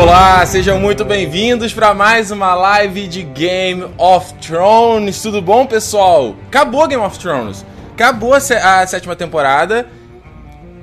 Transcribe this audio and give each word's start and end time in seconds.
Olá, 0.00 0.46
sejam 0.46 0.78
muito 0.78 1.04
bem-vindos 1.04 1.74
para 1.74 1.92
mais 1.92 2.30
uma 2.30 2.54
live 2.54 3.08
de 3.08 3.24
Game 3.24 3.84
of 3.98 4.32
Thrones. 4.34 5.20
Tudo 5.20 5.42
bom, 5.42 5.66
pessoal? 5.66 6.36
Acabou 6.46 6.86
Game 6.86 7.02
of 7.02 7.18
Thrones. 7.18 7.66
Acabou 7.94 8.32
a, 8.32 8.38
sétima 8.38 9.16
temporada. 9.16 9.88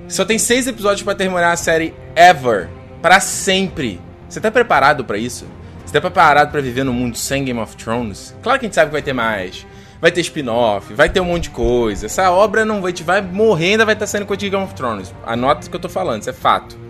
Só 0.09 0.25
tem 0.25 0.37
seis 0.37 0.67
episódios 0.67 1.01
para 1.01 1.15
terminar 1.15 1.53
a 1.53 1.55
série 1.55 1.93
Ever, 2.13 2.67
para 3.01 3.21
sempre. 3.21 4.01
Você 4.27 4.41
tá 4.41 4.51
preparado 4.51 5.05
para 5.05 5.17
isso? 5.17 5.45
Você 5.85 5.93
tá 5.93 6.01
preparado 6.01 6.51
para 6.51 6.59
viver 6.59 6.83
no 6.83 6.91
mundo 6.91 7.15
sem 7.15 7.45
Game 7.45 7.61
of 7.61 7.77
Thrones? 7.77 8.35
Claro 8.43 8.59
que 8.59 8.65
a 8.65 8.67
gente 8.67 8.75
sabe 8.75 8.89
que 8.89 8.95
vai 8.95 9.01
ter 9.01 9.13
mais. 9.13 9.65
Vai 10.01 10.11
ter 10.11 10.19
spin-off, 10.19 10.93
vai 10.93 11.07
ter 11.07 11.21
um 11.21 11.25
monte 11.25 11.43
de 11.43 11.51
coisa. 11.51 12.07
Essa 12.07 12.29
obra 12.31 12.65
não 12.65 12.81
vai 12.81 12.91
te 12.91 13.01
vai 13.01 13.21
morrer, 13.21 13.71
ainda 13.71 13.85
vai 13.85 13.93
estar 13.93 14.07
sendo 14.07 14.25
coisa 14.25 14.41
de 14.41 14.49
Game 14.49 14.65
of 14.65 14.75
Thrones. 14.75 15.15
Anota 15.25 15.67
o 15.67 15.69
que 15.69 15.75
eu 15.77 15.81
tô 15.81 15.87
falando, 15.87 16.19
isso 16.19 16.29
é 16.29 16.33
fato. 16.33 16.83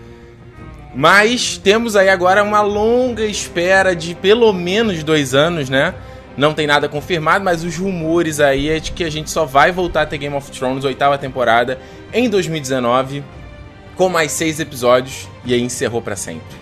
Mas 0.96 1.58
temos 1.58 1.98
aí 1.98 2.08
agora 2.08 2.42
uma 2.42 2.62
longa 2.62 3.26
espera 3.26 3.94
de 3.94 4.16
pelo 4.16 4.54
menos 4.54 5.04
dois 5.04 5.34
anos, 5.34 5.70
né? 5.70 5.94
Não 6.38 6.54
tem 6.54 6.66
nada 6.66 6.88
confirmado, 6.88 7.44
mas 7.44 7.66
os 7.66 7.76
rumores 7.78 8.40
aí 8.40 8.70
é 8.70 8.80
de 8.80 8.94
que 8.94 9.04
a 9.04 9.10
gente 9.10 9.30
só 9.30 9.46
vai 9.46 9.74
voltar 9.74 10.04
a 10.04 10.06
ter 10.06 10.18
Game 10.18 10.36
of 10.36 10.50
Thrones, 10.52 10.86
oitava 10.86 11.18
temporada, 11.18 11.80
em 12.14 12.30
2019, 12.30 13.24
com 13.96 14.08
mais 14.08 14.32
seis 14.32 14.60
episódios, 14.60 15.28
e 15.44 15.54
aí 15.54 15.62
encerrou 15.62 16.02
para 16.02 16.16
sempre. 16.16 16.56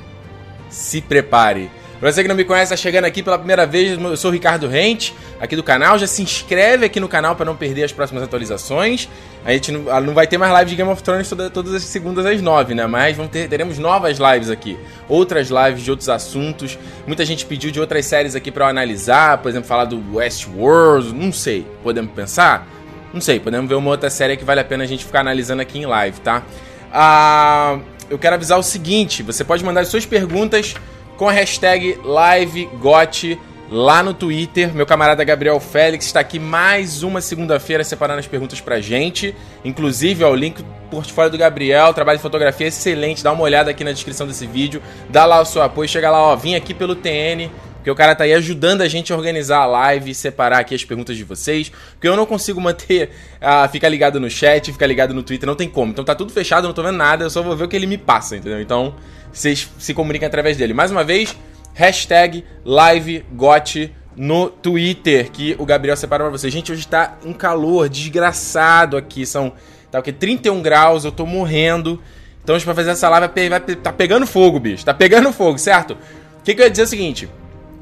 Se 0.68 1.00
prepare. 1.00 1.70
Pra 2.04 2.12
você 2.12 2.22
que 2.22 2.28
não 2.28 2.36
me 2.36 2.44
conhece, 2.44 2.70
tá 2.70 2.76
chegando 2.76 3.06
aqui 3.06 3.24
pela 3.24 3.38
primeira 3.38 3.66
vez, 3.66 3.98
eu 3.98 4.18
sou 4.18 4.30
o 4.30 4.34
Ricardo 4.34 4.68
Rente, 4.68 5.16
aqui 5.40 5.56
do 5.56 5.64
canal. 5.64 5.98
Já 5.98 6.06
se 6.06 6.22
inscreve 6.22 6.86
aqui 6.86 7.00
no 7.00 7.08
canal 7.08 7.34
para 7.34 7.46
não 7.46 7.56
perder 7.56 7.86
as 7.86 7.94
próximas 7.94 8.22
atualizações. 8.22 9.08
A 9.46 9.54
gente 9.54 9.72
não, 9.72 10.02
não, 10.02 10.14
vai 10.14 10.28
ter 10.28 10.38
mais 10.38 10.52
live 10.52 10.70
de 10.70 10.76
Game 10.76 10.92
of 10.92 11.02
Thrones 11.02 11.30
toda, 11.30 11.50
todas 11.50 11.74
as 11.74 11.84
segundas 11.84 12.26
às 12.26 12.42
nove, 12.42 12.76
né? 12.76 12.86
Mas 12.88 13.16
vamos 13.16 13.32
ter, 13.32 13.48
teremos 13.48 13.80
novas 13.80 14.18
lives 14.18 14.50
aqui. 14.50 14.78
Outras 15.08 15.48
lives 15.48 15.82
de 15.82 15.92
outros 15.92 16.10
assuntos. 16.10 16.78
Muita 17.08 17.24
gente 17.24 17.46
pediu 17.46 17.72
de 17.72 17.80
outras 17.80 18.06
séries 18.06 18.36
aqui 18.36 18.52
para 18.52 18.66
eu 18.66 18.70
analisar, 18.70 19.38
por 19.38 19.48
exemplo, 19.48 19.70
falar 19.70 19.86
do 19.86 20.18
Westworld, 20.18 21.14
não 21.14 21.32
sei. 21.32 21.66
Podemos 21.82 22.12
pensar? 22.12 22.68
Não 23.14 23.22
sei, 23.22 23.40
podemos 23.40 23.70
ver 23.70 23.76
uma 23.76 23.92
outra 23.92 24.10
série 24.10 24.36
que 24.36 24.44
vale 24.44 24.60
a 24.60 24.66
pena 24.66 24.84
a 24.84 24.88
gente 24.88 25.06
ficar 25.06 25.22
analisando 25.22 25.62
aqui 25.62 25.80
em 25.80 25.86
live, 25.86 26.20
tá? 26.20 26.44
Ah, 26.92 27.80
eu 28.10 28.20
quero 28.20 28.36
avisar 28.36 28.60
o 28.60 28.64
seguinte: 28.64 29.24
você 29.24 29.46
pode 29.46 29.64
mandar 29.64 29.86
suas 29.86 30.06
perguntas 30.06 30.76
com 31.24 31.30
a 31.30 31.32
hashtag 31.32 31.98
LiveGote 32.04 33.40
lá 33.72 34.04
no 34.04 34.14
Twitter. 34.14 34.76
Meu 34.76 34.86
camarada 34.86 35.24
Gabriel 35.24 35.58
Félix 35.58 36.08
está 36.08 36.20
aqui 36.20 36.38
mais 36.38 37.02
uma 37.02 37.22
segunda-feira 37.22 37.82
separando 37.82 38.20
as 38.20 38.28
perguntas 38.28 38.60
pra 38.60 38.82
gente. 38.82 39.34
Inclusive, 39.64 40.26
ó, 40.26 40.32
o 40.32 40.36
link 40.36 40.62
do 40.62 40.66
portfólio 40.92 41.32
do 41.32 41.38
Gabriel, 41.38 41.94
trabalho 41.94 42.18
de 42.18 42.22
fotografia 42.22 42.68
excelente. 42.68 43.24
Dá 43.24 43.32
uma 43.32 43.42
olhada 43.42 43.72
aqui 43.72 43.86
na 43.86 43.94
descrição 43.94 44.28
desse 44.28 44.46
vídeo. 44.46 44.84
Dá 45.10 45.26
lá 45.26 45.40
o 45.40 45.46
seu 45.46 45.62
apoio. 45.62 45.88
Chega 45.88 46.12
lá, 46.12 46.22
ó, 46.22 46.36
vim 46.36 46.56
aqui 46.56 46.74
pelo 46.74 46.94
TN. 46.94 47.50
Porque 47.84 47.92
o 47.92 47.96
cara 47.96 48.16
tá 48.16 48.24
aí 48.24 48.34
ajudando 48.34 48.80
a 48.80 48.88
gente 48.88 49.12
a 49.12 49.18
organizar 49.18 49.58
a 49.58 49.66
live 49.66 50.12
e 50.12 50.16
separar 50.16 50.60
aqui 50.60 50.74
as 50.74 50.86
perguntas 50.86 51.18
de 51.18 51.26
vocês. 51.26 51.70
Porque 51.92 52.08
eu 52.08 52.16
não 52.16 52.26
consigo 52.26 52.62
manter. 52.62 53.10
Uh, 53.42 53.68
ficar 53.70 53.90
ligado 53.90 54.22
no 54.22 54.30
chat, 54.30 54.72
ficar 54.72 54.88
ligado 54.88 55.14
no 55.14 55.22
Twitter, 55.22 55.46
não 55.46 55.54
tem 55.54 55.68
como. 55.68 55.92
Então 55.92 56.06
tá 56.06 56.16
tudo 56.16 56.32
fechado, 56.32 56.66
não 56.66 56.74
tô 56.74 56.82
vendo 56.82 56.96
nada, 56.96 57.26
eu 57.26 57.30
só 57.30 57.44
vou 57.44 57.58
ver 57.58 57.66
o 57.66 57.68
que 57.68 57.76
ele 57.76 57.86
me 57.86 57.98
passa, 57.98 58.38
entendeu? 58.38 58.62
Então 58.62 58.96
vocês 59.34 59.70
se 59.78 59.94
comuniquem 59.94 60.26
através 60.26 60.56
dele. 60.56 60.74
Mais 60.74 60.92
uma 60.92 61.04
vez, 61.04 61.36
hashtag 61.74 62.46
LiveGote 62.66 63.94
no 64.16 64.50
Twitter, 64.50 65.30
que 65.30 65.54
o 65.60 65.66
Gabriel 65.66 65.98
separa 65.98 66.24
pra 66.24 66.32
vocês. 66.32 66.54
Gente, 66.54 66.72
hoje 66.72 66.88
tá 66.88 67.18
um 67.26 67.34
calor 67.34 67.90
desgraçado 67.90 68.96
aqui. 68.96 69.26
São, 69.26 69.52
tá 69.92 70.00
o 70.00 70.02
quê? 70.02 70.14
31 70.14 70.62
graus, 70.62 71.04
eu 71.04 71.12
tô 71.12 71.26
morrendo. 71.26 72.02
Então, 72.42 72.58
pra 72.58 72.74
fazer 72.74 72.92
essa 72.92 73.10
live, 73.10 73.28
vai, 73.28 73.50
vai, 73.50 73.60
tá 73.60 73.92
pegando 73.92 74.26
fogo, 74.26 74.58
bicho. 74.58 74.86
Tá 74.86 74.94
pegando 74.94 75.34
fogo, 75.34 75.58
certo? 75.58 75.98
O 76.40 76.44
que, 76.46 76.56
que 76.56 76.62
eu 76.62 76.66
ia 76.66 76.72
dizer 76.72 76.84
é 76.84 76.86
o 76.86 76.88
seguinte. 76.88 77.30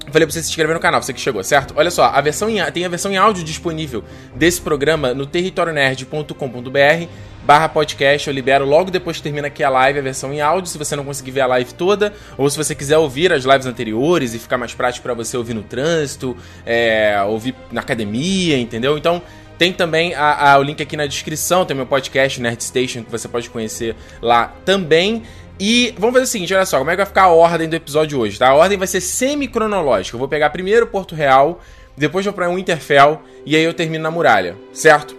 Falei 0.09 0.25
pra 0.25 0.34
você 0.34 0.41
se 0.41 0.50
inscrever 0.50 0.73
no 0.73 0.79
canal, 0.79 1.01
você 1.01 1.13
que 1.13 1.22
chegou, 1.22 1.44
certo? 1.44 1.73
Olha 1.78 1.91
só, 1.91 2.06
a 2.06 2.19
versão 2.22 2.50
em, 2.50 2.63
tem 2.72 2.84
a 2.84 2.89
versão 2.89 3.12
em 3.12 3.17
áudio 3.17 3.44
disponível 3.44 4.03
desse 4.35 4.59
programa 4.59 5.13
no 5.13 5.25
territorionerd.com.br 5.25 7.07
barra 7.44 7.67
podcast, 7.67 8.28
eu 8.28 8.34
libero 8.34 8.66
logo 8.66 8.91
depois 8.91 9.17
que 9.17 9.23
termina 9.23 9.47
aqui 9.47 9.63
a 9.63 9.69
live, 9.69 10.00
a 10.00 10.01
versão 10.01 10.31
em 10.34 10.41
áudio, 10.41 10.69
se 10.69 10.78
você 10.78 10.95
não 10.95 11.03
conseguir 11.03 11.31
ver 11.31 11.41
a 11.41 11.47
live 11.47 11.73
toda, 11.73 12.13
ou 12.38 12.50
se 12.50 12.57
você 12.57 12.75
quiser 12.75 12.97
ouvir 12.97 13.34
as 13.34 13.44
lives 13.44 13.66
anteriores 13.66 14.34
e 14.34 14.40
ficar 14.40 14.57
mais 14.57 14.73
prático 14.73 15.03
para 15.03 15.13
você 15.13 15.35
ouvir 15.35 15.53
no 15.53 15.63
trânsito, 15.63 16.38
é, 16.66 17.19
ouvir 17.28 17.56
na 17.72 17.81
academia, 17.81 18.57
entendeu? 18.57 18.97
Então, 18.97 19.22
tem 19.57 19.72
também 19.72 20.16
a, 20.16 20.53
a, 20.53 20.57
o 20.59 20.63
link 20.63 20.81
aqui 20.81 20.97
na 20.97 21.06
descrição, 21.06 21.66
tem 21.66 21.75
meu 21.75 21.85
podcast 21.85 22.41
Nerd 22.41 22.63
Station, 22.63 23.03
que 23.03 23.11
você 23.11 23.28
pode 23.28 23.50
conhecer 23.50 23.95
lá 24.19 24.53
também. 24.66 25.23
E 25.63 25.94
vamos 25.95 26.16
fazer 26.16 26.23
o 26.23 26.27
seguinte, 26.27 26.55
olha 26.55 26.66
só, 26.66 26.79
como 26.79 26.89
é 26.89 26.94
que 26.94 26.97
vai 26.97 27.05
ficar 27.05 27.25
a 27.25 27.27
ordem 27.27 27.69
do 27.69 27.75
episódio 27.75 28.19
hoje, 28.19 28.39
tá? 28.39 28.49
A 28.49 28.55
ordem 28.55 28.79
vai 28.79 28.88
ser 28.88 28.99
semi-cronológica. 28.99 30.16
Eu 30.16 30.19
vou 30.19 30.27
pegar 30.27 30.49
primeiro 30.49 30.88
Porto 30.88 31.13
Real, 31.13 31.61
depois 31.95 32.25
vou 32.25 32.33
pra 32.33 32.49
Winterfell, 32.49 33.22
e 33.45 33.55
aí 33.55 33.61
eu 33.61 33.72
termino 33.72 34.01
na 34.01 34.09
muralha, 34.09 34.57
certo? 34.73 35.16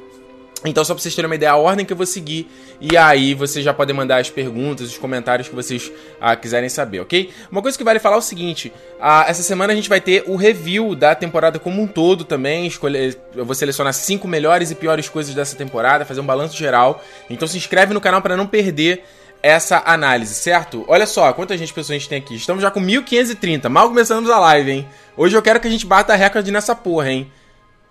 Então, 0.64 0.84
só 0.84 0.94
pra 0.94 1.00
vocês 1.00 1.14
terem 1.14 1.28
uma 1.28 1.36
ideia, 1.36 1.52
a 1.52 1.56
ordem 1.56 1.86
que 1.86 1.92
eu 1.92 1.96
vou 1.96 2.06
seguir. 2.06 2.50
E 2.80 2.96
aí, 2.96 3.34
vocês 3.34 3.64
já 3.64 3.72
podem 3.72 3.94
mandar 3.94 4.20
as 4.20 4.30
perguntas, 4.30 4.88
os 4.88 4.98
comentários 4.98 5.48
que 5.48 5.54
vocês 5.54 5.92
ah, 6.20 6.34
quiserem 6.34 6.68
saber, 6.68 6.98
ok? 6.98 7.30
Uma 7.48 7.62
coisa 7.62 7.78
que 7.78 7.84
vale 7.84 8.00
falar 8.00 8.16
é 8.16 8.18
o 8.18 8.22
seguinte: 8.22 8.72
ah, 9.00 9.24
essa 9.28 9.44
semana 9.44 9.72
a 9.72 9.76
gente 9.76 9.88
vai 9.88 10.00
ter 10.00 10.24
o 10.26 10.34
review 10.34 10.96
da 10.96 11.14
temporada 11.14 11.60
como 11.60 11.80
um 11.80 11.86
todo 11.86 12.24
também. 12.24 12.66
Escolher, 12.66 13.16
eu 13.36 13.44
vou 13.44 13.54
selecionar 13.54 13.92
cinco 13.92 14.26
melhores 14.26 14.72
e 14.72 14.74
piores 14.74 15.08
coisas 15.08 15.34
dessa 15.36 15.54
temporada, 15.54 16.04
fazer 16.04 16.20
um 16.20 16.26
balanço 16.26 16.56
geral. 16.56 17.00
Então, 17.30 17.46
se 17.46 17.56
inscreve 17.56 17.94
no 17.94 18.00
canal 18.00 18.20
para 18.20 18.36
não 18.36 18.46
perder 18.48 19.04
essa 19.42 19.82
análise, 19.84 20.34
certo? 20.34 20.84
Olha 20.86 21.04
só, 21.04 21.32
quanta 21.32 21.58
gente 21.58 21.72
pessoas 21.72 21.90
a 21.90 21.98
gente 21.98 22.08
tem 22.08 22.18
aqui. 22.18 22.36
Estamos 22.36 22.62
já 22.62 22.70
com 22.70 22.80
1530. 22.80 23.68
Mal 23.68 23.88
começamos 23.88 24.30
a 24.30 24.38
live, 24.38 24.70
hein? 24.70 24.88
Hoje 25.16 25.36
eu 25.36 25.42
quero 25.42 25.58
que 25.58 25.66
a 25.66 25.70
gente 25.70 25.84
bata 25.84 26.14
recorde 26.14 26.52
nessa 26.52 26.74
porra, 26.74 27.10
hein? 27.10 27.32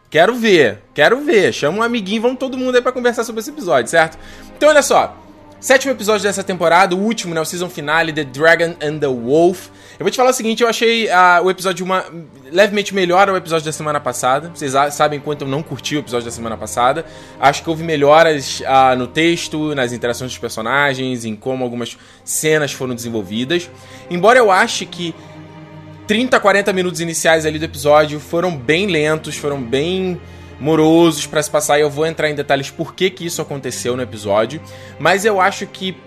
Quero 0.10 0.34
ver, 0.36 0.82
quero 0.94 1.20
ver. 1.22 1.54
Chama 1.54 1.80
um 1.80 1.84
amiguinho, 1.84 2.22
vamos 2.22 2.40
todo 2.40 2.58
mundo 2.58 2.76
aí 2.76 2.82
pra 2.82 2.92
conversar 2.92 3.24
sobre 3.24 3.42
esse 3.42 3.50
episódio, 3.50 3.90
certo? 3.90 4.18
Então, 4.56 4.70
olha 4.70 4.82
só. 4.82 5.18
Sétimo 5.62 5.92
episódio 5.94 6.24
dessa 6.24 6.44
temporada, 6.44 6.96
o 6.96 7.00
último, 7.00 7.36
né? 7.36 7.40
O 7.40 7.46
season 7.46 7.70
finale, 7.70 8.12
The 8.12 8.24
Dragon 8.24 8.74
and 8.82 8.98
the 8.98 9.06
Wolf. 9.06 9.68
Eu 10.00 10.04
vou 10.04 10.10
te 10.10 10.18
falar 10.18 10.32
o 10.32 10.34
seguinte, 10.34 10.64
eu 10.64 10.68
achei 10.68 11.06
uh, 11.06 11.44
o 11.44 11.52
episódio 11.52 11.86
uma, 11.86 12.04
levemente 12.52 12.96
melhor 12.96 13.30
ao 13.30 13.38
episódio 13.38 13.68
da 13.68 13.72
semana 13.72 14.00
passada. 14.00 14.52
Vocês 14.56 14.74
sabem 14.92 15.20
quanto 15.20 15.44
eu 15.44 15.48
não 15.48 15.62
curti 15.62 15.96
o 15.96 16.00
episódio 16.00 16.26
da 16.26 16.32
semana 16.32 16.58
passada. 16.58 17.06
Acho 17.40 17.62
que 17.62 17.70
houve 17.70 17.84
melhoras 17.84 18.62
uh, 18.62 18.98
no 18.98 19.06
texto, 19.06 19.76
nas 19.76 19.94
interações 19.94 20.32
dos 20.32 20.40
personagens, 20.40 21.26
em 21.26 21.36
como 21.36 21.64
algumas 21.64 21.96
cenas 22.26 22.74
foram 22.74 22.96
desenvolvidas. 22.96 23.70
Embora 24.10 24.40
eu 24.40 24.50
ache 24.50 24.84
que 24.88 25.14
30, 26.08 26.40
40 26.40 26.74
minutos 26.74 27.02
iniciais 27.02 27.46
ali 27.46 27.60
do 27.60 27.66
episódio 27.66 28.20
foram 28.20 28.58
bem 28.58 28.88
lentos, 28.88 29.38
foram 29.38 29.62
bem 29.62 30.20
morosos 30.62 31.26
para 31.26 31.42
se 31.42 31.50
passar 31.50 31.80
e 31.80 31.82
eu 31.82 31.90
vou 31.90 32.06
entrar 32.06 32.30
em 32.30 32.36
detalhes 32.36 32.70
por 32.70 32.94
que, 32.94 33.10
que 33.10 33.26
isso 33.26 33.42
aconteceu 33.42 33.98
no 33.98 34.04
episódio, 34.04 34.62
mas 35.00 35.26
eu 35.26 35.42
acho 35.42 35.66
que 35.66 35.98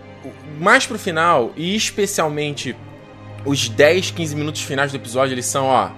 mais 0.59 0.87
pro 0.87 0.99
final 0.99 1.53
e 1.57 1.75
especialmente 1.75 2.75
os 3.45 3.69
10, 3.69 4.13
15 4.13 4.37
minutos 4.37 4.63
finais 4.63 4.93
do 4.93 4.97
episódio, 4.97 5.35
eles 5.35 5.45
são, 5.45 5.67
ó, 5.67 5.91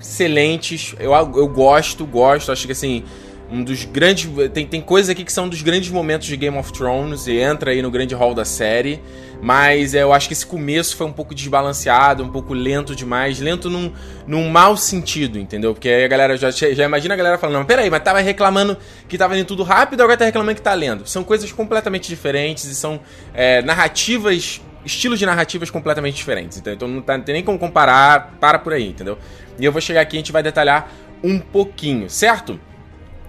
excelentes. 0.00 0.94
Eu, 0.98 1.12
eu 1.12 1.46
gosto, 1.46 2.04
gosto, 2.06 2.50
acho 2.50 2.66
que 2.66 2.72
assim, 2.72 3.04
um 3.50 3.62
dos 3.62 3.84
grandes. 3.84 4.28
Tem, 4.52 4.66
tem 4.66 4.80
coisas 4.80 5.10
aqui 5.10 5.24
que 5.24 5.32
são 5.32 5.48
dos 5.48 5.62
grandes 5.62 5.90
momentos 5.90 6.26
de 6.26 6.36
Game 6.36 6.56
of 6.56 6.72
Thrones 6.72 7.26
e 7.26 7.38
entra 7.38 7.70
aí 7.70 7.82
no 7.82 7.90
grande 7.90 8.14
hall 8.14 8.34
da 8.34 8.44
série. 8.44 9.00
Mas 9.40 9.94
é, 9.94 10.02
eu 10.02 10.12
acho 10.12 10.26
que 10.26 10.34
esse 10.34 10.44
começo 10.44 10.96
foi 10.96 11.06
um 11.06 11.12
pouco 11.12 11.34
desbalanceado, 11.34 12.24
um 12.24 12.28
pouco 12.28 12.52
lento 12.52 12.94
demais. 12.94 13.38
Lento 13.38 13.70
num, 13.70 13.92
num 14.26 14.48
mau 14.48 14.76
sentido, 14.76 15.38
entendeu? 15.38 15.72
Porque 15.72 15.88
aí 15.88 16.04
a 16.04 16.08
galera 16.08 16.36
já, 16.36 16.50
já 16.50 16.84
imagina 16.84 17.14
a 17.14 17.16
galera 17.16 17.38
falando: 17.38 17.56
não, 17.56 17.64
peraí, 17.64 17.88
mas 17.88 18.02
tava 18.02 18.20
reclamando 18.20 18.76
que 19.08 19.16
tava 19.16 19.36
indo 19.38 19.46
tudo 19.46 19.62
rápido, 19.62 20.02
agora 20.02 20.16
tá 20.16 20.24
reclamando 20.24 20.54
que 20.56 20.62
tá 20.62 20.74
lendo. 20.74 21.06
São 21.06 21.22
coisas 21.24 21.50
completamente 21.52 22.08
diferentes 22.08 22.64
e 22.64 22.74
são 22.74 23.00
é, 23.32 23.62
narrativas 23.62 24.60
estilos 24.84 25.18
de 25.18 25.26
narrativas 25.26 25.70
completamente 25.70 26.16
diferentes. 26.16 26.58
Então, 26.58 26.72
então 26.72 26.88
não, 26.88 27.02
tá, 27.02 27.16
não 27.16 27.24
tem 27.24 27.34
nem 27.34 27.44
como 27.44 27.58
comparar, 27.58 28.36
para 28.40 28.58
por 28.58 28.72
aí, 28.72 28.88
entendeu? 28.88 29.18
E 29.58 29.64
eu 29.64 29.72
vou 29.72 29.80
chegar 29.80 30.00
aqui 30.00 30.16
e 30.16 30.18
a 30.18 30.20
gente 30.20 30.32
vai 30.32 30.42
detalhar 30.42 30.90
um 31.22 31.38
pouquinho, 31.38 32.08
certo? 32.08 32.58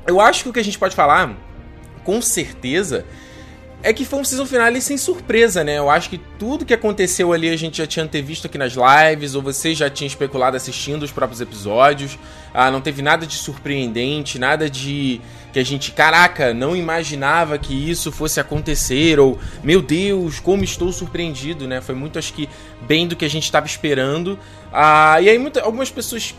Eu 0.10 0.20
acho 0.20 0.44
que 0.44 0.50
o 0.50 0.54
que 0.54 0.60
a 0.60 0.64
gente 0.64 0.78
pode 0.78 0.96
falar, 0.96 1.38
com 2.04 2.22
certeza, 2.22 3.06
é 3.82 3.94
que 3.94 4.04
foi 4.04 4.20
um 4.20 4.24
season 4.26 4.46
finale 4.46 4.82
sem 4.82 4.98
surpresa, 4.98 5.64
né? 5.64 5.78
Eu 5.78 5.90
acho 5.90 6.10
que 6.10 6.18
tudo 6.38 6.66
que 6.66 6.74
aconteceu 6.74 7.32
ali 7.32 7.50
a 7.50 7.56
gente 7.56 7.78
já 7.78 7.88
tinha 7.88 8.06
visto 8.22 8.46
aqui 8.46 8.58
nas 8.58 8.74
lives, 8.74 9.36
ou 9.36 9.42
você 9.42 9.74
já 9.74 9.90
tinha 9.90 10.08
especulado 10.08 10.58
assistindo 10.58 11.04
os 11.04 11.12
próprios 11.12 11.40
episódios. 11.40 12.20
Ah, 12.54 12.70
não 12.70 12.82
teve 12.82 13.02
nada 13.02 13.26
de 13.26 13.36
surpreendente, 13.36 14.38
nada 14.38 14.70
de 14.70 15.22
que 15.54 15.60
a 15.60 15.64
gente, 15.64 15.92
caraca, 15.92 16.54
não 16.54 16.76
imaginava 16.76 17.58
que 17.58 17.74
isso 17.74 18.12
fosse 18.12 18.40
acontecer, 18.40 19.20
ou 19.20 19.40
meu 19.64 19.82
Deus, 19.82 20.40
como 20.40 20.64
estou 20.64 20.92
surpreendido, 20.92 21.68
né? 21.68 21.80
Foi 21.80 21.96
muito, 21.96 22.20
acho 22.20 22.34
que, 22.34 22.50
bem 22.82 23.08
do 23.08 23.16
que 23.16 23.24
a 23.24 23.30
gente 23.30 23.44
estava 23.44 23.66
esperando. 23.66 24.38
Ah, 24.74 25.22
e 25.22 25.30
aí, 25.30 25.38
muita, 25.40 25.62
algumas 25.62 25.90
pessoas 25.90 26.36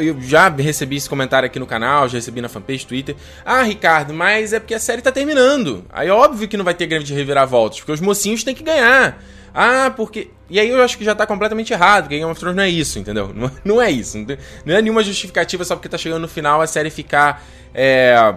eu 0.00 0.20
já 0.20 0.48
recebi 0.48 0.96
esse 0.96 1.08
comentário 1.08 1.46
aqui 1.46 1.58
no 1.58 1.66
canal, 1.66 2.08
já 2.08 2.18
recebi 2.18 2.40
na 2.40 2.48
fanpage, 2.48 2.86
Twitter. 2.86 3.16
Ah, 3.44 3.62
Ricardo, 3.62 4.12
mas 4.12 4.52
é 4.52 4.60
porque 4.60 4.74
a 4.74 4.80
série 4.80 5.02
tá 5.02 5.12
terminando. 5.12 5.84
Aí 5.90 6.10
óbvio 6.10 6.48
que 6.48 6.56
não 6.56 6.64
vai 6.64 6.74
ter 6.74 6.86
grande 6.86 7.14
reviravoltas, 7.14 7.78
porque 7.78 7.92
os 7.92 8.00
mocinhos 8.00 8.42
têm 8.44 8.54
que 8.54 8.62
ganhar. 8.62 9.22
Ah, 9.54 9.92
porque. 9.94 10.30
E 10.50 10.58
aí 10.58 10.68
eu 10.68 10.82
acho 10.82 10.96
que 10.96 11.04
já 11.04 11.14
tá 11.14 11.26
completamente 11.26 11.72
errado, 11.72 12.04
porque 12.04 12.16
Game 12.16 12.30
of 12.30 12.38
Thrones 12.38 12.56
não 12.56 12.62
é 12.62 12.68
isso, 12.68 12.98
entendeu? 12.98 13.32
Não, 13.34 13.50
não 13.64 13.82
é 13.82 13.90
isso. 13.90 14.16
Não 14.64 14.74
é 14.74 14.80
nenhuma 14.80 15.02
justificativa 15.02 15.64
só 15.64 15.74
porque 15.74 15.88
tá 15.88 15.98
chegando 15.98 16.22
no 16.22 16.28
final 16.28 16.60
a 16.60 16.66
série 16.66 16.90
ficar. 16.90 17.44
É... 17.74 18.34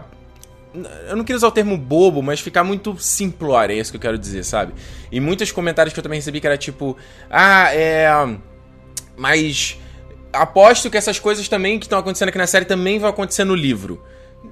Eu 1.09 1.17
não 1.17 1.23
queria 1.25 1.35
usar 1.35 1.47
o 1.47 1.51
termo 1.51 1.77
bobo, 1.77 2.21
mas 2.21 2.39
ficar 2.39 2.63
muito 2.63 2.97
simplória, 2.97 3.73
é 3.73 3.77
isso 3.77 3.91
que 3.91 3.97
eu 3.97 4.01
quero 4.01 4.17
dizer, 4.17 4.43
sabe? 4.45 4.73
E 5.11 5.19
muitos 5.19 5.51
comentários 5.51 5.93
que 5.93 5.99
eu 5.99 6.03
também 6.03 6.17
recebi 6.17 6.39
que 6.39 6.47
era 6.47 6.57
tipo. 6.57 6.97
Ah, 7.29 7.73
é. 7.73 8.09
Mas. 9.17 9.77
Aposto 10.33 10.89
que 10.89 10.98
essas 10.98 11.19
coisas 11.19 11.48
também 11.48 11.78
que 11.80 11.86
estão 11.86 12.00
acontecendo 12.00 12.30
aqui 12.30 12.38
na 12.38 12.48
série 12.48 12.66
também 12.66 13.00
vão 13.00 13.10
acontecer 13.10 13.44
no 13.44 13.56
livro. 13.56 14.01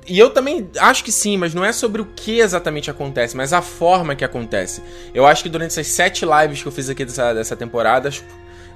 E 0.07 0.19
eu 0.19 0.29
também 0.29 0.69
acho 0.77 1.03
que 1.03 1.11
sim, 1.11 1.37
mas 1.37 1.53
não 1.53 1.65
é 1.65 1.71
sobre 1.71 2.01
o 2.01 2.05
que 2.05 2.39
exatamente 2.39 2.91
acontece, 2.91 3.35
mas 3.35 3.53
a 3.53 3.61
forma 3.61 4.15
que 4.15 4.23
acontece. 4.23 4.83
Eu 5.13 5.25
acho 5.25 5.43
que 5.43 5.49
durante 5.49 5.71
essas 5.71 5.87
sete 5.87 6.25
lives 6.25 6.61
que 6.61 6.67
eu 6.67 6.71
fiz 6.71 6.89
aqui 6.89 7.03
dessa, 7.03 7.33
dessa 7.33 7.55
temporada, 7.55 8.09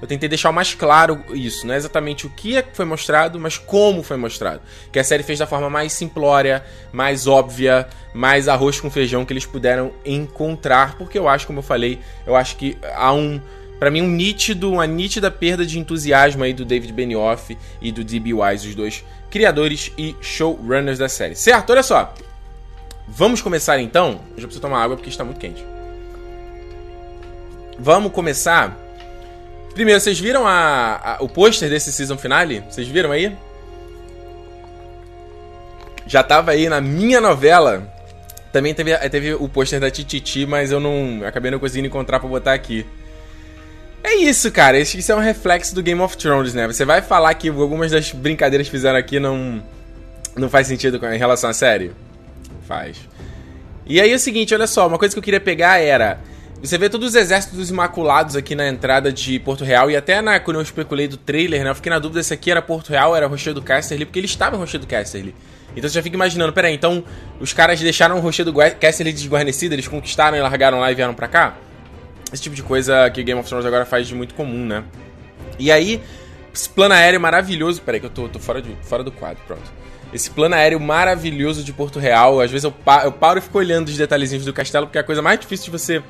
eu 0.02 0.08
tentei 0.08 0.28
deixar 0.28 0.50
mais 0.52 0.74
claro 0.74 1.24
isso. 1.32 1.66
Não 1.66 1.74
é 1.74 1.76
exatamente 1.76 2.26
o 2.26 2.30
que 2.30 2.56
é 2.56 2.64
foi 2.72 2.84
mostrado, 2.84 3.38
mas 3.38 3.56
como 3.56 4.02
foi 4.02 4.16
mostrado. 4.16 4.60
Que 4.92 4.98
a 4.98 5.04
série 5.04 5.22
fez 5.22 5.38
da 5.38 5.46
forma 5.46 5.70
mais 5.70 5.92
simplória, 5.92 6.64
mais 6.92 7.26
óbvia, 7.26 7.88
mais 8.12 8.48
arroz 8.48 8.80
com 8.80 8.90
feijão 8.90 9.24
que 9.24 9.32
eles 9.32 9.46
puderam 9.46 9.92
encontrar. 10.04 10.98
Porque 10.98 11.18
eu 11.18 11.28
acho, 11.28 11.46
como 11.46 11.60
eu 11.60 11.62
falei, 11.62 12.00
eu 12.26 12.34
acho 12.34 12.56
que 12.56 12.76
há 12.94 13.12
um 13.12 13.40
para 13.84 13.90
mim 13.90 14.00
um 14.00 14.08
nítido, 14.08 14.72
uma 14.72 14.86
nítida 14.86 15.30
perda 15.30 15.66
de 15.66 15.78
entusiasmo 15.78 16.42
aí 16.42 16.54
do 16.54 16.64
David 16.64 16.90
Benioff 16.90 17.54
e 17.82 17.92
do 17.92 18.02
D.B. 18.02 18.32
Wise, 18.32 18.66
os 18.66 18.74
dois 18.74 19.04
criadores 19.30 19.92
e 19.98 20.16
showrunners 20.22 20.98
da 20.98 21.06
série. 21.06 21.36
Certo? 21.36 21.68
Olha 21.68 21.82
só. 21.82 22.14
Vamos 23.06 23.42
começar 23.42 23.78
então. 23.78 24.22
Eu 24.30 24.40
já 24.40 24.46
preciso 24.46 24.62
tomar 24.62 24.82
água 24.82 24.96
porque 24.96 25.10
está 25.10 25.22
muito 25.22 25.38
quente. 25.38 25.62
Vamos 27.78 28.10
começar. 28.10 28.74
Primeiro, 29.74 30.00
vocês 30.00 30.18
viram 30.18 30.46
a, 30.46 31.16
a 31.16 31.22
o 31.22 31.28
pôster 31.28 31.68
desse 31.68 31.92
season 31.92 32.16
finale? 32.16 32.64
Vocês 32.70 32.88
viram 32.88 33.12
aí? 33.12 33.36
Já 36.06 36.22
tava 36.22 36.52
aí 36.52 36.70
na 36.70 36.80
minha 36.80 37.20
novela. 37.20 37.86
Também 38.50 38.72
teve, 38.72 38.96
teve 39.10 39.34
o 39.34 39.46
pôster 39.46 39.78
da 39.78 39.90
Tititi, 39.90 40.46
mas 40.46 40.72
eu 40.72 40.80
não 40.80 41.20
acabei 41.26 41.50
não 41.50 41.58
conseguindo 41.58 41.88
encontrar 41.88 42.18
para 42.18 42.30
botar 42.30 42.54
aqui. 42.54 42.86
É 44.04 44.16
isso, 44.16 44.52
cara. 44.52 44.78
Isso 44.78 45.10
é 45.10 45.16
um 45.16 45.20
reflexo 45.20 45.74
do 45.74 45.82
Game 45.82 45.98
of 45.98 46.14
Thrones, 46.18 46.52
né? 46.52 46.66
Você 46.66 46.84
vai 46.84 47.00
falar 47.00 47.32
que 47.32 47.48
algumas 47.48 47.90
das 47.90 48.12
brincadeiras 48.12 48.66
que 48.66 48.70
fizeram 48.70 48.98
aqui 48.98 49.18
não, 49.18 49.62
não 50.36 50.50
faz 50.50 50.66
sentido 50.66 51.00
em 51.06 51.18
relação 51.18 51.48
à 51.48 51.54
série? 51.54 51.90
Faz. 52.68 52.98
E 53.86 53.98
aí 53.98 54.12
é 54.12 54.14
o 54.14 54.18
seguinte, 54.18 54.54
olha 54.54 54.66
só, 54.66 54.86
uma 54.86 54.98
coisa 54.98 55.14
que 55.14 55.18
eu 55.18 55.22
queria 55.22 55.40
pegar 55.40 55.78
era. 55.80 56.20
Você 56.60 56.76
vê 56.76 56.90
todos 56.90 57.10
os 57.10 57.14
exércitos 57.14 57.70
imaculados 57.70 58.36
aqui 58.36 58.54
na 58.54 58.68
entrada 58.68 59.10
de 59.10 59.38
Porto 59.38 59.64
Real, 59.64 59.90
e 59.90 59.96
até 59.96 60.20
na, 60.20 60.38
quando 60.38 60.58
eu 60.58 60.62
especulei 60.62 61.08
do 61.08 61.16
trailer, 61.16 61.64
né? 61.64 61.70
Eu 61.70 61.74
fiquei 61.74 61.90
na 61.90 61.98
dúvida 61.98 62.22
se 62.22 62.32
aqui 62.32 62.50
era 62.50 62.60
Porto 62.60 62.90
Real, 62.90 63.16
era 63.16 63.26
Rochedo 63.26 63.62
Casterly, 63.62 64.04
porque 64.04 64.18
ele 64.18 64.26
estava 64.26 64.54
em 64.56 64.58
Rochedo 64.58 64.86
Casterly. 64.86 65.34
Então 65.74 65.88
você 65.88 65.94
já 65.94 66.02
fica 66.02 66.14
imaginando, 66.14 66.52
peraí, 66.52 66.74
então 66.74 67.02
os 67.40 67.54
caras 67.54 67.80
deixaram 67.80 68.18
o 68.18 68.20
Rochedo 68.20 68.52
Casterly 68.52 69.12
desguarnecido, 69.14 69.74
eles 69.74 69.88
conquistaram 69.88 70.36
e 70.36 70.40
largaram 70.40 70.78
lá 70.78 70.92
e 70.92 70.94
vieram 70.94 71.14
pra 71.14 71.26
cá? 71.26 71.54
Esse 72.34 72.42
tipo 72.42 72.56
de 72.56 72.64
coisa 72.64 73.08
que 73.10 73.22
Game 73.22 73.38
of 73.38 73.48
Thrones 73.48 73.64
agora 73.64 73.86
faz 73.86 74.08
de 74.08 74.14
muito 74.16 74.34
comum, 74.34 74.66
né? 74.66 74.82
E 75.56 75.70
aí, 75.70 76.02
esse 76.52 76.68
plano 76.68 76.92
aéreo 76.92 77.20
maravilhoso. 77.20 77.80
Peraí, 77.80 78.00
que 78.00 78.06
eu 78.06 78.10
tô, 78.10 78.28
tô 78.28 78.40
fora, 78.40 78.60
de, 78.60 78.76
fora 78.82 79.04
do 79.04 79.12
quadro, 79.12 79.40
pronto. 79.46 79.72
Esse 80.12 80.30
plano 80.30 80.56
aéreo 80.56 80.80
maravilhoso 80.80 81.62
de 81.62 81.72
Porto 81.72 82.00
Real. 82.00 82.40
Às 82.40 82.50
vezes 82.50 82.64
eu, 82.64 82.72
pa 82.72 83.04
eu 83.04 83.12
paro 83.12 83.38
e 83.38 83.40
fico 83.40 83.56
olhando 83.56 83.86
os 83.86 83.96
detalhezinhos 83.96 84.44
do 84.44 84.52
castelo, 84.52 84.86
porque 84.86 84.98
é 84.98 85.00
a 85.00 85.04
coisa 85.04 85.22
mais 85.22 85.38
difícil 85.38 85.66
de 85.66 85.70
você 85.70 86.02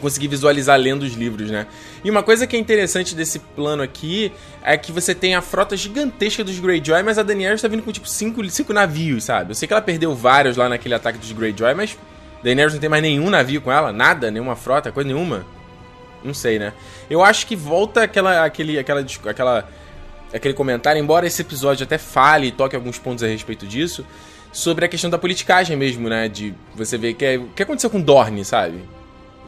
conseguir 0.00 0.28
visualizar 0.28 0.80
lendo 0.80 1.02
os 1.02 1.12
livros, 1.12 1.50
né? 1.50 1.66
E 2.02 2.10
uma 2.10 2.22
coisa 2.22 2.46
que 2.46 2.56
é 2.56 2.58
interessante 2.58 3.14
desse 3.14 3.38
plano 3.38 3.82
aqui 3.82 4.32
é 4.62 4.78
que 4.78 4.90
você 4.90 5.14
tem 5.14 5.34
a 5.34 5.42
frota 5.42 5.76
gigantesca 5.76 6.42
dos 6.42 6.58
Greyjoy, 6.58 7.02
mas 7.02 7.18
a 7.18 7.22
Daenerys 7.22 7.60
tá 7.60 7.68
vindo 7.68 7.82
com 7.82 7.92
tipo 7.92 8.08
cinco, 8.08 8.42
cinco 8.48 8.72
navios, 8.72 9.24
sabe? 9.24 9.50
Eu 9.50 9.54
sei 9.54 9.68
que 9.68 9.74
ela 9.74 9.82
perdeu 9.82 10.14
vários 10.14 10.56
lá 10.56 10.70
naquele 10.70 10.94
ataque 10.94 11.18
dos 11.18 11.32
Greyjoy, 11.32 11.74
mas 11.74 11.98
Daenerys 12.44 12.74
não 12.74 12.80
tem 12.80 12.90
mais 12.90 13.02
nenhum 13.02 13.30
navio 13.30 13.62
com 13.62 13.72
ela? 13.72 13.90
Nada? 13.90 14.30
Nenhuma 14.30 14.54
frota? 14.54 14.92
Coisa 14.92 15.08
nenhuma? 15.08 15.46
Não 16.22 16.34
sei, 16.34 16.58
né? 16.58 16.74
Eu 17.08 17.24
acho 17.24 17.46
que 17.46 17.56
volta 17.56 18.02
aquela, 18.02 18.44
aquele, 18.44 18.78
aquela, 18.78 19.00
aquela, 19.00 19.68
aquele 20.32 20.52
comentário, 20.52 21.00
embora 21.00 21.26
esse 21.26 21.40
episódio 21.40 21.84
até 21.84 21.96
fale 21.96 22.48
e 22.48 22.52
toque 22.52 22.76
alguns 22.76 22.98
pontos 22.98 23.24
a 23.24 23.26
respeito 23.26 23.66
disso, 23.66 24.04
sobre 24.52 24.84
a 24.84 24.88
questão 24.88 25.08
da 25.08 25.16
politicagem 25.16 25.74
mesmo, 25.74 26.06
né? 26.06 26.28
De 26.28 26.54
você 26.74 26.98
ver 26.98 27.14
que 27.14 27.24
é, 27.24 27.38
o 27.38 27.48
que 27.48 27.62
aconteceu 27.62 27.88
com 27.88 27.98
Dorne, 27.98 28.44
sabe? 28.44 28.84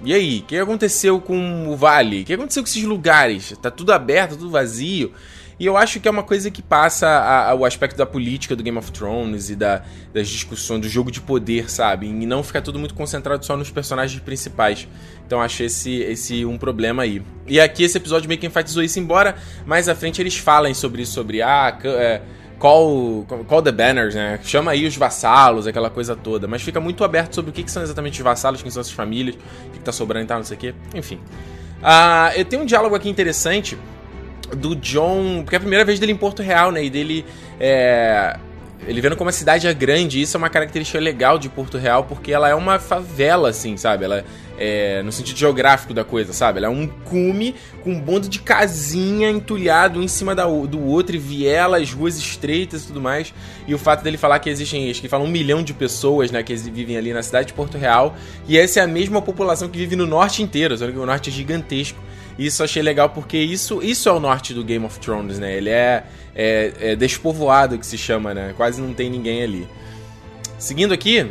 E 0.02 0.14
aí, 0.14 0.38
o 0.38 0.42
que 0.44 0.56
aconteceu 0.56 1.20
com 1.20 1.68
o 1.68 1.76
Vale? 1.76 2.22
O 2.22 2.24
que 2.24 2.32
aconteceu 2.32 2.62
com 2.62 2.68
esses 2.68 2.84
lugares? 2.84 3.54
Tá 3.60 3.70
tudo 3.70 3.92
aberto, 3.92 4.38
tudo 4.38 4.50
vazio. 4.50 5.12
E 5.58 5.64
eu 5.64 5.76
acho 5.76 6.00
que 6.00 6.06
é 6.06 6.10
uma 6.10 6.22
coisa 6.22 6.50
que 6.50 6.60
passa 6.60 7.06
a, 7.06 7.50
a, 7.50 7.54
o 7.54 7.64
aspecto 7.64 7.96
da 7.96 8.04
política 8.04 8.54
do 8.54 8.62
Game 8.62 8.76
of 8.76 8.92
Thrones 8.92 9.48
e 9.48 9.56
da, 9.56 9.82
das 10.12 10.28
discussões 10.28 10.82
do 10.82 10.88
jogo 10.88 11.10
de 11.10 11.20
poder, 11.20 11.70
sabe? 11.70 12.06
E 12.06 12.26
não 12.26 12.42
ficar 12.42 12.60
tudo 12.60 12.78
muito 12.78 12.94
concentrado 12.94 13.44
só 13.44 13.56
nos 13.56 13.70
personagens 13.70 14.20
principais. 14.20 14.86
Então 15.26 15.40
acho 15.40 15.62
esse, 15.62 15.94
esse 16.00 16.44
um 16.44 16.58
problema 16.58 17.04
aí. 17.04 17.22
E 17.46 17.58
aqui 17.58 17.84
esse 17.84 17.96
episódio 17.96 18.28
meio 18.28 18.38
que 18.38 18.46
enfatizou 18.46 18.82
isso, 18.82 18.98
embora 18.98 19.36
mais 19.64 19.88
à 19.88 19.94
frente 19.94 20.20
eles 20.20 20.36
falem 20.36 20.74
sobre 20.74 21.02
isso, 21.02 21.12
sobre 21.12 21.40
ah, 21.40 21.78
é, 21.84 22.20
call, 22.58 23.24
call 23.48 23.62
the 23.62 23.72
banners, 23.72 24.14
né? 24.14 24.38
Chama 24.42 24.72
aí 24.72 24.86
os 24.86 24.94
vassalos, 24.94 25.66
aquela 25.66 25.88
coisa 25.88 26.14
toda. 26.14 26.46
Mas 26.46 26.60
fica 26.60 26.80
muito 26.80 27.02
aberto 27.02 27.34
sobre 27.34 27.50
o 27.50 27.54
que, 27.54 27.62
que 27.62 27.70
são 27.70 27.82
exatamente 27.82 28.20
os 28.20 28.24
vassalos, 28.24 28.60
quem 28.60 28.70
são 28.70 28.82
essas 28.82 28.92
famílias, 28.92 29.36
o 29.36 29.70
que, 29.70 29.78
que 29.78 29.84
tá 29.84 29.92
sobrando 29.92 30.26
e 30.26 30.28
tal, 30.28 30.36
não 30.36 30.44
sei 30.44 30.56
o 30.58 30.60
quê. 30.60 30.74
Enfim. 30.94 31.18
Uh, 31.80 32.36
eu 32.36 32.44
tenho 32.44 32.62
um 32.62 32.66
diálogo 32.66 32.94
aqui 32.94 33.08
interessante 33.08 33.78
do 34.56 34.76
John. 34.76 35.42
Porque 35.42 35.56
é 35.56 35.58
a 35.58 35.60
primeira 35.60 35.84
vez 35.84 35.98
dele 35.98 36.12
em 36.12 36.16
Porto 36.16 36.42
Real, 36.42 36.70
né? 36.70 36.84
E 36.84 36.90
dele. 36.90 37.24
É, 37.58 38.38
ele 38.86 39.00
vendo 39.00 39.16
como 39.16 39.30
a 39.30 39.32
cidade 39.32 39.66
é 39.66 39.74
grande, 39.74 40.20
isso 40.20 40.36
é 40.36 40.38
uma 40.38 40.50
característica 40.50 40.98
legal 40.98 41.38
de 41.38 41.48
Porto 41.48 41.78
Real, 41.78 42.04
porque 42.04 42.30
ela 42.30 42.48
é 42.48 42.54
uma 42.54 42.78
favela, 42.78 43.48
assim, 43.48 43.76
sabe? 43.76 44.04
Ela 44.04 44.24
é, 44.58 45.02
no 45.02 45.10
sentido 45.10 45.36
geográfico 45.36 45.92
da 45.92 46.04
coisa, 46.04 46.32
sabe? 46.32 46.58
Ela 46.58 46.66
é 46.66 46.70
um 46.70 46.86
cume 46.86 47.54
com 47.82 47.92
um 47.92 48.00
bando 48.00 48.28
de 48.28 48.38
casinha 48.38 49.30
entulhado 49.30 49.98
um 49.98 50.02
em 50.02 50.08
cima 50.08 50.34
da, 50.34 50.44
do 50.44 50.84
outro, 50.84 51.16
e 51.16 51.18
vielas, 51.18 51.92
ruas 51.92 52.18
estreitas 52.18 52.84
e 52.84 52.86
tudo 52.88 53.00
mais. 53.00 53.32
E 53.66 53.74
o 53.74 53.78
fato 53.78 54.02
dele 54.02 54.16
falar 54.16 54.38
que 54.38 54.50
existem, 54.50 54.90
acho 54.90 55.00
que 55.00 55.08
falam 55.08 55.26
um 55.26 55.30
milhão 55.30 55.62
de 55.62 55.72
pessoas, 55.72 56.30
né, 56.30 56.42
que 56.42 56.54
vivem 56.54 56.96
ali 56.96 57.12
na 57.12 57.22
cidade 57.22 57.48
de 57.48 57.52
Porto 57.54 57.78
Real, 57.78 58.14
e 58.46 58.58
essa 58.58 58.80
é 58.80 58.82
a 58.82 58.86
mesma 58.86 59.20
população 59.20 59.68
que 59.68 59.78
vive 59.78 59.96
no 59.96 60.06
norte 60.06 60.42
inteiro, 60.42 60.76
só 60.76 60.86
que 60.86 60.96
o 60.96 61.06
norte 61.06 61.30
é 61.30 61.32
gigantesco. 61.32 61.98
Isso 62.38 62.62
achei 62.62 62.82
legal 62.82 63.10
porque 63.10 63.38
isso, 63.38 63.82
isso 63.82 64.08
é 64.08 64.12
o 64.12 64.20
norte 64.20 64.52
do 64.52 64.62
Game 64.62 64.84
of 64.84 64.98
Thrones, 65.00 65.38
né? 65.38 65.56
Ele 65.56 65.70
é, 65.70 66.04
é, 66.34 66.72
é 66.80 66.96
despovoado 66.96 67.78
que 67.78 67.86
se 67.86 67.96
chama, 67.96 68.34
né? 68.34 68.54
Quase 68.56 68.80
não 68.80 68.92
tem 68.92 69.08
ninguém 69.08 69.42
ali. 69.42 69.68
Seguindo 70.58 70.92
aqui, 70.92 71.26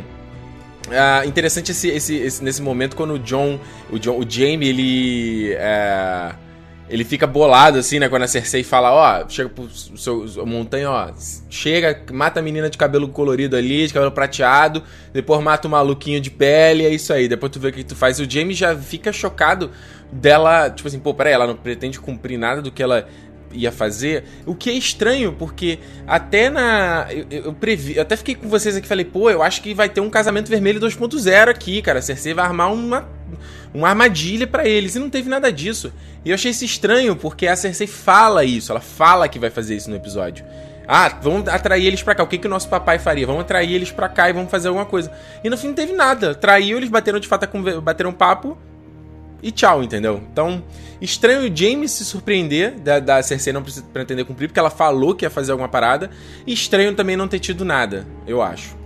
Uh, 0.86 1.26
interessante 1.26 1.72
esse, 1.72 1.88
esse, 1.88 2.14
esse, 2.14 2.44
nesse 2.44 2.62
momento 2.62 2.94
quando 2.94 3.14
o 3.14 3.18
John, 3.18 3.58
o 3.90 3.98
John, 3.98 4.20
o 4.20 4.30
Jaime, 4.30 4.68
ele 4.68 5.56
uh, 5.56 6.32
ele 6.88 7.04
fica 7.04 7.26
bolado 7.26 7.78
assim, 7.78 7.98
né, 7.98 8.08
quando 8.08 8.22
a 8.22 8.28
Cersei 8.28 8.62
fala, 8.62 8.92
ó, 8.92 9.24
oh, 9.24 9.28
chega 9.28 9.48
pro 9.48 9.68
seu, 9.68 10.28
seu 10.28 10.46
montanha, 10.46 10.90
ó, 10.90 11.10
chega, 11.50 12.00
mata 12.12 12.38
a 12.38 12.42
menina 12.42 12.70
de 12.70 12.78
cabelo 12.78 13.08
colorido 13.08 13.56
ali, 13.56 13.86
de 13.86 13.92
cabelo 13.92 14.12
prateado, 14.12 14.82
depois 15.12 15.42
mata 15.42 15.66
o 15.66 15.70
maluquinho 15.70 16.20
de 16.20 16.30
pele, 16.30 16.84
é 16.84 16.90
isso 16.90 17.12
aí, 17.12 17.26
depois 17.26 17.50
tu 17.50 17.58
vê 17.58 17.68
o 17.68 17.72
que 17.72 17.82
tu 17.82 17.96
faz. 17.96 18.20
O 18.20 18.30
Jaime 18.30 18.54
já 18.54 18.76
fica 18.76 19.12
chocado 19.12 19.70
dela, 20.10 20.70
tipo 20.70 20.88
assim, 20.88 20.98
pô, 20.98 21.12
peraí, 21.12 21.32
ela 21.32 21.46
não 21.46 21.56
pretende 21.56 22.00
cumprir 22.00 22.38
nada 22.38 22.62
do 22.62 22.70
que 22.70 22.82
ela 22.82 23.08
ia 23.52 23.72
fazer, 23.72 24.24
o 24.44 24.54
que 24.54 24.70
é 24.70 24.72
estranho, 24.72 25.32
porque 25.32 25.78
até 26.06 26.50
na. 26.50 27.06
Eu, 27.10 27.26
eu 27.30 27.52
previ. 27.52 27.96
Eu 27.96 28.02
até 28.02 28.16
fiquei 28.16 28.34
com 28.34 28.48
vocês 28.48 28.76
aqui 28.76 28.86
falei, 28.86 29.04
pô, 29.04 29.30
eu 29.30 29.42
acho 29.42 29.62
que 29.62 29.74
vai 29.74 29.88
ter 29.88 30.00
um 30.00 30.10
casamento 30.10 30.48
vermelho 30.48 30.80
2.0 30.80 31.48
aqui, 31.48 31.80
cara. 31.82 31.98
A 31.98 32.02
Cersei 32.02 32.34
vai 32.34 32.44
armar 32.44 32.72
uma, 32.72 33.08
uma 33.72 33.88
armadilha 33.88 34.46
para 34.46 34.66
eles. 34.66 34.94
E 34.94 34.98
não 34.98 35.10
teve 35.10 35.28
nada 35.28 35.52
disso. 35.52 35.92
E 36.24 36.30
eu 36.30 36.34
achei 36.34 36.50
isso 36.50 36.64
estranho, 36.64 37.16
porque 37.16 37.46
a 37.46 37.56
Cersei 37.56 37.86
fala 37.86 38.44
isso, 38.44 38.72
ela 38.72 38.80
fala 38.80 39.28
que 39.28 39.38
vai 39.38 39.50
fazer 39.50 39.76
isso 39.76 39.90
no 39.90 39.96
episódio. 39.96 40.44
Ah, 40.88 41.08
vamos 41.20 41.48
atrair 41.48 41.86
eles 41.86 42.02
pra 42.02 42.14
cá. 42.14 42.22
O 42.22 42.28
que, 42.28 42.38
que 42.38 42.46
o 42.46 42.50
nosso 42.50 42.68
papai 42.68 42.98
faria? 42.98 43.26
Vamos 43.26 43.42
atrair 43.42 43.72
eles 43.72 43.90
pra 43.90 44.08
cá 44.08 44.30
e 44.30 44.32
vamos 44.32 44.50
fazer 44.50 44.68
alguma 44.68 44.86
coisa. 44.86 45.10
E 45.42 45.50
no 45.50 45.58
fim 45.58 45.68
não 45.68 45.74
teve 45.74 45.92
nada. 45.92 46.32
Traiu, 46.32 46.76
eles 46.76 46.88
bateram 46.88 47.18
de 47.18 47.26
fato, 47.26 47.48
bateram 47.80 48.12
papo 48.12 48.56
e 49.46 49.52
tchau, 49.52 49.80
entendeu? 49.80 50.20
Então, 50.32 50.60
estranho 51.00 51.48
o 51.48 51.56
James 51.56 51.92
se 51.92 52.04
surpreender 52.04 52.72
da, 52.80 52.98
da 52.98 53.22
Cersei 53.22 53.52
não 53.52 53.62
pretender 53.92 54.24
cumprir, 54.24 54.48
porque 54.48 54.58
ela 54.58 54.70
falou 54.70 55.14
que 55.14 55.24
ia 55.24 55.30
fazer 55.30 55.52
alguma 55.52 55.68
parada. 55.68 56.10
E 56.44 56.52
estranho 56.52 56.92
também 56.96 57.16
não 57.16 57.28
ter 57.28 57.38
tido 57.38 57.64
nada, 57.64 58.04
eu 58.26 58.42
acho. 58.42 58.76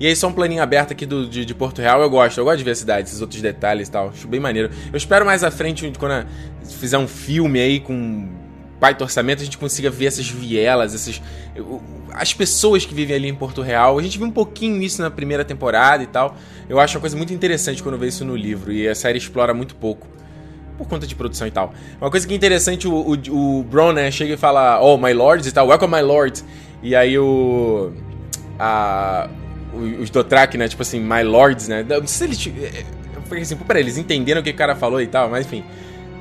E 0.00 0.06
aí, 0.06 0.16
só 0.16 0.26
um 0.28 0.32
planinho 0.32 0.62
aberto 0.62 0.92
aqui 0.92 1.04
do, 1.04 1.28
de, 1.28 1.44
de, 1.44 1.54
Porto 1.54 1.82
Real, 1.82 2.00
eu 2.00 2.08
gosto. 2.08 2.38
Eu 2.38 2.44
gosto 2.44 2.58
de 2.58 2.64
ver 2.64 2.70
a 2.70 2.74
cidade, 2.74 3.08
esses 3.08 3.20
outros 3.20 3.42
detalhes 3.42 3.88
e 3.88 3.90
tal. 3.90 4.08
Acho 4.08 4.26
bem 4.26 4.40
maneiro. 4.40 4.70
Eu 4.90 4.96
espero 4.96 5.26
mais 5.26 5.44
à 5.44 5.50
frente, 5.50 5.92
quando 5.98 6.26
fizer 6.66 6.96
um 6.96 7.06
filme 7.06 7.60
aí 7.60 7.78
com 7.78 8.26
baita 8.82 9.04
orçamento, 9.04 9.42
a 9.42 9.44
gente 9.44 9.56
consiga 9.56 9.88
ver 9.88 10.06
essas 10.06 10.28
vielas, 10.28 10.92
essas. 10.92 11.22
As 12.12 12.34
pessoas 12.34 12.84
que 12.84 12.92
vivem 12.92 13.14
ali 13.14 13.28
em 13.28 13.34
Porto 13.34 13.62
Real. 13.62 13.96
A 13.96 14.02
gente 14.02 14.18
viu 14.18 14.26
um 14.26 14.30
pouquinho 14.30 14.82
isso 14.82 15.00
na 15.00 15.08
primeira 15.08 15.44
temporada 15.44 16.02
e 16.02 16.06
tal. 16.06 16.36
Eu 16.68 16.80
acho 16.80 16.96
uma 16.96 17.00
coisa 17.00 17.16
muito 17.16 17.32
interessante 17.32 17.80
quando 17.80 17.96
vê 17.96 18.08
isso 18.08 18.24
no 18.24 18.34
livro. 18.34 18.72
E 18.72 18.88
a 18.88 18.94
série 18.96 19.18
explora 19.18 19.54
muito 19.54 19.76
pouco. 19.76 20.08
Por 20.76 20.88
conta 20.88 21.06
de 21.06 21.14
produção 21.14 21.46
e 21.46 21.50
tal. 21.52 21.72
Uma 22.00 22.10
coisa 22.10 22.26
que 22.26 22.32
é 22.32 22.36
interessante, 22.36 22.88
o, 22.88 22.92
o, 22.92 23.60
o 23.60 23.62
Bron, 23.62 23.92
né, 23.92 24.10
chega 24.10 24.34
e 24.34 24.36
fala, 24.36 24.80
oh, 24.80 24.98
my 24.98 25.12
lords 25.12 25.46
e 25.46 25.52
tal, 25.52 25.68
welcome 25.68 25.94
my 25.94 26.02
lords. 26.02 26.44
E 26.82 26.96
aí 26.96 27.16
o. 27.16 27.92
A, 28.58 29.28
os 30.00 30.10
Dothraki, 30.10 30.58
né, 30.58 30.66
tipo 30.66 30.82
assim, 30.82 30.98
my 30.98 31.22
lords, 31.22 31.68
né. 31.68 31.86
Não 31.88 32.04
sei 32.04 32.34
se 32.34 32.48
eles. 32.50 32.84
Falei 33.26 33.44
assim, 33.44 33.54
pô, 33.54 33.64
peraí, 33.64 33.84
eles 33.84 33.96
entenderam 33.96 34.40
o 34.40 34.44
que 34.44 34.50
o 34.50 34.54
cara 34.54 34.74
falou 34.74 35.00
e 35.00 35.06
tal, 35.06 35.30
mas 35.30 35.46
enfim. 35.46 35.62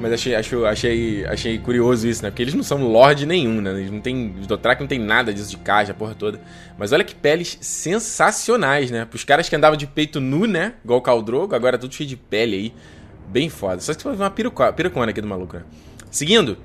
Mas 0.01 0.13
achei, 0.13 0.33
achei, 0.33 0.65
achei, 0.65 1.25
achei 1.25 1.57
curioso 1.59 2.07
isso, 2.07 2.23
né? 2.23 2.31
Porque 2.31 2.41
eles 2.41 2.55
não 2.55 2.63
são 2.63 2.83
lord 2.83 3.23
nenhum, 3.25 3.61
né? 3.61 3.71
Eles 3.71 3.91
não 3.91 4.01
tem. 4.01 4.35
Os 4.39 4.47
Dothraki 4.47 4.81
não 4.81 4.87
tem 4.87 4.97
nada 4.97 5.31
disso 5.31 5.49
de 5.51 5.57
caixa, 5.57 5.91
a 5.91 5.95
porra 5.95 6.15
toda. 6.15 6.41
Mas 6.77 6.91
olha 6.91 7.03
que 7.03 7.13
peles 7.13 7.57
sensacionais, 7.61 8.89
né? 8.89 9.05
Pros 9.05 9.23
caras 9.23 9.47
que 9.47 9.55
andavam 9.55 9.77
de 9.77 9.85
peito 9.85 10.19
nu, 10.19 10.47
né? 10.47 10.73
Igual 10.83 10.99
o 10.99 11.01
Caldrogo, 11.01 11.53
agora 11.53 11.77
tudo 11.77 11.93
cheio 11.93 12.09
de 12.09 12.17
pele 12.17 12.55
aí. 12.55 12.73
Bem 13.27 13.47
foda. 13.47 13.79
Só 13.79 13.93
que 13.93 14.07
uma 14.07 14.31
pirucona 14.31 15.11
aqui 15.11 15.21
do 15.21 15.27
maluco, 15.27 15.57
né? 15.57 15.63
Seguindo. 16.09 16.57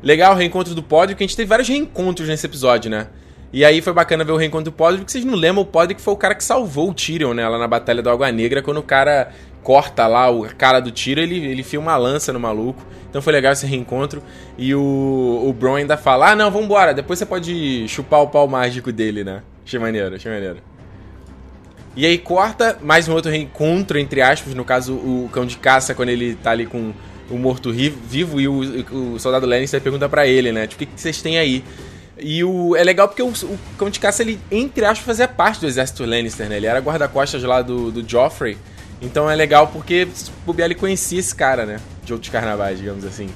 Legal 0.00 0.34
o 0.34 0.36
reencontro 0.36 0.74
do 0.74 0.82
pódio, 0.82 1.16
que 1.16 1.24
a 1.24 1.26
gente 1.26 1.36
teve 1.36 1.48
vários 1.48 1.68
reencontros 1.68 2.28
nesse 2.28 2.46
episódio, 2.46 2.90
né? 2.90 3.08
E 3.52 3.64
aí 3.64 3.80
foi 3.80 3.92
bacana 3.92 4.24
ver 4.24 4.32
o 4.32 4.36
reencontro 4.36 4.70
do 4.70 4.72
Podrick, 4.72 5.04
porque 5.04 5.12
vocês 5.12 5.24
não 5.24 5.34
lembram, 5.34 5.62
o 5.62 5.64
Podrick 5.66 6.00
foi 6.02 6.12
o 6.12 6.16
cara 6.16 6.34
que 6.34 6.42
salvou 6.42 6.90
o 6.90 6.94
Tyrion, 6.94 7.32
né? 7.32 7.48
Lá 7.48 7.56
na 7.56 7.68
Batalha 7.68 8.02
do 8.02 8.10
Água 8.10 8.30
Negra, 8.30 8.60
quando 8.60 8.78
o 8.78 8.82
cara 8.82 9.32
corta 9.64 10.06
lá 10.06 10.30
o 10.30 10.44
cara 10.54 10.78
do 10.78 10.92
tiro, 10.92 11.20
ele, 11.20 11.44
ele 11.44 11.62
fia 11.62 11.80
uma 11.80 11.96
lança 11.96 12.32
no 12.32 12.38
maluco. 12.38 12.80
Então 13.08 13.22
foi 13.22 13.32
legal 13.32 13.52
esse 13.52 13.66
reencontro. 13.66 14.22
E 14.58 14.74
o, 14.74 15.44
o 15.46 15.52
Bron 15.52 15.76
ainda 15.76 15.96
fala: 15.96 16.30
Ah, 16.30 16.36
não, 16.36 16.50
vambora, 16.50 16.92
depois 16.92 17.18
você 17.18 17.26
pode 17.26 17.88
chupar 17.88 18.20
o 18.20 18.28
pau 18.28 18.46
mágico 18.46 18.92
dele, 18.92 19.24
né? 19.24 19.42
Achei 19.64 19.80
maneiro, 19.80 20.14
achei 20.14 20.30
maneiro. 20.30 20.58
E 21.96 22.04
aí 22.04 22.18
corta 22.18 22.76
mais 22.82 23.08
um 23.08 23.14
outro 23.14 23.30
reencontro, 23.30 23.98
entre 23.98 24.20
aspas, 24.20 24.52
no 24.52 24.64
caso 24.64 24.94
o 24.94 25.30
cão 25.32 25.46
de 25.46 25.56
caça, 25.56 25.94
quando 25.94 26.08
ele 26.08 26.34
tá 26.34 26.50
ali 26.50 26.66
com 26.66 26.92
o 27.30 27.38
morto 27.38 27.72
vivo 27.72 28.40
e 28.40 28.48
o, 28.48 29.14
o 29.14 29.18
soldado 29.18 29.46
Lannister 29.46 29.80
pergunta 29.80 30.08
para 30.08 30.26
ele, 30.26 30.52
né? 30.52 30.66
Tipo, 30.66 30.82
o 30.82 30.86
que, 30.86 31.00
vocês 31.00 31.22
têm 31.22 31.38
aí? 31.38 31.64
E 32.18 32.44
o, 32.44 32.76
é 32.76 32.82
legal 32.82 33.08
porque 33.08 33.22
o, 33.22 33.28
o 33.28 33.58
cão 33.78 33.88
de 33.90 33.98
caça, 34.00 34.22
ele, 34.22 34.38
entre 34.50 34.84
aspas, 34.84 35.06
fazia 35.06 35.28
parte 35.28 35.60
do 35.60 35.66
exército 35.66 36.04
Lannister, 36.04 36.48
né? 36.48 36.56
Ele 36.56 36.66
era 36.66 36.80
guarda-costas 36.80 37.42
lá 37.44 37.62
do, 37.62 37.90
do 37.90 38.08
Joffrey. 38.08 38.58
Então 39.04 39.30
é 39.30 39.34
legal 39.34 39.68
porque 39.68 40.08
o 40.46 40.52
Biel 40.52 40.74
conhecia 40.76 41.20
esse 41.20 41.34
cara, 41.34 41.66
né? 41.66 41.78
De 42.02 42.12
outros 42.12 42.32
carnavais, 42.32 42.78
digamos 42.78 43.04
assim. 43.04 43.28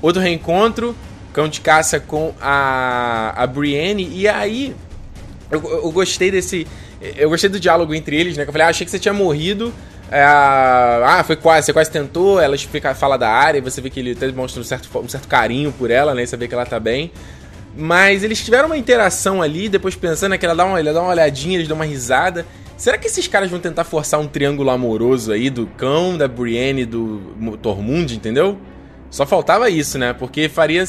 Outro 0.00 0.20
reencontro, 0.20 0.96
cão 1.32 1.48
de 1.48 1.60
caça 1.60 2.00
com 2.00 2.34
a, 2.40 3.32
a 3.36 3.46
Brienne. 3.46 4.08
E 4.12 4.26
aí, 4.26 4.74
eu, 5.50 5.62
eu 5.62 5.92
gostei 5.92 6.30
desse. 6.30 6.66
Eu 7.16 7.30
gostei 7.30 7.48
do 7.48 7.60
diálogo 7.60 7.94
entre 7.94 8.16
eles, 8.16 8.36
né? 8.36 8.44
Que 8.44 8.50
eu 8.50 8.52
falei, 8.52 8.66
ah, 8.66 8.70
achei 8.70 8.84
que 8.84 8.90
você 8.90 8.98
tinha 8.98 9.14
morrido. 9.14 9.72
É, 10.10 10.22
ah, 10.22 11.22
foi 11.24 11.36
quase, 11.36 11.66
você 11.66 11.72
quase 11.72 11.90
tentou. 11.90 12.40
Ela 12.40 12.56
explica, 12.56 12.94
fala 12.94 13.16
da 13.16 13.30
área, 13.30 13.62
você 13.62 13.80
vê 13.80 13.90
que 13.90 14.00
ele 14.00 14.12
até 14.12 14.26
demonstra 14.26 14.60
um 14.60 14.64
certo, 14.64 14.88
um 14.98 15.08
certo 15.08 15.28
carinho 15.28 15.72
por 15.72 15.90
ela, 15.90 16.14
né? 16.14 16.26
Você 16.26 16.36
vê 16.36 16.48
que 16.48 16.54
ela 16.54 16.66
tá 16.66 16.80
bem. 16.80 17.12
Mas 17.76 18.22
eles 18.22 18.44
tiveram 18.44 18.66
uma 18.66 18.76
interação 18.76 19.40
ali, 19.40 19.68
depois 19.68 19.94
pensando 19.94 20.32
né, 20.32 20.38
que 20.38 20.44
ela 20.44 20.54
dá, 20.54 20.64
uma, 20.64 20.78
ela 20.78 20.92
dá 20.92 21.00
uma 21.00 21.10
olhadinha, 21.10 21.56
eles 21.56 21.68
dão 21.68 21.76
uma 21.76 21.86
risada. 21.86 22.44
Será 22.82 22.98
que 22.98 23.06
esses 23.06 23.28
caras 23.28 23.48
vão 23.48 23.60
tentar 23.60 23.84
forçar 23.84 24.18
um 24.18 24.26
triângulo 24.26 24.68
amoroso 24.68 25.30
aí 25.30 25.48
do 25.48 25.68
cão, 25.68 26.18
da 26.18 26.26
Brienne 26.26 26.84
do 26.84 27.56
Tormund, 27.62 28.12
entendeu? 28.12 28.58
Só 29.08 29.24
faltava 29.24 29.70
isso, 29.70 30.00
né? 30.00 30.12
Porque 30.12 30.48
faria, 30.48 30.82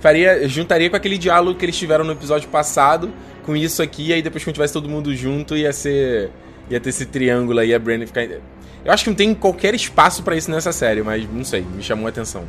faria, 0.00 0.48
juntaria 0.48 0.90
com 0.90 0.96
aquele 0.96 1.16
diálogo 1.16 1.56
que 1.56 1.64
eles 1.64 1.78
tiveram 1.78 2.04
no 2.04 2.10
episódio 2.10 2.48
passado, 2.48 3.12
com 3.44 3.54
isso 3.54 3.80
aqui, 3.80 4.08
e 4.08 4.12
aí 4.14 4.22
depois 4.22 4.42
quando 4.42 4.54
tivesse 4.54 4.72
todo 4.72 4.88
mundo 4.88 5.14
junto, 5.14 5.56
ia 5.56 5.72
ser. 5.72 6.32
ia 6.68 6.80
ter 6.80 6.88
esse 6.88 7.06
triângulo 7.06 7.60
aí, 7.60 7.72
a 7.72 7.78
Brienne 7.78 8.08
ficar. 8.08 8.24
Eu 8.24 8.92
acho 8.92 9.04
que 9.04 9.10
não 9.10 9.16
tem 9.16 9.32
qualquer 9.32 9.72
espaço 9.72 10.24
para 10.24 10.34
isso 10.34 10.50
nessa 10.50 10.72
série, 10.72 11.00
mas 11.04 11.32
não 11.32 11.44
sei, 11.44 11.60
me 11.60 11.80
chamou 11.80 12.06
a 12.06 12.08
atenção. 12.08 12.42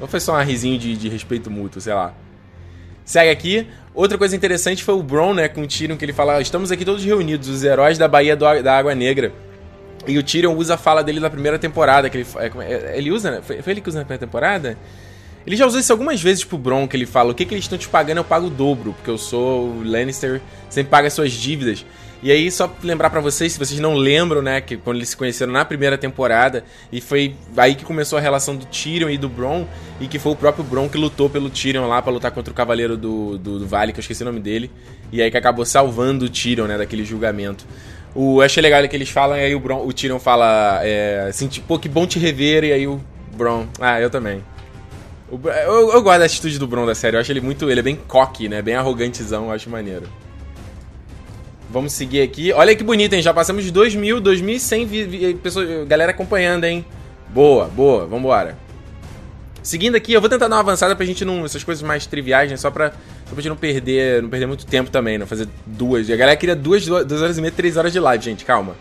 Ou 0.00 0.08
foi 0.08 0.18
só 0.18 0.36
um 0.36 0.42
risinho 0.42 0.76
de, 0.76 0.96
de 0.96 1.08
respeito 1.08 1.52
mútuo, 1.52 1.80
sei 1.80 1.94
lá. 1.94 2.12
Segue 3.04 3.30
aqui. 3.30 3.68
Outra 3.94 4.18
coisa 4.18 4.34
interessante 4.34 4.82
foi 4.82 4.94
o 4.94 5.02
Bron, 5.02 5.34
né, 5.34 5.48
com 5.48 5.62
o 5.62 5.66
Tyrion, 5.66 5.96
que 5.96 6.04
ele 6.04 6.12
fala: 6.12 6.40
Estamos 6.40 6.72
aqui 6.72 6.84
todos 6.84 7.04
reunidos, 7.04 7.48
os 7.48 7.62
heróis 7.62 7.98
da 7.98 8.08
Baía 8.08 8.34
do, 8.34 8.62
da 8.62 8.76
Água 8.76 8.94
Negra. 8.94 9.32
E 10.06 10.18
o 10.18 10.22
Tyrion 10.22 10.54
usa 10.54 10.74
a 10.74 10.76
fala 10.76 11.02
dele 11.02 11.20
na 11.20 11.30
primeira 11.30 11.58
temporada, 11.58 12.10
que 12.10 12.18
ele, 12.18 12.26
é, 12.36 12.92
é, 12.92 12.98
ele 12.98 13.10
usa, 13.10 13.30
né? 13.30 13.40
Foi, 13.42 13.62
foi 13.62 13.72
ele 13.72 13.80
que 13.80 13.88
usa 13.88 14.00
na 14.00 14.04
primeira 14.04 14.26
temporada? 14.26 14.76
Ele 15.46 15.56
já 15.56 15.66
usou 15.66 15.78
isso 15.78 15.92
algumas 15.92 16.22
vezes 16.22 16.44
pro 16.44 16.56
Bron, 16.56 16.88
que 16.88 16.96
ele 16.96 17.06
fala: 17.06 17.32
O 17.32 17.34
que, 17.34 17.44
que 17.44 17.54
eles 17.54 17.64
estão 17.64 17.78
te 17.78 17.88
pagando, 17.88 18.18
eu 18.18 18.24
pago 18.24 18.46
o 18.46 18.50
dobro, 18.50 18.92
porque 18.94 19.10
eu 19.10 19.18
sou 19.18 19.68
o 19.68 19.82
Lannister, 19.84 20.40
sempre 20.70 20.90
paga 20.90 21.10
suas 21.10 21.32
dívidas. 21.32 21.84
E 22.24 22.32
aí, 22.32 22.50
só 22.50 22.74
lembrar 22.82 23.10
para 23.10 23.20
vocês, 23.20 23.52
se 23.52 23.58
vocês 23.58 23.78
não 23.78 23.94
lembram, 23.94 24.40
né, 24.40 24.58
que 24.58 24.78
quando 24.78 24.96
eles 24.96 25.10
se 25.10 25.16
conheceram 25.16 25.52
na 25.52 25.62
primeira 25.62 25.98
temporada, 25.98 26.64
e 26.90 26.98
foi 26.98 27.36
aí 27.54 27.74
que 27.74 27.84
começou 27.84 28.18
a 28.18 28.20
relação 28.22 28.56
do 28.56 28.64
Tyrion 28.64 29.10
e 29.10 29.18
do 29.18 29.28
Bron, 29.28 29.68
e 30.00 30.08
que 30.08 30.18
foi 30.18 30.32
o 30.32 30.34
próprio 30.34 30.64
Bron 30.64 30.88
que 30.88 30.96
lutou 30.96 31.28
pelo 31.28 31.50
Tyrion 31.50 31.86
lá 31.86 32.00
para 32.00 32.10
lutar 32.10 32.30
contra 32.30 32.50
o 32.50 32.56
Cavaleiro 32.56 32.96
do, 32.96 33.36
do, 33.36 33.58
do, 33.58 33.66
Vale, 33.66 33.92
que 33.92 33.98
eu 33.98 34.00
esqueci 34.00 34.22
o 34.22 34.24
nome 34.24 34.40
dele, 34.40 34.70
e 35.12 35.20
aí 35.20 35.30
que 35.30 35.36
acabou 35.36 35.66
salvando 35.66 36.24
o 36.24 36.28
Tyrion, 36.30 36.66
né, 36.66 36.78
daquele 36.78 37.04
julgamento. 37.04 37.66
O, 38.14 38.40
eu 38.40 38.46
achei 38.46 38.62
legal 38.62 38.88
que 38.88 38.96
eles 38.96 39.10
falam, 39.10 39.36
e 39.36 39.40
aí 39.40 39.54
o, 39.54 39.60
Bron, 39.60 39.86
o 39.86 39.92
Tyrion 39.92 40.18
fala 40.18 40.80
é, 40.82 41.26
assim, 41.28 41.46
tipo, 41.46 41.66
pô, 41.66 41.78
que 41.78 41.90
bom 41.90 42.06
te 42.06 42.18
rever, 42.18 42.64
e 42.64 42.72
aí 42.72 42.86
o 42.86 42.98
Bron, 43.36 43.66
ah, 43.78 44.00
eu 44.00 44.08
também. 44.08 44.42
Eu, 45.42 45.92
eu 45.92 46.02
gosto 46.02 46.18
da 46.18 46.24
atitude 46.24 46.58
do 46.58 46.66
Bron 46.66 46.86
da 46.86 46.94
série, 46.94 47.16
eu 47.16 47.20
acho 47.20 47.32
ele 47.32 47.40
muito, 47.40 47.70
ele 47.70 47.80
é 47.80 47.82
bem 47.82 47.96
coque, 47.96 48.48
né, 48.48 48.62
bem 48.62 48.74
arrogantezão, 48.74 49.46
eu 49.46 49.52
acho 49.52 49.68
maneiro. 49.70 50.06
Vamos 51.74 51.92
seguir 51.92 52.22
aqui. 52.22 52.52
Olha 52.52 52.76
que 52.76 52.84
bonito, 52.84 53.14
hein? 53.14 53.22
Já 53.22 53.34
passamos 53.34 53.64
de 53.64 53.72
2.000, 53.72 54.20
2.100 54.20 55.38
pessoas, 55.38 55.88
galera 55.88 56.12
acompanhando, 56.12 56.62
hein? 56.64 56.84
Boa, 57.30 57.66
boa. 57.66 58.06
Vambora. 58.06 58.56
Seguindo 59.60 59.96
aqui, 59.96 60.12
eu 60.12 60.20
vou 60.20 60.30
tentar 60.30 60.46
dar 60.46 60.54
uma 60.54 60.60
avançada 60.60 60.94
pra 60.94 61.04
gente 61.04 61.24
não... 61.24 61.44
Essas 61.44 61.64
coisas 61.64 61.82
mais 61.82 62.06
triviais, 62.06 62.48
né? 62.48 62.56
Só 62.56 62.70
pra, 62.70 62.90
só 62.90 63.30
pra 63.32 63.36
gente 63.36 63.48
não 63.48 63.56
perder, 63.56 64.22
não 64.22 64.28
perder 64.28 64.46
muito 64.46 64.64
tempo 64.64 64.88
também, 64.88 65.18
não 65.18 65.26
fazer 65.26 65.48
duas. 65.66 66.08
A 66.08 66.14
galera 66.14 66.36
queria 66.36 66.54
duas, 66.54 66.86
duas 66.86 67.22
horas 67.22 67.38
e 67.38 67.40
meia, 67.40 67.50
três 67.50 67.76
horas 67.76 67.92
de 67.92 67.98
live, 67.98 68.22
gente. 68.22 68.44
Calma. 68.44 68.76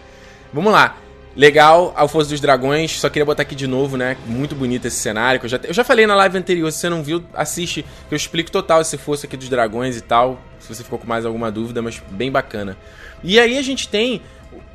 Vamos 0.53 0.71
lá. 0.71 0.95
Legal, 1.35 1.93
a 1.97 2.07
Força 2.07 2.29
dos 2.29 2.39
Dragões, 2.39 2.99
só 2.99 3.09
queria 3.09 3.25
botar 3.25 3.41
aqui 3.41 3.55
de 3.55 3.65
novo, 3.65 3.97
né? 3.97 4.15
Muito 4.27 4.53
bonito 4.53 4.85
esse 4.85 4.97
cenário. 4.97 5.41
Eu, 5.41 5.49
já, 5.49 5.59
eu 5.63 5.73
já 5.73 5.83
falei 5.83 6.05
na 6.05 6.13
live 6.15 6.37
anterior, 6.37 6.71
se 6.71 6.77
você 6.77 6.89
não 6.89 7.01
viu, 7.01 7.23
assiste, 7.33 7.83
que 8.07 8.13
eu 8.13 8.15
explico 8.15 8.51
total 8.51 8.81
esse 8.81 8.97
Força 8.97 9.25
aqui 9.25 9.35
dos 9.35 9.49
Dragões 9.49 9.97
e 9.97 10.01
tal. 10.01 10.39
Se 10.59 10.73
você 10.73 10.83
ficou 10.83 10.99
com 10.99 11.07
mais 11.07 11.25
alguma 11.25 11.51
dúvida, 11.51 11.81
mas 11.81 12.01
bem 12.11 12.31
bacana. 12.31 12.77
E 13.23 13.39
aí 13.39 13.57
a 13.57 13.61
gente 13.63 13.89
tem 13.89 14.21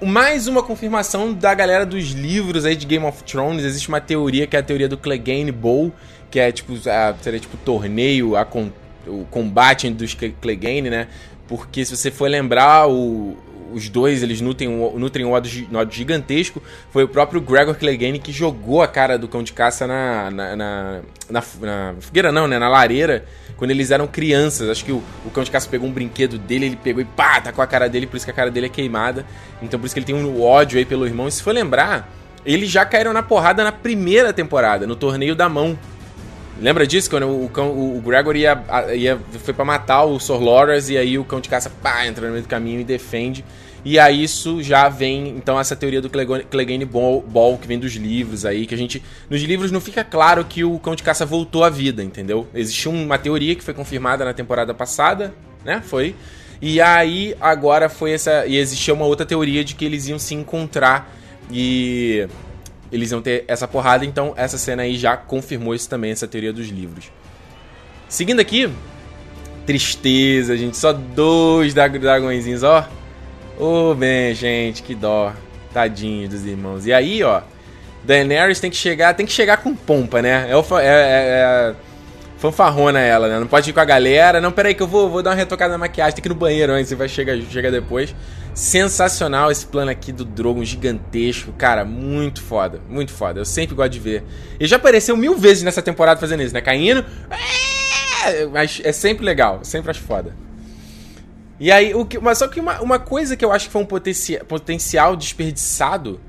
mais 0.03 0.49
uma 0.49 0.63
confirmação 0.63 1.33
da 1.33 1.55
galera 1.55 1.87
dos 1.87 2.11
livros 2.11 2.65
aí 2.65 2.75
de 2.75 2.87
Game 2.87 3.05
of 3.05 3.23
Thrones. 3.23 3.65
Existe 3.65 3.89
uma 3.89 4.01
teoria 4.01 4.47
que 4.47 4.57
é 4.57 4.59
a 4.59 4.63
teoria 4.63 4.89
do 4.89 4.97
Clegane 4.97 5.53
Bowl, 5.53 5.93
que 6.29 6.41
é 6.41 6.51
tipo, 6.51 6.75
a, 6.89 7.15
seria 7.21 7.39
tipo 7.39 7.57
torneio, 7.59 8.37
a, 8.37 8.47
o 9.07 9.25
combate 9.31 9.89
dos 9.91 10.17
Clegane, 10.41 10.91
né? 10.91 11.07
Porque 11.47 11.85
se 11.85 11.97
você 11.97 12.11
for 12.11 12.29
lembrar, 12.29 12.89
o, 12.89 13.37
os 13.73 13.89
dois, 13.89 14.23
eles 14.23 14.41
nutrem, 14.41 14.69
nutrem 14.69 15.25
um 15.25 15.33
ódio, 15.33 15.69
ódio 15.75 15.97
gigantesco. 15.97 16.63
Foi 16.91 17.05
o 17.05 17.09
próprio 17.09 17.41
Gregor 17.41 17.75
Clegane 17.75 18.19
que 18.19 18.33
jogou 18.33 18.83
a 18.83 18.89
cara 18.89 19.19
do 19.19 19.29
cão 19.29 19.43
de 19.43 19.53
caça 19.53 19.87
na, 19.87 20.31
na, 20.31 20.57
na, 20.57 21.01
na, 21.31 21.43
na 21.61 21.95
fogueira, 22.01 22.33
não, 22.33 22.47
né? 22.47 22.59
Na 22.59 22.69
lareira, 22.69 23.25
quando 23.57 23.71
eles 23.71 23.91
eram 23.91 24.07
crianças. 24.07 24.69
Acho 24.69 24.85
que 24.85 24.93
o, 24.93 25.03
o 25.25 25.31
cão 25.31 25.45
de 25.45 25.51
caça 25.51 25.69
pegou 25.69 25.89
um 25.89 25.93
brinquedo 25.93 26.39
dele, 26.39 26.67
ele 26.67 26.77
pegou 26.77 27.03
e 27.03 27.05
pá, 27.05 27.41
tá 27.41 27.53
com 27.53 27.63
a 27.63 27.67
cara 27.67 27.89
dele, 27.89 28.07
por 28.07 28.17
isso 28.17 28.25
que 28.27 28.31
a 28.31 28.35
cara 28.35 28.51
dele 28.51 28.67
é 28.67 28.71
queimada. 28.71 29.25
Então 29.63 29.79
por 29.79 29.87
isso 29.87 29.95
que 29.95 29.99
ele 30.01 30.07
tem 30.07 30.15
um 30.15 30.43
ódio 30.43 30.79
aí 30.79 30.85
pelo 30.85 31.07
irmão. 31.07 31.29
E 31.29 31.33
se 31.33 31.43
for 31.43 31.55
lembrar, 31.55 32.13
eles 32.45 32.71
já 32.71 32.85
caíram 32.85 33.13
na 33.13 33.23
porrada 33.23 33.63
na 33.63 33.73
primeira 33.73 34.33
temporada, 34.33 34.87
no 34.87 34.97
torneio 34.97 35.35
da 35.35 35.49
mão. 35.49 35.79
Lembra 36.61 36.87
disso? 36.87 37.09
Quando 37.09 37.29
o, 37.29 37.49
cão, 37.49 37.71
o 37.71 38.01
Gregor 38.01 38.37
ia, 38.37 38.63
ia, 38.95 39.19
foi 39.45 39.55
para 39.55 39.65
matar 39.65 40.05
o 40.05 40.19
Sor 40.19 40.41
Loras 40.41 40.91
e 40.91 40.97
aí 40.97 41.19
o 41.19 41.25
cão 41.25 41.41
de 41.41 41.49
caça 41.49 41.71
pá, 41.71 42.07
entra 42.07 42.27
no 42.27 42.33
meio 42.33 42.43
do 42.43 42.49
caminho 42.49 42.81
e 42.81 42.85
defende. 42.85 43.45
E 43.85 43.99
aí 43.99 44.25
isso 44.25 44.63
já 44.63 44.89
vem, 44.89 45.29
então, 45.29 45.59
essa 45.59 45.77
teoria 45.77 46.03
do 46.03 46.11
Clegane 46.11 46.85
Ball, 46.85 47.23
Ball, 47.23 47.57
que 47.57 47.67
vem 47.67 47.79
dos 47.79 47.95
livros 47.95 48.45
aí, 48.45 48.67
que 48.67 48.75
a 48.75 48.79
gente. 48.79 49.03
Nos 49.31 49.41
livros 49.43 49.71
não 49.71 49.81
fica 49.81 50.03
claro 50.03 50.45
que 50.45 50.65
o 50.65 50.79
cão 50.79 50.97
de 50.97 51.03
caça 51.03 51.25
voltou 51.25 51.63
à 51.63 51.71
vida, 51.71 52.03
entendeu? 52.03 52.47
Existiu 52.53 52.91
uma 52.91 53.19
teoria 53.19 53.55
que 53.55 53.63
foi 53.63 53.73
confirmada 53.73 54.25
na 54.25 54.35
temporada 54.35 54.75
passada, 54.75 55.33
né? 55.65 55.81
Foi. 55.85 56.15
E 56.61 56.81
aí 56.81 57.37
agora 57.41 57.89
foi 57.89 58.13
essa. 58.13 58.47
E 58.47 58.57
existia 58.57 58.93
uma 58.93 59.07
outra 59.07 59.25
teoria 59.25 59.63
de 59.63 59.77
que 59.77 59.85
eles 59.85 60.09
iam 60.09 60.19
se 60.19 60.35
encontrar 60.35 61.15
e 61.51 62.27
eles 62.91 63.11
iam 63.11 63.21
ter 63.21 63.45
essa 63.49 63.69
porrada, 63.69 64.05
então 64.05 64.33
essa 64.37 64.59
cena 64.59 64.83
aí 64.83 64.97
já 64.97 65.17
confirmou 65.17 65.75
isso 65.75 65.89
também, 65.89 66.11
essa 66.11 66.27
teoria 66.27 66.53
dos 66.53 66.69
livros. 66.69 67.11
Seguindo 68.09 68.41
aqui, 68.41 68.71
tristeza, 69.67 70.57
gente, 70.57 70.77
só 70.77 70.93
dois 70.93 71.75
dragõezinhos, 71.75 72.63
ó. 72.63 72.89
Ô, 73.59 73.91
oh, 73.91 73.95
bem, 73.95 74.35
gente, 74.35 74.83
que 74.83 74.95
dó. 74.95 75.33
Tadinho 75.73 76.29
dos 76.29 76.47
irmãos. 76.47 76.87
E 76.87 76.93
aí, 76.93 77.23
ó, 77.23 77.43
Daenerys 78.05 78.61
tem 78.61 78.71
que 78.71 78.77
chegar, 78.77 79.15
tem 79.15 79.27
que 79.27 79.33
chegar 79.33 79.59
com 79.59 79.75
pompa, 79.75 80.23
né? 80.23 80.49
É, 80.49 80.55
é, 80.55 80.85
é, 80.85 81.75
fanfarrona 82.39 83.01
ela, 83.01 83.29
né? 83.29 83.39
Não 83.39 83.47
pode 83.47 83.69
ir 83.69 83.73
com 83.73 83.81
a 83.81 83.85
galera. 83.85 84.41
Não, 84.41 84.53
peraí 84.53 84.75
que 84.75 84.83
eu 84.83 84.87
vou, 84.87 85.11
vou 85.11 85.23
dar 85.23 85.31
uma 85.31 85.37
retocada 85.37 85.73
na 85.73 85.79
maquiagem, 85.79 86.15
tem 86.15 86.23
que 86.23 86.29
ir 86.29 86.31
no 86.31 86.35
banheiro 86.35 86.73
antes, 86.73 86.89
você 86.89 86.95
vai 86.95 87.09
chegar 87.09 87.37
chega 87.51 87.71
depois. 87.71 88.15
Sensacional 88.55 89.51
esse 89.51 89.67
plano 89.67 89.91
aqui 89.91 90.13
do 90.13 90.25
Drogon 90.25 90.65
gigantesco. 90.65 91.53
Cara, 91.53 91.85
muito 91.85 92.41
foda, 92.43 92.81
muito 92.89 93.13
foda. 93.13 93.41
Eu 93.41 93.45
sempre 93.45 93.75
gosto 93.75 93.91
de 93.91 93.99
ver. 93.99 94.25
Ele 94.59 94.69
já 94.69 94.77
apareceu 94.77 95.17
mil 95.17 95.37
vezes 95.37 95.63
nessa 95.63 95.83
temporada 95.83 96.19
fazendo 96.19 96.43
isso, 96.43 96.55
né? 96.55 96.61
Caindo. 96.61 97.05
É, 98.27 98.47
mas 98.47 98.81
é 98.85 98.93
sempre 98.93 99.25
legal, 99.25 99.61
sempre 99.63 99.91
acho 99.91 100.01
foda. 100.01 100.35
E 101.61 101.73
aí, 101.73 101.93
o 101.93 102.05
que, 102.05 102.21
mas 102.21 102.39
só 102.39 102.47
que 102.47 102.61
uma, 102.61 102.81
uma 102.81 102.99
coisa 103.01 103.37
que 103.37 103.45
eu 103.45 103.51
acho 103.51 103.67
que 103.67 103.73
foi 103.73 103.83
um 103.83 103.87
potencia, 103.87 104.45
potencial 104.45 105.17
desperdiçado 105.17 106.21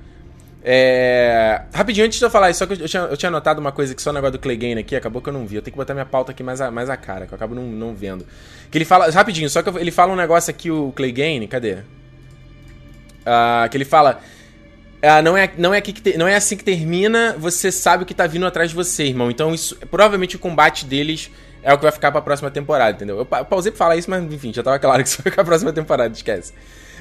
é... 0.64 1.62
Rapidinho, 1.74 2.06
antes 2.06 2.20
de 2.20 2.26
eu 2.26 2.30
falar 2.30 2.50
isso, 2.50 2.60
só 2.60 2.66
que 2.66 2.74
eu 2.74 2.88
tinha, 2.88 3.04
eu 3.04 3.18
tinha 3.18 3.32
notado 3.32 3.60
uma 3.60 3.72
coisa 3.72 3.96
que 3.96 4.02
só 4.02 4.10
o 4.10 4.14
negócio 4.14 4.34
do 4.34 4.40
Clegane 4.40 4.82
aqui, 4.82 4.96
acabou 4.96 5.22
que 5.22 5.30
eu 5.30 5.34
não 5.34 5.46
vi. 5.46 5.56
Eu 5.56 5.62
tenho 5.62 5.74
que 5.74 5.78
botar 5.78 5.94
minha 5.94 6.06
pauta 6.06 6.32
aqui 6.32 6.44
mais 6.44 6.60
a, 6.60 6.70
mais 6.70 6.90
a 6.90 6.98
cara, 6.98 7.26
que 7.26 7.34
eu 7.34 7.36
acabo 7.36 7.56
não, 7.56 7.64
não 7.64 7.96
vendo. 7.96 8.26
Que 8.70 8.78
ele 8.78 8.86
fala. 8.86 9.10
Rapidinho, 9.10 9.50
só 9.50 9.62
que 9.62 9.70
ele 9.78 9.92
fala 9.92 10.12
um 10.12 10.18
negócio 10.18 10.52
aqui, 10.52 10.70
o 10.70 10.92
Clegane, 10.92 11.48
cadê? 11.48 11.76
Uh, 11.76 13.70
que 13.70 13.78
ele 13.78 13.86
fala. 13.86 14.20
Uh, 15.02 15.22
não, 15.24 15.38
é, 15.38 15.50
não, 15.58 15.74
é 15.74 15.78
aqui 15.78 15.94
que 15.94 16.02
te, 16.02 16.18
não 16.18 16.28
é 16.28 16.36
assim 16.36 16.58
que 16.58 16.64
termina, 16.64 17.36
você 17.40 17.72
sabe 17.72 18.04
o 18.04 18.06
que 18.06 18.14
tá 18.14 18.28
vindo 18.28 18.46
atrás 18.46 18.70
de 18.70 18.76
você, 18.76 19.06
irmão. 19.06 19.32
Então, 19.32 19.54
isso. 19.54 19.78
Provavelmente 19.90 20.36
o 20.36 20.40
combate 20.40 20.86
deles 20.86 21.32
é 21.64 21.74
o 21.74 21.78
que 21.78 21.84
vai 21.84 21.92
ficar 21.92 22.12
pra 22.12 22.22
próxima 22.22 22.52
temporada, 22.52 22.98
entendeu? 22.98 23.18
Eu 23.18 23.26
pausei 23.26 23.72
pra 23.72 23.78
falar 23.78 23.96
isso, 23.96 24.10
mas 24.10 24.22
enfim, 24.24 24.54
já 24.54 24.62
tava 24.62 24.78
claro 24.78 25.04
que 25.04 25.10
isso 25.10 25.18
vai 25.18 25.32
ficar 25.32 25.44
pra 25.44 25.46
próxima 25.46 25.72
temporada, 25.72 26.14
esquece. 26.14 26.54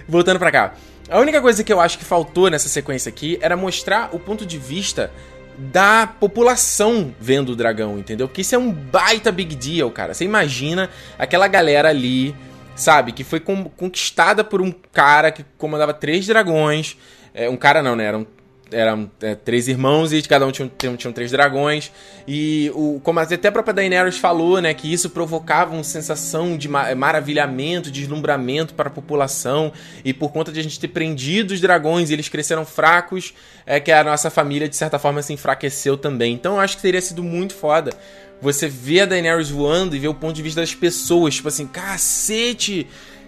Voltando 0.08 0.38
pra 0.38 0.50
cá. 0.50 0.74
A 1.10 1.18
única 1.18 1.40
coisa 1.40 1.62
que 1.62 1.72
eu 1.72 1.80
acho 1.80 1.98
que 1.98 2.04
faltou 2.04 2.50
nessa 2.50 2.68
sequência 2.68 3.08
aqui 3.10 3.38
era 3.40 3.56
mostrar 3.56 4.10
o 4.12 4.18
ponto 4.18 4.44
de 4.46 4.58
vista 4.58 5.10
da 5.58 6.06
população 6.06 7.14
vendo 7.20 7.50
o 7.50 7.56
dragão, 7.56 7.98
entendeu? 7.98 8.28
Porque 8.28 8.42
isso 8.42 8.54
é 8.54 8.58
um 8.58 8.70
baita 8.70 9.32
big 9.32 9.56
deal, 9.56 9.90
cara. 9.90 10.14
Você 10.14 10.24
imagina 10.24 10.88
aquela 11.18 11.48
galera 11.48 11.88
ali, 11.88 12.34
sabe, 12.76 13.12
que 13.12 13.24
foi 13.24 13.40
conquistada 13.40 14.44
por 14.44 14.62
um 14.62 14.72
cara 14.92 15.32
que 15.32 15.44
comandava 15.56 15.92
três 15.92 16.26
dragões. 16.26 16.96
É, 17.34 17.50
um 17.50 17.56
cara 17.56 17.82
não, 17.82 17.96
né? 17.96 18.04
Eram 18.04 18.26
eram 18.70 19.10
é, 19.20 19.34
três 19.34 19.68
irmãos 19.68 20.12
e 20.12 20.22
cada 20.22 20.46
um 20.46 20.52
tinha, 20.52 20.70
tinha, 20.76 20.96
tinha 20.96 21.12
três 21.12 21.30
dragões. 21.30 21.90
E 22.26 22.70
o, 22.74 23.00
como 23.02 23.20
até 23.20 23.48
a 23.48 23.52
própria 23.52 23.74
Daenerys 23.74 24.18
falou, 24.18 24.60
né, 24.60 24.74
que 24.74 24.92
isso 24.92 25.10
provocava 25.10 25.74
uma 25.74 25.84
sensação 25.84 26.56
de 26.56 26.68
maravilhamento, 26.68 27.90
de 27.90 28.00
deslumbramento 28.00 28.74
para 28.74 28.88
a 28.88 28.92
população. 28.92 29.72
E 30.04 30.12
por 30.12 30.32
conta 30.32 30.52
de 30.52 30.60
a 30.60 30.62
gente 30.62 30.78
ter 30.78 30.88
prendido 30.88 31.52
os 31.52 31.60
dragões 31.60 32.10
eles 32.10 32.28
cresceram 32.28 32.64
fracos, 32.64 33.34
é 33.66 33.80
que 33.80 33.92
a 33.92 34.04
nossa 34.04 34.30
família 34.30 34.68
de 34.68 34.76
certa 34.76 34.98
forma 34.98 35.22
se 35.22 35.32
enfraqueceu 35.32 35.96
também. 35.96 36.34
Então 36.34 36.54
eu 36.54 36.60
acho 36.60 36.76
que 36.76 36.82
teria 36.82 37.00
sido 37.00 37.22
muito 37.22 37.54
foda 37.54 37.92
você 38.40 38.68
ver 38.68 39.00
a 39.00 39.06
Daenerys 39.06 39.50
voando 39.50 39.96
e 39.96 39.98
ver 39.98 40.08
o 40.08 40.14
ponto 40.14 40.34
de 40.34 40.42
vista 40.42 40.60
das 40.60 40.74
pessoas, 40.74 41.34
tipo 41.34 41.48
assim, 41.48 41.66
cacete. 41.66 42.86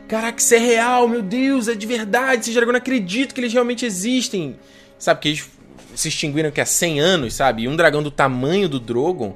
Caraca, 0.08 0.40
isso 0.40 0.54
é 0.54 0.58
real, 0.58 1.08
meu 1.08 1.22
Deus, 1.22 1.68
é 1.68 1.74
de 1.74 1.86
verdade. 1.86 2.42
Esses 2.42 2.54
dragões 2.54 2.72
não 2.72 2.78
acredito 2.78 3.34
que 3.34 3.40
eles 3.40 3.52
realmente 3.52 3.84
existem. 3.84 4.56
Sabe, 5.00 5.20
que 5.20 5.28
eles 5.28 5.50
se 5.94 6.08
extinguiram 6.08 6.50
que 6.52 6.60
há 6.60 6.66
100 6.66 7.00
anos, 7.00 7.34
sabe? 7.34 7.62
E 7.62 7.68
um 7.68 7.74
dragão 7.74 8.02
do 8.02 8.10
tamanho 8.10 8.68
do 8.68 8.78
Drogon 8.78 9.34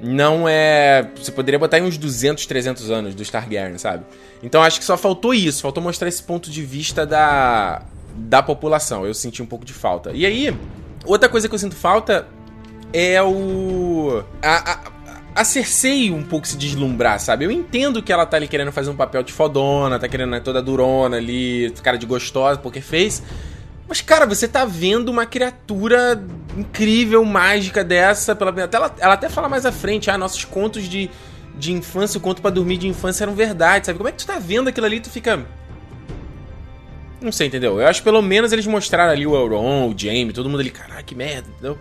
não 0.00 0.48
é. 0.48 1.08
Você 1.16 1.32
poderia 1.32 1.58
botar 1.58 1.78
em 1.78 1.82
uns 1.82 1.96
200, 1.96 2.44
300 2.46 2.90
anos 2.90 3.14
do 3.14 3.24
Targaryen, 3.24 3.78
sabe? 3.78 4.04
Então 4.42 4.62
acho 4.62 4.78
que 4.78 4.84
só 4.84 4.96
faltou 4.96 5.32
isso, 5.32 5.62
faltou 5.62 5.82
mostrar 5.82 6.08
esse 6.08 6.22
ponto 6.22 6.50
de 6.50 6.62
vista 6.62 7.06
da, 7.06 7.82
da 8.14 8.42
população. 8.42 9.06
Eu 9.06 9.14
senti 9.14 9.42
um 9.42 9.46
pouco 9.46 9.64
de 9.64 9.72
falta. 9.72 10.12
E 10.12 10.26
aí, 10.26 10.56
outra 11.04 11.28
coisa 11.28 11.48
que 11.48 11.54
eu 11.54 11.58
sinto 11.58 11.74
falta 11.74 12.28
é 12.92 13.22
o. 13.22 14.22
A, 14.42 14.72
a, 14.72 14.80
a 15.34 15.44
Cersei 15.44 16.10
um 16.10 16.22
pouco 16.22 16.46
se 16.46 16.56
deslumbrar, 16.56 17.18
sabe? 17.18 17.44
Eu 17.44 17.50
entendo 17.50 18.02
que 18.02 18.12
ela 18.12 18.26
tá 18.26 18.36
ali 18.36 18.48
querendo 18.48 18.72
fazer 18.72 18.90
um 18.90 18.96
papel 18.96 19.22
de 19.22 19.32
fodona, 19.32 19.98
tá 19.98 20.08
querendo 20.08 20.30
né, 20.30 20.40
toda 20.40 20.62
durona 20.62 21.16
ali, 21.16 21.72
cara 21.82 21.96
de 21.96 22.06
gostosa, 22.06 22.58
porque 22.58 22.80
fez. 22.80 23.22
Mas, 23.88 24.00
cara, 24.00 24.26
você 24.26 24.48
tá 24.48 24.64
vendo 24.64 25.10
uma 25.10 25.26
criatura 25.26 26.20
incrível, 26.56 27.24
mágica 27.24 27.84
dessa. 27.84 28.34
Pela... 28.34 28.50
Até 28.64 28.76
ela, 28.76 28.94
ela 28.98 29.14
até 29.14 29.28
fala 29.28 29.48
mais 29.48 29.64
à 29.64 29.72
frente, 29.72 30.10
ah, 30.10 30.18
nossos 30.18 30.44
contos 30.44 30.88
de, 30.88 31.08
de 31.56 31.72
infância, 31.72 32.18
o 32.18 32.20
conto 32.20 32.42
para 32.42 32.50
dormir 32.50 32.78
de 32.78 32.88
infância 32.88 33.24
eram 33.24 33.34
verdade, 33.34 33.86
sabe? 33.86 33.98
Como 33.98 34.08
é 34.08 34.12
que 34.12 34.18
tu 34.18 34.26
tá 34.26 34.38
vendo 34.38 34.68
aquilo 34.68 34.86
ali 34.86 35.00
tu 35.00 35.10
fica. 35.10 35.46
Não 37.20 37.32
sei, 37.32 37.46
entendeu? 37.46 37.80
Eu 37.80 37.86
acho 37.86 38.00
que 38.00 38.04
pelo 38.04 38.20
menos 38.20 38.52
eles 38.52 38.66
mostraram 38.66 39.12
ali 39.12 39.26
o 39.26 39.34
Euron, 39.34 39.90
o 39.90 39.94
Jaime, 39.96 40.32
todo 40.32 40.48
mundo 40.48 40.60
ali, 40.60 40.70
caraca, 40.70 41.02
que 41.02 41.14
merda, 41.14 41.48
entendeu? 41.48 41.78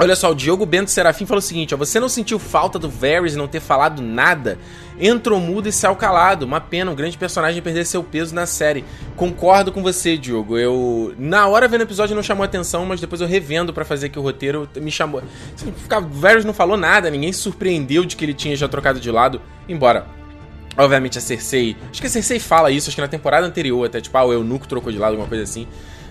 Olha 0.00 0.14
só, 0.14 0.30
o 0.30 0.34
Diogo 0.34 0.64
Bento 0.64 0.92
Serafim 0.92 1.26
falou 1.26 1.40
o 1.40 1.42
seguinte: 1.42 1.74
ó, 1.74 1.76
você 1.76 1.98
não 1.98 2.08
sentiu 2.08 2.38
falta 2.38 2.78
do 2.78 2.88
Varys 2.88 3.34
não 3.34 3.48
ter 3.48 3.58
falado 3.58 4.00
nada? 4.00 4.56
Entrou 5.00 5.40
mudo 5.40 5.68
e 5.68 5.72
saiu 5.72 5.96
calado. 5.96 6.46
Uma 6.46 6.60
pena, 6.60 6.90
um 6.90 6.94
grande 6.94 7.18
personagem 7.18 7.60
perder 7.60 7.84
seu 7.84 8.02
peso 8.04 8.32
na 8.34 8.46
série. 8.46 8.84
Concordo 9.16 9.72
com 9.72 9.82
você, 9.82 10.16
Diogo. 10.16 10.56
Eu. 10.56 11.14
Na 11.18 11.48
hora 11.48 11.66
vendo 11.66 11.80
o 11.80 11.84
episódio 11.84 12.14
não 12.14 12.22
chamou 12.22 12.44
atenção, 12.44 12.86
mas 12.86 13.00
depois 13.00 13.20
eu 13.20 13.26
revendo 13.26 13.72
para 13.72 13.84
fazer 13.84 14.06
aqui 14.06 14.18
o 14.18 14.22
roteiro, 14.22 14.68
me 14.76 14.90
chamou. 14.90 15.20
O 15.20 16.08
Varys 16.10 16.44
não 16.44 16.54
falou 16.54 16.76
nada, 16.76 17.10
ninguém 17.10 17.32
se 17.32 17.40
surpreendeu 17.40 18.04
de 18.04 18.14
que 18.14 18.24
ele 18.24 18.34
tinha 18.34 18.56
já 18.56 18.68
trocado 18.68 19.00
de 19.00 19.10
lado. 19.10 19.42
Embora 19.68 20.06
Obviamente 20.78 21.18
a 21.18 21.20
Cersei. 21.20 21.76
Acho 21.90 22.00
que 22.00 22.06
a 22.06 22.10
Cersei 22.10 22.38
fala 22.38 22.70
isso, 22.70 22.88
acho 22.88 22.94
que 22.94 23.02
na 23.02 23.08
temporada 23.08 23.44
anterior, 23.44 23.84
até 23.84 24.00
tipo, 24.00 24.16
ah, 24.16 24.24
o 24.24 24.32
Eunuco 24.32 24.68
trocou 24.68 24.92
de 24.92 24.98
lado, 24.98 25.10
alguma 25.10 25.28
coisa 25.28 25.42
assim. 25.42 25.66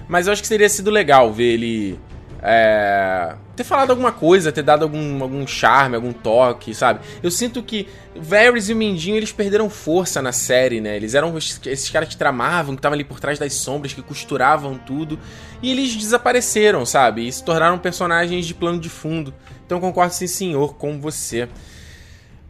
Mas 0.10 0.28
eu 0.28 0.34
acho 0.34 0.41
que 0.41 0.50
teria 0.50 0.67
sido 0.67 0.91
legal 0.91 1.32
ver 1.32 1.54
ele 1.54 1.97
é, 2.41 3.36
ter 3.56 3.63
falado 3.63 3.89
alguma 3.89 4.12
coisa, 4.12 4.52
ter 4.52 4.62
dado 4.62 4.84
algum, 4.84 5.21
algum 5.21 5.45
charme, 5.47 5.95
algum 5.95 6.13
toque, 6.13 6.73
sabe? 6.73 7.00
Eu 7.21 7.32
sinto 7.32 7.63
que 7.63 7.88
Varys 8.15 8.69
e 8.69 8.73
o 8.73 8.76
Mindinho, 8.76 9.17
eles 9.17 9.32
perderam 9.32 9.69
força 9.69 10.21
na 10.21 10.32
série, 10.32 10.80
né? 10.80 10.95
Eles 10.95 11.15
eram 11.15 11.36
esses 11.38 11.89
caras 11.89 12.10
que 12.10 12.17
tramavam, 12.17 12.76
que 12.76 12.80
estavam 12.80 12.95
ali 12.95 13.04
por 13.04 13.19
trás 13.19 13.39
das 13.39 13.54
sombras, 13.54 13.93
que 13.93 14.02
costuravam 14.02 14.78
tudo. 14.78 15.19
E 15.62 15.71
eles 15.71 15.95
desapareceram, 15.95 16.86
sabe? 16.86 17.28
E 17.28 17.32
se 17.32 17.43
tornaram 17.43 17.80
personagens 17.80 18.45
de 18.45 18.54
plano 18.54 18.80
de 18.80 18.89
fundo. 18.89 19.34
Então 19.65 19.80
concordo 19.80 20.13
sim, 20.13 20.28
senhor, 20.28 20.76
com 20.76 21.00
você. 21.00 21.50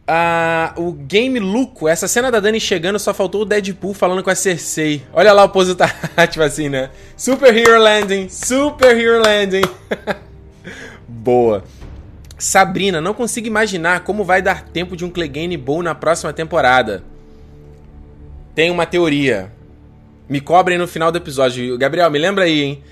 Uh, 0.08 0.88
o 0.88 0.92
Game 0.92 1.38
Luco, 1.38 1.86
essa 1.86 2.08
cena 2.08 2.30
da 2.30 2.40
Dani 2.40 2.58
chegando, 2.58 2.98
só 2.98 3.12
faltou 3.12 3.42
o 3.42 3.44
Deadpool 3.44 3.92
falando 3.92 4.22
com 4.22 4.30
a 4.30 4.34
Cersei. 4.34 5.02
Olha 5.12 5.34
lá 5.34 5.44
o 5.44 5.50
pose 5.50 5.74
tá, 5.74 5.86
tipo 6.26 6.40
assim, 6.42 6.70
né? 6.70 6.88
Super 7.14 7.54
Hero 7.54 7.78
Landing, 7.78 8.26
Super 8.30 8.98
Hero 8.98 9.22
Landing. 9.22 9.68
Boa. 11.06 11.62
Sabrina, 12.38 13.02
não 13.02 13.12
consigo 13.12 13.48
imaginar 13.48 14.00
como 14.00 14.24
vai 14.24 14.40
dar 14.40 14.62
tempo 14.62 14.96
de 14.96 15.04
um 15.04 15.10
Clegane 15.10 15.58
Bowl 15.58 15.82
na 15.82 15.94
próxima 15.94 16.32
temporada. 16.32 17.04
Tem 18.54 18.70
uma 18.70 18.86
teoria. 18.86 19.52
Me 20.26 20.40
cobrem 20.40 20.78
no 20.78 20.88
final 20.88 21.12
do 21.12 21.18
episódio. 21.18 21.76
Gabriel, 21.76 22.10
me 22.10 22.18
lembra 22.18 22.44
aí, 22.44 22.62
hein? 22.62 22.82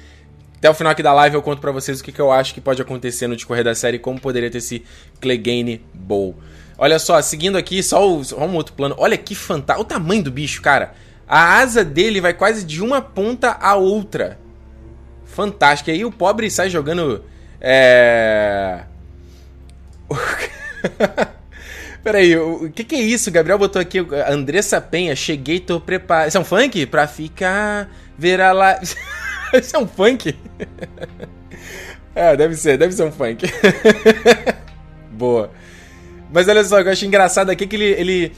Até 0.58 0.68
o 0.68 0.74
final 0.74 0.92
aqui 0.92 1.02
da 1.02 1.14
live 1.14 1.34
eu 1.34 1.42
conto 1.42 1.60
para 1.60 1.72
vocês 1.72 2.00
o 2.00 2.04
que, 2.04 2.12
que 2.12 2.20
eu 2.20 2.30
acho 2.30 2.52
que 2.52 2.60
pode 2.60 2.82
acontecer 2.82 3.26
no 3.26 3.36
decorrer 3.36 3.64
da 3.64 3.74
série 3.74 3.98
como 3.98 4.20
poderia 4.20 4.50
ter 4.50 4.58
esse 4.58 4.82
Clegane 5.18 5.82
Bowl. 5.94 6.36
Olha 6.78 6.98
só, 6.98 7.20
seguindo 7.22 7.56
aqui, 7.56 7.82
só, 7.82 8.06
o, 8.06 8.22
só 8.22 8.38
um 8.38 8.54
outro 8.54 8.74
plano. 8.74 8.94
Olha 8.98 9.16
que 9.16 9.34
fantástico. 9.34 9.82
O 9.82 9.88
tamanho 9.88 10.22
do 10.22 10.30
bicho, 10.30 10.60
cara. 10.60 10.92
A 11.26 11.58
asa 11.58 11.84
dele 11.84 12.20
vai 12.20 12.34
quase 12.34 12.64
de 12.64 12.82
uma 12.82 13.00
ponta 13.00 13.56
a 13.60 13.74
outra. 13.74 14.38
Fantástico. 15.24 15.90
E 15.90 15.94
aí 15.94 16.04
o 16.04 16.12
pobre 16.12 16.50
sai 16.50 16.68
jogando. 16.68 17.24
É. 17.60 18.82
Peraí, 22.04 22.36
o 22.36 22.70
que, 22.70 22.84
que 22.84 22.94
é 22.94 23.00
isso? 23.00 23.30
O 23.30 23.32
Gabriel 23.32 23.58
botou 23.58 23.82
aqui. 23.82 23.98
Andressa 24.28 24.80
Penha, 24.80 25.16
cheguei, 25.16 25.58
tô 25.58 25.80
preparado. 25.80 26.28
Isso 26.28 26.36
é 26.36 26.40
um 26.40 26.44
funk? 26.44 26.86
Pra 26.86 27.08
ficar. 27.08 27.90
Ver 28.16 28.40
a 28.40 28.52
lá. 28.52 28.78
isso 29.52 29.74
é 29.74 29.78
um 29.78 29.88
funk? 29.88 30.36
é, 32.14 32.36
deve 32.36 32.54
ser, 32.54 32.78
deve 32.78 32.92
ser 32.92 33.02
um 33.02 33.10
funk. 33.10 33.50
Boa. 35.10 35.50
Mas 36.36 36.46
olha 36.48 36.62
só, 36.62 36.78
eu 36.80 36.92
acho 36.92 37.06
engraçado 37.06 37.48
aqui 37.48 37.64
é 37.64 37.66
que 37.66 37.76
ele, 37.76 37.86
ele. 37.92 38.32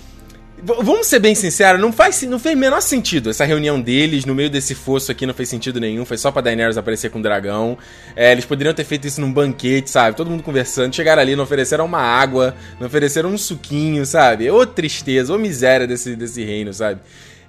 Vamos 0.63 1.09
ser 1.09 1.19
bem 1.19 1.35
sinceros, 1.35 1.81
não 1.81 1.93
faz 1.93 2.23
não 2.23 2.39
fez 2.39 2.57
menor 2.57 2.81
sentido 2.81 3.29
essa 3.29 3.45
reunião 3.45 3.81
deles 3.81 4.25
no 4.25 4.37
meio 4.37 4.49
desse 4.49 4.73
fosso 4.73 5.11
aqui, 5.11 5.27
não 5.27 5.35
fez 5.35 5.49
sentido 5.49 5.81
nenhum, 5.81 6.05
foi 6.05 6.17
só 6.17 6.31
pra 6.31 6.41
Daenerys 6.41 6.79
aparecer 6.79 7.11
com 7.11 7.19
o 7.19 7.23
dragão. 7.23 7.77
É, 8.15 8.31
eles 8.31 8.45
poderiam 8.45 8.73
ter 8.73 8.85
feito 8.85 9.09
isso 9.09 9.21
num 9.21 9.33
banquete, 9.33 9.91
sabe? 9.91 10.17
Todo 10.17 10.31
mundo 10.31 10.45
conversando, 10.45 10.95
chegaram 10.95 11.21
ali, 11.21 11.35
não 11.35 11.43
ofereceram 11.43 11.87
uma 11.87 11.99
água, 11.99 12.55
não 12.79 12.87
ofereceram 12.87 13.31
um 13.31 13.39
suquinho, 13.39 14.07
sabe? 14.07 14.49
Ô 14.49 14.65
tristeza, 14.65 15.35
ô 15.35 15.37
miséria 15.37 15.85
desse, 15.85 16.15
desse 16.15 16.45
reino, 16.45 16.73
sabe? 16.73 17.01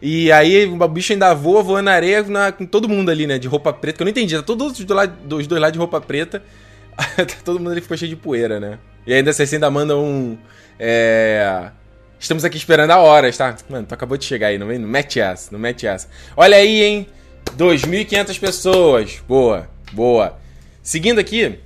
E 0.02 0.32
aí 0.32 0.66
o 0.66 0.88
bicho 0.88 1.14
ainda 1.14 1.32
voa, 1.36 1.62
voando 1.62 1.86
na 1.86 1.92
areia 1.92 2.24
na, 2.24 2.52
com 2.52 2.66
todo 2.66 2.90
mundo 2.90 3.12
ali, 3.12 3.28
né? 3.28 3.38
De 3.38 3.48
roupa 3.48 3.72
preta, 3.72 3.98
que 3.98 4.02
eu 4.02 4.06
não 4.06 4.10
entendi, 4.10 4.36
tá 4.36 4.42
todos 4.42 4.80
os 4.80 4.84
dois, 4.84 5.48
lados 5.48 5.74
de 5.74 5.78
roupa 5.78 6.02
preta. 6.02 6.42
todo 7.46 7.60
mundo 7.60 7.72
ali 7.72 7.82
ficou 7.82 7.96
cheio 7.96 8.10
de 8.10 8.16
poeira, 8.16 8.60
né? 8.60 8.80
E 9.10 9.14
ainda 9.16 9.32
assim 9.32 9.56
ainda 9.56 9.72
manda 9.72 9.98
um. 9.98 10.38
É. 10.80 11.72
Estamos 12.20 12.46
aqui 12.46 12.58
esperando 12.58 12.92
a 12.92 13.00
horas, 13.00 13.36
tá? 13.36 13.56
Mano, 13.68 13.88
tu 13.88 13.94
acabou 13.96 14.16
de 14.16 14.24
chegar 14.24 14.50
aí, 14.50 14.60
não, 14.60 14.68
não 14.68 14.88
mete 14.88 15.20
essa, 15.20 15.52
não 15.52 15.58
mete 15.58 15.88
essa. 15.88 16.08
Olha 16.38 16.58
aí, 16.58 16.84
hein? 16.84 17.08
2.500 17.58 18.40
pessoas. 18.40 19.24
Boa, 19.28 19.68
boa. 19.94 20.38
Seguindo 20.84 21.18
aqui, 21.18 21.58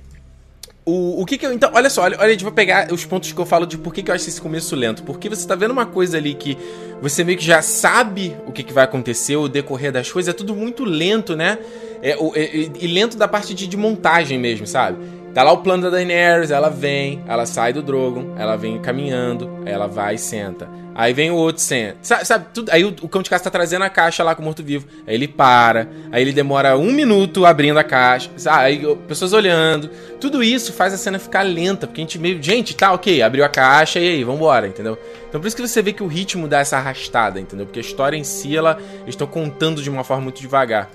o, 0.86 1.20
o 1.20 1.26
que 1.26 1.36
que 1.36 1.44
eu. 1.44 1.52
Então, 1.52 1.70
olha 1.74 1.90
só, 1.90 2.04
olha, 2.04 2.16
olha, 2.16 2.28
a 2.28 2.30
gente 2.30 2.44
vai 2.44 2.52
pegar 2.54 2.90
os 2.90 3.04
pontos 3.04 3.30
que 3.30 3.38
eu 3.38 3.44
falo 3.44 3.66
de 3.66 3.76
por 3.76 3.92
que, 3.92 4.02
que 4.02 4.10
eu 4.10 4.14
acho 4.14 4.26
esse 4.26 4.40
começo 4.40 4.74
lento. 4.74 5.02
Porque 5.02 5.28
você 5.28 5.46
tá 5.46 5.54
vendo 5.54 5.72
uma 5.72 5.84
coisa 5.84 6.16
ali 6.16 6.32
que 6.32 6.56
você 7.02 7.22
meio 7.22 7.36
que 7.36 7.44
já 7.44 7.60
sabe 7.60 8.34
o 8.46 8.52
que, 8.52 8.62
que 8.62 8.72
vai 8.72 8.84
acontecer, 8.84 9.36
o 9.36 9.48
decorrer 9.48 9.92
das 9.92 10.10
coisas, 10.10 10.32
é 10.32 10.34
tudo 10.34 10.56
muito 10.56 10.82
lento, 10.82 11.36
né? 11.36 11.58
É, 12.00 12.12
é, 12.12 12.70
e 12.80 12.86
lento 12.86 13.18
da 13.18 13.28
parte 13.28 13.52
de, 13.52 13.66
de 13.66 13.76
montagem 13.76 14.38
mesmo, 14.38 14.66
sabe? 14.66 14.96
Tá 15.34 15.42
lá 15.42 15.50
o 15.50 15.58
plano 15.58 15.82
da 15.82 15.90
Daenerys, 15.90 16.52
ela 16.52 16.70
vem, 16.70 17.20
ela 17.26 17.44
sai 17.44 17.72
do 17.72 17.82
Drogon, 17.82 18.36
ela 18.38 18.54
vem 18.54 18.80
caminhando, 18.80 19.50
ela 19.66 19.88
vai 19.88 20.14
e 20.14 20.18
senta. 20.18 20.68
Aí 20.94 21.12
vem 21.12 21.32
o 21.32 21.34
outro 21.34 21.60
senta. 21.60 21.96
Sabe, 22.02 22.24
sabe 22.24 22.46
tudo, 22.54 22.70
aí 22.70 22.84
o, 22.84 22.94
o 23.02 23.08
cão 23.08 23.20
de 23.20 23.28
caça 23.28 23.42
tá 23.42 23.50
trazendo 23.50 23.82
a 23.82 23.90
caixa 23.90 24.22
lá 24.22 24.32
com 24.36 24.42
o 24.42 24.44
morto-vivo. 24.44 24.86
Aí 25.04 25.16
ele 25.16 25.26
para, 25.26 25.88
aí 26.12 26.22
ele 26.22 26.32
demora 26.32 26.78
um 26.78 26.92
minuto 26.92 27.44
abrindo 27.44 27.78
a 27.78 27.82
caixa. 27.82 28.30
Sabe? 28.36 28.64
Aí 28.64 28.96
pessoas 29.08 29.32
olhando. 29.32 29.90
Tudo 30.20 30.40
isso 30.40 30.72
faz 30.72 30.94
a 30.94 30.96
cena 30.96 31.18
ficar 31.18 31.42
lenta, 31.42 31.88
porque 31.88 32.00
a 32.00 32.04
gente 32.04 32.16
meio. 32.16 32.40
Gente, 32.40 32.76
tá, 32.76 32.92
ok, 32.92 33.20
abriu 33.20 33.44
a 33.44 33.48
caixa 33.48 33.98
e 33.98 34.08
aí, 34.08 34.22
vambora, 34.22 34.68
entendeu? 34.68 34.96
Então 35.28 35.40
por 35.40 35.48
isso 35.48 35.56
que 35.56 35.66
você 35.66 35.82
vê 35.82 35.92
que 35.92 36.02
o 36.04 36.06
ritmo 36.06 36.46
dá 36.46 36.60
essa 36.60 36.76
arrastada, 36.76 37.40
entendeu? 37.40 37.66
Porque 37.66 37.80
a 37.80 37.82
história 37.82 38.16
em 38.16 38.22
si, 38.22 38.56
ela. 38.56 38.78
Estão 39.04 39.26
contando 39.26 39.82
de 39.82 39.90
uma 39.90 40.04
forma 40.04 40.22
muito 40.22 40.40
devagar. 40.40 40.88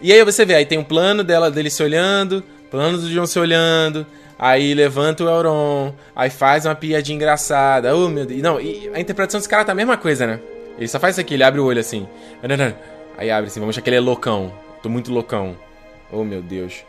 E 0.00 0.12
aí 0.12 0.22
você 0.24 0.44
vê, 0.44 0.54
aí 0.54 0.66
tem 0.66 0.78
um 0.78 0.84
plano 0.84 1.24
dela, 1.24 1.50
dele 1.50 1.70
se 1.70 1.82
olhando, 1.82 2.44
plano 2.76 2.98
do 2.98 3.08
John 3.08 3.24
se 3.24 3.38
olhando, 3.38 4.06
aí 4.38 4.74
levanta 4.74 5.24
o 5.24 5.28
Euron, 5.28 5.94
aí 6.14 6.28
faz 6.28 6.66
uma 6.66 6.74
piadinha 6.74 7.16
engraçada. 7.16 7.96
Oh, 7.96 8.06
meu 8.06 8.26
Deus. 8.26 8.42
Não, 8.42 8.58
a 8.58 9.00
interpretação 9.00 9.40
desse 9.40 9.48
cara 9.48 9.64
tá 9.64 9.72
a 9.72 9.74
mesma 9.74 9.96
coisa, 9.96 10.26
né? 10.26 10.40
Ele 10.76 10.86
só 10.86 11.00
faz 11.00 11.14
isso 11.14 11.22
aqui, 11.22 11.32
ele 11.32 11.42
abre 11.42 11.58
o 11.58 11.64
olho 11.64 11.80
assim. 11.80 12.06
Aí 13.16 13.30
abre 13.30 13.46
assim, 13.46 13.60
vamos 13.60 13.74
achar 13.74 13.80
que 13.80 13.88
ele 13.88 13.96
é 13.96 14.00
loucão. 14.00 14.52
Tô 14.82 14.90
muito 14.90 15.10
loucão. 15.10 15.56
Oh, 16.12 16.22
meu 16.22 16.42
Deus. 16.42 16.84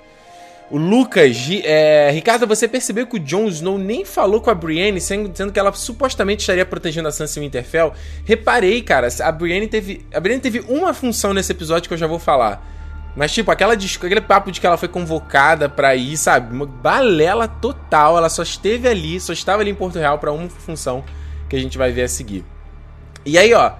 O 0.69 0.78
Lucas, 0.78 1.38
é, 1.63 2.12
Ricardo, 2.12 2.45
você 2.45 2.67
percebeu 2.67 3.08
que 3.08 3.15
o 3.15 3.19
Jon 3.19 3.47
Snow 3.47 3.78
nem 3.78 4.04
falou 4.04 4.41
com 4.41 4.50
a 4.50 4.54
Brienne, 4.54 5.00
sendo, 5.00 5.32
sendo 5.34 5.54
que 5.54 5.58
ela 5.58 5.71
supostamente 5.71 6.41
estaria 6.41 6.65
protegendo 6.65 7.08
a 7.08 7.13
Sansa 7.13 7.39
e 7.39 7.43
Winterfell? 7.43 7.93
Reparei, 8.26 8.82
cara, 8.82 9.08
a 9.21 9.32
Brienne 9.32 9.69
teve, 9.69 10.06
a 10.13 10.19
Brienne 10.19 10.41
teve 10.41 10.60
uma 10.67 10.93
função 10.93 11.34
nesse 11.34 11.54
episódio 11.54 11.88
que 11.88 11.93
eu 11.93 11.97
já 11.97 12.08
vou 12.08 12.19
falar. 12.19 12.76
Mas, 13.18 13.34
tipo, 13.34 13.50
aquela, 13.50 13.74
aquele 13.74 14.22
papo 14.22 14.52
de 14.52 14.62
que 14.62 14.68
ela 14.68 14.78
foi 14.78 14.88
convocada 14.88 15.68
pra 15.68 15.96
ir, 15.96 16.16
sabe? 16.16 16.54
Uma 16.54 16.68
balela 16.68 17.48
total. 17.48 18.16
Ela 18.16 18.30
só 18.30 18.44
esteve 18.44 18.88
ali, 18.88 19.20
só 19.20 19.34
estava 19.34 19.64
ali 19.64 19.72
em 19.72 19.76
Porto 19.76 19.98
Real 19.98 20.20
pra 20.20 20.32
uma 20.32 20.48
função 20.48 21.04
que 21.50 21.56
a 21.56 21.60
gente 21.60 21.80
vai 21.80 21.92
ver 21.92 22.04
a 22.04 22.08
seguir. 22.08 22.46
E 23.26 23.36
aí, 23.36 23.56
ó, 23.56 23.72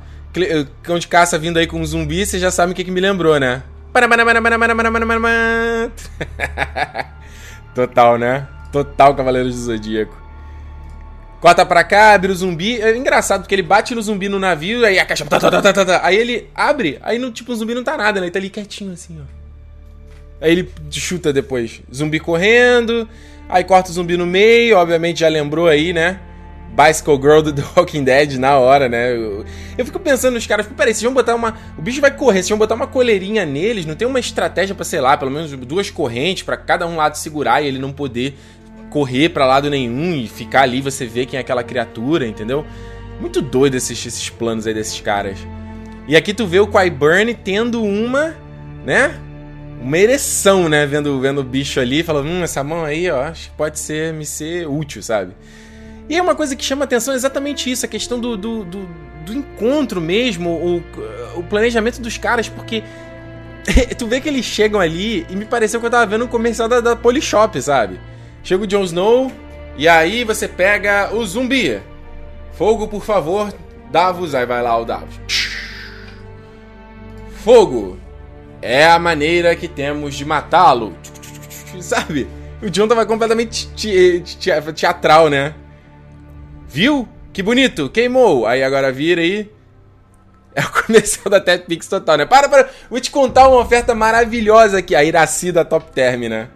cão 0.82 0.98
de 0.98 1.08
caça 1.08 1.38
vindo 1.38 1.58
aí 1.58 1.68
com 1.68 1.80
um 1.80 1.86
zumbi, 1.86 2.26
você 2.26 2.40
já 2.40 2.50
sabe 2.50 2.72
o 2.72 2.76
que, 2.76 2.84
que 2.84 2.90
me 2.90 3.00
lembrou, 3.00 3.40
né? 3.40 3.62
Total, 7.76 8.18
né? 8.18 8.48
Total 8.72 9.14
Cavaleiros 9.14 9.54
do 9.54 9.62
Zodíaco. 9.62 10.27
Corta 11.40 11.66
pra 11.66 11.84
cá, 11.84 12.14
abre 12.14 12.32
o 12.32 12.36
zumbi. 12.36 12.82
É 12.82 12.96
engraçado, 12.96 13.42
porque 13.42 13.54
ele 13.54 13.62
bate 13.62 13.94
no 13.94 14.02
zumbi 14.02 14.28
no 14.28 14.40
navio, 14.40 14.86
aí 14.86 14.98
a 14.98 15.06
caixa. 15.06 15.26
Tá, 15.26 15.40
tá, 15.40 15.62
tá, 15.62 15.74
tá, 15.74 15.86
tá, 15.86 16.02
aí 16.04 16.16
ele 16.16 16.50
abre, 16.56 16.98
aí 17.02 17.20
no, 17.20 17.32
tipo, 17.32 17.52
o 17.52 17.56
zumbi 17.56 17.76
não 17.76 17.84
tá 17.84 17.96
nada, 17.96 18.20
né? 18.20 18.28
Ele 18.28 18.32
tá 18.32 18.40
ali 18.40 18.50
quietinho 18.50 18.94
assim, 18.94 19.20
ó. 19.22 19.38
Aí 20.42 20.52
ele 20.52 20.70
chuta 20.92 21.34
depois. 21.34 21.82
Zumbi 21.94 22.20
correndo. 22.20 23.08
Aí 23.50 23.64
corta 23.64 23.90
o 23.90 23.94
zumbi 23.94 24.18
no 24.18 24.26
meio, 24.26 24.78
obviamente 24.78 25.22
já 25.22 25.30
lembrou 25.30 25.68
aí, 25.68 25.94
né? 25.94 26.20
Bicycle 26.78 27.16
Girl 27.16 27.42
do 27.42 27.54
The 27.54 27.64
Walking 27.76 28.04
Dead 28.04 28.34
na 28.34 28.58
hora, 28.58 28.90
né? 28.90 29.16
Eu, 29.16 29.46
eu 29.78 29.86
fico 29.86 30.00
pensando 30.00 30.34
nos 30.34 30.46
caras, 30.46 30.68
peraí, 30.68 30.94
vocês 30.94 31.04
vão 31.04 31.14
botar 31.14 31.34
uma. 31.34 31.56
O 31.78 31.82
bicho 31.82 32.02
vai 32.02 32.12
correr, 32.12 32.40
vocês 32.40 32.50
vão 32.50 32.58
botar 32.58 32.76
uma 32.76 32.88
coleirinha 32.88 33.46
neles, 33.46 33.86
não 33.86 33.96
tem 33.96 34.08
uma 34.08 34.20
estratégia 34.20 34.76
para 34.76 34.84
sei 34.84 35.00
lá, 35.00 35.16
pelo 35.16 35.32
menos 35.32 35.52
duas 35.52 35.90
correntes 35.90 36.44
para 36.44 36.58
cada 36.58 36.86
um 36.86 36.98
lado 36.98 37.16
segurar 37.16 37.64
e 37.64 37.68
ele 37.68 37.80
não 37.80 37.92
poder 37.92 38.38
correr 38.98 39.30
para 39.30 39.46
lado 39.46 39.70
nenhum 39.70 40.16
e 40.16 40.28
ficar 40.28 40.64
ali 40.64 40.82
você 40.82 41.06
vê 41.06 41.24
quem 41.24 41.38
é 41.38 41.42
aquela 41.42 41.64
criatura, 41.64 42.26
entendeu? 42.26 42.66
Muito 43.22 43.44
doido 43.44 43.76
esses, 43.76 44.30
planos 44.32 44.66
aí 44.66 44.74
desses 44.74 45.00
caras. 45.00 45.38
E 46.08 46.16
aqui 46.16 46.34
tu 46.34 46.48
vê 46.48 46.60
o 46.60 46.66
Qyburn 46.66 47.32
tendo 47.36 47.84
uma, 47.84 48.36
né? 48.84 49.16
Uma 49.80 50.00
ereção, 50.00 50.68
né? 50.68 50.84
Vendo, 50.88 51.20
vendo 51.20 51.42
o 51.42 51.44
bicho 51.44 51.80
ali, 51.80 52.02
falando, 52.02 52.28
hum, 52.28 52.44
essa 52.44 52.64
mão 52.64 52.84
aí, 52.84 53.08
ó, 53.08 53.22
acho 53.22 53.52
que 53.52 53.56
pode 53.56 53.78
ser, 53.78 54.14
me 54.14 54.26
ser 54.26 54.68
útil, 54.68 55.04
sabe? 55.04 55.34
E 56.10 56.18
é 56.18 56.22
uma 56.22 56.34
coisa 56.34 56.56
que 56.56 56.66
chama 56.66 56.86
atenção 56.86 57.14
é 57.14 57.18
exatamente 57.18 57.70
isso, 57.70 57.86
a 57.86 57.90
questão 57.90 58.20
do, 58.20 58.36
do, 58.36 58.66
do, 58.66 58.90
do 59.26 59.34
encontro 59.34 60.02
mesmo, 60.02 60.50
o, 60.50 60.84
o 61.36 61.44
planejamento 61.44 62.02
dos 62.02 62.18
caras, 62.18 62.50
porque 62.50 62.82
tu 63.96 64.08
vê 64.08 64.20
que 64.20 64.28
eles 64.28 64.46
chegam 64.46 64.80
ali 64.80 65.24
e 65.30 65.36
me 65.36 65.46
pareceu 65.46 65.80
que 65.80 65.86
eu 65.86 65.92
tava 65.92 66.08
vendo 66.08 66.26
um 66.26 66.28
comercial 66.28 66.68
da, 66.68 66.82
da 66.82 66.96
Polishop, 66.96 67.62
sabe? 67.62 68.00
Chega 68.48 68.64
o 68.64 68.66
Jon 68.66 68.86
Snow 68.86 69.30
e 69.76 69.90
aí 69.90 70.24
você 70.24 70.48
pega 70.48 71.14
o 71.14 71.26
zumbi. 71.26 71.82
Fogo, 72.54 72.88
por 72.88 73.04
favor, 73.04 73.54
Davos. 73.92 74.34
Aí 74.34 74.46
vai 74.46 74.64
lá 74.64 74.78
o 74.78 74.86
Davos. 74.86 75.20
Fogo 77.44 78.00
é 78.62 78.88
a 78.88 78.98
maneira 78.98 79.54
que 79.54 79.68
temos 79.68 80.16
de 80.16 80.24
matá-lo. 80.24 80.96
Sabe? 81.82 82.26
O 82.62 82.70
John 82.70 82.88
tava 82.88 83.06
completamente 83.06 83.68
teatral, 84.74 85.30
né? 85.30 85.54
Viu? 86.70 87.06
Que 87.34 87.44
bonito, 87.44 87.90
queimou. 87.90 88.48
Aí 88.48 88.64
agora 88.64 88.94
vira 88.94 89.20
aí. 89.20 89.52
É 90.56 90.62
o 90.62 90.72
comercial 90.72 91.30
da 91.30 91.40
Tetpix 91.40 91.86
total, 91.88 92.18
né? 92.18 92.26
Para, 92.26 92.50
para. 92.50 92.70
Vou 92.90 93.00
te 93.00 93.12
contar 93.12 93.48
uma 93.48 93.60
oferta 93.60 93.94
maravilhosa 93.94 94.80
aqui. 94.80 94.96
A 94.96 95.04
Iraci 95.04 95.52
da 95.52 95.64
Top 95.64 95.92
Term, 95.92 96.22
né? 96.30 96.48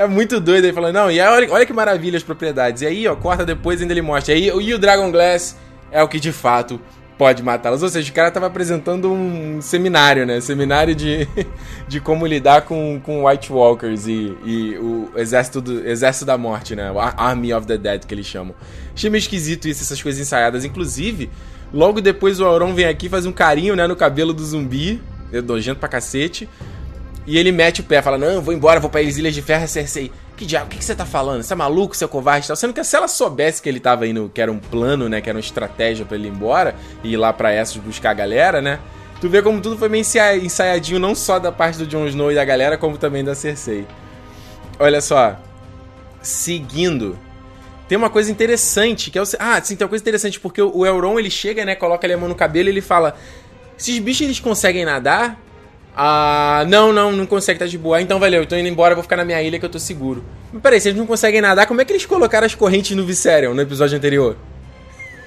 É 0.00 0.06
muito 0.06 0.40
doido 0.40 0.64
ele 0.64 0.72
falando, 0.72 0.94
não, 0.94 1.10
e 1.10 1.20
aí, 1.20 1.28
olha, 1.28 1.52
olha 1.52 1.66
que 1.66 1.74
maravilha 1.74 2.16
as 2.16 2.22
propriedades. 2.22 2.80
E 2.80 2.86
aí, 2.86 3.06
ó, 3.06 3.14
corta 3.14 3.44
depois 3.44 3.82
ainda 3.82 3.92
ele 3.92 4.00
mostra. 4.00 4.34
E, 4.34 4.50
aí, 4.50 4.58
e 4.58 4.72
o 4.72 4.78
Dragon 4.78 5.12
Glass 5.12 5.58
é 5.92 6.02
o 6.02 6.08
que 6.08 6.18
de 6.18 6.32
fato 6.32 6.80
pode 7.18 7.42
matá-las. 7.42 7.82
Ou 7.82 7.88
seja, 7.90 8.10
o 8.10 8.14
cara 8.14 8.30
tava 8.30 8.46
apresentando 8.46 9.12
um 9.12 9.60
seminário, 9.60 10.24
né? 10.24 10.40
Seminário 10.40 10.94
de, 10.94 11.28
de 11.86 12.00
como 12.00 12.26
lidar 12.26 12.62
com, 12.62 12.98
com 13.04 13.26
White 13.26 13.52
Walkers 13.52 14.06
e, 14.06 14.34
e 14.42 14.78
o 14.78 15.10
exército, 15.16 15.60
do, 15.60 15.86
exército 15.86 16.24
da 16.24 16.38
morte, 16.38 16.74
né? 16.74 16.90
Army 17.18 17.52
of 17.52 17.66
the 17.66 17.76
Dead, 17.76 18.06
que 18.06 18.14
eles 18.14 18.24
chamam. 18.24 18.54
Achei 18.94 19.10
meio 19.10 19.20
esquisito 19.20 19.68
isso, 19.68 19.82
essas 19.82 20.02
coisas 20.02 20.18
ensaiadas. 20.18 20.64
Inclusive, 20.64 21.28
logo 21.74 22.00
depois 22.00 22.40
o 22.40 22.46
Auron 22.46 22.72
vem 22.72 22.86
aqui 22.86 23.10
faz 23.10 23.26
um 23.26 23.32
carinho, 23.32 23.76
né, 23.76 23.86
no 23.86 23.94
cabelo 23.94 24.32
do 24.32 24.42
zumbi. 24.42 24.98
É 25.30 25.42
nojento 25.42 25.78
pra 25.78 25.90
cacete. 25.90 26.48
E 27.30 27.38
ele 27.38 27.52
mete 27.52 27.80
o 27.80 27.84
pé, 27.84 28.02
fala: 28.02 28.18
Não, 28.18 28.42
vou 28.42 28.52
embora, 28.52 28.80
vou 28.80 28.90
pra 28.90 29.00
Ilhas 29.00 29.32
de 29.32 29.40
Ferro, 29.40 29.68
Cersei. 29.68 30.10
Que 30.36 30.44
diabo, 30.44 30.66
o 30.66 30.68
que, 30.68 30.78
que, 30.78 30.84
você 30.84 30.96
tá 30.96 31.06
falando? 31.06 31.44
Você 31.44 31.52
é 31.52 31.56
maluco, 31.56 31.96
seu 31.96 32.08
covarde 32.08 32.44
e 32.44 32.48
tal? 32.48 32.56
Sendo 32.56 32.74
que 32.74 32.82
se 32.82 32.96
ela 32.96 33.06
soubesse 33.06 33.62
que 33.62 33.68
ele 33.68 33.78
tava 33.78 34.04
indo, 34.04 34.28
que 34.34 34.40
era 34.40 34.50
um 34.50 34.58
plano, 34.58 35.08
né? 35.08 35.20
Que 35.20 35.30
era 35.30 35.36
uma 35.36 35.40
estratégia 35.40 36.04
para 36.04 36.16
ele 36.16 36.26
ir 36.26 36.32
embora 36.32 36.74
e 37.04 37.12
ir 37.12 37.16
lá 37.16 37.32
pra 37.32 37.54
Essos 37.54 37.76
buscar 37.76 38.10
a 38.10 38.14
galera, 38.14 38.60
né? 38.60 38.80
Tu 39.20 39.28
vê 39.28 39.42
como 39.42 39.60
tudo 39.60 39.78
foi 39.78 39.88
meio 39.88 40.04
ensaiadinho, 40.42 40.98
não 40.98 41.14
só 41.14 41.38
da 41.38 41.52
parte 41.52 41.78
do 41.78 41.86
Jon 41.86 42.04
Snow 42.08 42.32
e 42.32 42.34
da 42.34 42.44
galera, 42.44 42.76
como 42.76 42.98
também 42.98 43.22
da 43.22 43.36
Cersei. 43.36 43.86
Olha 44.76 45.00
só. 45.00 45.36
Seguindo. 46.20 47.16
Tem 47.86 47.96
uma 47.96 48.10
coisa 48.10 48.32
interessante, 48.32 49.08
que 49.08 49.18
é 49.18 49.22
o... 49.22 49.24
Ah, 49.38 49.60
sim, 49.62 49.76
tem 49.76 49.84
uma 49.84 49.88
coisa 49.88 50.02
interessante, 50.02 50.40
porque 50.40 50.60
o 50.60 50.84
Elron, 50.84 51.16
ele 51.16 51.30
chega, 51.30 51.64
né, 51.64 51.76
coloca 51.76 52.04
ali 52.04 52.14
a 52.14 52.18
mão 52.18 52.28
no 52.28 52.34
cabelo 52.34 52.68
e 52.68 52.72
ele 52.72 52.80
fala... 52.80 53.14
Esses 53.78 53.98
bichos, 54.00 54.22
eles 54.22 54.40
conseguem 54.40 54.84
nadar? 54.84 55.40
Ah, 56.02 56.64
não, 56.66 56.94
não, 56.94 57.12
não 57.12 57.26
consegue, 57.26 57.58
tá 57.58 57.66
de 57.66 57.76
boa. 57.76 57.98
Ah, 57.98 58.00
então 58.00 58.18
valeu, 58.18 58.40
eu 58.40 58.46
tô 58.46 58.56
indo 58.56 58.66
embora, 58.66 58.94
vou 58.94 59.02
ficar 59.02 59.18
na 59.18 59.24
minha 59.24 59.42
ilha 59.42 59.58
que 59.58 59.66
eu 59.66 59.68
tô 59.68 59.78
seguro. 59.78 60.24
Mas 60.50 60.62
peraí, 60.62 60.80
se 60.80 60.88
eles 60.88 60.98
não 60.98 61.06
conseguem 61.06 61.42
nadar, 61.42 61.66
como 61.66 61.82
é 61.82 61.84
que 61.84 61.92
eles 61.92 62.06
colocaram 62.06 62.46
as 62.46 62.54
correntes 62.54 62.96
no 62.96 63.04
Viserion 63.04 63.52
no 63.52 63.60
episódio 63.60 63.98
anterior? 63.98 64.34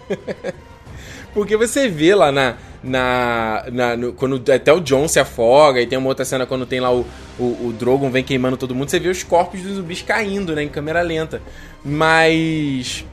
Porque 1.32 1.56
você 1.56 1.88
vê 1.88 2.16
lá 2.16 2.32
na. 2.32 2.56
na, 2.84 3.66
na 3.72 3.96
no, 3.96 4.14
quando 4.14 4.52
até 4.52 4.74
o 4.74 4.80
John 4.80 5.08
se 5.08 5.20
afoga, 5.20 5.80
e 5.80 5.86
tem 5.86 5.96
uma 5.96 6.08
outra 6.08 6.26
cena 6.26 6.44
quando 6.48 6.66
tem 6.66 6.80
lá 6.80 6.92
o, 6.92 7.06
o, 7.38 7.68
o 7.68 7.76
Drogon 7.78 8.10
vem 8.10 8.24
queimando 8.24 8.58
todo 8.58 8.74
mundo, 8.74 8.90
você 8.90 9.00
vê 9.00 9.10
os 9.10 9.22
corpos 9.22 9.62
dos 9.62 9.74
zumbis 9.74 10.02
caindo, 10.02 10.56
né, 10.56 10.64
em 10.64 10.70
câmera 10.70 11.04
lenta. 11.04 11.40
Mas. 11.86 13.06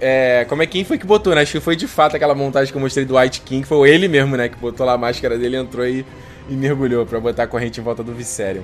É, 0.00 0.46
como 0.48 0.62
é 0.62 0.66
quem 0.66 0.84
foi 0.84 0.96
que 0.96 1.06
botou, 1.06 1.34
né? 1.34 1.40
Acho 1.40 1.50
que 1.50 1.60
foi 1.60 1.74
de 1.74 1.88
fato 1.88 2.14
aquela 2.14 2.36
montagem 2.36 2.70
que 2.70 2.76
eu 2.76 2.80
mostrei 2.80 3.04
do 3.04 3.18
White 3.18 3.40
King, 3.40 3.66
foi 3.66 3.90
ele 3.90 4.06
mesmo, 4.06 4.36
né? 4.36 4.48
Que 4.48 4.56
botou 4.56 4.86
lá 4.86 4.92
a 4.92 4.98
máscara 4.98 5.36
dele, 5.36 5.56
entrou 5.56 5.84
aí. 5.84 5.98
E 6.00 6.04
e 6.48 6.54
mergulhou 6.54 7.06
para 7.06 7.18
botar 7.20 7.44
a 7.44 7.46
corrente 7.46 7.80
em 7.80 7.82
volta 7.82 8.02
do 8.02 8.12
Viserion. 8.12 8.62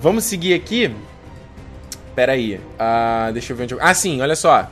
Vamos 0.00 0.24
seguir 0.24 0.54
aqui. 0.54 0.94
Pera 2.14 2.32
aí. 2.32 2.56
Uh, 2.56 3.32
deixa 3.32 3.52
eu 3.52 3.56
ver 3.56 3.64
onde 3.64 3.74
eu... 3.74 3.78
Ah, 3.80 3.94
sim, 3.94 4.20
olha 4.20 4.36
só. 4.36 4.70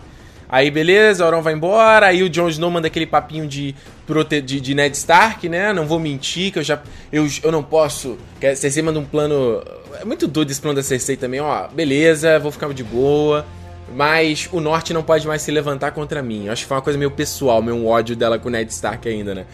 Aí, 0.49 0.71
beleza, 0.71 1.25
Auron 1.25 1.41
vai 1.41 1.55
embora. 1.55 2.09
Aí 2.09 2.23
o 2.23 2.29
Jon 2.29 2.49
Snow 2.49 2.71
manda 2.71 2.87
aquele 2.87 3.07
papinho 3.07 3.47
de, 3.47 3.75
prote... 4.07 4.41
de, 4.43 4.61
de 4.61 4.75
Ned 4.75 4.95
Stark, 4.95 5.49
né? 5.49 5.73
Não 5.73 5.87
vou 5.87 5.99
mentir, 5.99 6.53
que 6.53 6.59
eu 6.59 6.63
já. 6.63 6.83
Eu, 7.11 7.27
eu 7.43 7.51
não 7.51 7.63
posso. 7.63 8.19
A 8.43 8.55
Cersei 8.55 8.83
manda 8.83 8.99
um 8.99 9.05
plano. 9.05 9.63
É 9.99 10.05
muito 10.05 10.29
doido 10.29 10.51
esse 10.51 10.61
plano 10.61 10.77
da 10.77 10.83
Cersei 10.83 11.17
também, 11.17 11.41
ó. 11.41 11.69
Beleza, 11.69 12.39
vou 12.39 12.53
ficar 12.53 12.71
de 12.75 12.85
boa. 12.85 13.47
Mas 13.95 14.49
o 14.53 14.61
norte 14.61 14.93
não 14.93 15.03
pode 15.03 15.27
mais 15.27 15.41
se 15.41 15.51
levantar 15.51 15.91
contra 15.93 16.23
mim. 16.23 16.47
Eu 16.47 16.53
acho 16.53 16.63
que 16.63 16.69
foi 16.69 16.77
uma 16.77 16.83
coisa 16.83 16.99
meio 16.99 17.11
pessoal, 17.11 17.63
meio 17.63 17.87
ódio 17.87 18.15
dela 18.15 18.39
com 18.39 18.49
o 18.49 18.53
Ned 18.53 18.71
Stark 18.71 19.09
ainda, 19.09 19.35
né? 19.35 19.47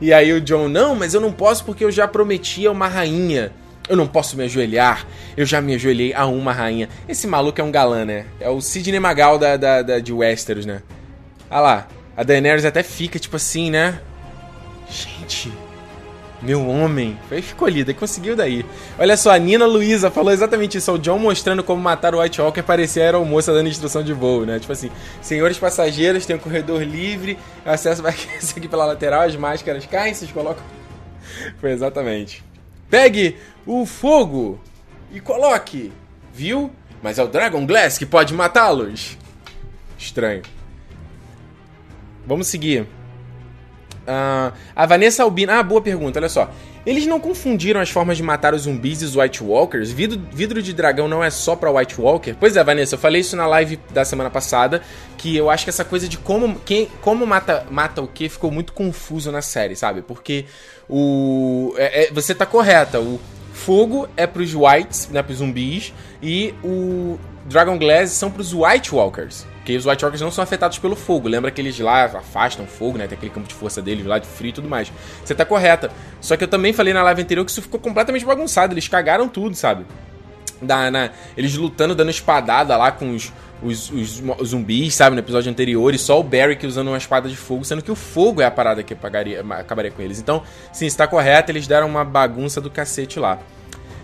E 0.00 0.12
aí 0.12 0.32
o 0.32 0.40
John, 0.40 0.68
não, 0.68 0.94
mas 0.94 1.14
eu 1.14 1.20
não 1.20 1.32
posso 1.32 1.64
porque 1.64 1.84
eu 1.84 1.90
já 1.90 2.06
prometi 2.06 2.66
a 2.66 2.70
uma 2.70 2.86
rainha 2.86 3.50
Eu 3.88 3.96
não 3.96 4.06
posso 4.06 4.36
me 4.36 4.44
ajoelhar. 4.44 5.06
Eu 5.36 5.46
já 5.46 5.60
me 5.60 5.74
ajoelhei 5.74 6.12
a 6.12 6.26
uma 6.26 6.52
rainha. 6.52 6.88
Esse 7.08 7.26
maluco 7.26 7.60
é 7.60 7.64
um 7.64 7.70
galã, 7.70 8.04
né? 8.04 8.26
É 8.40 8.48
o 8.50 8.60
Sidney 8.60 8.98
Magal 8.98 9.38
da, 9.38 9.56
da, 9.56 9.82
da 9.82 9.98
de 9.98 10.12
Westeros, 10.12 10.66
né? 10.66 10.82
Olha 11.50 11.60
lá. 11.60 11.88
A 12.16 12.22
Daenerys 12.22 12.64
até 12.64 12.82
fica 12.82 13.18
tipo 13.18 13.36
assim, 13.36 13.70
né? 13.70 14.00
Gente. 14.90 15.52
Meu 16.46 16.64
homem. 16.68 17.18
Foi 17.28 17.40
escolhida, 17.40 17.92
conseguiu 17.92 18.36
daí. 18.36 18.64
Olha 18.96 19.16
só, 19.16 19.32
a 19.32 19.38
Nina 19.38 19.66
Luiza 19.66 20.12
falou 20.12 20.32
exatamente 20.32 20.78
isso. 20.78 20.92
O 20.92 20.98
John 20.98 21.18
mostrando 21.18 21.64
como 21.64 21.82
matar 21.82 22.14
o 22.14 22.20
White 22.20 22.40
Walker 22.40 22.62
parecia 22.62 23.02
a 23.02 23.06
aeromoça 23.06 23.52
dando 23.52 23.68
instrução 23.68 24.00
de 24.04 24.12
voo, 24.12 24.46
né? 24.46 24.60
Tipo 24.60 24.72
assim, 24.72 24.88
senhores 25.20 25.58
passageiros, 25.58 26.24
tem 26.24 26.36
um 26.36 26.38
corredor 26.38 26.84
livre, 26.84 27.36
acesso 27.64 28.00
vai 28.00 28.12
aqui 28.56 28.68
pela 28.68 28.86
lateral, 28.86 29.22
as 29.22 29.34
máscaras 29.34 29.84
caem, 29.86 30.14
vocês 30.14 30.30
colocam. 30.30 30.62
Foi 31.60 31.72
exatamente. 31.72 32.44
Pegue 32.88 33.36
o 33.66 33.84
fogo 33.84 34.60
e 35.12 35.18
coloque, 35.18 35.92
viu? 36.32 36.70
Mas 37.02 37.18
é 37.18 37.24
o 37.24 37.26
Dragon 37.26 37.66
Glass 37.66 37.98
que 37.98 38.06
pode 38.06 38.32
matá-los. 38.32 39.18
Estranho. 39.98 40.42
Vamos 42.24 42.46
seguir. 42.46 42.86
Uh, 44.06 44.52
a 44.74 44.86
Vanessa 44.86 45.22
Albino. 45.22 45.52
Ah, 45.52 45.62
boa 45.62 45.80
pergunta, 45.80 46.18
olha 46.18 46.28
só. 46.28 46.50
Eles 46.86 47.04
não 47.04 47.18
confundiram 47.18 47.80
as 47.80 47.90
formas 47.90 48.16
de 48.16 48.22
matar 48.22 48.54
os 48.54 48.62
zumbis 48.62 49.02
e 49.02 49.04
os 49.04 49.16
White 49.16 49.42
Walkers? 49.42 49.90
Vidro, 49.90 50.20
vidro 50.32 50.62
de 50.62 50.72
dragão 50.72 51.08
não 51.08 51.22
é 51.22 51.30
só 51.30 51.56
pra 51.56 51.68
White 51.68 52.00
Walker? 52.00 52.34
Pois 52.38 52.56
é, 52.56 52.62
Vanessa, 52.62 52.94
eu 52.94 52.98
falei 52.98 53.22
isso 53.22 53.34
na 53.34 53.44
live 53.44 53.76
da 53.92 54.04
semana 54.04 54.30
passada, 54.30 54.80
que 55.18 55.36
eu 55.36 55.50
acho 55.50 55.64
que 55.64 55.70
essa 55.70 55.84
coisa 55.84 56.08
de 56.08 56.16
como, 56.16 56.60
quem, 56.60 56.86
como 57.00 57.26
mata, 57.26 57.66
mata 57.68 58.00
o 58.00 58.06
que 58.06 58.28
ficou 58.28 58.52
muito 58.52 58.72
confuso 58.72 59.32
na 59.32 59.42
série, 59.42 59.74
sabe? 59.74 60.00
Porque 60.00 60.44
o. 60.88 61.74
É, 61.76 62.04
é, 62.04 62.12
você 62.12 62.32
tá 62.32 62.46
correta, 62.46 63.00
o 63.00 63.20
fogo 63.52 64.08
é 64.16 64.24
pros 64.24 64.54
Whites, 64.54 65.08
né, 65.08 65.24
pros 65.24 65.38
zumbis, 65.38 65.92
e 66.22 66.54
o 66.62 67.18
Dragon 67.46 67.76
Glass 67.76 68.10
são 68.10 68.30
pros 68.30 68.52
White 68.52 68.94
Walkers. 68.94 69.44
Porque 69.66 69.76
os 69.76 69.84
White 69.84 70.04
Walkers 70.04 70.20
não 70.20 70.30
são 70.30 70.44
afetados 70.44 70.78
pelo 70.78 70.94
fogo. 70.94 71.28
Lembra 71.28 71.50
que 71.50 71.60
eles 71.60 71.76
lá 71.80 72.04
afastam 72.04 72.64
fogo, 72.68 72.96
né? 72.96 73.08
Tem 73.08 73.18
aquele 73.18 73.32
campo 73.32 73.48
de 73.48 73.54
força 73.54 73.82
deles 73.82 74.06
lá 74.06 74.16
de 74.20 74.28
frio 74.28 74.50
e 74.50 74.52
tudo 74.52 74.68
mais. 74.68 74.92
Você 75.24 75.34
tá 75.34 75.44
correta. 75.44 75.90
Só 76.20 76.36
que 76.36 76.44
eu 76.44 76.48
também 76.48 76.72
falei 76.72 76.94
na 76.94 77.02
live 77.02 77.22
anterior 77.22 77.44
que 77.44 77.50
isso 77.50 77.60
ficou 77.60 77.80
completamente 77.80 78.24
bagunçado. 78.24 78.72
Eles 78.72 78.86
cagaram 78.86 79.28
tudo, 79.28 79.56
sabe? 79.56 79.84
Da, 80.62 80.88
na, 80.88 81.10
eles 81.36 81.56
lutando, 81.56 81.96
dando 81.96 82.10
espadada 82.10 82.76
lá 82.76 82.92
com 82.92 83.10
os, 83.10 83.32
os, 83.60 83.90
os, 83.90 84.22
os, 84.38 84.48
zumbis, 84.50 84.94
sabe? 84.94 85.16
No 85.16 85.20
episódio 85.20 85.50
anterior. 85.50 85.92
E 85.92 85.98
só 85.98 86.20
o 86.20 86.22
Barrick 86.22 86.64
usando 86.64 86.86
uma 86.86 86.98
espada 86.98 87.28
de 87.28 87.36
fogo. 87.36 87.64
Sendo 87.64 87.82
que 87.82 87.90
o 87.90 87.96
fogo 87.96 88.40
é 88.40 88.44
a 88.44 88.52
parada 88.52 88.84
que 88.84 88.92
apagaria, 88.92 89.44
acabaria 89.58 89.90
com 89.90 90.00
eles. 90.00 90.20
Então, 90.20 90.44
sim, 90.72 90.86
está 90.86 91.08
correto. 91.08 91.50
Eles 91.50 91.66
deram 91.66 91.88
uma 91.88 92.04
bagunça 92.04 92.60
do 92.60 92.70
cacete 92.70 93.18
lá. 93.18 93.40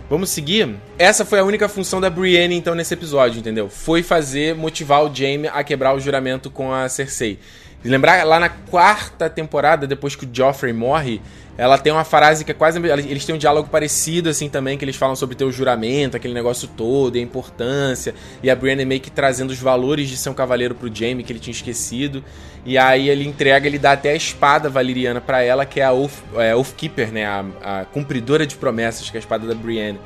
Vamos 0.09 0.29
seguir? 0.29 0.75
Essa 0.97 1.23
foi 1.23 1.39
a 1.39 1.43
única 1.43 1.69
função 1.69 2.01
da 2.01 2.09
Brienne, 2.09 2.55
então, 2.55 2.75
nesse 2.75 2.93
episódio, 2.93 3.39
entendeu? 3.39 3.69
Foi 3.69 4.03
fazer, 4.03 4.53
motivar 4.53 5.03
o 5.03 5.15
Jaime 5.15 5.47
a 5.47 5.63
quebrar 5.63 5.95
o 5.95 5.99
juramento 5.99 6.51
com 6.51 6.73
a 6.73 6.87
Cersei. 6.89 7.39
Lembrar, 7.83 8.25
lá 8.25 8.39
na 8.39 8.49
quarta 8.49 9.29
temporada, 9.29 9.87
depois 9.87 10.15
que 10.15 10.25
o 10.25 10.29
Joffrey 10.31 10.71
morre, 10.71 11.21
ela 11.57 11.77
tem 11.77 11.91
uma 11.91 12.03
frase 12.03 12.45
que 12.45 12.51
é 12.51 12.53
quase. 12.53 12.79
Eles 12.79 13.25
têm 13.25 13.35
um 13.35 13.37
diálogo 13.37 13.69
parecido, 13.69 14.29
assim, 14.29 14.49
também, 14.49 14.77
que 14.77 14.85
eles 14.85 14.95
falam 14.95 15.15
sobre 15.15 15.35
ter 15.35 15.45
o 15.45 15.51
juramento, 15.51 16.15
aquele 16.15 16.33
negócio 16.33 16.67
todo, 16.67 17.17
e 17.17 17.19
a 17.19 17.21
importância. 17.21 18.15
E 18.41 18.49
a 18.49 18.55
Brienne 18.55 18.85
meio 18.85 19.01
que 19.01 19.11
trazendo 19.11 19.51
os 19.51 19.59
valores 19.59 20.09
de 20.09 20.17
ser 20.17 20.29
um 20.29 20.33
cavaleiro 20.33 20.75
pro 20.75 20.93
Jaime, 20.93 21.23
que 21.23 21.31
ele 21.31 21.39
tinha 21.39 21.51
esquecido. 21.51 22.23
E 22.65 22.77
aí 22.77 23.09
ele 23.09 23.27
entrega, 23.27 23.67
ele 23.67 23.77
dá 23.77 23.91
até 23.91 24.11
a 24.11 24.15
espada 24.15 24.69
valeriana 24.69 25.19
para 25.19 25.41
ela, 25.41 25.65
que 25.65 25.81
é 25.81 25.83
a 25.83 25.91
Oath, 25.91 26.13
é, 26.35 26.55
Oathkeeper, 26.55 27.11
né? 27.11 27.25
A, 27.25 27.45
a, 27.61 27.85
cumpridora 27.85 28.47
de 28.47 28.55
promessas, 28.55 29.09
que 29.09 29.17
é 29.17 29.19
a 29.19 29.21
espada 29.21 29.45
da 29.45 29.53
Brienne. 29.53 29.99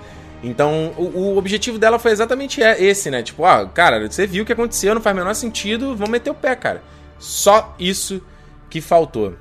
Então, 0.43 0.93
o, 0.97 1.03
o, 1.03 1.37
objetivo 1.37 1.77
dela 1.77 1.99
foi 1.99 2.11
exatamente 2.11 2.61
esse, 2.61 3.11
né? 3.11 3.21
Tipo, 3.21 3.43
ó, 3.43 3.65
cara, 3.67 4.09
você 4.09 4.25
viu 4.25 4.43
o 4.43 4.45
que 4.45 4.53
aconteceu, 4.53 4.95
não 4.95 5.01
faz 5.01 5.15
o 5.15 5.19
menor 5.19 5.33
sentido, 5.33 5.95
vamos 5.95 6.09
meter 6.09 6.31
o 6.31 6.35
pé, 6.35 6.55
cara. 6.55 6.83
Só 7.19 7.75
isso 7.79 8.21
que 8.69 8.81
faltou. 8.81 9.35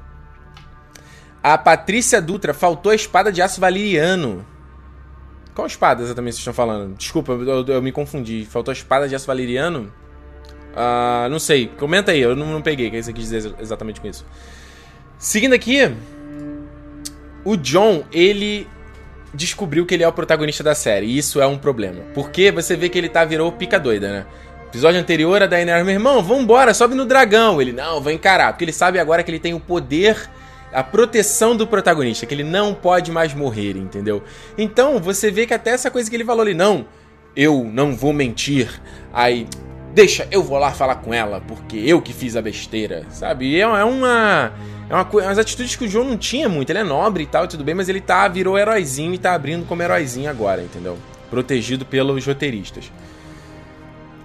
A 1.42 1.56
Patrícia 1.56 2.20
Dutra 2.20 2.52
faltou 2.52 2.92
a 2.92 2.94
espada 2.94 3.32
de 3.32 3.40
aço 3.40 3.60
valeriano. 3.60 4.44
Qual 5.54 5.66
espada 5.66 6.02
exatamente 6.02 6.34
vocês 6.34 6.40
estão 6.40 6.52
falando? 6.52 6.96
Desculpa, 6.96 7.32
eu, 7.32 7.64
eu 7.66 7.80
me 7.80 7.92
confundi. 7.92 8.44
Faltou 8.44 8.72
a 8.72 8.74
espada 8.74 9.08
de 9.08 9.14
aço 9.14 9.26
valeriano? 9.26 9.90
Uh, 10.76 11.28
não 11.30 11.38
sei. 11.38 11.68
Comenta 11.78 12.12
aí, 12.12 12.20
eu 12.20 12.36
não, 12.36 12.46
não 12.46 12.60
peguei 12.62 12.88
o 12.88 12.90
que 12.90 13.02
você 13.02 13.12
quis 13.12 13.30
dizer 13.30 13.54
exatamente 13.58 14.00
com 14.00 14.06
isso. 14.06 14.24
Seguindo 15.18 15.54
aqui, 15.54 15.90
o 17.44 17.56
John, 17.56 18.04
ele 18.12 18.68
descobriu 19.32 19.86
que 19.86 19.94
ele 19.94 20.02
é 20.02 20.08
o 20.08 20.12
protagonista 20.12 20.62
da 20.62 20.74
série. 20.74 21.06
E 21.06 21.18
isso 21.18 21.40
é 21.40 21.46
um 21.46 21.56
problema. 21.56 22.02
Porque 22.14 22.50
você 22.50 22.76
vê 22.76 22.88
que 22.88 22.98
ele 22.98 23.08
tá 23.08 23.24
virou 23.24 23.50
pica 23.50 23.80
doida, 23.80 24.10
né? 24.10 24.26
Episódio 24.68 25.00
anterior, 25.00 25.42
a 25.42 25.46
Daenerys, 25.46 25.84
meu 25.84 25.94
irmão, 25.94 26.22
vambora, 26.22 26.74
sobe 26.74 26.94
no 26.94 27.06
dragão. 27.06 27.62
Ele, 27.62 27.72
não, 27.72 28.00
vou 28.00 28.12
encarar. 28.12 28.52
Porque 28.52 28.64
ele 28.64 28.72
sabe 28.72 28.98
agora 28.98 29.22
que 29.22 29.30
ele 29.30 29.38
tem 29.38 29.54
o 29.54 29.60
poder 29.60 30.28
a 30.72 30.82
proteção 30.82 31.56
do 31.56 31.66
protagonista, 31.66 32.26
que 32.26 32.34
ele 32.34 32.44
não 32.44 32.74
pode 32.74 33.10
mais 33.10 33.32
morrer, 33.32 33.76
entendeu? 33.76 34.22
Então, 34.58 34.98
você 34.98 35.30
vê 35.30 35.46
que 35.46 35.54
até 35.54 35.70
essa 35.70 35.90
coisa 35.90 36.10
que 36.10 36.14
ele 36.14 36.24
falou 36.24 36.42
ali, 36.42 36.52
não, 36.52 36.86
eu 37.34 37.64
não 37.72 37.96
vou 37.96 38.12
mentir. 38.12 38.68
Aí, 39.10 39.46
deixa, 39.96 40.28
eu 40.30 40.42
vou 40.42 40.58
lá 40.58 40.72
falar 40.72 40.96
com 40.96 41.14
ela, 41.14 41.40
porque 41.48 41.78
eu 41.78 42.02
que 42.02 42.12
fiz 42.12 42.36
a 42.36 42.42
besteira, 42.42 43.06
sabe? 43.08 43.46
E 43.46 43.56
é, 43.56 43.62
é 43.62 43.84
uma. 43.84 44.52
É 44.88 44.94
uma 44.94 45.04
coisa, 45.06 45.26
umas 45.26 45.38
atitudes 45.38 45.74
que 45.74 45.84
o 45.84 45.88
João 45.88 46.04
não 46.04 46.18
tinha 46.18 46.48
muito. 46.48 46.70
Ele 46.70 46.80
é 46.80 46.84
nobre 46.84 47.24
e 47.24 47.26
tal, 47.26 47.48
tudo 47.48 47.64
bem, 47.64 47.74
mas 47.74 47.88
ele 47.88 48.00
tá, 48.00 48.28
virou 48.28 48.58
heróizinho 48.58 49.14
e 49.14 49.18
tá 49.18 49.34
abrindo 49.34 49.66
como 49.66 49.82
heróizinho 49.82 50.30
agora, 50.30 50.62
entendeu? 50.62 50.98
Protegido 51.30 51.84
pelos 51.84 52.24
roteiristas. 52.24 52.92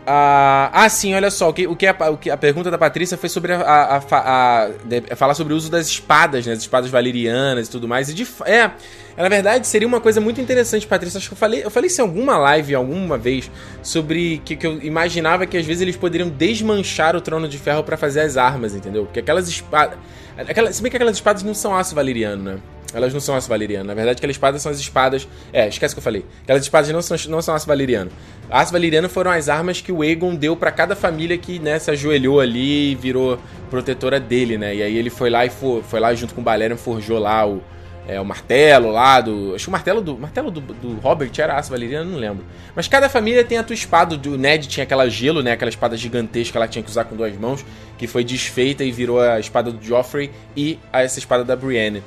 Ah, 0.06 0.72
ah, 0.74 0.90
sim, 0.90 1.14
olha 1.14 1.30
só. 1.30 1.50
O 1.50 1.54
que, 1.54 1.68
o 1.68 1.76
que, 1.76 1.86
a, 1.86 1.96
o 2.10 2.18
que 2.18 2.30
a 2.30 2.38
pergunta 2.38 2.72
da 2.72 2.78
Patrícia 2.78 3.18
foi 3.18 3.30
sobre 3.30 3.54
a, 3.54 3.62
a, 3.62 3.98
a, 3.98 4.68
a, 5.12 5.16
falar 5.16 5.36
sobre 5.36 5.54
o 5.54 5.58
uso 5.58 5.70
das 5.70 5.88
espadas, 5.88 6.46
né? 6.46 6.54
As 6.54 6.60
espadas 6.60 6.90
valerianas 6.90 7.68
e 7.68 7.72
tudo 7.72 7.88
mais. 7.88 8.10
E 8.10 8.14
de, 8.14 8.28
é, 8.46 8.72
na 9.16 9.30
verdade, 9.30 9.68
seria 9.68 9.88
uma 9.88 10.02
coisa 10.02 10.20
muito 10.20 10.42
interessante, 10.42 10.88
Patrícia. 10.88 11.20
Acho 11.20 11.30
que 11.30 11.34
eu 11.34 11.38
falei, 11.38 11.64
eu 11.64 11.70
falei 11.70 11.88
isso 11.88 12.02
em 12.02 12.04
alguma 12.04 12.38
live 12.38 12.74
alguma 12.74 13.18
vez 13.18 13.52
sobre 13.84 14.42
que, 14.44 14.56
que 14.56 14.66
eu 14.66 14.82
imaginava 14.82 15.46
que 15.46 15.58
às 15.58 15.66
vezes 15.66 15.82
eles 15.82 15.96
poderiam 15.96 16.30
desmanchar 16.30 17.16
o 17.16 17.22
trono 17.22 17.48
de 17.48 17.60
ferro 17.60 17.84
para 17.84 17.96
fazer 17.96 18.22
as 18.22 18.38
armas, 18.38 18.74
entendeu? 18.74 19.06
Porque 19.06 19.20
aquelas 19.20 19.48
espadas. 19.48 20.00
Aquela, 20.36 20.72
se 20.74 20.82
bem 20.82 20.90
que 20.90 20.98
aquelas 20.98 21.18
espadas 21.18 21.44
não 21.44 21.54
são 21.54 21.76
aço 21.76 21.94
valeriano, 21.94 22.42
né? 22.42 22.58
Elas 22.94 23.14
não 23.14 23.20
são 23.20 23.36
aço 23.36 23.50
valeriano. 23.50 23.86
Na 23.86 23.94
verdade, 23.94 24.18
aquelas 24.18 24.36
espadas 24.36 24.62
são 24.62 24.72
as 24.72 24.80
espadas. 24.80 25.28
É, 25.52 25.68
esquece 25.68 25.94
que 25.96 26.00
eu 26.00 26.04
falei. 26.04 26.26
Aquelas 26.44 26.64
espadas 26.64 26.90
não 26.90 27.02
são, 27.02 27.18
não 27.30 27.42
são 27.42 27.56
aço 27.56 27.68
valeriano. 27.68 28.12
Aço 28.50 28.72
valeriano 28.72 29.08
foram 29.10 29.32
as 29.32 29.50
armas 29.50 29.82
que 29.82 29.92
o 29.92 30.02
Aegon 30.02 30.36
deu 30.36 30.56
para 30.56 30.72
cada 30.72 30.96
família 30.96 31.38
que 31.38 31.60
né, 31.60 31.80
se 31.80 31.90
ajoelhou 31.92 32.40
ali 32.40 32.92
e 32.92 32.96
virou 32.96 33.40
protetora 33.70 34.20
dele, 34.20 34.58
né? 34.58 34.76
E 34.76 34.84
aí 34.84 34.98
ele 34.98 35.10
foi 35.10 35.30
lá 35.30 35.46
e 35.46 35.50
for, 35.50 35.82
foi 35.84 36.00
lá 36.00 36.14
junto 36.14 36.34
com 36.34 36.42
o 36.42 36.44
Balerion 36.44 36.78
forjou 36.78 37.18
lá 37.18 37.48
o, 37.48 37.62
é, 38.08 38.20
o 38.20 38.26
martelo 38.26 38.92
lá 38.92 39.22
do. 39.22 39.54
Acho 39.56 39.66
que 39.66 39.70
o 39.70 39.72
martelo 39.72 40.02
do. 40.02 40.18
martelo 40.18 40.52
do, 40.52 40.60
do 40.60 41.00
Robert 41.00 41.32
era 41.38 41.58
aço 41.58 41.72
valeriano, 41.72 42.12
não 42.12 42.20
lembro. 42.20 42.44
Mas 42.76 42.88
cada 42.88 43.08
família 43.08 43.44
tem 43.44 43.58
a 43.58 43.64
tua 43.64 43.74
espada. 43.74 44.20
O 44.30 44.38
Ned 44.38 44.68
tinha 44.68 44.84
aquela 44.84 45.08
gelo, 45.10 45.42
né? 45.42 45.54
Aquela 45.54 45.70
espada 45.70 45.96
gigantesca 45.96 46.52
que 46.52 46.58
ela 46.58 46.68
tinha 46.68 46.84
que 46.84 46.90
usar 46.90 47.06
com 47.06 47.16
duas 47.16 47.36
mãos, 47.38 47.64
que 47.98 48.08
foi 48.08 48.24
desfeita 48.24 48.84
e 48.84 48.92
virou 48.92 49.22
a 49.22 49.40
espada 49.40 49.72
do 49.72 49.84
Joffrey 49.84 50.32
e 50.58 50.78
essa 50.92 51.20
espada 51.20 51.44
da 51.44 51.56
Brienne. 51.56 52.04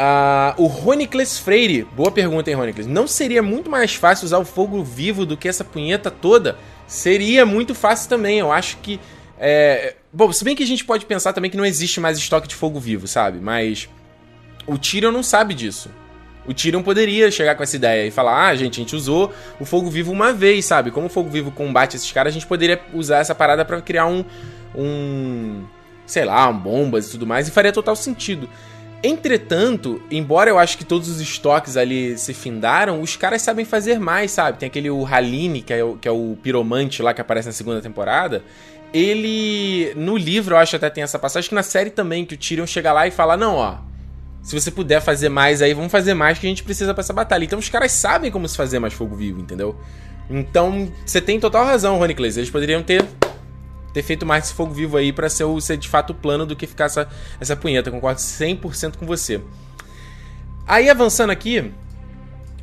Uh, 0.00 0.62
o 0.62 0.66
Ronicles 0.66 1.38
Freire, 1.38 1.86
boa 1.94 2.10
pergunta, 2.10 2.48
hein, 2.48 2.56
Ronicles? 2.56 2.86
Não 2.86 3.06
seria 3.06 3.42
muito 3.42 3.68
mais 3.68 3.94
fácil 3.94 4.24
usar 4.24 4.38
o 4.38 4.46
fogo 4.46 4.82
vivo 4.82 5.26
do 5.26 5.36
que 5.36 5.46
essa 5.46 5.62
punheta 5.62 6.10
toda? 6.10 6.56
Seria 6.86 7.44
muito 7.44 7.74
fácil 7.74 8.08
também. 8.08 8.38
Eu 8.38 8.50
acho 8.50 8.78
que. 8.78 8.98
É... 9.38 9.96
Bom, 10.10 10.32
se 10.32 10.42
bem 10.42 10.56
que 10.56 10.62
a 10.62 10.66
gente 10.66 10.86
pode 10.86 11.04
pensar 11.04 11.34
também 11.34 11.50
que 11.50 11.56
não 11.56 11.66
existe 11.66 12.00
mais 12.00 12.16
estoque 12.16 12.48
de 12.48 12.54
fogo 12.54 12.80
vivo, 12.80 13.06
sabe? 13.06 13.40
Mas. 13.40 13.90
O 14.66 14.78
Tyrion 14.78 15.12
não 15.12 15.22
sabe 15.22 15.52
disso. 15.52 15.90
O 16.46 16.54
Tyrion 16.54 16.82
poderia 16.82 17.30
chegar 17.30 17.54
com 17.54 17.62
essa 17.62 17.76
ideia 17.76 18.06
e 18.06 18.10
falar: 18.10 18.46
ah, 18.46 18.56
gente, 18.56 18.80
a 18.80 18.82
gente 18.82 18.96
usou 18.96 19.30
o 19.60 19.66
fogo 19.66 19.90
vivo 19.90 20.10
uma 20.12 20.32
vez, 20.32 20.64
sabe? 20.64 20.90
Como 20.90 21.08
o 21.08 21.10
fogo 21.10 21.28
vivo 21.28 21.50
combate 21.50 21.96
esses 21.96 22.10
caras, 22.10 22.32
a 22.32 22.34
gente 22.34 22.46
poderia 22.46 22.80
usar 22.94 23.18
essa 23.18 23.34
parada 23.34 23.66
para 23.66 23.82
criar 23.82 24.06
um. 24.06 24.24
um. 24.74 25.62
sei 26.06 26.24
lá, 26.24 26.48
um 26.48 26.58
bombas 26.58 27.08
e 27.08 27.10
tudo 27.10 27.26
mais, 27.26 27.48
e 27.48 27.50
faria 27.50 27.70
total 27.70 27.94
sentido. 27.94 28.48
Entretanto, 29.02 30.02
embora 30.10 30.50
eu 30.50 30.58
acho 30.58 30.76
que 30.76 30.84
todos 30.84 31.08
os 31.08 31.20
estoques 31.20 31.76
ali 31.76 32.18
se 32.18 32.34
findaram, 32.34 33.00
os 33.00 33.16
caras 33.16 33.40
sabem 33.40 33.64
fazer 33.64 33.98
mais, 33.98 34.30
sabe? 34.30 34.58
Tem 34.58 34.66
aquele 34.66 34.90
o 34.90 35.06
Haline, 35.06 35.62
que 35.62 35.72
é 35.72 35.82
o, 35.82 35.96
que 35.96 36.06
é 36.06 36.10
o 36.10 36.36
piromante 36.42 37.02
lá 37.02 37.14
que 37.14 37.20
aparece 37.20 37.48
na 37.48 37.52
segunda 37.52 37.80
temporada. 37.80 38.42
Ele. 38.92 39.92
No 39.96 40.16
livro, 40.16 40.54
eu 40.54 40.58
acho 40.58 40.76
até 40.76 40.90
tem 40.90 41.02
essa 41.02 41.18
passagem, 41.18 41.48
que 41.48 41.54
na 41.54 41.62
série 41.62 41.90
também, 41.90 42.26
que 42.26 42.34
o 42.34 42.36
Tyrion 42.36 42.66
chega 42.66 42.92
lá 42.92 43.06
e 43.06 43.10
fala: 43.10 43.36
Não, 43.36 43.54
ó. 43.54 43.78
Se 44.42 44.58
você 44.58 44.70
puder 44.70 45.00
fazer 45.00 45.28
mais 45.28 45.60
aí, 45.60 45.74
vamos 45.74 45.92
fazer 45.92 46.14
mais 46.14 46.38
que 46.38 46.46
a 46.46 46.48
gente 46.48 46.62
precisa 46.62 46.94
pra 46.94 47.02
essa 47.02 47.12
batalha. 47.12 47.44
Então 47.44 47.58
os 47.58 47.68
caras 47.68 47.92
sabem 47.92 48.30
como 48.30 48.48
se 48.48 48.56
fazer 48.56 48.78
mais 48.78 48.94
fogo 48.94 49.14
vivo, 49.14 49.40
entendeu? 49.40 49.78
Então, 50.30 50.90
você 51.04 51.20
tem 51.20 51.38
total 51.38 51.64
razão, 51.64 51.98
Rony 51.98 52.14
Clays. 52.14 52.36
Eles 52.36 52.50
poderiam 52.50 52.82
ter 52.82 53.04
ter 53.92 54.02
feito 54.02 54.24
mais 54.24 54.44
esse 54.44 54.54
fogo 54.54 54.72
vivo 54.72 54.96
aí 54.96 55.12
para 55.12 55.28
ser, 55.28 55.44
ser 55.60 55.76
de 55.76 55.88
fato 55.88 56.14
plano 56.14 56.46
do 56.46 56.56
que 56.56 56.66
ficar 56.66 56.86
essa, 56.86 57.08
essa 57.40 57.56
punheta. 57.56 57.90
Concordo 57.90 58.20
100% 58.20 58.96
com 58.96 59.06
você. 59.06 59.40
Aí 60.66 60.88
avançando 60.88 61.30
aqui, 61.30 61.72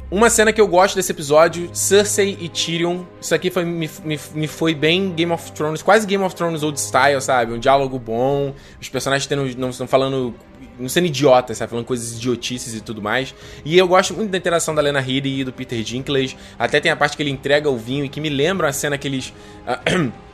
uma 0.09 0.29
cena 0.29 0.53
que 0.53 0.61
eu 0.61 0.67
gosto 0.67 0.95
desse 0.95 1.11
episódio, 1.11 1.69
Cersei 1.73 2.37
e 2.39 2.47
Tyrion. 2.47 3.03
Isso 3.19 3.35
aqui 3.35 3.49
foi, 3.49 3.65
me, 3.65 3.89
me, 4.05 4.19
me, 4.33 4.47
foi 4.47 4.73
bem 4.73 5.11
Game 5.11 5.33
of 5.33 5.51
Thrones, 5.51 5.81
quase 5.81 6.07
Game 6.07 6.23
of 6.23 6.33
Thrones 6.33 6.63
old 6.63 6.79
style, 6.79 7.21
sabe? 7.21 7.51
Um 7.51 7.59
diálogo 7.59 7.99
bom, 7.99 8.53
os 8.81 8.87
personagens 8.87 9.27
tendo, 9.27 9.45
não 9.57 9.69
estão 9.69 9.85
falando. 9.85 10.33
não 10.79 10.87
sendo 10.87 11.07
idiotas, 11.07 11.57
sabe? 11.57 11.71
Falando 11.71 11.85
coisas 11.85 12.15
idiotices 12.15 12.73
e 12.73 12.79
tudo 12.79 13.01
mais. 13.01 13.35
E 13.65 13.77
eu 13.77 13.85
gosto 13.85 14.13
muito 14.13 14.31
da 14.31 14.37
interação 14.37 14.73
da 14.73 14.81
Lena 14.81 15.01
Headey 15.01 15.41
e 15.41 15.43
do 15.43 15.51
Peter 15.51 15.83
Dinklage. 15.83 16.37
Até 16.57 16.79
tem 16.79 16.89
a 16.89 16.95
parte 16.95 17.17
que 17.17 17.23
ele 17.23 17.31
entrega 17.31 17.69
o 17.69 17.77
vinho 17.77 18.05
e 18.05 18.09
que 18.09 18.21
me 18.21 18.29
lembra 18.29 18.69
a 18.69 18.71
cena 18.71 18.97
que 18.97 19.09
eles. 19.09 19.33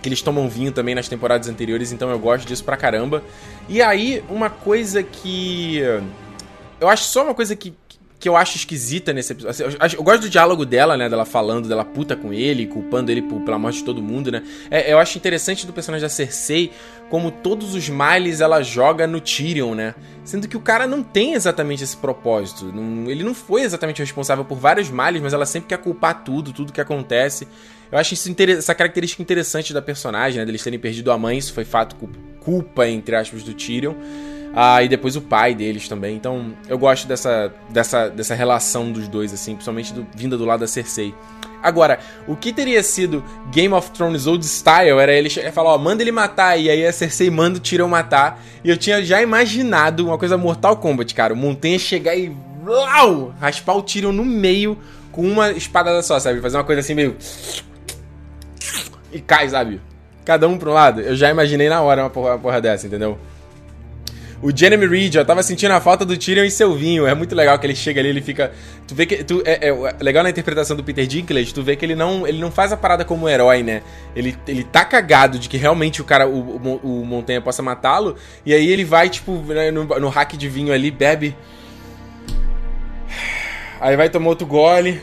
que 0.00 0.08
eles 0.08 0.22
tomam 0.22 0.48
vinho 0.48 0.72
também 0.72 0.94
nas 0.94 1.08
temporadas 1.08 1.48
anteriores, 1.48 1.92
então 1.92 2.10
eu 2.10 2.18
gosto 2.18 2.46
disso 2.46 2.64
pra 2.64 2.76
caramba. 2.76 3.22
E 3.68 3.80
aí, 3.80 4.22
uma 4.28 4.50
coisa 4.50 5.02
que. 5.02 5.80
Eu 6.80 6.88
acho 6.88 7.04
só 7.04 7.22
uma 7.24 7.34
coisa 7.34 7.54
que, 7.54 7.74
que 8.18 8.28
eu 8.28 8.36
acho 8.36 8.56
esquisita 8.56 9.12
nesse 9.12 9.32
episódio. 9.32 9.50
Assim, 9.50 9.76
eu, 9.94 9.98
eu, 9.98 10.02
gosto 10.02 10.22
do 10.22 10.30
diálogo 10.30 10.64
dela, 10.64 10.96
né? 10.96 11.08
Dela 11.08 11.24
falando, 11.24 11.68
dela 11.68 11.84
puta 11.84 12.16
com 12.16 12.32
ele, 12.32 12.66
culpando 12.66 13.10
ele 13.10 13.22
por, 13.22 13.40
pela 13.42 13.58
morte 13.58 13.78
de 13.78 13.84
todo 13.84 14.02
mundo, 14.02 14.30
né? 14.30 14.42
É, 14.70 14.92
eu 14.92 14.98
acho 14.98 15.16
interessante 15.18 15.66
do 15.66 15.72
personagem 15.72 16.02
da 16.02 16.08
Cersei 16.08 16.70
como 17.10 17.30
todos 17.32 17.74
os 17.74 17.88
males 17.88 18.40
ela 18.40 18.62
joga 18.62 19.06
no 19.06 19.20
Tyrion, 19.20 19.74
né? 19.74 19.94
Sendo 20.22 20.46
que 20.46 20.56
o 20.56 20.60
cara 20.60 20.86
não 20.86 21.02
tem 21.02 21.34
exatamente 21.34 21.82
esse 21.82 21.96
propósito. 21.96 22.66
Não, 22.66 23.10
ele 23.10 23.24
não 23.24 23.34
foi 23.34 23.62
exatamente 23.62 24.00
responsável 24.00 24.44
por 24.44 24.56
vários 24.56 24.88
males, 24.88 25.20
mas 25.20 25.32
ela 25.32 25.44
sempre 25.44 25.70
quer 25.70 25.78
culpar 25.78 26.22
tudo, 26.22 26.52
tudo 26.52 26.72
que 26.72 26.80
acontece. 26.80 27.48
Eu 27.90 27.98
acho 27.98 28.14
essa 28.14 28.74
característica 28.74 29.20
interessante 29.20 29.72
da 29.72 29.82
personagem, 29.82 30.38
né? 30.38 30.46
Deles 30.46 30.62
terem 30.62 30.78
perdido 30.78 31.10
a 31.10 31.18
mãe, 31.18 31.38
isso 31.38 31.52
foi 31.52 31.64
fato 31.64 31.96
culpa, 32.40 32.88
entre 32.88 33.16
aspas, 33.16 33.42
do 33.42 33.52
Tyrion. 33.52 33.94
Ah, 34.54 34.82
e 34.82 34.88
depois 34.88 35.16
o 35.16 35.20
pai 35.20 35.54
deles 35.54 35.88
também. 35.88 36.16
Então, 36.16 36.52
eu 36.68 36.78
gosto 36.78 37.06
dessa, 37.06 37.52
dessa, 37.68 38.08
dessa 38.08 38.34
relação 38.34 38.90
dos 38.90 39.06
dois, 39.08 39.32
assim, 39.32 39.52
principalmente 39.54 39.92
do, 39.92 40.06
vinda 40.14 40.36
do 40.36 40.44
lado 40.44 40.60
da 40.60 40.66
Cersei. 40.66 41.14
Agora, 41.62 41.98
o 42.26 42.34
que 42.34 42.52
teria 42.52 42.82
sido 42.82 43.22
Game 43.52 43.72
of 43.74 43.90
Thrones 43.90 44.26
Old 44.26 44.44
Style 44.44 44.98
era 44.98 45.12
ele 45.12 45.28
falar, 45.52 45.74
ó, 45.74 45.78
manda 45.78 46.02
ele 46.02 46.10
matar, 46.10 46.56
e 46.58 46.70
aí 46.70 46.86
a 46.86 46.92
Cersei 46.92 47.30
manda 47.30 47.58
o 47.58 47.60
Tyrion 47.60 47.88
matar. 47.88 48.42
E 48.64 48.70
eu 48.70 48.76
tinha 48.76 49.04
já 49.04 49.20
imaginado 49.20 50.06
uma 50.06 50.18
coisa 50.18 50.36
Mortal 50.36 50.76
Kombat, 50.76 51.14
cara. 51.14 51.34
O 51.34 51.36
Montanha 51.36 51.78
chegar 51.78 52.16
e 52.16 52.34
uau, 52.66 53.34
raspar 53.40 53.74
o 53.74 53.82
Tyrion 53.82 54.12
no 54.12 54.24
meio 54.24 54.76
com 55.12 55.22
uma 55.22 55.50
espada 55.50 56.02
só, 56.02 56.18
sabe? 56.18 56.40
Fazer 56.40 56.56
uma 56.56 56.64
coisa 56.64 56.80
assim 56.80 56.94
meio... 56.94 57.16
E 59.12 59.20
cai, 59.20 59.48
sabe? 59.48 59.80
Cada 60.24 60.46
um 60.48 60.58
pro 60.58 60.72
lado. 60.72 61.00
Eu 61.00 61.16
já 61.16 61.30
imaginei 61.30 61.68
na 61.68 61.80
hora 61.82 62.02
uma 62.02 62.10
porra, 62.10 62.30
uma 62.30 62.38
porra 62.38 62.60
dessa, 62.60 62.86
entendeu? 62.86 63.18
O 64.42 64.56
Jeremy 64.56 64.86
Reed, 64.86 65.16
ó, 65.16 65.24
tava 65.24 65.42
sentindo 65.42 65.72
a 65.72 65.80
falta 65.82 66.02
do 66.02 66.16
Tyrion 66.16 66.44
e 66.44 66.50
seu 66.50 66.74
vinho. 66.74 67.06
É 67.06 67.14
muito 67.14 67.34
legal 67.34 67.58
que 67.58 67.66
ele 67.66 67.74
chega 67.74 68.00
ali, 68.00 68.08
ele 68.08 68.22
fica. 68.22 68.50
Tu 68.88 68.94
vê 68.94 69.04
que. 69.04 69.22
Tu, 69.22 69.42
é, 69.44 69.68
é, 69.68 69.96
legal 70.00 70.22
na 70.22 70.30
interpretação 70.30 70.74
do 70.74 70.82
Peter 70.82 71.06
Dinklage, 71.06 71.52
tu 71.52 71.62
vê 71.62 71.76
que 71.76 71.84
ele 71.84 71.94
não, 71.94 72.26
ele 72.26 72.40
não 72.40 72.50
faz 72.50 72.72
a 72.72 72.76
parada 72.76 73.04
como 73.04 73.26
um 73.26 73.28
herói, 73.28 73.62
né? 73.62 73.82
Ele, 74.16 74.34
ele 74.48 74.64
tá 74.64 74.82
cagado 74.82 75.38
de 75.38 75.46
que 75.46 75.58
realmente 75.58 76.00
o 76.00 76.04
cara, 76.04 76.26
o, 76.26 76.56
o, 76.56 77.02
o 77.02 77.04
Montanha 77.04 77.42
possa 77.42 77.62
matá-lo. 77.62 78.16
E 78.44 78.54
aí 78.54 78.66
ele 78.70 78.84
vai, 78.84 79.10
tipo, 79.10 79.32
né, 79.42 79.70
no, 79.70 79.84
no 79.84 80.08
hack 80.08 80.32
de 80.32 80.48
vinho 80.48 80.72
ali, 80.72 80.90
bebe. 80.90 81.36
Aí 83.78 83.94
vai 83.94 84.08
tomar 84.08 84.28
outro 84.28 84.46
gole. 84.46 85.02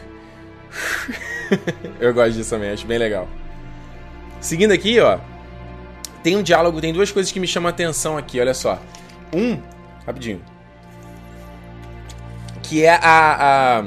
Eu 2.01 2.11
gosto 2.11 2.33
disso 2.33 2.49
também, 2.49 2.71
acho 2.71 2.87
bem 2.87 2.97
legal. 2.97 3.27
Seguindo 4.39 4.71
aqui, 4.71 4.99
ó. 4.99 5.19
Tem 6.23 6.35
um 6.35 6.43
diálogo, 6.43 6.81
tem 6.81 6.93
duas 6.93 7.11
coisas 7.11 7.31
que 7.31 7.39
me 7.39 7.47
chamam 7.47 7.67
a 7.67 7.71
atenção 7.71 8.17
aqui, 8.17 8.39
olha 8.39 8.53
só. 8.53 8.79
Um, 9.33 9.59
rapidinho. 10.05 10.41
Que 12.63 12.83
é 12.83 12.95
a, 12.95 13.79
a 13.79 13.83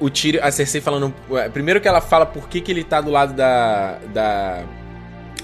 o 0.00 0.08
Tyrion, 0.08 0.40
a 0.42 0.50
Cersei 0.50 0.80
falando. 0.80 1.14
Primeiro 1.52 1.80
que 1.80 1.88
ela 1.88 2.00
fala 2.00 2.24
por 2.24 2.48
que, 2.48 2.60
que 2.60 2.70
ele 2.70 2.84
tá 2.84 3.00
do 3.00 3.10
lado 3.10 3.32
da. 3.32 3.98
da. 4.12 4.62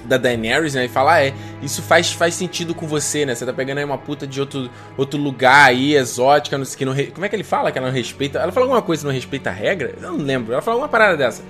Da 0.05 0.19
Daenerys, 0.19 0.75
né? 0.75 0.85
E 0.85 0.89
fala, 0.89 1.15
ah, 1.15 1.25
é, 1.25 1.33
isso 1.63 1.81
faz, 1.81 2.13
faz 2.13 2.35
sentido 2.35 2.75
com 2.75 2.87
você, 2.87 3.25
né? 3.25 3.35
Você 3.35 3.47
tá 3.47 3.55
pegando 3.55 3.79
aí 3.79 3.85
uma 3.85 3.97
puta 3.97 4.27
de 4.27 4.39
outro, 4.39 4.71
outro 4.99 5.19
lugar 5.19 5.71
aí, 5.71 5.95
exótica, 5.95 6.59
não 6.59 6.65
sei 6.67 6.77
que 6.77 6.85
não. 6.85 6.95
Como 7.15 7.25
é 7.25 7.29
que 7.31 7.35
ele 7.35 7.43
fala 7.43 7.73
que 7.73 7.79
ela 7.79 7.87
não 7.87 7.95
respeita? 7.95 8.39
Ela 8.39 8.53
fala 8.53 8.67
alguma 8.67 8.83
coisa 8.83 9.07
não 9.07 9.15
respeita 9.15 9.49
a 9.49 9.53
regra? 9.55 9.95
Eu 9.97 10.03
não 10.13 10.19
lembro. 10.19 10.53
Ela 10.53 10.61
fala 10.61 10.75
alguma 10.75 10.91
parada 10.91 11.17
dessa. 11.17 11.43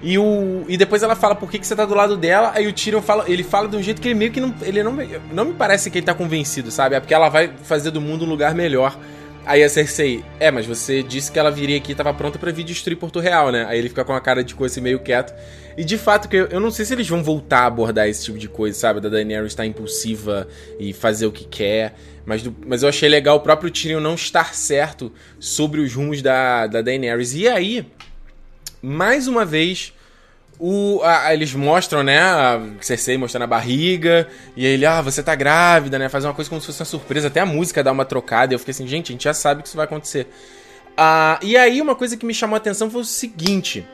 E, 0.00 0.16
o, 0.16 0.64
e 0.68 0.76
depois 0.76 1.02
ela 1.02 1.16
fala 1.16 1.34
por 1.34 1.50
que, 1.50 1.58
que 1.58 1.66
você 1.66 1.74
tá 1.74 1.84
do 1.84 1.94
lado 1.94 2.16
dela, 2.16 2.52
aí 2.54 2.66
o 2.68 2.72
Tyrion 2.72 3.02
fala, 3.02 3.24
ele 3.26 3.42
fala 3.42 3.66
de 3.66 3.76
um 3.76 3.82
jeito 3.82 4.00
que 4.00 4.08
ele 4.08 4.14
meio 4.14 4.30
que 4.30 4.40
não. 4.40 4.54
Ele 4.62 4.82
não, 4.82 4.96
não 5.32 5.44
me 5.46 5.54
parece 5.54 5.90
que 5.90 5.98
ele 5.98 6.06
tá 6.06 6.14
convencido, 6.14 6.70
sabe? 6.70 6.94
É 6.94 7.00
porque 7.00 7.14
ela 7.14 7.28
vai 7.28 7.52
fazer 7.64 7.90
do 7.90 8.00
mundo 8.00 8.24
um 8.24 8.28
lugar 8.28 8.54
melhor. 8.54 8.96
Aí 9.44 9.64
a 9.64 9.68
Cersei, 9.68 10.22
é, 10.38 10.50
mas 10.50 10.66
você 10.66 11.02
disse 11.02 11.32
que 11.32 11.38
ela 11.38 11.50
viria 11.50 11.78
aqui 11.78 11.92
e 11.92 11.94
tava 11.94 12.12
pronta 12.12 12.38
para 12.38 12.52
vir 12.52 12.64
destruir 12.64 12.96
Porto 12.96 13.18
Real, 13.18 13.50
né? 13.50 13.64
Aí 13.66 13.78
ele 13.78 13.88
fica 13.88 14.04
com 14.04 14.12
a 14.12 14.20
cara 14.20 14.44
de 14.44 14.54
coisa 14.54 14.74
assim 14.74 14.80
meio 14.82 15.00
quieto. 15.00 15.32
E 15.74 15.84
de 15.84 15.96
fato, 15.96 16.28
que 16.28 16.36
eu, 16.36 16.46
eu 16.48 16.60
não 16.60 16.70
sei 16.70 16.84
se 16.84 16.92
eles 16.92 17.08
vão 17.08 17.22
voltar 17.22 17.60
a 17.60 17.66
abordar 17.66 18.08
esse 18.08 18.24
tipo 18.24 18.36
de 18.36 18.48
coisa, 18.48 18.78
sabe? 18.78 19.00
Da 19.00 19.08
Daenerys 19.08 19.52
estar 19.52 19.64
impulsiva 19.64 20.46
e 20.78 20.92
fazer 20.92 21.26
o 21.26 21.32
que 21.32 21.46
quer. 21.46 21.94
Mas, 22.26 22.42
do, 22.42 22.54
mas 22.66 22.82
eu 22.82 22.90
achei 22.90 23.08
legal 23.08 23.36
o 23.36 23.40
próprio 23.40 23.70
Tyrion 23.70 24.00
não 24.00 24.14
estar 24.14 24.54
certo 24.54 25.10
sobre 25.40 25.80
os 25.80 25.94
rumos 25.94 26.20
da, 26.20 26.66
da 26.66 26.82
Daenerys. 26.82 27.32
E 27.32 27.48
aí, 27.48 27.86
mais 28.82 29.26
uma 29.26 29.44
vez, 29.44 29.92
o, 30.58 31.00
a, 31.02 31.32
eles 31.32 31.54
mostram, 31.54 32.02
né, 32.02 32.18
a 32.18 32.60
Cersei 32.80 33.16
mostrando 33.16 33.44
a 33.44 33.46
barriga, 33.46 34.28
e 34.56 34.66
ele, 34.66 34.84
ah, 34.84 35.00
você 35.00 35.22
tá 35.22 35.34
grávida, 35.34 35.98
né, 35.98 36.08
faz 36.08 36.24
uma 36.24 36.34
coisa 36.34 36.50
como 36.50 36.60
se 36.60 36.66
fosse 36.66 36.80
uma 36.80 36.86
surpresa, 36.86 37.28
até 37.28 37.40
a 37.40 37.46
música 37.46 37.82
dá 37.82 37.92
uma 37.92 38.04
trocada, 38.04 38.52
e 38.52 38.54
eu 38.54 38.58
fiquei 38.58 38.72
assim, 38.72 38.86
gente, 38.86 39.10
a 39.10 39.12
gente 39.12 39.24
já 39.24 39.34
sabe 39.34 39.62
que 39.62 39.68
isso 39.68 39.76
vai 39.76 39.84
acontecer. 39.84 40.26
Ah, 40.96 41.38
e 41.42 41.56
aí 41.56 41.80
uma 41.80 41.94
coisa 41.94 42.16
que 42.16 42.26
me 42.26 42.34
chamou 42.34 42.54
a 42.54 42.58
atenção 42.58 42.90
foi 42.90 43.02
o 43.02 43.04
seguinte, 43.04 43.86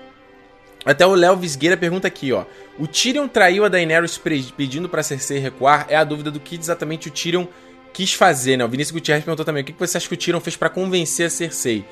até 0.86 1.06
o 1.06 1.14
Léo 1.14 1.36
Visgueira 1.36 1.76
pergunta 1.76 2.08
aqui, 2.08 2.32
ó, 2.32 2.44
o 2.78 2.86
Tyrion 2.86 3.28
traiu 3.28 3.64
a 3.64 3.68
Daenerys 3.68 4.18
pedindo 4.56 4.88
pra 4.88 5.02
Cersei 5.02 5.38
recuar, 5.38 5.86
é 5.90 5.96
a 5.96 6.04
dúvida 6.04 6.30
do 6.30 6.40
que 6.40 6.56
exatamente 6.56 7.08
o 7.08 7.10
Tyrion 7.10 7.46
quis 7.92 8.14
fazer, 8.14 8.56
né, 8.56 8.64
o 8.64 8.68
Vinícius 8.68 8.92
Gutierrez 8.92 9.22
perguntou 9.22 9.44
também, 9.44 9.62
o 9.62 9.66
que 9.66 9.72
você 9.78 9.98
acha 9.98 10.08
que 10.08 10.14
o 10.14 10.16
Tyrion 10.16 10.40
fez 10.40 10.56
para 10.56 10.70
convencer 10.70 11.26
a 11.26 11.30
Cersei? 11.30 11.84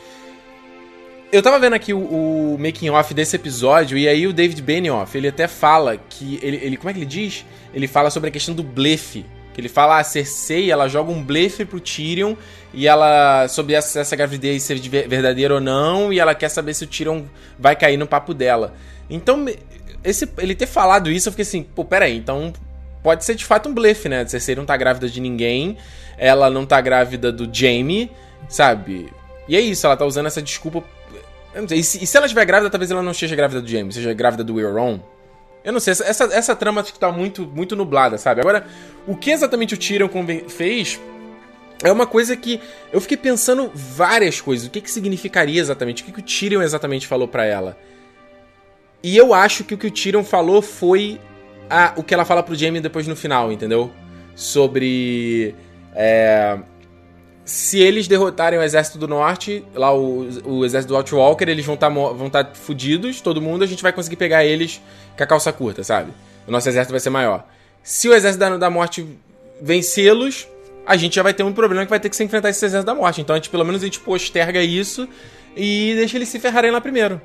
Eu 1.33 1.41
tava 1.41 1.59
vendo 1.59 1.73
aqui 1.73 1.95
o, 1.95 1.99
o 1.99 2.59
making 2.59 2.91
off 2.91 3.15
desse 3.15 3.35
episódio 3.37 3.97
e 3.97 4.07
aí 4.07 4.27
o 4.27 4.35
David 4.35 4.61
Benioff, 4.61 5.17
ele 5.17 5.29
até 5.29 5.49
fala 5.49 5.97
que 5.97 6.39
ele, 6.43 6.59
ele 6.59 6.77
como 6.77 6.91
é 6.91 6.93
que 6.93 6.99
ele 6.99 7.07
diz? 7.07 7.47
Ele 7.73 7.89
fala 7.89 8.11
sobre 8.11 8.29
a 8.29 8.31
questão 8.31 8.55
do 8.55 8.63
blefe, 8.63 9.25
que 9.55 9.59
ele 9.59 9.71
fala 9.71 9.97
a 9.97 10.01
ah, 10.01 10.05
Cersei, 10.05 10.71
ela 10.71 10.89
joga 10.89 11.11
um 11.11 11.25
blefe 11.25 11.65
pro 11.65 11.81
Tyrion 11.81 12.35
e 12.75 12.87
ela 12.87 13.49
sobre 13.49 13.73
essa, 13.73 14.01
essa 14.01 14.15
gravidez 14.15 14.63
ser 14.63 14.79
verdadeira 14.79 15.55
ou 15.55 15.61
não 15.61 16.13
e 16.13 16.21
ela 16.21 16.35
quer 16.35 16.51
saber 16.51 16.75
se 16.75 16.85
o 16.85 16.87
Tyrion 16.87 17.23
vai 17.59 17.75
cair 17.77 17.97
no 17.97 18.07
papo 18.07 18.35
dela. 18.35 18.75
Então, 19.09 19.47
esse, 20.05 20.29
ele 20.37 20.55
ter 20.55 20.67
falado 20.67 21.11
isso, 21.11 21.31
eu 21.31 21.33
fiquei 21.33 21.45
assim, 21.45 21.63
pô, 21.63 21.83
peraí, 21.83 22.19
então 22.19 22.53
pode 23.03 23.25
ser 23.25 23.37
de 23.37 23.47
fato 23.47 23.71
um 23.71 23.75
blefe, 23.75 24.07
né? 24.07 24.21
A 24.21 24.29
Cersei 24.29 24.55
não 24.55 24.67
tá 24.67 24.77
grávida 24.77 25.09
de 25.09 25.19
ninguém, 25.19 25.79
ela 26.19 26.51
não 26.51 26.67
tá 26.67 26.79
grávida 26.79 27.33
do 27.33 27.49
Jaime, 27.51 28.11
sabe? 28.51 29.11
E 29.49 29.57
é 29.57 29.61
isso, 29.61 29.87
ela 29.87 29.97
tá 29.97 30.05
usando 30.05 30.27
essa 30.27 30.43
desculpa 30.43 30.85
eu 31.55 31.63
não 31.63 31.69
sei. 31.69 31.79
E 31.79 31.85
se, 31.85 32.03
e 32.03 32.07
se 32.07 32.17
ela 32.17 32.27
estiver 32.27 32.45
grávida, 32.45 32.71
talvez 32.71 32.91
ela 32.91 33.03
não 33.03 33.13
esteja 33.13 33.37
grávida 33.37 33.61
do 33.61 33.69
James, 33.69 33.95
seja 33.95 34.13
grávida 34.13 34.43
do 34.45 34.59
Euron. 34.61 35.01
Eu 35.65 35.73
não 35.73 35.81
sei, 35.81 35.93
essa, 35.93 36.05
essa, 36.05 36.25
essa 36.25 36.57
trama 36.57 36.83
tá 36.83 37.13
muito, 37.13 37.47
muito 37.47 37.77
nublada, 37.77 38.19
sabe? 38.19 38.41
Agora, 38.41 38.67
o 39.07 39.17
que 39.17 39.31
exatamente 39.31 39.75
o 39.75 39.79
Tyrion 39.79 40.09
fez 40.49 41.01
é 41.85 41.93
uma 41.93 42.07
coisa 42.07 42.37
que 42.37 42.61
eu 42.93 43.01
fiquei 43.01 43.17
pensando 43.17 43.71
várias 43.75 44.41
coisas. 44.41 44.67
O 44.67 44.71
que, 44.71 44.81
que 44.81 44.91
significaria 44.91 45.61
exatamente? 45.61 46.03
O 46.03 46.07
que, 46.07 46.13
que 46.13 46.21
o 46.21 46.23
Tyrion 46.23 46.63
exatamente 46.63 47.07
falou 47.07 47.29
para 47.29 47.45
ela? 47.45 47.77
E 49.03 49.17
eu 49.17 49.35
acho 49.35 49.65
que 49.65 49.75
o 49.75 49.79
que 49.79 49.87
o 49.87 49.91
Tyrion 49.91 50.25
falou 50.25 50.63
foi 50.63 51.21
a, 51.69 51.93
o 51.97 52.03
que 52.03 52.15
ela 52.15 52.25
fala 52.25 52.43
pro 52.43 52.55
Jaime 52.55 52.81
depois 52.81 53.07
no 53.07 53.17
final, 53.17 53.51
entendeu? 53.53 53.91
Sobre. 54.35 55.55
É, 55.95 56.59
se 57.45 57.81
eles 57.81 58.07
derrotarem 58.07 58.59
o 58.59 58.63
exército 58.63 58.99
do 58.99 59.09
norte, 59.09 59.65
lá 59.75 59.93
o, 59.93 60.29
o 60.45 60.65
exército 60.65 60.93
do 60.93 60.97
Outwalker, 60.97 61.49
eles 61.49 61.65
vão 61.65 61.75
estar 61.75 61.89
tá, 61.89 61.95
vão 61.95 62.31
tá 62.31 62.45
fudidos, 62.55 63.21
todo 63.21 63.43
mundo, 63.43 63.65
a 63.65 63.67
gente 63.67 63.83
vai 63.83 63.93
conseguir 63.93 64.17
pegar 64.17 64.45
eles 64.45 64.81
com 65.17 65.23
a 65.23 65.27
calça 65.27 65.53
curta, 65.53 65.83
sabe? 65.83 66.13
O 66.47 66.51
nosso 66.51 66.69
exército 66.69 66.93
vai 66.93 67.01
ser 67.01 67.11
maior. 67.11 67.45
Se 67.83 68.09
o 68.09 68.15
exército 68.15 68.39
da, 68.39 68.57
da 68.57 68.71
morte 68.71 69.07
vencê-los, 69.61 70.47
a 70.87 70.97
gente 70.97 71.17
já 71.17 71.23
vai 71.23 71.35
ter 71.35 71.43
um 71.43 71.53
problema 71.53 71.85
que 71.85 71.91
vai 71.91 72.01
ter 72.01 72.09
que 72.09 72.17
se 72.17 72.23
enfrentar 72.23 72.51
esse 72.51 72.65
exército 72.65 72.87
da 72.87 72.95
morte. 72.95 73.21
Então 73.21 73.35
a 73.35 73.39
gente, 73.39 73.51
pelo 73.51 73.65
menos, 73.65 73.83
a 73.83 73.85
gente 73.85 74.01
posterga 74.01 74.63
isso 74.63 75.09
e 75.57 75.95
deixa 75.97 76.17
eles 76.17 76.29
se 76.29 76.39
ferrarem 76.39 76.71
lá 76.71 76.81
primeiro. 76.81 77.21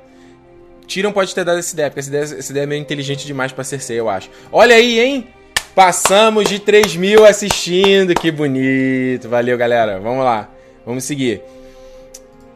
Tyrion 0.86 1.12
pode 1.12 1.34
ter 1.34 1.44
dado 1.44 1.58
essa 1.58 1.74
ideia, 1.74 1.90
porque 1.90 2.00
essa 2.00 2.08
ideia, 2.08 2.22
essa 2.22 2.50
ideia 2.50 2.64
é 2.64 2.66
meio 2.66 2.80
inteligente 2.80 3.26
demais 3.26 3.52
pra 3.52 3.62
Cersei, 3.62 3.98
eu 4.00 4.08
acho. 4.08 4.30
Olha 4.50 4.74
aí, 4.74 4.98
hein? 4.98 5.28
Passamos 5.74 6.48
de 6.48 6.58
3 6.58 6.96
mil 6.96 7.24
assistindo, 7.24 8.14
que 8.14 8.30
bonito. 8.30 9.28
Valeu, 9.28 9.56
galera. 9.56 10.00
Vamos 10.00 10.24
lá. 10.24 10.48
Vamos 10.84 11.04
seguir. 11.04 11.42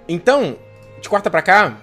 Então, 0.09 0.57
de 1.01 1.09
quarta 1.09 1.31
pra 1.31 1.43
cá. 1.43 1.77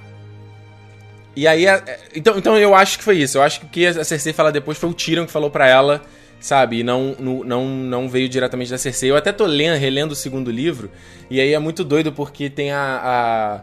E 1.35 1.47
aí. 1.47 1.65
Então, 2.13 2.37
então 2.37 2.57
eu 2.57 2.75
acho 2.75 2.97
que 2.97 3.03
foi 3.03 3.17
isso. 3.17 3.37
Eu 3.37 3.43
acho 3.43 3.61
que 3.61 3.65
o 3.65 3.69
que 3.69 3.85
a 3.87 4.03
Cersei 4.03 4.33
fala 4.33 4.51
depois 4.51 4.77
foi 4.77 4.89
o 4.89 4.93
Tyrion 4.93 5.25
que 5.25 5.31
falou 5.31 5.49
pra 5.49 5.67
ela, 5.67 6.01
sabe? 6.39 6.79
E 6.79 6.83
não, 6.83 7.15
não, 7.19 7.65
não 7.65 8.09
veio 8.09 8.27
diretamente 8.27 8.71
da 8.71 8.77
Cersei. 8.77 9.09
Eu 9.09 9.15
até 9.15 9.31
tô 9.31 9.45
lendo, 9.45 9.77
relendo 9.77 10.11
o 10.11 10.15
segundo 10.15 10.51
livro. 10.51 10.91
E 11.29 11.39
aí 11.39 11.53
é 11.53 11.59
muito 11.59 11.83
doido 11.83 12.11
porque 12.11 12.49
tem 12.49 12.71
a, 12.71 12.99
a 13.03 13.61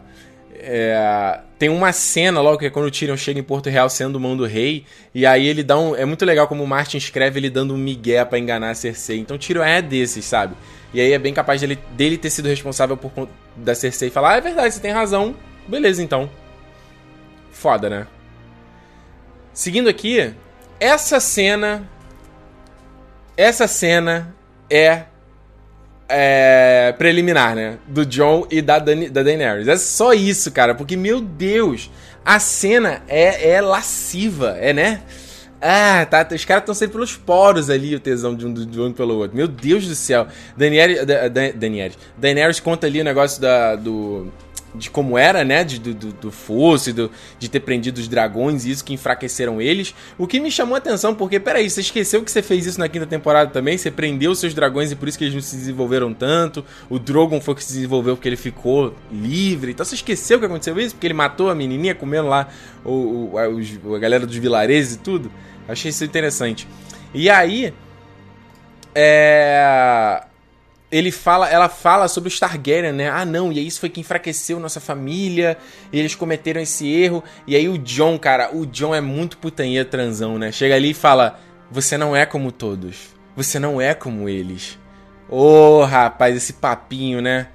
É, 0.59 1.39
tem 1.57 1.69
uma 1.69 1.91
cena 1.91 2.39
logo 2.39 2.59
que 2.59 2.65
é 2.67 2.69
quando 2.69 2.85
o 2.85 2.91
Tyrion 2.91 3.17
chega 3.17 3.39
em 3.39 3.43
Porto 3.43 3.69
Real 3.69 3.89
sendo 3.89 4.19
mão 4.19 4.37
do 4.37 4.45
rei, 4.45 4.85
e 5.13 5.25
aí 5.25 5.47
ele 5.47 5.63
dá 5.63 5.77
um. 5.77 5.95
É 5.95 6.05
muito 6.05 6.23
legal 6.23 6.47
como 6.47 6.63
o 6.63 6.67
Martin 6.67 6.97
escreve 6.97 7.39
ele 7.39 7.49
dando 7.49 7.73
um 7.73 7.77
migué 7.77 8.23
pra 8.23 8.37
enganar 8.37 8.69
a 8.69 8.75
Cersei. 8.75 9.19
Então 9.19 9.35
o 9.35 9.39
Tyrion 9.39 9.63
é 9.63 9.81
desses, 9.81 10.23
sabe? 10.25 10.55
E 10.93 11.01
aí 11.01 11.11
é 11.11 11.19
bem 11.19 11.33
capaz 11.33 11.61
dele, 11.61 11.79
dele 11.91 12.17
ter 12.17 12.29
sido 12.29 12.47
responsável 12.47 12.95
por 12.95 13.27
da 13.55 13.73
Cersei 13.73 14.09
falar: 14.09 14.33
ah, 14.33 14.37
é 14.37 14.41
verdade, 14.41 14.73
você 14.73 14.79
tem 14.79 14.91
razão. 14.91 15.35
Beleza, 15.67 16.01
então. 16.01 16.29
Foda, 17.51 17.89
né? 17.89 18.07
Seguindo 19.51 19.89
aqui, 19.89 20.33
essa 20.79 21.19
cena. 21.19 21.89
Essa 23.35 23.67
cena 23.67 24.35
é 24.69 25.03
é, 26.09 26.93
preliminar, 26.97 27.55
né? 27.55 27.77
Do 27.87 28.05
John 28.05 28.47
e 28.49 28.61
da, 28.61 28.79
Dani, 28.79 29.09
da 29.09 29.23
Daenerys. 29.23 29.67
É 29.67 29.77
só 29.77 30.13
isso, 30.13 30.51
cara, 30.51 30.73
porque, 30.73 30.95
meu 30.95 31.21
Deus, 31.21 31.89
a 32.23 32.39
cena 32.39 33.01
é, 33.07 33.51
é 33.51 33.61
lasciva, 33.61 34.57
é, 34.59 34.73
né? 34.73 35.01
Ah, 35.59 36.05
tá, 36.05 36.27
os 36.31 36.45
caras 36.45 36.61
estão 36.61 36.75
sempre 36.75 36.93
pelos 36.93 37.17
poros 37.17 37.69
ali, 37.69 37.95
o 37.95 37.99
tesão 37.99 38.35
de 38.35 38.45
um, 38.45 38.53
de 38.53 38.79
um 38.79 38.93
pelo 38.93 39.15
outro. 39.15 39.35
Meu 39.35 39.47
Deus 39.47 39.87
do 39.87 39.95
céu. 39.95 40.27
Daenerys, 40.55 41.05
da, 41.05 41.27
da, 41.27 41.51
Daenerys, 41.51 41.97
Daenerys 42.15 42.59
conta 42.59 42.85
ali 42.85 43.01
o 43.01 43.03
negócio 43.03 43.41
da, 43.41 43.75
do 43.75 44.31
de 44.77 44.89
como 44.89 45.17
era, 45.17 45.43
né? 45.43 45.63
De, 45.63 45.79
do, 45.79 45.93
do 45.93 46.31
fosso, 46.31 46.93
do, 46.93 47.11
de 47.39 47.49
ter 47.49 47.59
prendido 47.59 47.97
os 47.97 48.07
dragões 48.07 48.65
e 48.65 48.71
isso 48.71 48.83
que 48.83 48.93
enfraqueceram 48.93 49.61
eles. 49.61 49.93
O 50.17 50.27
que 50.27 50.39
me 50.39 50.51
chamou 50.51 50.75
a 50.75 50.77
atenção, 50.77 51.13
porque, 51.15 51.39
peraí, 51.39 51.69
você 51.69 51.81
esqueceu 51.81 52.23
que 52.23 52.31
você 52.31 52.41
fez 52.41 52.65
isso 52.65 52.79
na 52.79 52.87
quinta 52.87 53.05
temporada 53.05 53.51
também? 53.51 53.77
Você 53.77 53.91
prendeu 53.91 54.33
seus 54.35 54.53
dragões 54.53 54.91
e 54.91 54.95
por 54.95 55.07
isso 55.07 55.17
que 55.17 55.23
eles 55.23 55.33
não 55.33 55.41
se 55.41 55.55
desenvolveram 55.55 56.13
tanto. 56.13 56.63
O 56.89 56.99
Drogon 56.99 57.41
foi 57.41 57.55
que 57.55 57.63
se 57.63 57.73
desenvolveu 57.73 58.15
porque 58.15 58.29
ele 58.29 58.37
ficou 58.37 58.95
livre. 59.11 59.71
Então 59.71 59.85
você 59.85 59.95
esqueceu 59.95 60.39
que 60.39 60.45
aconteceu 60.45 60.79
isso? 60.79 60.95
Porque 60.95 61.07
ele 61.07 61.13
matou 61.13 61.49
a 61.49 61.55
menininha 61.55 61.95
comendo 61.95 62.27
lá 62.27 62.47
o, 62.85 63.31
o, 63.33 63.37
a, 63.37 63.95
a 63.95 63.99
galera 63.99 64.25
dos 64.25 64.37
vilarejos 64.37 64.93
e 64.93 64.99
tudo? 64.99 65.31
Achei 65.67 65.89
isso 65.89 66.03
interessante. 66.03 66.67
E 67.13 67.29
aí. 67.29 67.73
É 68.99 70.23
ele 70.91 71.11
fala, 71.11 71.49
ela 71.49 71.67
fala 71.67 72.07
sobre 72.07 72.29
os 72.29 72.39
Targaryen, 72.39 72.93
né? 72.93 73.09
Ah, 73.09 73.25
não, 73.25 73.51
e 73.51 73.65
isso 73.65 73.79
foi 73.79 73.89
que 73.89 73.99
enfraqueceu 73.99 74.59
nossa 74.59 74.79
família, 74.79 75.57
eles 75.91 76.15
cometeram 76.15 76.61
esse 76.61 76.87
erro. 76.87 77.23
E 77.45 77.55
aí 77.55 77.67
o 77.67 77.77
John, 77.77 78.17
cara, 78.17 78.55
o 78.55 78.65
John 78.65 78.95
é 78.95 79.01
muito 79.01 79.37
putanha 79.37 79.83
transão, 79.83 80.39
né? 80.39 80.51
Chega 80.51 80.75
ali 80.75 80.91
e 80.91 80.93
fala: 80.93 81.39
"Você 81.69 81.97
não 81.97 82.15
é 82.15 82.25
como 82.25 82.51
todos. 82.51 83.15
Você 83.35 83.59
não 83.59 83.81
é 83.81 83.93
como 83.93 84.29
eles." 84.29 84.79
Ô, 85.29 85.79
oh, 85.79 85.83
rapaz, 85.83 86.35
esse 86.37 86.53
papinho, 86.53 87.21
né? 87.21 87.49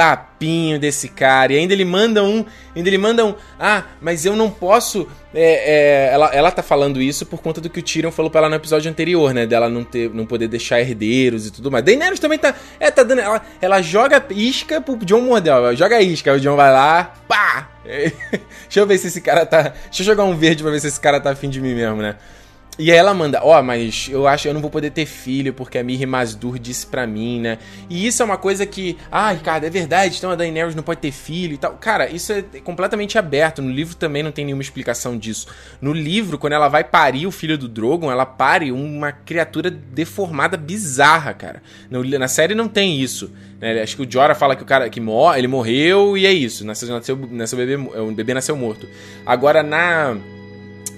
Papinho 0.00 0.78
desse 0.78 1.08
cara. 1.08 1.52
E 1.52 1.58
ainda 1.58 1.74
ele 1.74 1.84
manda 1.84 2.24
um. 2.24 2.44
Ainda 2.74 2.88
ele 2.88 2.96
manda 2.96 3.24
um. 3.24 3.34
Ah, 3.58 3.84
mas 4.00 4.24
eu 4.24 4.34
não 4.34 4.50
posso. 4.50 5.06
É, 5.34 6.08
é, 6.08 6.14
ela, 6.14 6.26
ela 6.32 6.50
tá 6.50 6.62
falando 6.62 7.00
isso 7.02 7.26
por 7.26 7.40
conta 7.42 7.60
do 7.60 7.68
que 7.68 7.78
o 7.78 7.82
Tyrion 7.82 8.10
falou 8.10 8.30
pra 8.30 8.40
ela 8.40 8.48
no 8.48 8.56
episódio 8.56 8.90
anterior, 8.90 9.34
né? 9.34 9.46
Dela 9.46 9.68
não, 9.68 9.84
ter, 9.84 10.08
não 10.10 10.24
poder 10.24 10.48
deixar 10.48 10.80
herdeiros 10.80 11.46
e 11.46 11.50
tudo 11.50 11.70
mais. 11.70 11.84
Daenerys 11.84 12.18
também 12.18 12.38
tá. 12.38 12.54
É, 12.80 12.90
tá 12.90 13.02
dando. 13.02 13.20
Ela, 13.20 13.42
ela 13.60 13.82
joga 13.82 14.24
isca 14.30 14.80
pro 14.80 14.96
John 15.04 15.20
Mordel. 15.20 15.76
Joga 15.76 16.00
isca. 16.00 16.32
Aí 16.32 16.38
o 16.38 16.40
John 16.40 16.56
vai 16.56 16.72
lá. 16.72 17.14
Pá! 17.28 17.68
Deixa 17.84 18.80
eu 18.80 18.86
ver 18.86 18.96
se 18.96 19.08
esse 19.08 19.20
cara 19.20 19.44
tá. 19.44 19.74
Deixa 19.84 20.00
eu 20.00 20.06
jogar 20.06 20.24
um 20.24 20.34
verde 20.34 20.62
pra 20.62 20.72
ver 20.72 20.80
se 20.80 20.88
esse 20.88 21.00
cara 21.00 21.20
tá 21.20 21.30
afim 21.30 21.50
de 21.50 21.60
mim 21.60 21.74
mesmo, 21.74 21.96
né? 21.96 22.16
E 22.80 22.90
aí 22.90 22.96
ela 22.96 23.12
manda, 23.12 23.40
ó, 23.44 23.60
oh, 23.60 23.62
mas 23.62 24.08
eu 24.10 24.26
acho 24.26 24.44
que 24.44 24.48
eu 24.48 24.54
não 24.54 24.62
vou 24.62 24.70
poder 24.70 24.90
ter 24.90 25.04
filho 25.04 25.52
porque 25.52 25.76
a 25.76 25.84
Miri 25.84 26.06
Mazdur 26.06 26.58
disse 26.58 26.86
pra 26.86 27.06
mim, 27.06 27.38
né? 27.38 27.58
E 27.90 28.06
isso 28.06 28.22
é 28.22 28.24
uma 28.24 28.38
coisa 28.38 28.64
que, 28.64 28.96
ah, 29.12 29.30
Ricardo, 29.32 29.64
é 29.64 29.70
verdade, 29.70 30.16
então 30.16 30.30
a 30.30 30.34
Daenerys 30.34 30.74
não 30.74 30.82
pode 30.82 30.98
ter 30.98 31.12
filho 31.12 31.52
e 31.52 31.58
tal. 31.58 31.74
Cara, 31.74 32.08
isso 32.08 32.32
é 32.32 32.42
completamente 32.64 33.18
aberto. 33.18 33.60
No 33.60 33.70
livro 33.70 33.94
também 33.96 34.22
não 34.22 34.32
tem 34.32 34.46
nenhuma 34.46 34.62
explicação 34.62 35.18
disso. 35.18 35.46
No 35.78 35.92
livro, 35.92 36.38
quando 36.38 36.54
ela 36.54 36.68
vai 36.68 36.82
parir 36.82 37.26
o 37.26 37.30
filho 37.30 37.58
do 37.58 37.68
Drogon, 37.68 38.10
ela 38.10 38.24
pare 38.24 38.72
uma 38.72 39.12
criatura 39.12 39.70
deformada 39.70 40.56
bizarra, 40.56 41.34
cara. 41.34 41.62
Na 41.90 42.28
série 42.28 42.54
não 42.54 42.66
tem 42.66 42.98
isso. 42.98 43.30
Né? 43.60 43.82
Acho 43.82 43.94
que 43.94 44.02
o 44.06 44.10
Jorah 44.10 44.34
fala 44.34 44.56
que 44.56 44.62
o 44.62 44.66
cara 44.66 44.88
que 44.88 45.00
morre, 45.00 45.38
ele 45.38 45.48
morreu 45.48 46.16
e 46.16 46.24
é 46.24 46.32
isso. 46.32 46.64
Nasceu, 46.64 46.88
nasceu, 46.88 47.28
nasceu 47.30 47.58
bebê, 47.58 47.76
o 47.76 48.10
bebê 48.12 48.32
nasceu 48.32 48.56
morto. 48.56 48.88
Agora 49.26 49.62
na 49.62 50.16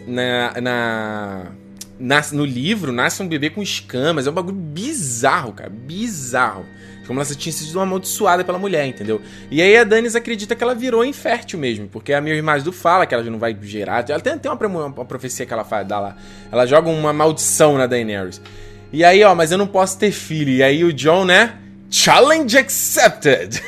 na, 0.07 0.61
na 0.61 1.53
nasce, 1.99 2.34
no 2.34 2.45
livro 2.45 2.93
nasce 2.93 3.22
um 3.22 3.28
bebê 3.28 3.51
com 3.51 3.62
escamas. 3.62 4.26
É 4.26 4.30
um 4.30 4.34
bagulho 4.34 4.57
bizarro, 4.57 5.53
cara. 5.53 5.70
Bizarro. 5.70 6.64
Como 7.07 7.20
ela 7.20 7.34
tinha 7.34 7.53
sido 7.53 7.80
amaldiçoada 7.80 8.45
pela 8.45 8.59
mulher, 8.59 8.86
entendeu? 8.86 9.20
E 9.51 9.61
aí 9.61 9.76
a 9.76 9.84
Danis 9.84 10.14
acredita 10.14 10.55
que 10.55 10.62
ela 10.62 10.74
virou 10.74 11.05
infértil 11.05 11.59
mesmo, 11.59 11.88
porque 11.88 12.12
a 12.12 12.20
minha 12.20 12.34
irmã 12.34 12.57
do 12.59 12.72
fala 12.72 13.07
que 13.07 13.14
ela 13.14 13.24
não 13.24 13.38
vai 13.38 13.57
gerar. 13.61 14.09
Ela 14.09 14.20
tem, 14.20 14.38
tem 14.38 14.51
uma, 14.51 14.86
uma, 14.86 15.05
profecia 15.05 15.45
que 15.45 15.53
ela 15.53 15.64
faz, 15.64 15.86
dá 15.86 15.99
lá. 15.99 16.16
Ela 16.51 16.64
joga 16.64 16.88
uma 16.88 17.12
maldição 17.12 17.76
na 17.76 17.86
Daenerys. 17.86 18.40
E 18.93 19.05
aí, 19.05 19.24
ó, 19.24 19.34
mas 19.34 19.51
eu 19.51 19.59
não 19.59 19.66
posso 19.66 19.99
ter 19.99 20.12
filho. 20.12 20.51
E 20.51 20.62
aí 20.62 20.84
o 20.84 20.93
John, 20.93 21.24
né? 21.24 21.57
Challenge 21.90 22.57
accepted! 22.57 23.61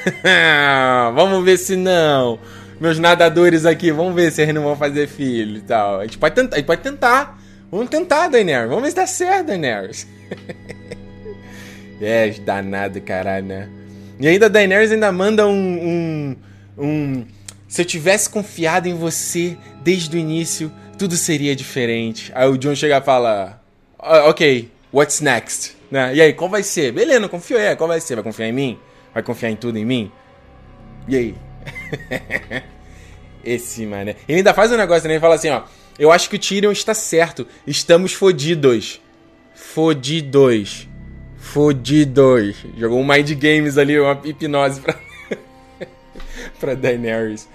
Vamos 1.15 1.45
ver 1.45 1.59
se 1.59 1.77
não. 1.77 2.39
Meus 2.81 2.99
nadadores 2.99 3.65
aqui, 3.67 3.93
vamos 3.93 4.15
ver 4.15 4.33
se 4.33 4.43
eles 4.43 4.55
não 4.55 4.63
vão 4.63 4.77
fazer 4.77 5.07
filho 5.07 5.59
e 5.59 5.61
tal. 5.61 6.01
A 6.01 6.03
gente 6.03 6.19
pode 6.19 6.35
tentar. 6.35 6.57
A 6.57 6.59
gente 6.59 6.67
pode 6.67 6.83
tentar. 6.83 7.39
Vamos 7.75 7.91
tentar, 7.91 8.29
Daenerys. 8.29 8.69
Vamos 8.69 8.85
ver 8.85 8.91
se 8.91 8.97
dá 8.97 9.05
certo, 9.05 9.47
Daenerys. 9.49 10.07
é, 12.01 12.31
danado, 12.31 13.01
caralho, 13.01 13.47
né? 13.47 13.69
E 14.21 14.29
ainda 14.29 14.47
a 14.47 14.49
Daenerys 14.49 14.93
ainda 14.93 15.11
manda 15.11 15.45
um, 15.45 15.57
um, 15.83 16.37
um... 16.79 17.27
Se 17.67 17.83
eu 17.83 17.85
tivesse 17.85 18.31
confiado 18.31 18.89
em 18.89 18.95
você 18.95 19.57
desde 19.83 20.17
o 20.17 20.21
início, 20.21 20.71
tudo 20.97 21.17
seria 21.17 21.57
diferente. 21.57 22.31
Aí 22.33 22.47
o 22.49 22.57
John 22.57 22.77
chega 22.77 22.99
e 22.99 23.01
fala... 23.01 23.61
Ok, 23.99 24.71
what's 24.93 25.21
next? 25.21 25.77
Né? 25.91 26.15
E 26.15 26.21
aí, 26.21 26.33
qual 26.33 26.49
vai 26.49 26.63
ser? 26.63 26.93
Beleza, 26.93 27.19
não 27.19 27.29
confio. 27.29 27.59
É, 27.59 27.75
qual 27.75 27.89
vai 27.89 28.01
ser? 28.01 28.15
Vai 28.15 28.23
confiar 28.23 28.47
em 28.47 28.53
mim? 28.53 28.79
Vai 29.13 29.25
confiar 29.25 29.51
em 29.51 29.57
tudo 29.57 29.77
em 29.79 29.85
mim? 29.85 30.13
E 31.09 31.17
aí? 31.17 31.35
Esse, 33.45 33.85
mano. 33.85 34.15
Ele 34.29 34.39
ainda 34.39 34.55
faz 34.55 34.71
um 34.71 34.77
negócio 34.77 35.03
também, 35.03 35.17
ele 35.17 35.21
fala 35.21 35.35
assim, 35.35 35.51
ó... 35.51 35.65
Eu 35.99 36.11
acho 36.11 36.29
que 36.29 36.37
o 36.37 36.39
Tyrion 36.39 36.73
está 36.73 36.95
certo. 36.95 37.47
Estamos 37.67 38.13
fodidos. 38.13 39.01
Fodidos. 39.55 40.89
Fodidos. 41.37 42.57
Jogou 42.77 43.01
um 43.01 43.07
Mind 43.07 43.31
Games 43.33 43.79
ali, 43.79 43.99
uma 43.99 44.21
hipnose 44.25 44.81
pra, 44.81 44.97
pra 46.59 46.75
Daenerys. 46.75 47.49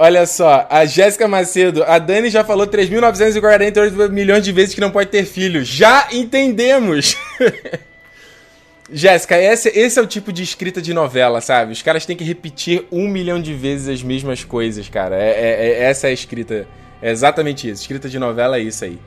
Olha 0.00 0.26
só, 0.26 0.64
a 0.70 0.84
Jéssica 0.84 1.26
Macedo, 1.26 1.82
a 1.82 1.98
Dani 1.98 2.30
já 2.30 2.44
falou 2.44 2.68
3.948 2.68 4.08
milhões 4.10 4.44
de 4.44 4.52
vezes 4.52 4.72
que 4.72 4.80
não 4.80 4.92
pode 4.92 5.10
ter 5.10 5.24
filho. 5.24 5.64
Já 5.64 6.06
entendemos! 6.12 7.16
Jéssica, 8.92 9.36
esse, 9.36 9.68
esse 9.70 9.98
é 9.98 10.02
o 10.02 10.06
tipo 10.06 10.32
de 10.32 10.42
escrita 10.42 10.80
de 10.80 10.94
novela, 10.94 11.40
sabe? 11.40 11.72
Os 11.72 11.82
caras 11.82 12.06
têm 12.06 12.16
que 12.16 12.22
repetir 12.22 12.84
um 12.92 13.08
milhão 13.08 13.42
de 13.42 13.52
vezes 13.52 13.88
as 13.88 14.02
mesmas 14.02 14.44
coisas, 14.44 14.88
cara. 14.88 15.16
É, 15.16 15.30
é, 15.30 15.66
é 15.66 15.82
essa 15.82 16.06
é 16.06 16.10
a 16.10 16.14
escrita 16.14 16.66
é 17.02 17.10
exatamente 17.10 17.68
isso. 17.68 17.82
Escrita 17.82 18.08
de 18.08 18.18
novela 18.18 18.56
é 18.56 18.60
isso 18.60 18.84
aí. 18.84 18.98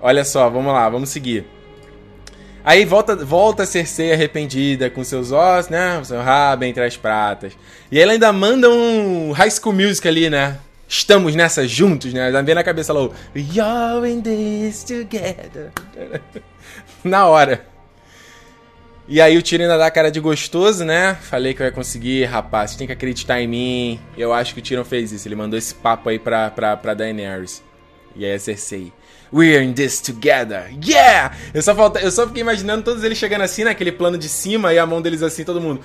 Olha 0.00 0.24
só, 0.24 0.48
vamos 0.50 0.72
lá, 0.72 0.88
vamos 0.88 1.08
seguir. 1.08 1.46
Aí 2.64 2.84
volta, 2.84 3.14
volta 3.14 3.62
a 3.62 3.66
Cersei 3.66 4.12
arrependida 4.12 4.90
com 4.90 5.04
seus 5.04 5.30
ossos, 5.30 5.70
né? 5.70 6.02
Seu 6.02 6.20
rabo 6.20 6.64
entre 6.64 6.82
as 6.82 6.96
pratas. 6.96 7.52
E 7.92 8.00
ela 8.00 8.12
ainda 8.12 8.32
manda 8.32 8.68
um 8.68 9.30
High 9.30 9.52
School 9.52 9.74
Music 9.74 10.06
ali, 10.06 10.28
né? 10.28 10.58
Estamos 10.88 11.34
nessa 11.36 11.66
juntos, 11.66 12.12
né? 12.12 12.30
Vem 12.42 12.54
na 12.54 12.64
cabeça 12.64 12.92
lá 12.92 13.04
o 13.04 13.12
You're 13.34 14.10
in 14.10 14.20
this 14.20 14.82
together. 14.82 15.70
na 17.04 17.26
hora. 17.26 17.75
E 19.08 19.20
aí 19.20 19.36
o 19.36 19.42
Tyrion 19.42 19.66
ainda 19.66 19.78
dá 19.78 19.90
cara 19.90 20.10
de 20.10 20.18
gostoso, 20.18 20.84
né? 20.84 21.16
Falei 21.22 21.54
que 21.54 21.62
ia 21.62 21.70
conseguir, 21.70 22.24
rapaz, 22.24 22.72
você 22.72 22.78
tem 22.78 22.86
que 22.88 22.92
acreditar 22.92 23.40
em 23.40 23.46
mim. 23.46 24.00
Eu 24.18 24.32
acho 24.32 24.52
que 24.52 24.60
o 24.60 24.62
Tyrion 24.62 24.84
fez 24.84 25.12
isso, 25.12 25.28
ele 25.28 25.36
mandou 25.36 25.56
esse 25.56 25.74
papo 25.74 26.08
aí 26.08 26.18
pra, 26.18 26.50
pra, 26.50 26.76
pra 26.76 26.94
Daenerys. 26.94 27.62
E 28.16 28.24
aí 28.24 28.32
a 28.34 28.38
Cersei. 28.38 28.92
We're 29.32 29.62
in 29.62 29.74
this 29.74 30.00
together. 30.00 30.70
Yeah! 30.84 31.36
Eu 31.52 31.62
só, 31.62 31.74
falta, 31.74 32.00
eu 32.00 32.10
só 32.10 32.26
fiquei 32.26 32.42
imaginando 32.42 32.82
todos 32.82 33.04
eles 33.04 33.18
chegando 33.18 33.42
assim, 33.42 33.64
naquele 33.64 33.92
plano 33.92 34.16
de 34.16 34.28
cima, 34.28 34.72
e 34.72 34.78
a 34.78 34.86
mão 34.86 35.02
deles 35.02 35.22
assim, 35.22 35.44
todo 35.44 35.60
mundo. 35.60 35.80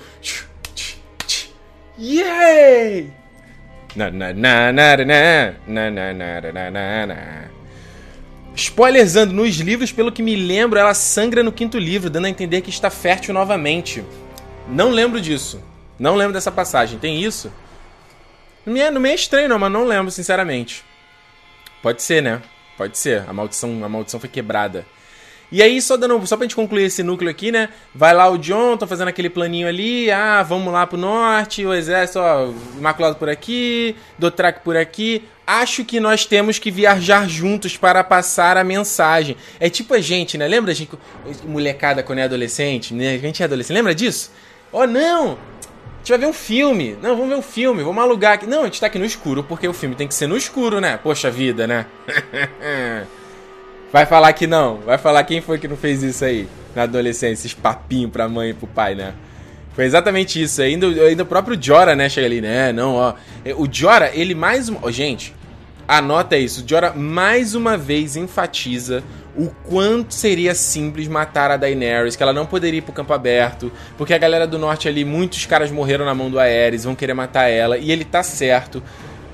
Yay! 1.98 3.10
Na 3.94 4.10
na 4.10 4.32
na 4.32 4.72
na 4.72 4.96
na 4.96 5.54
na 5.66 5.90
na 5.90 6.12
na 6.12 6.70
na 6.70 7.06
na 7.06 7.61
Spoilerzando, 8.54 9.32
nos 9.32 9.56
livros, 9.56 9.90
pelo 9.92 10.12
que 10.12 10.22
me 10.22 10.36
lembro, 10.36 10.78
ela 10.78 10.94
sangra 10.94 11.42
no 11.42 11.52
quinto 11.52 11.78
livro, 11.78 12.10
dando 12.10 12.26
a 12.26 12.30
entender 12.30 12.60
que 12.60 12.70
está 12.70 12.90
fértil 12.90 13.32
novamente. 13.32 14.04
Não 14.68 14.90
lembro 14.90 15.20
disso. 15.20 15.60
Não 15.98 16.16
lembro 16.16 16.34
dessa 16.34 16.52
passagem. 16.52 16.98
Tem 16.98 17.22
isso? 17.22 17.52
Não 18.64 18.72
me 18.74 18.80
é, 18.80 18.90
não 18.90 19.00
me 19.00 19.10
é 19.10 19.14
estranho, 19.14 19.48
não, 19.48 19.58
mas 19.58 19.72
não 19.72 19.84
lembro, 19.84 20.10
sinceramente. 20.10 20.84
Pode 21.82 22.02
ser, 22.02 22.22
né? 22.22 22.42
Pode 22.76 22.98
ser. 22.98 23.24
A 23.28 23.32
maldição, 23.32 23.84
a 23.84 23.88
maldição 23.88 24.20
foi 24.20 24.28
quebrada. 24.28 24.86
E 25.50 25.62
aí, 25.62 25.82
só 25.82 25.98
dando, 25.98 26.26
só 26.26 26.36
pra 26.36 26.44
gente 26.44 26.56
concluir 26.56 26.84
esse 26.84 27.02
núcleo 27.02 27.30
aqui, 27.30 27.52
né? 27.52 27.68
Vai 27.94 28.14
lá 28.14 28.26
o 28.28 28.38
John, 28.38 28.76
tô 28.76 28.86
fazendo 28.86 29.08
aquele 29.08 29.28
planinho 29.28 29.68
ali, 29.68 30.10
ah, 30.10 30.42
vamos 30.42 30.72
lá 30.72 30.86
pro 30.86 30.96
norte, 30.96 31.66
o 31.66 31.74
exército, 31.74 32.20
ó, 32.20 32.50
Imaculado 32.78 33.16
por 33.16 33.28
aqui, 33.28 33.94
Dotrak 34.18 34.60
por 34.60 34.78
aqui. 34.78 35.24
Acho 35.46 35.84
que 35.84 35.98
nós 35.98 36.24
temos 36.24 36.58
que 36.58 36.70
viajar 36.70 37.28
juntos 37.28 37.76
para 37.76 38.04
passar 38.04 38.56
a 38.56 38.62
mensagem. 38.62 39.36
É 39.58 39.68
tipo 39.68 39.94
a 39.94 40.00
gente, 40.00 40.38
né? 40.38 40.46
Lembra 40.46 40.70
a 40.70 40.74
gente, 40.74 40.90
molecada 41.44 42.02
quando 42.02 42.20
é 42.20 42.22
adolescente, 42.22 42.94
né? 42.94 43.14
A 43.14 43.18
gente 43.18 43.42
é 43.42 43.44
adolescente, 43.44 43.76
lembra 43.76 43.94
disso? 43.94 44.30
Oh, 44.70 44.86
não! 44.86 45.32
A 45.32 45.98
gente 45.98 46.08
vai 46.10 46.18
ver 46.18 46.26
um 46.26 46.32
filme. 46.32 46.96
Não, 47.02 47.16
vamos 47.16 47.28
ver 47.28 47.36
um 47.36 47.42
filme, 47.42 47.82
vamos 47.82 48.02
alugar 48.02 48.34
aqui. 48.34 48.46
Não, 48.46 48.62
a 48.62 48.64
gente 48.64 48.80
tá 48.80 48.86
aqui 48.86 48.98
no 48.98 49.04
escuro, 49.04 49.42
porque 49.44 49.66
o 49.66 49.72
filme 49.72 49.94
tem 49.94 50.08
que 50.08 50.14
ser 50.14 50.26
no 50.26 50.36
escuro, 50.36 50.80
né? 50.80 50.96
Poxa 50.96 51.30
vida, 51.30 51.66
né? 51.66 51.86
Vai 53.92 54.06
falar 54.06 54.32
que 54.32 54.46
não. 54.46 54.78
Vai 54.78 54.96
falar 54.96 55.22
quem 55.24 55.40
foi 55.40 55.58
que 55.58 55.68
não 55.68 55.76
fez 55.76 56.02
isso 56.02 56.24
aí 56.24 56.48
na 56.74 56.84
adolescência, 56.84 57.46
esses 57.46 57.54
papinhos 57.54 58.10
pra 58.10 58.28
mãe 58.28 58.50
e 58.50 58.54
pro 58.54 58.66
pai, 58.66 58.94
né? 58.94 59.14
Foi 59.74 59.84
exatamente 59.84 60.40
isso. 60.42 60.60
Ainda, 60.60 60.86
ainda 60.86 61.22
o 61.22 61.26
próprio 61.26 61.60
Jora, 61.60 61.94
né, 61.94 62.08
chega 62.08 62.26
ali, 62.26 62.40
né? 62.40 62.72
Não, 62.72 62.94
ó. 62.94 63.14
O 63.56 63.66
Jora, 63.70 64.10
ele 64.14 64.34
mais 64.34 64.68
uma. 64.68 64.92
Gente, 64.92 65.34
anota 65.88 66.36
isso. 66.36 66.64
O 66.64 66.68
Jora 66.68 66.92
mais 66.92 67.54
uma 67.54 67.76
vez 67.76 68.16
enfatiza 68.16 69.02
o 69.36 69.48
quanto 69.64 70.12
seria 70.12 70.54
simples 70.54 71.08
matar 71.08 71.50
a 71.50 71.56
Daenerys, 71.56 72.16
que 72.16 72.22
ela 72.22 72.32
não 72.32 72.44
poderia 72.44 72.78
ir 72.78 72.82
pro 72.82 72.92
campo 72.92 73.12
aberto, 73.14 73.72
porque 73.96 74.12
a 74.12 74.18
galera 74.18 74.46
do 74.46 74.58
norte 74.58 74.88
ali, 74.88 75.04
muitos 75.04 75.46
caras 75.46 75.70
morreram 75.70 76.04
na 76.04 76.14
mão 76.14 76.30
do 76.30 76.38
Aerys, 76.38 76.84
vão 76.84 76.94
querer 76.94 77.14
matar 77.14 77.48
ela, 77.48 77.78
e 77.78 77.90
ele 77.90 78.04
tá 78.04 78.22
certo. 78.22 78.82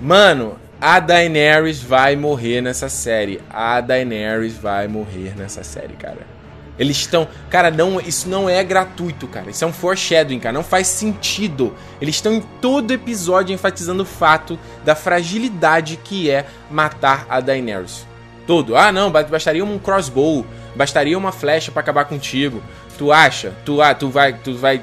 Mano, 0.01 0.57
a 0.81 1.01
Daenerys 1.01 1.83
vai 1.83 2.15
morrer 2.15 2.61
nessa 2.61 2.89
série. 2.89 3.41
A 3.51 3.81
Daenerys 3.81 4.57
vai 4.57 4.87
morrer 4.87 5.35
nessa 5.37 5.65
série, 5.65 5.95
cara. 5.95 6.38
Eles 6.79 6.97
estão. 6.99 7.27
Cara, 7.51 7.71
não, 7.71 8.01
isso 8.01 8.29
não 8.29 8.49
é 8.49 8.63
gratuito, 8.63 9.27
cara. 9.27 9.51
Isso 9.51 9.65
é 9.65 9.67
um 9.67 9.73
foreshadowing, 9.73 10.39
cara. 10.39 10.53
Não 10.53 10.63
faz 10.63 10.87
sentido. 10.87 11.75
Eles 12.01 12.15
estão 12.15 12.33
em 12.33 12.41
todo 12.61 12.93
episódio 12.93 13.53
enfatizando 13.53 14.05
o 14.05 14.07
fato 14.07 14.59
da 14.85 14.95
fragilidade 14.95 15.99
que 16.03 16.31
é 16.31 16.47
matar 16.71 17.27
a 17.29 17.41
Daenerys. 17.41 18.07
Todo. 18.47 18.77
Ah, 18.77 18.93
não, 18.93 19.11
bastaria 19.11 19.65
um 19.65 19.79
crossbow. 19.79 20.47
Bastaria 20.77 21.19
uma 21.19 21.33
flecha 21.33 21.73
para 21.73 21.81
acabar 21.81 22.05
contigo. 22.05 22.63
Tu 22.97 23.11
acha? 23.13 23.53
Tu, 23.65 23.83
ah, 23.83 23.95
tu 23.95 24.09
vai. 24.09 24.33
Tu 24.33 24.55
vai. 24.55 24.81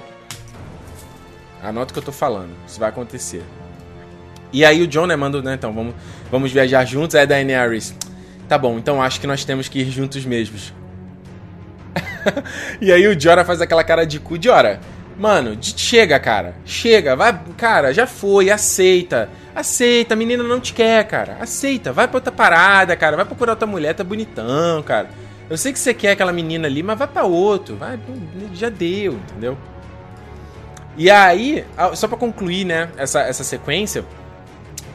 Anota 1.64 1.92
o 1.92 1.94
que 1.94 2.00
eu 2.00 2.04
tô 2.04 2.12
falando. 2.12 2.52
Isso 2.68 2.80
vai 2.80 2.90
acontecer. 2.90 3.44
E 4.52 4.64
aí 4.64 4.82
o 4.82 4.88
John, 4.88 5.08
né, 5.08 5.16
manda, 5.16 5.42
né, 5.42 5.56
então, 5.56 5.74
vamos, 5.74 5.96
vamos 6.32 6.52
viajar 6.52 6.86
juntos. 6.86 7.16
A 7.16 7.26
Daenerys, 7.26 7.96
tá 8.48 8.58
bom, 8.58 8.78
então 8.78 9.02
acho 9.02 9.20
que 9.20 9.28
nós 9.28 9.44
temos 9.44 9.68
que 9.68 9.80
ir 9.80 9.90
juntos 9.90 10.24
mesmos. 10.26 10.72
e 12.82 12.92
aí 12.92 13.08
o 13.08 13.20
Jora 13.20 13.46
faz 13.46 13.62
aquela 13.62 13.84
cara 13.84 14.06
de 14.06 14.20
cu. 14.20 14.42
Jora, 14.42 14.80
mano, 15.18 15.58
chega, 15.62 16.20
cara. 16.20 16.56
Chega, 16.66 17.16
vai, 17.16 17.40
cara, 17.58 17.94
já 17.94 18.08
foi, 18.08 18.50
aceita. 18.50 19.30
Aceita, 19.54 20.14
a 20.14 20.18
menina 20.18 20.44
não 20.44 20.60
te 20.60 20.74
quer, 20.74 21.06
cara. 21.08 21.38
Aceita, 21.40 21.94
vai 21.94 22.08
pra 22.08 22.18
outra 22.18 22.32
parada, 22.32 22.96
cara. 22.96 23.16
Vai 23.16 23.26
procurar 23.26 23.54
outra 23.54 23.68
mulher, 23.68 23.94
tá 23.94 24.04
bonitão, 24.04 24.84
cara. 24.84 25.10
Eu 25.50 25.58
sei 25.58 25.72
que 25.72 25.80
você 25.80 25.94
quer 25.94 26.12
aquela 26.12 26.34
menina 26.34 26.68
ali, 26.68 26.82
mas 26.82 26.98
vai 26.98 27.08
pra 27.08 27.24
outro. 27.24 27.76
Vai, 27.76 28.00
já 28.54 28.70
deu, 28.70 29.14
entendeu? 29.14 29.58
E 30.98 31.10
aí, 31.12 31.66
só 31.94 32.08
para 32.08 32.18
concluir, 32.18 32.66
né, 32.66 32.90
essa, 32.98 33.22
essa 33.22 33.44
sequência, 33.44 34.06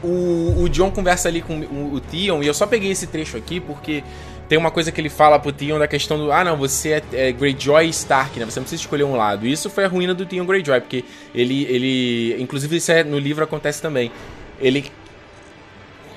o, 0.03 0.63
o 0.63 0.69
John 0.69 0.89
conversa 0.89 1.29
ali 1.29 1.41
com 1.41 1.59
o, 1.59 1.93
o 1.93 1.99
Theon, 1.99 2.41
e 2.41 2.47
eu 2.47 2.53
só 2.53 2.65
peguei 2.65 2.91
esse 2.91 3.05
trecho 3.05 3.37
aqui 3.37 3.59
porque 3.59 4.03
tem 4.51 4.57
uma 4.57 4.69
coisa 4.69 4.91
que 4.91 4.99
ele 4.99 5.07
fala 5.07 5.39
pro 5.39 5.49
Theon 5.53 5.79
da 5.79 5.87
questão 5.87 6.17
do 6.17 6.29
ah 6.29 6.43
não, 6.43 6.57
você 6.57 6.89
é, 6.89 7.03
é 7.13 7.31
Greyjoy 7.31 7.85
e 7.85 7.89
Stark, 7.91 8.37
né? 8.37 8.43
Você 8.43 8.59
não 8.59 8.65
precisa 8.65 8.81
escolher 8.81 9.05
um 9.05 9.15
lado. 9.15 9.47
E 9.47 9.51
isso 9.53 9.69
foi 9.69 9.85
a 9.85 9.87
ruína 9.87 10.13
do 10.13 10.25
Theon 10.25 10.45
Greyjoy, 10.45 10.81
porque 10.81 11.05
ele 11.33 11.63
ele 11.69 12.35
inclusive 12.37 12.75
isso 12.75 12.91
é, 12.91 13.01
no 13.01 13.17
livro 13.17 13.45
acontece 13.45 13.81
também. 13.81 14.11
Ele 14.59 14.91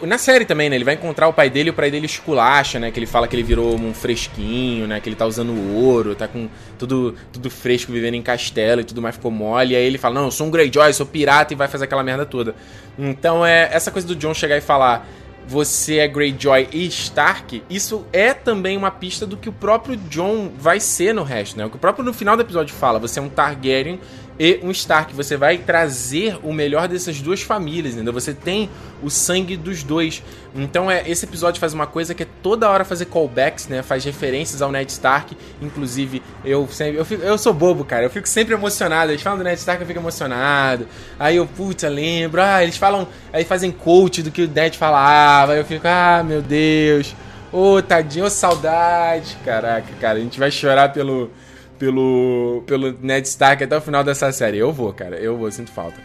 na 0.03 0.19
série 0.19 0.45
também, 0.45 0.69
né? 0.69 0.75
Ele 0.75 0.85
vai 0.85 0.95
encontrar 0.95 1.29
o 1.29 1.33
pai 1.33 1.49
dele 1.49 1.69
e 1.69 1.71
o 1.71 1.75
pai 1.75 1.93
dele 1.93 2.07
esculacha, 2.07 2.81
né? 2.81 2.91
Que 2.91 2.99
ele 2.99 3.07
fala 3.07 3.29
que 3.29 3.37
ele 3.37 3.45
virou 3.45 3.77
um 3.77 3.95
fresquinho, 3.95 4.89
né? 4.89 4.99
Que 4.99 5.09
ele 5.09 5.15
tá 5.15 5.27
usando 5.27 5.55
ouro, 5.73 6.17
tá 6.17 6.27
com 6.27 6.49
tudo, 6.77 7.15
tudo 7.33 7.49
fresco, 7.49 7.93
vivendo 7.93 8.15
em 8.15 8.23
castelo 8.23 8.81
e 8.81 8.85
tudo 8.85 9.01
mais 9.01 9.15
ficou 9.15 9.31
mole. 9.31 9.75
E 9.75 9.77
aí 9.77 9.85
ele 9.85 9.97
fala, 9.97 10.17
não, 10.17 10.25
eu 10.25 10.31
sou 10.33 10.49
um 10.49 10.51
Greyjoy, 10.51 10.93
sou 10.93 11.07
pirata 11.07 11.53
e 11.53 11.57
vai 11.57 11.69
fazer 11.69 11.85
aquela 11.85 12.03
merda 12.03 12.27
toda. 12.27 12.57
Então 12.99 13.47
é 13.47 13.69
essa 13.71 13.93
coisa 13.93 14.09
do 14.09 14.17
John 14.17 14.35
chegar 14.35 14.57
e 14.57 14.61
falar 14.61 15.07
você 15.47 15.99
é 15.99 16.09
Greyjoy 16.09 16.69
e 16.73 16.87
Stark, 16.87 17.63
isso 17.69 18.05
é 18.13 18.33
também 18.33 18.77
uma 18.77 18.91
pista 18.91 19.27
do 19.27 19.37
que 19.37 19.49
o 19.49 19.53
próprio 19.53 19.97
John 19.97 20.51
vai 20.57 20.81
ser 20.81 21.15
no 21.15 21.23
resto, 21.23 21.59
né? 21.59 21.67
O 21.67 21.71
que 21.71 21.77
o 21.77 21.79
próprio 21.79 22.05
no 22.05 22.13
final 22.13 22.37
do 22.37 22.43
episódio 22.43 22.75
fala, 22.75 22.99
você 22.99 23.19
é 23.19 23.23
um 23.23 23.29
Targaryen 23.29 24.01
e 24.39 24.61
um 24.63 24.71
Stark. 24.71 25.15
Você 25.15 25.37
vai 25.37 25.59
trazer 25.59 26.39
o 26.43 26.53
melhor 26.53 26.89
dessas 26.89 27.21
duas 27.21 27.43
famílias, 27.43 27.95
entendeu? 27.95 28.13
Você 28.13 28.35
tem 28.35 28.69
o 29.03 29.11
sangue 29.11 29.57
dos 29.57 29.83
dois. 29.83 30.23
Então 30.55 30.91
é 30.91 31.09
esse 31.09 31.25
episódio 31.25 31.61
faz 31.61 31.73
uma 31.73 31.87
coisa 31.87 32.15
que 32.15 32.23
é 32.23 32.27
toda 32.43 32.69
hora 32.69 32.85
fazer 32.85 33.07
callbacks, 33.07 33.69
né? 33.69 33.83
Faz 33.83 34.05
referências 34.05 34.63
ao 34.63 34.71
Ned 34.71 34.91
Stark. 34.91 35.37
Inclusive, 35.61 36.23
eu 36.45 36.69
sempre. 36.69 36.99
Eu, 36.99 37.05
fico, 37.05 37.23
eu 37.23 37.39
sou 37.39 37.53
bobo, 37.53 37.85
cara. 37.85 38.05
Eu 38.05 38.11
fico 38.11 38.29
sempre 38.29 38.55
emocionado. 38.55 39.13
Eles 39.13 39.23
falam 39.23 39.39
do 39.39 39.45
Ned 39.45 39.59
Stark, 39.59 39.81
eu 39.81 39.87
fico 39.87 40.01
emocionado. 40.01 40.87
Aí 41.19 41.37
eu, 41.37 41.47
puta, 41.47 41.89
lembro. 41.89 42.41
Ah, 42.43 42.63
eles 42.63 42.77
falam. 42.77 43.07
Aí 43.33 43.45
fazem 43.45 43.71
coach 43.71 44.23
do 44.23 44.31
que 44.31 44.43
o 44.43 44.49
Ned 44.49 44.77
falava. 44.77 45.53
Aí 45.53 45.59
eu 45.59 45.65
fico, 45.65 45.87
ah, 45.87 46.23
meu 46.25 46.43
Deus. 46.43 47.15
Ô, 47.53 47.77
oh, 47.77 47.83
tadinho, 47.83 48.25
oh, 48.25 48.31
saudade. 48.31 49.37
Caraca, 49.45 49.87
cara, 50.01 50.19
a 50.19 50.21
gente 50.21 50.41
vai 50.41 50.51
chorar 50.51 50.93
pelo 50.93 51.31
pelo, 51.85 52.63
pelo 52.67 52.97
Ned 53.03 53.29
Stark 53.29 53.63
até 53.63 53.77
o 53.77 53.81
final 53.81 54.03
dessa 54.03 54.33
série. 54.33 54.57
Eu 54.57 54.73
vou, 54.73 54.93
cara. 54.93 55.17
Eu 55.17 55.37
vou, 55.37 55.51
sinto 55.51 55.71
falta. 55.71 56.01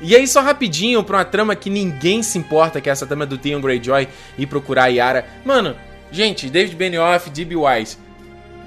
E 0.00 0.14
aí, 0.14 0.28
só 0.28 0.40
rapidinho, 0.40 1.02
pra 1.02 1.18
uma 1.18 1.24
trama 1.24 1.56
que 1.56 1.68
ninguém 1.68 2.22
se 2.22 2.38
importa, 2.38 2.80
que 2.80 2.88
é 2.88 2.92
essa 2.92 3.06
trama 3.06 3.26
do 3.26 3.36
Theon 3.36 3.60
Greyjoy 3.60 4.06
e 4.38 4.46
procurar 4.46 4.84
a 4.84 4.88
Yara. 4.88 5.26
Mano, 5.44 5.74
gente, 6.12 6.48
David 6.48 6.76
Benioff, 6.76 7.30
D.B. 7.30 7.56
Wise. 7.56 7.96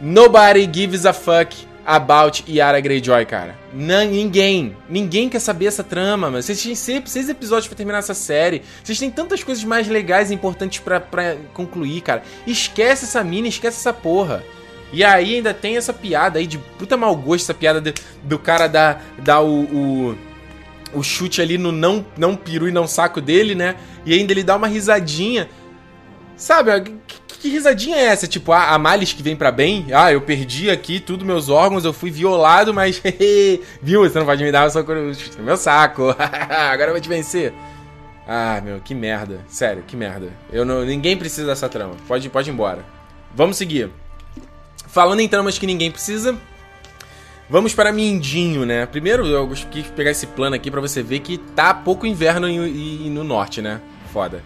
Nobody 0.02 0.70
gives 0.72 1.06
a 1.06 1.14
fuck 1.14 1.56
about 1.86 2.44
Yara 2.50 2.82
Greyjoy, 2.82 3.26
cara. 3.26 3.56
Não, 3.74 4.06
ninguém. 4.06 4.76
Ninguém 4.90 5.30
quer 5.30 5.40
saber 5.40 5.68
essa 5.68 5.84
trama, 5.84 6.30
mas 6.30 6.46
vocês 6.46 6.62
têm 6.62 6.76
sempre 6.76 7.10
seis 7.10 7.30
episódios 7.30 7.68
para 7.68 7.78
terminar 7.78 8.00
essa 8.00 8.14
série. 8.14 8.62
Vocês 8.84 9.00
têm 9.00 9.10
tantas 9.10 9.42
coisas 9.42 9.64
mais 9.64 9.88
legais 9.88 10.32
e 10.32 10.34
importantes 10.34 10.80
para 10.80 11.02
concluir, 11.54 12.02
cara. 12.02 12.24
Esquece 12.46 13.06
essa 13.06 13.24
mina, 13.24 13.48
esquece 13.48 13.78
essa 13.78 13.94
porra. 13.94 14.44
E 14.92 15.04
aí 15.04 15.36
ainda 15.36 15.54
tem 15.54 15.78
essa 15.78 15.94
piada 15.94 16.40
aí 16.40 16.48
de 16.48 16.58
puta 16.58 16.96
mau 16.96 17.16
gosto, 17.16 17.44
essa 17.44 17.54
piada 17.54 17.82
de, 17.82 17.94
do 18.24 18.40
cara 18.40 18.68
dar, 18.68 19.04
dar 19.20 19.42
o, 19.42 19.64
o, 19.64 20.18
o, 20.94 21.04
chute 21.04 21.42
ali 21.42 21.58
no 21.58 21.72
não, 21.72 22.06
não 22.18 22.36
peru 22.36 22.68
e 22.68 22.72
não 22.72 22.88
saco 22.88 23.20
dele, 23.20 23.54
né? 23.54 23.76
E 24.06 24.14
ainda 24.14 24.32
ele 24.32 24.44
dá 24.44 24.56
uma 24.56 24.68
risadinha. 24.68 25.50
Sabe, 26.38 26.72
que, 27.08 27.20
que 27.40 27.50
risadinha 27.50 27.98
é 27.98 28.06
essa? 28.06 28.28
Tipo, 28.28 28.52
ah, 28.52 28.74
a 28.74 28.80
males 28.80 29.12
que 29.12 29.24
vem 29.24 29.36
para 29.36 29.52
bem? 29.52 29.88
Ah, 29.92 30.12
eu 30.12 30.22
perdi 30.22 30.70
aqui 30.70 31.00
tudo 31.00 31.26
meus 31.26 31.50
órgãos, 31.50 31.84
eu 31.84 31.92
fui 31.92 32.12
violado, 32.12 32.74
mas 32.74 33.02
viu? 33.82 34.04
Você 34.04 34.20
não 34.20 34.26
pode 34.26 34.44
me 34.44 34.52
dar 34.52 34.70
só 34.70 34.84
meu 35.40 35.58
saco. 35.58 36.16
Agora 36.18 36.90
eu 36.90 36.94
vou 36.94 37.02
te 37.02 37.10
vencer. 37.10 37.54
Ah, 38.28 38.62
meu, 38.64 38.80
que 38.80 38.94
merda. 38.94 39.42
Sério, 39.48 39.84
que 39.86 39.96
merda. 39.96 40.32
Eu 40.52 40.64
não, 40.64 40.86
ninguém 40.86 41.18
precisa 41.18 41.48
dessa 41.48 41.68
trama. 41.68 41.96
Pode, 42.08 42.30
pode 42.30 42.50
ir 42.50 42.54
embora. 42.54 42.86
Vamos 43.34 43.58
seguir. 43.58 43.90
Falando 44.98 45.20
em 45.20 45.28
tramas 45.28 45.60
que 45.60 45.68
ninguém 45.68 45.92
precisa, 45.92 46.36
vamos 47.48 47.72
para 47.76 47.92
Mindinho, 47.92 48.66
né? 48.66 48.84
Primeiro, 48.88 49.28
eu 49.28 49.48
quis 49.70 49.86
pegar 49.92 50.10
esse 50.10 50.26
plano 50.26 50.56
aqui 50.56 50.72
para 50.72 50.82
você 50.82 51.04
ver 51.04 51.20
que 51.20 51.38
tá 51.38 51.72
pouco 51.72 52.08
inverno 52.08 52.50
e 52.50 53.08
no 53.08 53.24
norte, 53.24 53.62
né? 53.62 53.80
Foda. 54.12 54.42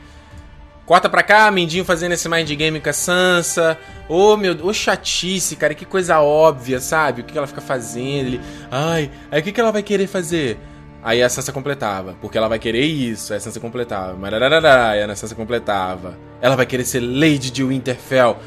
Corta 0.86 1.10
pra 1.10 1.24
cá, 1.24 1.50
Mindinho 1.50 1.86
fazendo 1.86 2.12
esse 2.12 2.28
mind 2.28 2.52
game 2.52 2.82
com 2.82 2.90
a 2.90 2.92
Sansa. 2.92 3.80
Ô, 4.10 4.34
oh, 4.34 4.36
meu, 4.36 4.52
ô 4.56 4.68
oh, 4.68 4.74
chatice, 4.74 5.56
cara, 5.56 5.74
que 5.74 5.86
coisa 5.86 6.20
óbvia, 6.20 6.82
sabe? 6.82 7.22
O 7.22 7.24
que 7.24 7.38
ela 7.38 7.48
fica 7.48 7.62
fazendo? 7.62 8.28
Ele, 8.28 8.42
ai, 8.70 9.10
aí 9.32 9.40
o 9.40 9.44
que, 9.46 9.58
ela 9.58 9.72
vai 9.72 9.84
querer 9.84 10.08
fazer? 10.08 10.60
Aí 11.02 11.24
a 11.24 11.30
Sansa 11.30 11.54
completava, 11.54 12.18
porque 12.20 12.38
ela 12.38 12.50
vai 12.50 12.60
querer 12.60 12.84
isso. 12.84 13.32
Aí 13.32 13.38
a 13.38 13.40
Sansa 13.40 13.62
completava, 13.62 14.18
aí 14.22 15.02
a 15.02 15.16
Sansa 15.16 15.34
completava. 15.34 16.20
Ela 16.42 16.58
vai 16.58 16.66
querer 16.66 16.84
ser 16.84 17.00
Lady 17.00 17.50
de 17.50 17.64
Winterfell. 17.64 18.38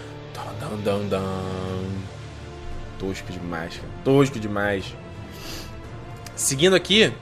Dun 0.84 1.08
tosco 3.04 3.32
demais, 3.32 3.76
cara. 3.76 3.88
Tosco 4.02 4.38
demais. 4.38 4.96
Seguindo 6.34 6.74
aqui, 6.74 7.12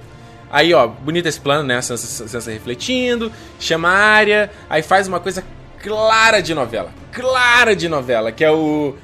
aí 0.51 0.73
ó, 0.73 0.87
bonito 0.87 1.27
esse 1.27 1.41
plano, 1.41 1.65
né? 1.65 1.81
Sansa, 1.83 2.29
Sansa 2.29 2.51
refletindo, 2.51 3.31
chama 3.59 3.89
a 3.89 3.97
área, 3.97 4.51
aí 4.71 4.83
faz 4.83 5.09
uma 5.09 5.21
coisa 5.21 5.45
clara 5.83 6.41
de 6.41 6.55
novela. 6.55 6.93
Clara 7.11 7.75
de 7.75 7.89
novela, 7.89 8.33
que 8.33 8.45
é 8.45 8.51
o. 8.51 8.95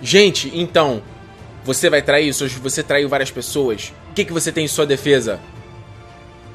Gente, 0.00 0.50
então, 0.54 1.02
você 1.64 1.90
vai 1.90 2.00
trair, 2.02 2.32
você 2.32 2.82
traiu 2.82 3.08
várias 3.08 3.30
pessoas. 3.30 3.92
O 4.10 4.14
que, 4.14 4.24
que 4.24 4.32
você 4.32 4.52
tem 4.52 4.64
em 4.64 4.68
sua 4.68 4.86
defesa? 4.86 5.40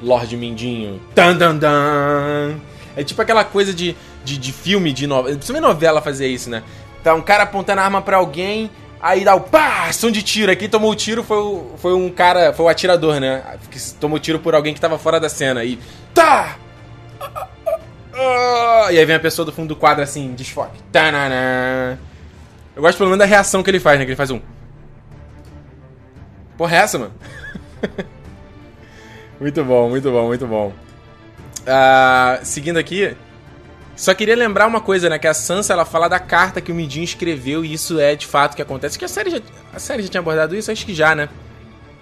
Lorde 0.00 0.36
Mindinho. 0.36 1.00
Dan, 1.14 1.36
dan, 1.36 1.56
dan. 1.56 2.56
É 2.96 3.04
tipo 3.04 3.22
aquela 3.22 3.44
coisa 3.44 3.72
de, 3.72 3.96
de, 4.24 4.36
de 4.36 4.52
filme, 4.52 4.92
de 4.92 5.06
novela. 5.06 5.36
Principalmente 5.36 5.62
novela 5.62 6.02
fazer 6.02 6.26
isso, 6.26 6.50
né? 6.50 6.62
Tá 7.02 7.14
um 7.14 7.22
cara 7.22 7.44
apontando 7.44 7.80
arma 7.80 8.00
para 8.00 8.16
alguém, 8.16 8.70
aí 9.02 9.24
dá 9.24 9.34
o 9.34 9.40
pá, 9.40 9.92
som 9.92 10.10
de 10.10 10.22
tiro. 10.22 10.52
Aqui 10.52 10.68
tomou 10.68 10.92
o 10.92 10.96
tiro 10.96 11.22
foi, 11.24 11.38
foi 11.76 11.92
um 11.92 12.08
cara, 12.08 12.52
foi 12.52 12.66
o 12.66 12.68
atirador, 12.68 13.18
né? 13.18 13.42
Que 13.70 13.78
tomou 13.94 14.18
tiro 14.18 14.38
por 14.38 14.54
alguém 14.54 14.72
que 14.72 14.80
tava 14.80 14.98
fora 14.98 15.18
da 15.18 15.28
cena. 15.28 15.64
E 15.64 15.78
tá! 16.14 16.56
E 18.90 18.98
aí 18.98 19.04
vem 19.04 19.16
a 19.16 19.20
pessoa 19.20 19.44
do 19.44 19.52
fundo 19.52 19.68
do 19.68 19.76
quadro 19.76 20.02
assim, 20.02 20.34
desfoque. 20.34 20.78
Tanana. 20.92 21.98
Eu 22.74 22.82
gosto 22.82 22.98
pelo 22.98 23.10
menos 23.10 23.18
da 23.18 23.24
reação 23.24 23.62
que 23.62 23.70
ele 23.70 23.80
faz, 23.80 23.98
né? 23.98 24.04
Que 24.04 24.10
ele 24.10 24.16
faz 24.16 24.30
um. 24.30 24.40
Porra, 26.56 26.76
é 26.76 26.78
essa, 26.80 26.98
mano? 26.98 27.12
muito 29.40 29.64
bom, 29.64 29.88
muito 29.88 30.10
bom, 30.10 30.26
muito 30.26 30.46
bom. 30.46 30.72
Uh, 31.62 32.44
seguindo 32.44 32.78
aqui, 32.78 33.16
só 34.02 34.12
queria 34.14 34.34
lembrar 34.34 34.66
uma 34.66 34.80
coisa, 34.80 35.08
né? 35.08 35.16
Que 35.16 35.28
a 35.28 35.32
Sansa 35.32 35.72
ela 35.72 35.84
fala 35.84 36.08
da 36.08 36.18
carta 36.18 36.60
que 36.60 36.72
o 36.72 36.74
Midin 36.74 37.04
escreveu 37.04 37.64
e 37.64 37.72
isso 37.72 38.00
é 38.00 38.16
de 38.16 38.26
fato 38.26 38.56
que 38.56 38.60
acontece. 38.60 38.98
Que 38.98 39.04
a 39.04 39.08
série 39.08 39.30
já, 39.30 39.40
a 39.72 39.78
série 39.78 40.02
já 40.02 40.08
tinha 40.08 40.20
abordado 40.20 40.56
isso, 40.56 40.72
acho 40.72 40.84
que 40.84 40.92
já, 40.92 41.14
né? 41.14 41.28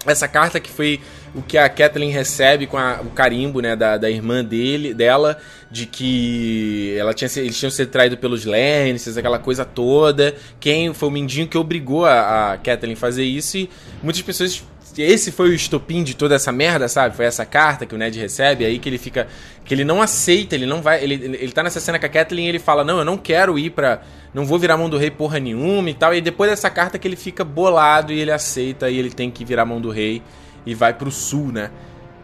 Essa 0.07 0.27
carta 0.27 0.59
que 0.59 0.71
foi 0.71 0.99
o 1.35 1.43
que 1.43 1.59
a 1.59 1.69
Kathleen 1.69 2.11
recebe 2.11 2.67
com 2.67 2.79
a, 2.79 3.03
o 3.03 3.11
carimbo, 3.11 3.61
né, 3.61 3.77
da, 3.77 3.99
da 3.99 4.11
irmã 4.11 4.43
dele, 4.43 4.95
dela, 4.95 5.39
de 5.71 5.85
que 5.85 6.97
ela 6.99 7.13
tinha, 7.13 7.31
eles 7.37 7.59
tinham 7.59 7.71
sido 7.71 7.91
traídos 7.91 8.19
pelos 8.19 8.47
Lannisters, 8.47 9.19
aquela 9.19 9.39
coisa 9.39 9.67
toda. 9.67 10.35
Quem 10.59 10.95
foi 10.95 11.07
o 11.11 11.13
Mindinho 11.13 11.49
que 11.49 11.59
obrigou 11.59 12.07
a, 12.07 12.55
a 12.55 12.57
Kathleen 12.57 12.95
a 12.95 12.97
fazer 12.97 13.25
isso 13.25 13.59
e 13.59 13.69
muitas 14.03 14.23
pessoas 14.23 14.65
esse 14.99 15.31
foi 15.31 15.51
o 15.51 15.55
estopim 15.55 16.03
de 16.03 16.15
toda 16.15 16.35
essa 16.35 16.51
merda, 16.51 16.89
sabe? 16.89 17.17
Foi 17.17 17.25
essa 17.25 17.45
carta 17.45 17.87
que 17.87 17.95
o 17.95 17.99
Ned 17.99 18.19
recebe, 18.19 18.65
aí 18.65 18.79
que 18.79 18.89
ele 18.89 18.99
fica. 18.99 19.29
que 19.65 19.75
ele 19.75 19.85
não 19.85 20.01
aceita, 20.03 20.55
ele 20.55 20.67
não 20.67 20.83
vai. 20.83 21.03
Ele, 21.03 21.15
ele 21.15 21.53
tá 21.53 21.63
nessa 21.63 21.81
cena 21.81 21.99
com 21.99 22.07
a 22.07 22.09
Kathleen 22.09 22.47
e 22.47 22.49
ele 22.49 22.59
fala: 22.59 22.83
Não, 22.83 22.99
eu 22.99 23.05
não 23.05 23.17
quero 23.17 23.59
ir 23.59 23.71
pra. 23.71 24.03
Não 24.33 24.45
vou 24.45 24.59
virar 24.59 24.77
mão 24.77 24.89
do 24.89 24.97
rei 24.97 25.11
porra 25.11 25.39
nenhuma 25.39 25.91
e 25.91 25.95
tal. 25.95 26.15
E 26.15 26.21
depois 26.21 26.51
dessa 26.51 26.71
carta 26.71 26.99
que 26.99 27.07
ele 27.07 27.17
fica 27.17 27.45
bolado 27.45 28.13
e 28.13 28.21
ele 28.21 28.31
aceita 28.31 28.89
e 28.89 28.99
ele 28.99 29.11
tem 29.11 29.31
que 29.31 29.45
virar 29.45 29.65
mão 29.65 29.81
do 29.81 29.91
rei 29.91 30.23
e 30.65 30.75
vai 30.75 30.93
pro 30.93 31.11
sul, 31.11 31.53
né? 31.53 31.71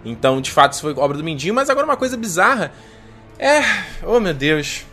Então, 0.04 0.40
de 0.40 0.50
fato, 0.50 0.72
isso 0.72 0.82
foi 0.82 0.94
obra 0.94 1.16
do 1.16 1.24
Mindinho. 1.24 1.54
Mas 1.54 1.68
agora 1.68 1.86
uma 1.86 1.96
coisa 1.96 2.16
bizarra. 2.16 2.72
É. 3.38 3.60
Oh 4.04 4.20
meu 4.20 4.34
Deus. 4.34 4.84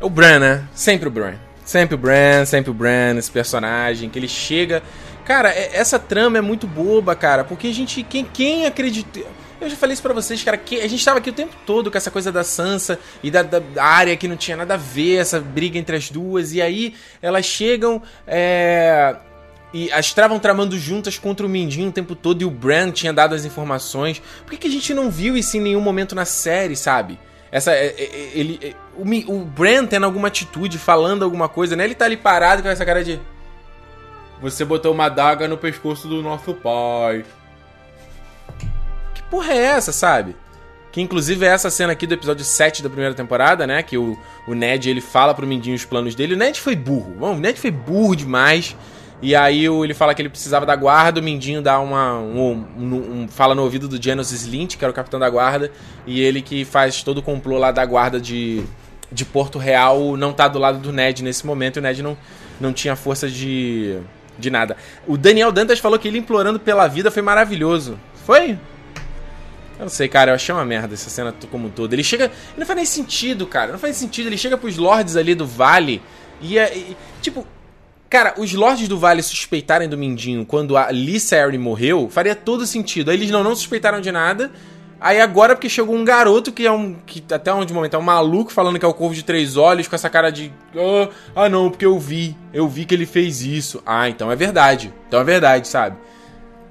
O 0.00 0.08
Bran, 0.08 0.38
né? 0.38 0.68
Sempre 0.74 1.08
o 1.08 1.10
Bran. 1.10 1.47
Sempre 1.68 1.96
o 1.96 1.98
Bran, 1.98 2.46
sempre 2.46 2.70
o 2.70 2.74
Bran, 2.74 3.18
esse 3.18 3.30
personagem, 3.30 4.08
que 4.08 4.18
ele 4.18 4.26
chega. 4.26 4.82
Cara, 5.22 5.50
é, 5.50 5.76
essa 5.76 5.98
trama 5.98 6.38
é 6.38 6.40
muito 6.40 6.66
boba, 6.66 7.14
cara, 7.14 7.44
porque 7.44 7.66
a 7.66 7.74
gente. 7.74 8.02
Quem, 8.02 8.24
quem 8.24 8.64
acredita. 8.64 9.20
Eu 9.60 9.68
já 9.68 9.76
falei 9.76 9.92
isso 9.92 10.00
pra 10.00 10.14
vocês, 10.14 10.42
cara, 10.42 10.56
que 10.56 10.80
a 10.80 10.88
gente 10.88 11.04
tava 11.04 11.18
aqui 11.18 11.28
o 11.28 11.32
tempo 11.32 11.54
todo 11.66 11.90
com 11.90 11.98
essa 11.98 12.10
coisa 12.10 12.32
da 12.32 12.42
Sansa 12.42 12.98
e 13.22 13.30
da, 13.30 13.42
da 13.42 13.60
área 13.84 14.16
que 14.16 14.26
não 14.26 14.34
tinha 14.34 14.56
nada 14.56 14.74
a 14.74 14.76
ver, 14.78 15.16
essa 15.16 15.40
briga 15.40 15.76
entre 15.76 15.94
as 15.94 16.08
duas, 16.08 16.54
e 16.54 16.62
aí 16.62 16.94
elas 17.20 17.44
chegam. 17.44 18.00
É, 18.26 19.16
e 19.74 19.92
as 19.92 20.06
estavam 20.06 20.38
tramando 20.38 20.78
juntas 20.78 21.18
contra 21.18 21.44
o 21.44 21.50
Mindinho 21.50 21.90
o 21.90 21.92
tempo 21.92 22.14
todo 22.14 22.40
e 22.40 22.46
o 22.46 22.50
Bran 22.50 22.92
tinha 22.92 23.12
dado 23.12 23.34
as 23.34 23.44
informações. 23.44 24.22
Por 24.40 24.52
que, 24.52 24.56
que 24.56 24.68
a 24.68 24.70
gente 24.70 24.94
não 24.94 25.10
viu 25.10 25.36
isso 25.36 25.58
em 25.58 25.60
nenhum 25.60 25.82
momento 25.82 26.14
na 26.14 26.24
série, 26.24 26.74
sabe? 26.74 27.18
Essa, 27.50 27.72
é, 27.72 27.86
é, 27.86 28.02
é, 28.02 28.30
ele, 28.34 28.76
o, 28.94 29.32
o 29.32 29.44
Bran 29.44 29.86
tendo 29.86 30.04
alguma 30.04 30.28
atitude, 30.28 30.78
falando 30.78 31.24
alguma 31.24 31.48
coisa, 31.48 31.74
né? 31.74 31.84
Ele 31.84 31.94
tá 31.94 32.04
ali 32.04 32.16
parado 32.16 32.62
com 32.62 32.68
essa 32.68 32.84
cara 32.84 33.02
de. 33.02 33.18
Você 34.40 34.64
botou 34.64 34.92
uma 34.92 35.08
daga 35.08 35.48
no 35.48 35.56
pescoço 35.56 36.06
do 36.06 36.22
nosso 36.22 36.54
pai. 36.54 37.24
Que 39.14 39.22
porra 39.24 39.52
é 39.52 39.64
essa, 39.64 39.92
sabe? 39.92 40.36
Que 40.92 41.00
inclusive 41.00 41.44
é 41.44 41.48
essa 41.48 41.70
cena 41.70 41.92
aqui 41.92 42.06
do 42.06 42.14
episódio 42.14 42.44
7 42.44 42.82
da 42.82 42.88
primeira 42.88 43.14
temporada, 43.14 43.66
né? 43.66 43.82
Que 43.82 43.96
o, 43.96 44.16
o 44.46 44.54
Ned 44.54 44.88
ele 44.88 45.00
fala 45.00 45.34
pro 45.34 45.46
Mindinho 45.46 45.74
os 45.74 45.84
planos 45.84 46.14
dele. 46.14 46.34
O 46.34 46.36
Ned 46.36 46.60
foi 46.60 46.76
burro. 46.76 47.14
Bom, 47.18 47.34
o 47.36 47.40
Ned 47.40 47.58
foi 47.58 47.70
burro 47.70 48.14
demais. 48.14 48.76
E 49.20 49.34
aí 49.34 49.64
ele 49.66 49.94
fala 49.94 50.14
que 50.14 50.22
ele 50.22 50.28
precisava 50.28 50.64
da 50.64 50.76
guarda, 50.76 51.20
o 51.20 51.22
Mindinho 51.22 51.60
dá 51.60 51.80
uma. 51.80 52.14
Um, 52.18 52.64
um, 52.78 52.94
um, 53.22 53.28
fala 53.28 53.54
no 53.54 53.62
ouvido 53.62 53.88
do 53.88 54.00
Janos 54.02 54.30
Slint, 54.30 54.76
que 54.76 54.84
era 54.84 54.92
o 54.92 54.94
capitão 54.94 55.18
da 55.18 55.28
guarda, 55.28 55.72
e 56.06 56.20
ele 56.20 56.40
que 56.40 56.64
faz 56.64 57.02
todo 57.02 57.18
o 57.18 57.22
complô 57.22 57.58
lá 57.58 57.72
da 57.72 57.84
guarda 57.84 58.20
de, 58.20 58.62
de 59.10 59.24
Porto 59.24 59.58
Real 59.58 60.16
não 60.16 60.32
tá 60.32 60.46
do 60.46 60.58
lado 60.58 60.78
do 60.78 60.92
Ned 60.92 61.24
nesse 61.24 61.44
momento, 61.44 61.76
e 61.76 61.80
o 61.80 61.82
Ned 61.82 62.00
não, 62.00 62.16
não 62.60 62.72
tinha 62.72 62.94
força 62.94 63.28
de. 63.28 63.98
de 64.38 64.50
nada. 64.50 64.76
O 65.04 65.16
Daniel 65.16 65.50
Dantas 65.50 65.80
falou 65.80 65.98
que 65.98 66.06
ele 66.06 66.18
implorando 66.18 66.60
pela 66.60 66.86
vida 66.86 67.10
foi 67.10 67.22
maravilhoso. 67.22 67.98
Foi? 68.24 68.56
Eu 69.78 69.84
não 69.84 69.88
sei, 69.88 70.08
cara, 70.08 70.30
eu 70.30 70.34
achei 70.36 70.54
uma 70.54 70.64
merda 70.64 70.94
essa 70.94 71.10
cena 71.10 71.34
como 71.50 71.66
um 71.66 71.70
todo. 71.70 71.92
Ele 71.92 72.04
chega. 72.04 72.30
Não 72.56 72.64
faz 72.64 72.76
nem 72.76 72.86
sentido, 72.86 73.46
cara. 73.48 73.72
Não 73.72 73.78
faz 73.80 73.96
sentido. 73.96 74.28
Ele 74.28 74.38
chega 74.38 74.56
pros 74.56 74.76
lords 74.76 75.16
ali 75.16 75.34
do 75.34 75.46
vale 75.46 76.00
e, 76.40 76.58
é, 76.58 76.76
e 76.76 76.96
tipo, 77.20 77.46
Cara, 78.10 78.34
os 78.38 78.54
Lordes 78.54 78.88
do 78.88 78.98
Vale 78.98 79.22
suspeitarem 79.22 79.88
do 79.88 79.98
Mindinho 79.98 80.46
quando 80.46 80.76
a 80.76 80.90
Lisa 80.90 81.42
Arryn 81.42 81.58
morreu, 81.58 82.08
faria 82.10 82.34
todo 82.34 82.66
sentido. 82.66 83.10
Aí 83.10 83.16
eles 83.16 83.30
não, 83.30 83.44
não 83.44 83.54
suspeitaram 83.54 84.00
de 84.00 84.10
nada. 84.10 84.50
Aí 85.00 85.20
agora, 85.20 85.54
porque 85.54 85.68
chegou 85.68 85.94
um 85.94 86.04
garoto 86.04 86.50
que 86.50 86.66
é 86.66 86.72
um. 86.72 86.94
que 86.94 87.22
até 87.32 87.52
onde 87.52 87.72
momento 87.72 87.94
é 87.94 87.98
um 87.98 88.02
maluco 88.02 88.52
falando 88.52 88.78
que 88.78 88.84
é 88.84 88.88
o 88.88 88.94
Corvo 88.94 89.14
de 89.14 89.22
Três 89.22 89.56
Olhos, 89.56 89.86
com 89.86 89.94
essa 89.94 90.10
cara 90.10 90.30
de. 90.30 90.52
Oh, 90.74 91.08
ah, 91.36 91.48
não, 91.48 91.70
porque 91.70 91.86
eu 91.86 91.98
vi. 91.98 92.36
Eu 92.52 92.66
vi 92.66 92.84
que 92.84 92.94
ele 92.94 93.06
fez 93.06 93.42
isso. 93.42 93.80
Ah, 93.86 94.08
então 94.08 94.32
é 94.32 94.34
verdade. 94.34 94.92
Então 95.06 95.20
é 95.20 95.24
verdade, 95.24 95.68
sabe? 95.68 95.96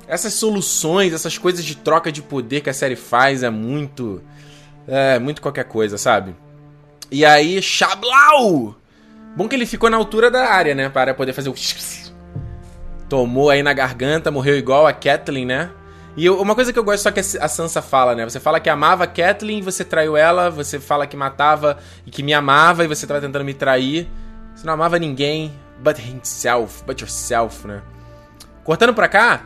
Essas 0.08 0.34
soluções, 0.34 1.14
essas 1.14 1.38
coisas 1.38 1.64
de 1.64 1.76
troca 1.76 2.12
de 2.12 2.22
poder 2.22 2.62
que 2.62 2.70
a 2.70 2.74
série 2.74 2.98
faz 2.98 3.44
é 3.44 3.50
muito. 3.50 4.22
É, 4.88 5.20
muito 5.20 5.42
qualquer 5.42 5.66
coisa, 5.66 5.98
sabe? 5.98 6.36
E 7.10 7.24
aí, 7.24 7.62
Xablau! 7.62 8.76
Bom 9.38 9.48
que 9.48 9.56
ele 9.56 9.68
ficou 9.68 9.88
na 9.88 9.98
altura 9.98 10.32
da 10.32 10.50
área, 10.50 10.74
né? 10.74 10.90
Para 10.90 11.14
poder 11.14 11.32
fazer 11.32 11.48
o. 11.48 11.54
Tomou 13.08 13.52
aí 13.52 13.62
na 13.62 13.72
garganta, 13.72 14.32
morreu 14.32 14.58
igual 14.58 14.88
a 14.88 14.92
Kathleen, 14.92 15.46
né? 15.46 15.70
E 16.18 16.28
uma 16.28 16.56
coisa 16.56 16.74
que 16.74 16.80
eu 16.80 16.84
gosto 16.84 17.04
só 17.04 17.12
que 17.12 17.20
a 17.20 17.48
Sansa 17.48 17.80
fala, 17.80 18.16
né? 18.16 18.28
Você 18.28 18.40
fala 18.40 18.60
que 18.60 18.68
amava 18.68 19.04
a 19.04 19.08
Kathleen, 19.08 19.62
você 19.62 19.86
traiu 19.86 20.18
ela, 20.18 20.50
você 20.50 20.80
fala 20.80 21.06
que 21.06 21.16
matava 21.16 21.78
e 22.04 22.10
que 22.10 22.24
me 22.24 22.34
amava 22.34 22.84
e 22.84 22.88
você 22.88 23.06
tava 23.06 23.22
tentando 23.22 23.46
me 23.46 23.54
trair. 23.54 24.10
Você 24.56 24.66
não 24.66 24.74
amava 24.74 24.98
ninguém, 24.98 25.54
but 25.84 26.00
himself, 26.00 26.84
but 26.84 27.00
yourself, 27.00 27.68
né? 27.68 27.84
Cortando 28.64 28.96
pra 28.96 29.08
cá, 29.08 29.44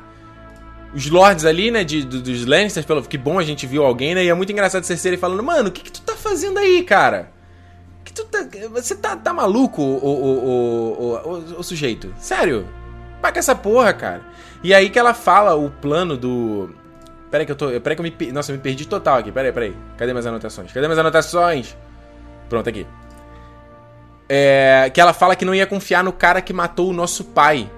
os 0.95 1.09
lords 1.09 1.43
ali, 1.43 1.69
né, 1.69 1.83
de, 1.83 2.05
dos 2.05 2.45
Lannisters, 2.45 2.85
pelo 2.85 3.03
que 3.03 3.17
bom 3.17 3.37
a 3.37 3.43
gente 3.43 3.67
viu 3.67 3.83
alguém, 3.83 4.15
né? 4.15 4.23
E 4.23 4.29
é 4.29 4.33
muito 4.33 4.53
engraçado 4.53 4.85
Cersei 4.85 5.17
falando, 5.17 5.43
mano, 5.43 5.67
o 5.67 5.71
que, 5.71 5.83
que 5.83 5.91
tu 5.91 6.01
tá 6.01 6.15
fazendo 6.15 6.59
aí, 6.59 6.81
cara? 6.81 7.40
Que 8.03 8.13
tu 8.13 8.25
tá, 8.25 8.39
você 8.71 8.95
tá, 8.95 9.15
tá 9.15 9.33
maluco, 9.33 9.81
o, 9.81 10.05
o, 10.05 11.13
o, 11.13 11.59
o, 11.59 11.63
sujeito? 11.63 12.13
Sério? 12.17 12.67
Paga 13.21 13.39
essa 13.39 13.55
porra, 13.55 13.93
cara. 13.93 14.21
E 14.63 14.73
aí 14.73 14.89
que 14.89 14.97
ela 14.97 15.13
fala 15.13 15.55
o 15.55 15.69
plano 15.69 16.17
do. 16.17 16.69
Peraí 17.29 17.45
que 17.45 17.51
eu 17.51 17.55
tô. 17.55 17.67
Peraí 17.79 17.95
que 17.95 18.01
eu 18.01 18.03
me. 18.03 18.31
Nossa, 18.31 18.51
eu 18.51 18.55
me 18.55 18.61
perdi 18.61 18.87
total 18.87 19.17
aqui. 19.17 19.31
Peraí, 19.31 19.51
peraí. 19.51 19.75
Cadê 19.97 20.11
minhas 20.11 20.25
anotações? 20.25 20.71
Cadê 20.71 20.87
minhas 20.87 20.99
anotações? 20.99 21.77
Pronto, 22.49 22.67
aqui. 22.67 22.85
É, 24.27 24.89
que 24.93 24.99
ela 24.99 25.13
fala 25.13 25.35
que 25.35 25.45
não 25.45 25.53
ia 25.53 25.67
confiar 25.67 26.03
no 26.03 26.13
cara 26.13 26.41
que 26.41 26.53
matou 26.53 26.89
o 26.89 26.93
nosso 26.93 27.23
pai. 27.25 27.69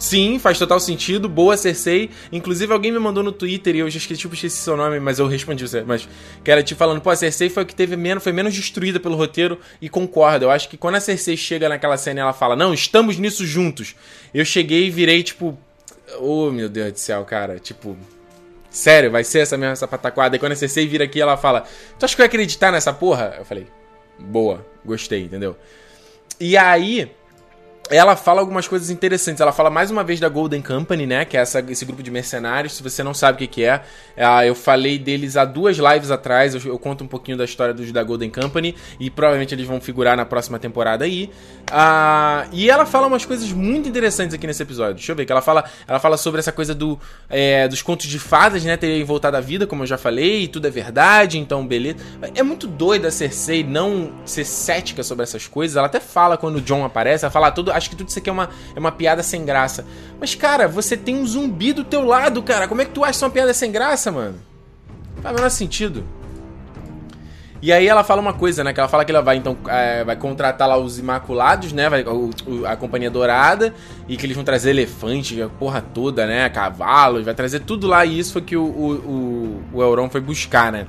Sim, 0.00 0.38
faz 0.38 0.58
total 0.58 0.80
sentido. 0.80 1.28
Boa, 1.28 1.58
Cersei. 1.58 2.08
Inclusive, 2.32 2.72
alguém 2.72 2.90
me 2.90 2.98
mandou 2.98 3.22
no 3.22 3.30
Twitter 3.30 3.76
e 3.76 3.80
eu 3.80 3.90
já 3.90 3.98
esqueci, 3.98 4.18
tipo, 4.18 4.34
esqueci 4.34 4.56
seu 4.56 4.74
nome, 4.74 4.98
mas 4.98 5.18
eu 5.18 5.26
respondi 5.26 5.68
você. 5.68 5.82
Mas 5.82 6.08
que 6.42 6.50
era 6.50 6.62
te 6.62 6.68
tipo, 6.68 6.78
falando, 6.78 7.02
pô, 7.02 7.10
a 7.10 7.16
Cersei 7.16 7.50
foi 7.50 7.64
o 7.64 7.66
que 7.66 7.74
teve 7.74 7.96
menos, 7.96 8.24
foi 8.24 8.32
menos 8.32 8.54
destruída 8.54 8.98
pelo 8.98 9.14
roteiro 9.14 9.60
e 9.80 9.90
concordo. 9.90 10.46
Eu 10.46 10.50
acho 10.50 10.70
que 10.70 10.78
quando 10.78 10.94
a 10.94 11.00
Cersei 11.00 11.36
chega 11.36 11.68
naquela 11.68 11.98
cena 11.98 12.20
e 12.20 12.22
ela 12.22 12.32
fala, 12.32 12.56
não, 12.56 12.72
estamos 12.72 13.18
nisso 13.18 13.44
juntos. 13.44 13.94
Eu 14.32 14.42
cheguei 14.42 14.86
e 14.86 14.90
virei, 14.90 15.22
tipo. 15.22 15.56
Oh, 16.18 16.50
meu 16.50 16.70
Deus 16.70 16.92
do 16.92 16.98
céu, 16.98 17.22
cara. 17.26 17.58
Tipo. 17.58 17.94
Sério, 18.70 19.10
vai 19.10 19.22
ser 19.22 19.40
essa 19.40 19.58
mesma 19.58 19.74
essa 19.74 19.86
pataquada. 19.86 20.34
E 20.34 20.38
quando 20.38 20.52
a 20.52 20.56
Cersei 20.56 20.86
vira 20.86 21.04
aqui, 21.04 21.20
ela 21.20 21.36
fala: 21.36 21.66
Tu 21.98 22.04
acha 22.06 22.16
que 22.16 22.22
eu 22.22 22.24
ia 22.24 22.28
acreditar 22.28 22.72
nessa 22.72 22.92
porra? 22.92 23.34
Eu 23.38 23.44
falei: 23.44 23.66
Boa, 24.18 24.64
gostei, 24.82 25.24
entendeu? 25.24 25.58
E 26.40 26.56
aí 26.56 27.10
ela 27.90 28.14
fala 28.14 28.40
algumas 28.40 28.68
coisas 28.68 28.88
interessantes. 28.88 29.40
Ela 29.40 29.52
fala 29.52 29.68
mais 29.68 29.90
uma 29.90 30.04
vez 30.04 30.20
da 30.20 30.28
Golden 30.28 30.62
Company, 30.62 31.06
né? 31.06 31.24
Que 31.24 31.36
é 31.36 31.40
essa, 31.40 31.60
esse 31.68 31.84
grupo 31.84 32.02
de 32.02 32.10
mercenários. 32.10 32.74
Se 32.74 32.82
você 32.82 33.02
não 33.02 33.12
sabe 33.12 33.36
o 33.36 33.38
que, 33.38 33.46
que 33.46 33.64
é, 33.64 33.82
é 34.16 34.48
eu 34.48 34.54
falei 34.54 34.98
deles 34.98 35.36
há 35.36 35.44
duas 35.44 35.76
lives 35.76 36.10
atrás. 36.10 36.54
Eu, 36.54 36.60
eu, 36.64 36.78
conto 36.78 37.02
um 37.02 37.08
pouquinho 37.08 37.36
da 37.36 37.44
história 37.44 37.74
dos 37.74 37.90
da 37.90 38.02
Golden 38.02 38.30
Company. 38.30 38.76
E 39.00 39.10
provavelmente 39.10 39.54
eles 39.54 39.66
vão 39.66 39.80
figurar 39.80 40.16
na 40.16 40.24
próxima 40.24 40.58
temporada 40.58 41.04
aí. 41.04 41.30
Ah, 41.70 42.46
e 42.52 42.68
ela 42.68 42.84
fala 42.84 43.06
umas 43.06 43.24
coisas 43.24 43.52
muito 43.52 43.88
interessantes 43.88 44.34
aqui 44.34 44.46
nesse 44.46 44.62
episódio. 44.62 44.94
Deixa 44.94 45.12
eu 45.12 45.16
ver. 45.16 45.24
Que 45.24 45.32
ela 45.32 45.40
fala, 45.40 45.64
ela 45.86 45.98
fala 45.98 46.16
sobre 46.16 46.40
essa 46.40 46.50
coisa 46.50 46.74
do, 46.74 46.98
é, 47.28 47.68
dos 47.68 47.80
contos 47.82 48.06
de 48.06 48.18
fadas, 48.18 48.64
né? 48.64 48.76
Terem 48.76 49.04
voltado 49.04 49.36
à 49.36 49.40
vida, 49.40 49.66
como 49.66 49.82
eu 49.82 49.86
já 49.86 49.96
falei. 49.96 50.48
Tudo 50.48 50.66
é 50.66 50.70
verdade, 50.70 51.38
então 51.38 51.66
beleza. 51.66 51.98
É 52.34 52.42
muito 52.42 52.66
doida 52.66 53.08
a 53.08 53.10
Cersei 53.10 53.62
não 53.62 54.12
ser 54.24 54.44
cética 54.44 55.02
sobre 55.02 55.22
essas 55.22 55.46
coisas. 55.46 55.76
Ela 55.76 55.86
até 55.86 56.00
fala 56.00 56.36
quando 56.36 56.56
o 56.56 56.60
John 56.60 56.84
aparece. 56.84 57.24
Ela 57.24 57.32
fala 57.32 57.48
ah, 57.48 57.52
tudo 57.52 57.70
acho 57.72 57.88
que 57.88 57.96
tudo 57.96 58.08
isso 58.08 58.18
aqui 58.18 58.28
é 58.28 58.32
uma, 58.32 58.50
é 58.74 58.78
uma 58.78 58.92
piada 58.92 59.22
sem 59.22 59.44
graça. 59.44 59.84
Mas, 60.18 60.34
cara, 60.34 60.66
você 60.66 60.96
tem 60.96 61.16
um 61.16 61.26
zumbi 61.26 61.72
do 61.72 61.84
teu 61.84 62.04
lado, 62.04 62.42
cara. 62.42 62.66
Como 62.66 62.82
é 62.82 62.84
que 62.84 62.92
tu 62.92 63.04
acha 63.04 63.24
uma 63.24 63.30
piada 63.30 63.54
sem 63.54 63.70
graça, 63.70 64.10
mano? 64.10 64.38
Faz 65.22 65.32
o 65.32 65.36
menor 65.36 65.50
sentido. 65.50 66.04
E 67.62 67.72
aí 67.72 67.86
ela 67.86 68.02
fala 68.02 68.22
uma 68.22 68.32
coisa, 68.32 68.64
né? 68.64 68.72
Que 68.72 68.80
ela 68.80 68.88
fala 68.88 69.04
que 69.04 69.12
ela 69.12 69.20
vai, 69.20 69.36
então, 69.36 69.56
é, 69.68 70.02
vai 70.02 70.16
contratar 70.16 70.66
lá 70.66 70.78
os 70.78 70.98
Imaculados, 70.98 71.72
né? 71.72 71.90
Vai, 71.90 72.02
o, 72.04 72.30
a 72.66 72.74
Companhia 72.74 73.10
Dourada. 73.10 73.74
E 74.08 74.16
que 74.16 74.24
eles 74.24 74.34
vão 74.34 74.44
trazer 74.44 74.70
elefante, 74.70 75.40
a 75.42 75.48
porra 75.48 75.82
toda, 75.82 76.26
né? 76.26 76.48
Cavalos, 76.48 77.24
vai 77.24 77.34
trazer 77.34 77.60
tudo 77.60 77.86
lá. 77.86 78.04
E 78.04 78.18
isso 78.18 78.32
foi 78.32 78.42
que 78.42 78.56
o, 78.56 78.64
o, 78.64 78.92
o, 78.92 79.62
o 79.74 79.82
Euron 79.82 80.08
foi 80.08 80.22
buscar, 80.22 80.72
né? 80.72 80.86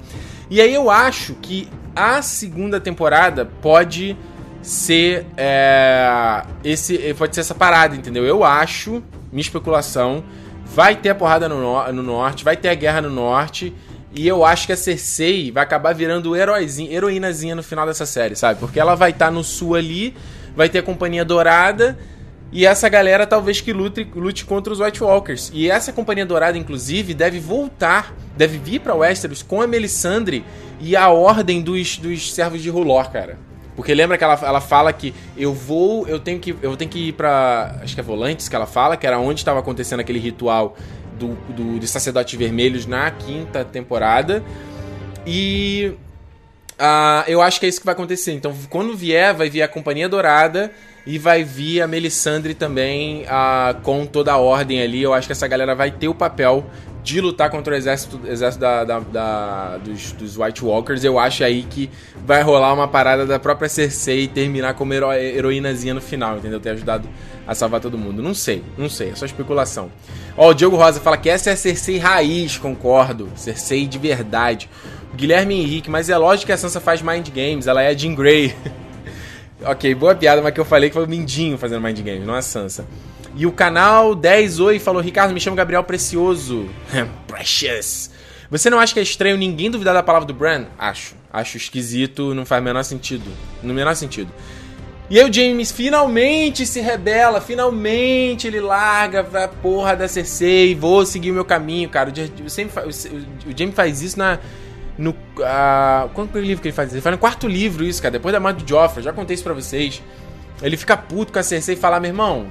E 0.50 0.62
aí 0.62 0.74
eu 0.74 0.90
acho 0.90 1.36
que 1.36 1.68
a 1.96 2.22
segunda 2.22 2.80
temporada 2.80 3.46
pode 3.62 4.18
ser 4.62 5.26
é, 5.36 6.44
esse 6.64 7.14
pode 7.16 7.34
ser 7.36 7.42
essa 7.42 7.56
parada, 7.56 7.96
entendeu? 7.96 8.26
Eu 8.26 8.44
acho, 8.44 9.04
minha 9.32 9.42
especulação, 9.42 10.24
vai 10.66 10.96
ter 10.96 11.10
a 11.10 11.16
porrada 11.16 11.50
no, 11.50 11.92
no 11.92 12.04
norte, 12.04 12.44
vai 12.44 12.56
ter 12.56 12.70
a 12.70 12.76
guerra 12.76 13.02
no 13.02 13.10
norte 13.10 13.74
e 14.14 14.28
eu 14.28 14.44
acho 14.44 14.68
que 14.68 14.74
a 14.74 14.78
Cersei 14.78 15.52
vai 15.52 15.64
acabar 15.64 15.94
virando 15.94 16.36
heroizinha, 16.36 16.92
heroínazinha 16.92 17.56
no 17.56 17.64
final 17.64 17.86
dessa 17.86 18.06
série, 18.06 18.36
sabe? 18.36 18.60
Porque 18.60 18.80
ela 18.80 18.96
vai 18.96 19.12
estar 19.12 19.26
tá 19.26 19.32
no 19.32 19.44
sul 19.44 19.76
ali, 19.76 20.14
vai 20.56 20.68
ter 20.68 20.80
a 20.80 20.84
Companhia 20.84 21.24
Dourada 21.24 21.98
e 22.52 22.66
essa 22.66 22.90
galera 22.90 23.26
talvez 23.26 23.62
que 23.62 23.72
lute, 23.72 24.06
lute 24.14 24.44
contra 24.44 24.74
os 24.74 24.82
White 24.82 25.02
Walkers. 25.02 25.50
E 25.54 25.72
essa 25.72 25.94
Companhia 25.94 26.26
Dourada, 26.26 26.58
inclusive, 26.58 27.14
deve 27.14 27.40
voltar, 27.40 28.14
deve 28.36 28.58
vir 28.58 28.80
pra 28.80 28.94
Westeros 28.94 29.42
com 29.42 29.62
a 29.62 29.68
Melisandre 29.68 30.44
e 30.80 30.96
a 30.96 31.10
ordem 31.10 31.62
dos, 31.62 31.98
dos 31.98 32.34
servos 32.34 32.62
de 32.62 32.70
Rulor, 32.70 33.10
cara. 33.10 33.40
Porque 33.74 33.94
lembra 33.94 34.18
que 34.18 34.24
ela, 34.26 34.38
ela 34.44 34.60
fala 34.60 34.92
que 34.92 35.14
eu 35.38 35.54
vou, 35.54 36.06
eu 36.10 36.20
tenho 36.20 36.40
que, 36.40 36.54
eu 36.62 36.76
tenho 36.76 36.92
que 36.92 37.08
ir 37.08 37.14
pra. 37.14 37.80
Acho 37.82 37.96
que 37.96 38.02
é 38.02 38.04
Volantes 38.04 38.50
que 38.50 38.56
ela 38.56 38.68
fala, 38.68 38.98
que 38.98 39.08
era 39.08 39.18
onde 39.18 39.40
estava 39.40 39.60
acontecendo 39.60 40.02
aquele 40.02 40.20
ritual 40.20 40.76
do, 41.22 41.54
do, 41.54 41.80
dos 41.80 41.90
sacerdotes 41.90 42.38
vermelhos 42.38 42.86
na 42.86 43.10
quinta 43.12 43.64
temporada. 43.64 44.44
E 45.26 45.94
uh, 46.80 47.24
eu 47.28 47.42
acho 47.42 47.60
que 47.60 47.66
é 47.66 47.70
isso 47.70 47.80
que 47.80 47.86
vai 47.86 47.94
acontecer. 47.94 48.34
Então, 48.34 48.54
quando 48.70 48.96
vier, 48.96 49.34
vai 49.34 49.50
vir 49.50 49.62
a 49.62 49.68
Companhia 49.68 50.10
Dourada 50.10 50.72
e 51.06 51.18
vai 51.18 51.44
vir 51.44 51.82
a 51.82 51.88
Melisandre 51.88 52.54
também 52.54 53.24
uh, 53.24 53.80
com 53.82 54.06
toda 54.06 54.34
a 54.34 54.38
ordem 54.38 54.82
ali. 54.82 55.02
Eu 55.02 55.14
acho 55.14 55.28
que 55.28 55.32
essa 55.32 55.48
galera 55.48 55.76
vai 55.76 55.92
ter 55.92 56.08
o 56.08 56.16
papel 56.16 56.66
de 57.04 57.20
lutar 57.20 57.50
contra 57.50 57.74
o 57.74 57.78
exército, 57.78 58.20
exército 58.26 58.62
da, 58.62 58.84
da, 58.84 59.00
da, 59.00 59.78
dos, 59.78 60.12
dos, 60.12 60.38
White 60.38 60.64
Walkers. 60.64 61.04
Eu 61.04 61.18
acho 61.18 61.44
aí 61.44 61.64
que 61.64 61.90
vai 62.26 62.42
rolar 62.42 62.74
uma 62.74 62.88
parada 62.88 63.26
da 63.26 63.40
própria 63.40 63.68
Cersei 63.68 64.28
terminar 64.28 64.76
como 64.76 64.94
hero, 64.94 65.12
heroínazinha 65.12 65.94
no 65.94 66.02
final, 66.02 66.38
entendeu? 66.38 66.60
Ter 66.60 66.72
ajudado 66.72 67.10
a 67.48 67.56
salvar 67.56 67.82
todo 67.82 67.98
mundo. 67.98 68.22
Não 68.22 68.34
sei, 68.34 68.64
não 68.78 68.90
sei, 68.90 69.10
é 69.10 69.16
só 69.16 69.26
especulação. 69.26 69.92
Ó, 70.38 70.50
o 70.50 70.54
Diogo 70.54 70.78
Rosa 70.78 71.00
fala 71.00 71.18
que 71.18 71.30
essa 71.30 71.50
é 71.50 71.54
a 71.54 71.58
Cersei 71.58 71.98
raiz, 71.98 72.58
concordo. 72.58 73.30
Cersei 73.36 73.88
de 73.88 73.98
verdade. 73.98 74.70
Guilherme 75.16 75.60
Henrique, 75.60 75.90
mas 75.90 76.10
é 76.10 76.18
lógico 76.18 76.48
que 76.48 76.52
a 76.54 76.58
Sansa 76.58 76.80
faz 76.80 77.02
Mind 77.02 77.28
Games, 77.30 77.68
ela 77.68 77.82
é 77.82 77.90
a 77.90 77.94
Jean 77.94 78.16
Grey. 78.16 78.56
ok, 79.64 79.94
boa 79.94 80.16
piada, 80.16 80.42
mas 80.42 80.54
que 80.54 80.60
eu 80.60 80.66
falei 80.66 80.90
que 80.90 80.94
foi 80.94 81.04
o 81.04 81.08
Mindinho 81.08 81.58
fazendo 81.58 81.82
Mind 81.82 82.00
Games, 82.00 82.26
não 82.26 82.34
a 82.34 82.42
Sansa. 82.42 82.86
E 83.36 83.46
o 83.46 83.52
canal 83.52 84.14
10 84.14 84.60
Oi 84.60 84.80
falou: 84.80 85.02
Ricardo, 85.02 85.34
me 85.34 85.40
chamo 85.40 85.56
Gabriel 85.56 85.84
Precioso. 85.84 86.70
Precious. 87.28 88.12
Você 88.50 88.70
não 88.70 88.80
acha 88.80 88.94
que 88.94 89.00
é 89.00 89.04
estranho 89.04 89.38
ninguém 89.38 89.72
duvidar 89.72 89.94
da 89.94 90.04
palavra 90.04 90.28
do 90.28 90.34
Bran? 90.34 90.66
Acho. 90.78 91.16
Acho 91.32 91.56
esquisito, 91.56 92.34
não 92.34 92.46
faz 92.46 92.62
o 92.62 92.66
menor 92.66 92.84
sentido. 92.84 93.24
No 93.64 93.74
menor 93.74 93.96
sentido. 93.96 94.30
E 95.10 95.20
aí 95.20 95.30
o 95.30 95.34
James 95.34 95.72
finalmente 95.72 96.66
se 96.66 96.80
rebela, 96.80 97.42
finalmente 97.42 98.48
ele 98.48 98.62
larga 98.62 99.20
a 99.44 99.48
porra 99.48 99.96
da 99.96 100.08
Cersei, 100.08 100.74
vou 100.74 101.06
seguir 101.06 101.32
o 101.32 101.34
meu 101.34 101.44
caminho, 101.44 101.90
cara. 101.90 102.12
O, 102.46 102.50
sempre 102.50 102.74
faz, 102.74 103.06
o 103.06 103.58
James 103.58 103.76
faz 103.76 104.02
isso 104.02 104.18
na. 104.18 104.40
No. 104.98 105.12
Uh, 105.12 106.10
quanto 106.14 106.38
livro 106.38 106.62
que 106.62 106.68
ele 106.68 106.76
faz? 106.76 106.92
Ele 106.92 107.02
faz 107.02 107.14
no 107.14 107.20
quarto 107.20 107.48
livro 107.48 107.84
isso, 107.84 108.02
cara. 108.02 108.12
Depois 108.12 108.32
da 108.34 108.40
morte 108.40 108.64
do 108.64 108.70
Joffrey, 108.70 109.04
já 109.04 109.14
contei 109.14 109.34
isso 109.34 109.44
pra 109.44 109.54
vocês. 109.54 110.02
Ele 110.62 110.78
fica 110.78 110.96
puto 110.96 111.34
com 111.34 111.40
a 111.40 111.44
Cersei 111.44 111.76
e 111.76 111.78
fala, 111.78 112.00
meu 112.00 112.10
irmão, 112.10 112.48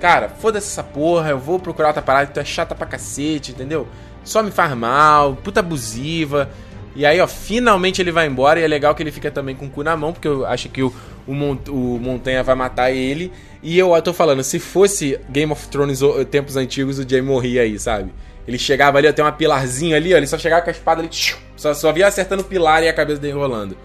Cara, 0.00 0.28
foda-se 0.28 0.68
essa 0.68 0.82
porra, 0.82 1.30
eu 1.30 1.38
vou 1.38 1.58
procurar 1.58 1.88
outra 1.88 2.02
parada, 2.02 2.30
tu 2.32 2.38
é 2.38 2.44
chata 2.44 2.74
pra 2.74 2.86
cacete, 2.86 3.50
entendeu? 3.52 3.86
Só 4.22 4.42
me 4.42 4.50
faz 4.50 4.76
mal, 4.76 5.34
puta 5.36 5.60
abusiva. 5.60 6.48
E 6.94 7.04
aí, 7.04 7.20
ó, 7.20 7.26
finalmente 7.26 8.00
ele 8.00 8.12
vai 8.12 8.26
embora 8.26 8.60
e 8.60 8.62
é 8.62 8.66
legal 8.66 8.94
que 8.94 9.02
ele 9.02 9.10
fica 9.10 9.30
também 9.30 9.54
com 9.54 9.66
o 9.66 9.70
cu 9.70 9.82
na 9.82 9.96
mão, 9.96 10.12
porque 10.12 10.28
eu 10.28 10.46
acho 10.46 10.68
que 10.68 10.82
o, 10.82 10.92
o, 11.26 11.34
Mont 11.34 11.68
o 11.70 11.98
Montanha 12.00 12.42
vai 12.42 12.54
matar 12.54 12.90
ele. 12.90 13.32
E 13.62 13.78
eu, 13.78 13.94
eu 13.94 14.02
tô 14.02 14.12
falando, 14.12 14.42
se 14.42 14.58
fosse 14.58 15.18
Game 15.28 15.50
of 15.52 15.68
Thrones 15.68 16.00
tempos 16.30 16.56
antigos, 16.56 16.98
o 16.98 17.08
Jay 17.08 17.20
morria 17.20 17.62
aí, 17.62 17.78
sabe? 17.78 18.12
Ele 18.46 18.58
chegava 18.58 18.98
ali, 18.98 19.08
ó, 19.08 19.12
tem 19.12 19.24
uma 19.24 19.32
pilarzinha 19.32 19.96
ali, 19.96 20.14
ó, 20.14 20.16
ele 20.16 20.26
só 20.26 20.38
chegava 20.38 20.62
com 20.62 20.70
a 20.70 20.72
espada 20.72 21.02
ali, 21.02 21.10
só, 21.56 21.74
só 21.74 21.92
via 21.92 22.06
acertando 22.06 22.42
o 22.42 22.44
pilar 22.44 22.82
e 22.82 22.88
a 22.88 22.92
cabeça 22.92 23.20
dele 23.20 23.34
rolando. 23.34 23.76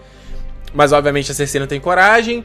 Mas 0.72 0.92
obviamente 0.92 1.30
a 1.30 1.34
Cersei 1.34 1.60
não 1.60 1.66
tem 1.66 1.78
coragem, 1.78 2.44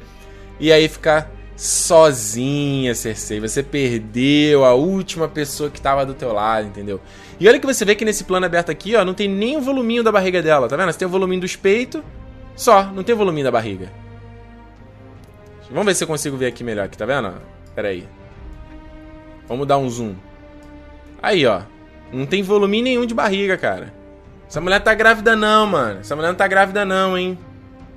e 0.59 0.71
aí 0.71 0.87
fica 0.87 1.29
sozinha, 1.59 2.95
Cersei. 2.95 3.37
Você 3.41 3.61
perdeu 3.61 4.63
a 4.63 4.73
última 4.73 5.27
pessoa 5.27 5.69
que 5.69 5.81
tava 5.81 6.05
do 6.05 6.13
teu 6.13 6.31
lado, 6.31 6.67
entendeu? 6.67 7.01
E 7.37 7.47
olha 7.49 7.59
que 7.59 7.65
você 7.65 7.83
vê 7.83 7.95
que 7.95 8.05
nesse 8.05 8.23
plano 8.23 8.45
aberto 8.45 8.71
aqui, 8.71 8.95
ó, 8.95 9.03
não 9.03 9.13
tem 9.13 9.27
nem 9.27 9.57
o 9.57 9.61
voluminho 9.61 10.01
da 10.01 10.11
barriga 10.11 10.41
dela, 10.41 10.69
tá 10.69 10.77
vendo? 10.77 10.89
Você 10.89 10.99
tem 10.99 11.07
o 11.07 11.11
voluminho 11.11 11.41
dos 11.41 11.57
peitos, 11.57 12.01
só, 12.55 12.83
não 12.85 13.03
tem 13.03 13.13
o 13.13 13.17
voluminho 13.17 13.43
da 13.43 13.51
barriga. 13.51 13.91
Vamos 15.69 15.85
ver 15.85 15.95
se 15.95 16.03
eu 16.05 16.07
consigo 16.07 16.37
ver 16.37 16.47
aqui 16.47 16.63
melhor, 16.63 16.85
aqui, 16.85 16.97
tá 16.97 17.05
vendo? 17.05 17.33
Pera 17.75 17.89
aí. 17.89 18.07
Vamos 19.45 19.67
dar 19.67 19.77
um 19.77 19.89
zoom. 19.89 20.15
Aí, 21.21 21.45
ó. 21.45 21.61
Não 22.11 22.25
tem 22.25 22.41
voluminho 22.41 22.85
nenhum 22.85 23.05
de 23.05 23.13
barriga, 23.13 23.57
cara. 23.57 23.93
Essa 24.47 24.61
mulher 24.61 24.79
tá 24.79 24.93
grávida 24.93 25.35
não, 25.35 25.67
mano. 25.67 25.99
Essa 25.99 26.15
mulher 26.15 26.29
não 26.29 26.35
tá 26.35 26.47
grávida 26.47 26.85
não, 26.85 27.17
hein. 27.17 27.37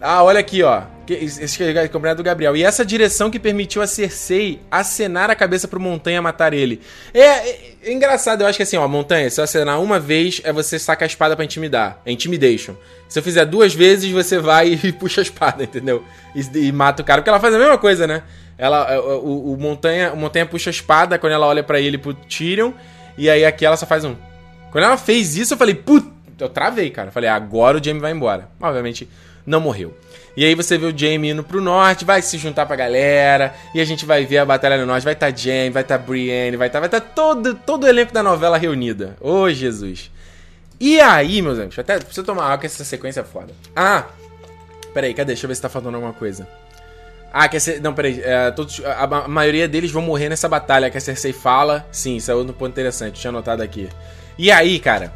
Ah, 0.00 0.22
olha 0.22 0.40
aqui, 0.40 0.62
ó. 0.62 0.82
Esse 1.14 1.62
é 1.62 1.88
campeonato 1.88 2.22
do 2.22 2.24
Gabriel. 2.24 2.56
E 2.56 2.62
essa 2.62 2.84
direção 2.84 3.30
que 3.30 3.38
permitiu 3.38 3.82
a 3.82 3.86
Cersei 3.86 4.60
acenar 4.70 5.30
a 5.30 5.34
cabeça 5.34 5.66
pro 5.66 5.80
Montanha 5.80 6.20
matar 6.22 6.52
ele. 6.52 6.80
É, 7.12 7.20
é, 7.20 7.74
é 7.84 7.92
engraçado, 7.92 8.42
eu 8.42 8.46
acho 8.46 8.56
que 8.56 8.62
assim, 8.62 8.76
ó, 8.76 8.86
Montanha, 8.86 9.28
se 9.30 9.40
eu 9.40 9.44
acenar 9.44 9.80
uma 9.80 9.98
vez, 9.98 10.40
é 10.44 10.52
você 10.52 10.78
sacar 10.78 11.04
a 11.04 11.06
espada 11.06 11.34
para 11.34 11.44
intimidar. 11.44 12.00
É 12.04 12.12
intimidation. 12.12 12.74
Se 13.08 13.18
eu 13.18 13.22
fizer 13.22 13.44
duas 13.44 13.74
vezes, 13.74 14.10
você 14.10 14.38
vai 14.38 14.78
e 14.82 14.92
puxa 14.92 15.20
a 15.20 15.22
espada, 15.22 15.64
entendeu? 15.64 16.04
E, 16.34 16.66
e 16.66 16.72
mata 16.72 17.02
o 17.02 17.04
cara. 17.04 17.20
Porque 17.20 17.30
ela 17.30 17.40
faz 17.40 17.54
a 17.54 17.58
mesma 17.58 17.78
coisa, 17.78 18.06
né? 18.06 18.22
Ela, 18.56 18.92
é, 18.92 18.98
o, 18.98 19.52
o, 19.52 19.56
Montanha, 19.58 20.12
o 20.12 20.16
Montanha 20.16 20.46
puxa 20.46 20.70
a 20.70 20.72
espada 20.72 21.18
quando 21.18 21.32
ela 21.32 21.46
olha 21.46 21.62
para 21.62 21.80
ele 21.80 21.98
pro 21.98 22.14
Tyrion. 22.14 22.72
E 23.18 23.28
aí 23.28 23.44
aqui 23.44 23.66
ela 23.66 23.76
só 23.76 23.86
faz 23.86 24.04
um. 24.04 24.14
Quando 24.70 24.84
ela 24.84 24.96
fez 24.96 25.36
isso, 25.36 25.54
eu 25.54 25.58
falei, 25.58 25.74
puta. 25.74 26.10
Eu 26.38 26.48
travei, 26.48 26.90
cara. 26.90 27.08
Eu 27.08 27.12
falei, 27.12 27.28
agora 27.28 27.78
o 27.78 27.84
Jamie 27.84 28.00
vai 28.00 28.10
embora. 28.10 28.48
Obviamente, 28.60 29.08
não 29.46 29.60
morreu. 29.60 29.94
E 30.36 30.44
aí 30.44 30.54
você 30.54 30.78
vê 30.78 30.86
o 30.86 30.96
Jamie 30.96 31.30
indo 31.30 31.44
pro 31.44 31.60
norte, 31.60 32.04
vai 32.04 32.22
se 32.22 32.38
juntar 32.38 32.64
pra 32.64 32.74
galera, 32.74 33.54
e 33.74 33.80
a 33.80 33.84
gente 33.84 34.06
vai 34.06 34.24
ver 34.24 34.38
a 34.38 34.46
Batalha 34.46 34.78
no 34.78 34.86
Norte. 34.86 35.04
Vai 35.04 35.12
estar 35.12 35.30
tá 35.30 35.36
Jamie, 35.36 35.70
vai 35.70 35.82
estar 35.82 35.98
tá 35.98 36.04
Brienne, 36.04 36.56
vai 36.56 36.68
estar 36.68 36.80
tá, 36.80 36.88
vai 36.88 37.00
tá 37.00 37.00
todo, 37.00 37.54
todo 37.54 37.84
o 37.84 37.88
elenco 37.88 38.12
da 38.12 38.22
novela 38.22 38.56
reunida. 38.56 39.16
Ô, 39.20 39.42
oh, 39.42 39.50
Jesus. 39.50 40.10
E 40.80 41.00
aí, 41.00 41.42
meus 41.42 41.58
amigos, 41.58 41.78
até 41.78 41.98
preciso 41.98 42.24
tomar 42.24 42.46
água 42.46 42.58
que 42.58 42.66
essa 42.66 42.84
sequência 42.84 43.20
é 43.20 43.24
foda. 43.24 43.52
Ah, 43.76 44.06
peraí, 44.94 45.12
cadê? 45.12 45.28
Deixa 45.28 45.44
eu 45.44 45.48
ver 45.48 45.54
se 45.54 45.62
tá 45.62 45.68
faltando 45.68 45.96
alguma 45.96 46.14
coisa. 46.14 46.48
Ah, 47.32 47.48
quer 47.48 47.60
ser. 47.60 47.80
Não, 47.80 47.94
peraí. 47.94 48.20
É, 48.22 48.50
todos, 48.50 48.82
a, 48.84 49.04
a, 49.04 49.28
maioria 49.28 49.68
deles 49.68 49.90
vão 49.90 50.02
morrer 50.02 50.28
nessa 50.28 50.48
batalha 50.48 50.90
que 50.90 50.98
a 50.98 51.00
Cersei 51.00 51.32
fala. 51.32 51.86
Sim, 51.92 52.16
isso 52.16 52.30
é 52.30 52.34
outro 52.34 52.52
ponto 52.52 52.70
interessante. 52.72 53.20
Tinha 53.20 53.30
anotado 53.30 53.62
aqui. 53.62 53.88
E 54.36 54.50
aí, 54.50 54.78
cara. 54.78 55.12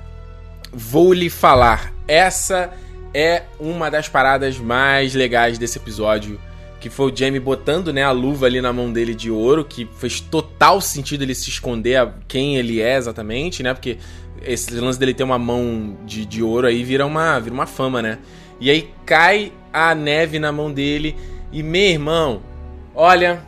Vou 0.72 1.12
lhe 1.12 1.28
falar. 1.28 1.92
Essa 2.06 2.70
é 3.16 3.44
uma 3.58 3.90
das 3.90 4.10
paradas 4.10 4.58
mais 4.58 5.14
legais 5.14 5.56
desse 5.56 5.78
episódio. 5.78 6.38
Que 6.78 6.90
foi 6.90 7.10
o 7.10 7.16
Jamie 7.16 7.40
botando 7.40 7.90
né, 7.90 8.04
a 8.04 8.10
luva 8.10 8.44
ali 8.44 8.60
na 8.60 8.74
mão 8.74 8.92
dele 8.92 9.14
de 9.14 9.30
ouro, 9.30 9.64
que 9.64 9.88
fez 9.98 10.20
total 10.20 10.82
sentido 10.82 11.22
ele 11.22 11.34
se 11.34 11.48
esconder 11.48 12.06
quem 12.28 12.58
ele 12.58 12.82
é 12.82 12.94
exatamente, 12.94 13.62
né? 13.62 13.72
Porque 13.72 13.96
esse 14.42 14.70
lance 14.74 14.98
dele 14.98 15.14
ter 15.14 15.24
uma 15.24 15.38
mão 15.38 15.96
de, 16.04 16.26
de 16.26 16.42
ouro 16.42 16.66
aí 16.66 16.84
vira 16.84 17.06
uma, 17.06 17.40
vira 17.40 17.54
uma 17.54 17.66
fama, 17.66 18.02
né? 18.02 18.18
E 18.60 18.70
aí 18.70 18.90
cai 19.06 19.50
a 19.72 19.94
neve 19.94 20.38
na 20.38 20.52
mão 20.52 20.70
dele. 20.70 21.16
E 21.50 21.62
meu 21.62 21.80
irmão, 21.80 22.42
olha. 22.94 23.42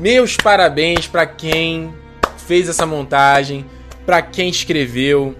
Meus 0.00 0.36
parabéns 0.36 1.06
para 1.06 1.26
quem 1.26 1.94
fez 2.36 2.68
essa 2.68 2.84
montagem, 2.84 3.64
para 4.04 4.20
quem 4.20 4.48
escreveu 4.48 5.36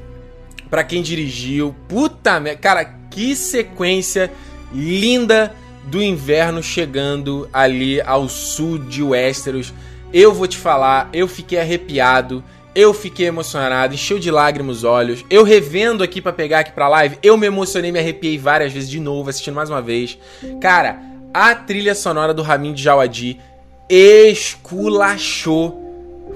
para 0.71 0.85
quem 0.85 1.03
dirigiu. 1.03 1.75
Puta 1.89 2.39
merda. 2.39 2.61
Cara, 2.61 2.85
que 2.85 3.35
sequência 3.35 4.31
linda 4.73 5.53
do 5.85 6.03
inverno 6.03 6.63
chegando 6.63 7.49
ali 7.53 8.01
ao 8.01 8.29
sul 8.29 8.79
de 8.79 9.03
Westeros. 9.03 9.73
Eu 10.13 10.33
vou 10.33 10.47
te 10.47 10.57
falar, 10.57 11.09
eu 11.13 11.29
fiquei 11.29 11.59
arrepiado, 11.59 12.43
eu 12.75 12.95
fiquei 12.95 13.27
emocionado, 13.27 13.95
encheu 13.95 14.19
de 14.19 14.31
lágrimas 14.31 14.79
os 14.79 14.85
olhos. 14.85 15.25
Eu 15.29 15.43
revendo 15.43 16.03
aqui 16.03 16.21
para 16.21 16.33
pegar 16.33 16.61
aqui 16.61 16.73
pra 16.73 16.89
live, 16.89 17.19
eu 17.23 17.37
me 17.37 17.47
emocionei, 17.47 17.91
me 17.91 17.99
arrepiei 17.99 18.39
várias 18.39 18.73
vezes 18.73 18.89
de 18.89 19.01
novo, 19.01 19.31
assistindo 19.31 19.55
mais 19.55 19.71
uma 19.71 19.83
vez. 19.83 20.19
Cara, 20.61 21.01
a 21.33 21.55
trilha 21.55 21.95
sonora 21.95 22.35
do 22.35 22.43
Ramin 22.43 22.73
de 22.73 22.83
Jawadi 22.83 23.41
esculachou 23.89 25.90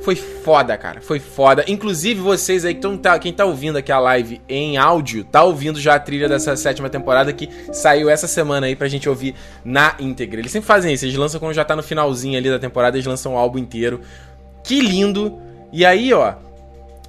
Foi 0.04 0.14
foda, 0.14 0.76
cara. 0.76 1.00
Foi 1.00 1.18
foda. 1.18 1.64
Inclusive, 1.66 2.20
vocês 2.20 2.66
aí, 2.66 2.74
que 2.74 2.98
tá, 2.98 3.18
quem 3.18 3.32
tá 3.32 3.46
ouvindo 3.46 3.78
aqui 3.78 3.90
a 3.90 3.98
live 3.98 4.38
em 4.46 4.76
áudio, 4.76 5.24
tá 5.24 5.42
ouvindo 5.42 5.80
já 5.80 5.94
a 5.94 5.98
trilha 5.98 6.28
dessa 6.28 6.54
sétima 6.56 6.90
temporada 6.90 7.32
que 7.32 7.48
saiu 7.72 8.10
essa 8.10 8.26
semana 8.26 8.66
aí 8.66 8.76
pra 8.76 8.86
gente 8.86 9.08
ouvir 9.08 9.34
na 9.64 9.96
íntegra. 9.98 10.40
Eles 10.40 10.52
sempre 10.52 10.66
fazem 10.66 10.92
isso, 10.92 11.06
eles 11.06 11.16
lançam 11.16 11.40
quando 11.40 11.54
já 11.54 11.64
tá 11.64 11.74
no 11.74 11.82
finalzinho 11.82 12.36
ali 12.36 12.50
da 12.50 12.58
temporada, 12.58 12.98
eles 12.98 13.06
lançam 13.06 13.32
o 13.32 13.38
álbum 13.38 13.58
inteiro. 13.58 14.02
Que 14.62 14.78
lindo! 14.78 15.38
E 15.72 15.86
aí, 15.86 16.12
ó, 16.12 16.34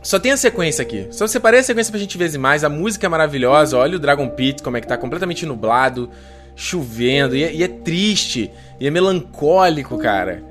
só 0.02 0.18
tem 0.18 0.32
a 0.32 0.38
sequência 0.38 0.82
aqui. 0.82 1.08
Só 1.12 1.28
separei 1.28 1.60
a 1.60 1.64
sequência 1.64 1.92
pra 1.92 2.00
gente 2.00 2.18
ver 2.18 2.38
mais. 2.38 2.64
A 2.64 2.70
música 2.70 3.08
é 3.08 3.10
maravilhosa. 3.10 3.78
Olha 3.78 3.98
o 3.98 4.00
Dragon 4.00 4.30
Pit, 4.30 4.64
como 4.64 4.78
é 4.78 4.82
que 4.82 4.88
tá 4.88 4.96
completamente 4.96 5.46
nublado, 5.46 6.10
chovendo. 6.56 7.36
E 7.36 7.44
é, 7.44 7.54
e 7.54 7.62
é 7.62 7.68
triste. 7.68 8.50
E 8.80 8.88
é 8.88 8.90
melancólico, 8.90 9.98
cara. 9.98 10.42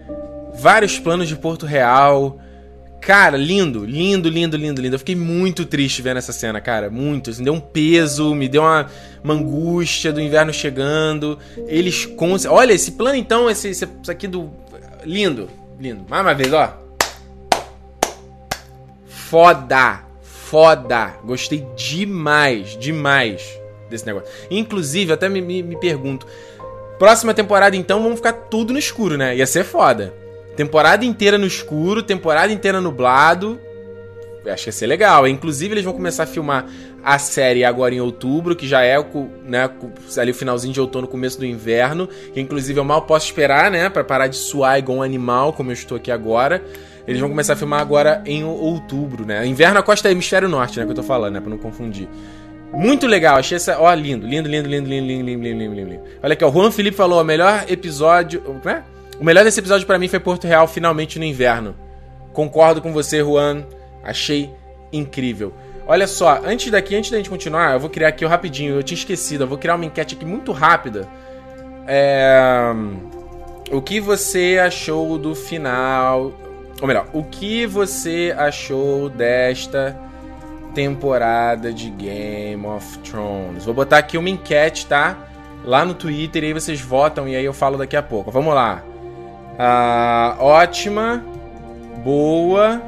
Vários 0.55 0.99
planos 0.99 1.29
de 1.29 1.37
Porto 1.37 1.67
Real. 1.67 2.39
Cara, 3.01 3.37
lindo, 3.37 3.85
lindo, 3.85 4.31
lindo, 4.31 4.57
lindo, 4.57 4.81
lindo. 4.81 4.95
Eu 4.95 4.99
fiquei 4.99 5.15
muito 5.15 5.67
triste 5.67 6.01
vendo 6.01 6.17
essa 6.17 6.33
cena, 6.33 6.59
cara. 6.59 6.89
Muito. 6.89 7.29
Assim, 7.29 7.45
deu 7.45 7.53
um 7.53 7.61
peso, 7.61 8.35
me 8.35 8.49
deu 8.49 8.63
uma, 8.63 8.87
uma 9.23 9.35
angústia 9.35 10.11
do 10.11 10.23
inverno 10.23 10.55
chegando. 10.55 11.39
Eles 11.67 12.07
com. 12.07 12.35
Olha, 12.49 12.73
esse 12.73 12.93
plano 12.93 13.17
então, 13.17 13.51
esse, 13.51 13.69
esse 13.69 13.87
aqui 14.09 14.27
do. 14.27 14.51
Lindo, 15.05 15.51
lindo. 15.79 16.07
Mais 16.09 16.23
uma 16.23 16.33
vez, 16.33 16.51
ó. 16.55 16.79
Foda! 19.07 20.01
Foda! 20.23 21.15
Gostei 21.25 21.67
demais, 21.77 22.79
demais 22.79 23.43
desse 23.91 24.07
negócio. 24.07 24.29
Inclusive, 24.51 25.13
até 25.13 25.29
me, 25.29 25.43
me, 25.43 25.63
me 25.63 25.77
pergunto. 25.79 26.27
Próxima 26.99 27.35
temporada, 27.35 27.77
então, 27.77 28.03
vamos 28.03 28.17
ficar 28.17 28.33
tudo 28.33 28.73
no 28.73 28.79
escuro, 28.79 29.19
né? 29.19 29.37
Ia 29.37 29.47
ser 29.47 29.65
foda. 29.65 30.24
Temporada 30.57 31.05
inteira 31.05 31.37
no 31.37 31.47
escuro, 31.47 32.03
temporada 32.03 32.53
inteira 32.53 32.81
nublado. 32.81 33.61
Acho 34.47 34.65
que 34.65 34.69
ia 34.69 34.73
ser 34.73 34.87
legal. 34.87 35.27
Inclusive, 35.27 35.75
eles 35.75 35.85
vão 35.85 35.95
começar 35.95 36.25
a 36.25 36.27
filmar 36.27 36.67
a 37.03 37.19
série 37.19 37.65
agora 37.65 37.95
em 37.95 38.01
outubro, 38.01 38.55
que 38.55 38.67
já 38.67 38.83
é 38.83 38.97
né, 39.45 39.71
ali 40.19 40.31
o 40.31 40.35
finalzinho 40.35 40.73
de 40.73 40.81
outono, 40.81 41.07
começo 41.07 41.39
do 41.39 41.47
inverno. 41.47 42.09
Que 42.33 42.41
inclusive 42.41 42.79
eu 42.79 42.85
mal 42.85 43.03
posso 43.03 43.27
esperar, 43.27 43.71
né? 43.71 43.89
Pra 43.89 44.05
parar 44.05 44.27
de 44.27 44.37
suar 44.37 44.79
igual 44.79 44.99
um 44.99 45.03
animal, 45.03 45.53
como 45.53 45.71
eu 45.71 45.75
estou 45.75 45.97
aqui 45.97 46.11
agora. 46.11 46.63
Eles 47.07 47.21
vão 47.21 47.29
começar 47.29 47.53
a 47.53 47.57
filmar 47.57 47.81
agora 47.81 48.23
em 48.25 48.45
outubro, 48.45 49.27
né? 49.27 49.47
Inverno 49.47 49.79
a 49.79 49.83
costa 49.83 50.09
é 50.09 50.13
hemisfério 50.13 50.49
norte, 50.49 50.79
né? 50.79 50.85
Que 50.85 50.93
eu 50.93 50.97
tô 50.97 51.03
falando, 51.03 51.35
né? 51.35 51.41
Pra 51.41 51.51
não 51.51 51.59
confundir. 51.59 52.09
Muito 52.73 53.07
legal, 53.07 53.37
achei 53.37 53.57
essa. 53.57 53.79
Ó, 53.79 53.93
lindo, 53.95 54.27
lindo, 54.27 54.49
lindo, 54.49 54.69
lindo, 54.69 54.89
lindo, 54.89 55.07
lindo, 55.07 55.25
lindo, 55.25 55.43
lindo, 55.43 55.75
lindo, 55.75 55.91
lindo. 55.91 56.03
Olha 56.23 56.33
aqui, 56.33 56.45
ó. 56.45 56.49
O 56.49 56.53
Juan 56.53 56.71
Felipe 56.71 56.97
falou: 56.97 57.21
o 57.21 57.25
melhor 57.25 57.65
episódio. 57.69 58.41
Como 58.41 58.69
é? 58.69 58.83
O 59.25 59.27
melhor 59.27 59.43
desse 59.43 59.59
episódio 59.59 59.87
para 59.87 59.99
mim 59.99 60.07
foi 60.07 60.21
Porto 60.21 60.47
Real, 60.47 60.69
finalmente 60.69 61.19
no 61.19 61.25
inverno. 61.25 61.75
Concordo 62.35 62.83
com 62.83 62.93
você, 62.93 63.21
Juan. 63.21 63.65
Achei 64.03 64.51
incrível. 64.93 65.55
Olha 65.87 66.07
só, 66.07 66.43
antes 66.45 66.71
daqui, 66.71 66.95
antes 66.95 67.11
da 67.11 67.17
gente 67.17 67.31
continuar, 67.31 67.73
eu 67.73 67.81
vou 67.81 67.89
criar 67.89 68.09
aqui 68.09 68.23
rapidinho. 68.27 68.75
Eu 68.75 68.83
tinha 68.83 68.99
esquecido, 68.99 69.45
eu 69.45 69.49
vou 69.49 69.57
criar 69.57 69.77
uma 69.77 69.87
enquete 69.87 70.15
aqui 70.15 70.27
muito 70.27 70.53
rápida. 70.53 71.09
É... 71.87 72.71
O 73.73 73.81
que 73.81 73.99
você 73.99 74.61
achou 74.63 75.17
do 75.17 75.35
final? 75.35 76.31
Ou 76.83 76.87
melhor, 76.87 77.07
o 77.15 77.25
que 77.25 77.65
você 77.65 78.35
achou 78.37 79.09
desta 79.09 79.99
temporada 80.75 81.73
de 81.73 81.89
Game 81.89 82.67
of 82.67 82.99
Thrones? 82.99 83.65
Vou 83.65 83.73
botar 83.73 83.97
aqui 83.97 84.19
uma 84.19 84.29
enquete, 84.29 84.85
tá? 84.85 85.17
Lá 85.65 85.83
no 85.83 85.95
Twitter 85.95 86.45
e 86.45 86.47
aí 86.49 86.53
vocês 86.53 86.83
votam 86.83 87.27
e 87.27 87.35
aí 87.35 87.45
eu 87.47 87.55
falo 87.55 87.79
daqui 87.79 87.97
a 87.97 88.03
pouco. 88.03 88.31
Vamos 88.31 88.55
lá. 88.55 88.85
Ah, 89.59 90.37
ótima, 90.41 91.25
boa, 92.03 92.83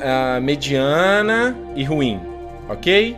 ah, 0.00 0.38
mediana 0.40 1.56
e 1.74 1.82
ruim, 1.82 2.20
ok? 2.68 3.16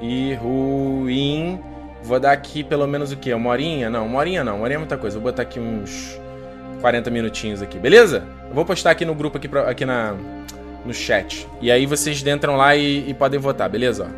E 0.00 0.34
ruim. 0.34 1.60
Vou 2.02 2.20
dar 2.20 2.32
aqui 2.32 2.62
pelo 2.62 2.86
menos 2.86 3.10
o 3.10 3.16
quê? 3.16 3.34
Uma 3.34 3.50
horinha? 3.50 3.90
Não, 3.90 4.06
uma 4.06 4.18
horinha 4.20 4.44
não. 4.44 4.56
Uma 4.56 4.64
horinha 4.64 4.76
é 4.76 4.78
muita 4.78 4.96
coisa. 4.96 5.18
Vou 5.18 5.30
botar 5.30 5.42
aqui 5.42 5.58
uns 5.58 6.18
40 6.80 7.10
minutinhos 7.10 7.60
aqui, 7.60 7.78
beleza? 7.78 8.24
Eu 8.48 8.54
vou 8.54 8.64
postar 8.64 8.92
aqui 8.92 9.04
no 9.04 9.14
grupo, 9.14 9.36
aqui, 9.36 9.48
pra, 9.48 9.68
aqui 9.68 9.84
na, 9.84 10.14
no 10.84 10.94
chat. 10.94 11.46
E 11.60 11.70
aí 11.70 11.84
vocês 11.84 12.24
entram 12.24 12.56
lá 12.56 12.76
e, 12.76 13.10
e 13.10 13.14
podem 13.14 13.40
votar, 13.40 13.68
beleza? 13.68 14.08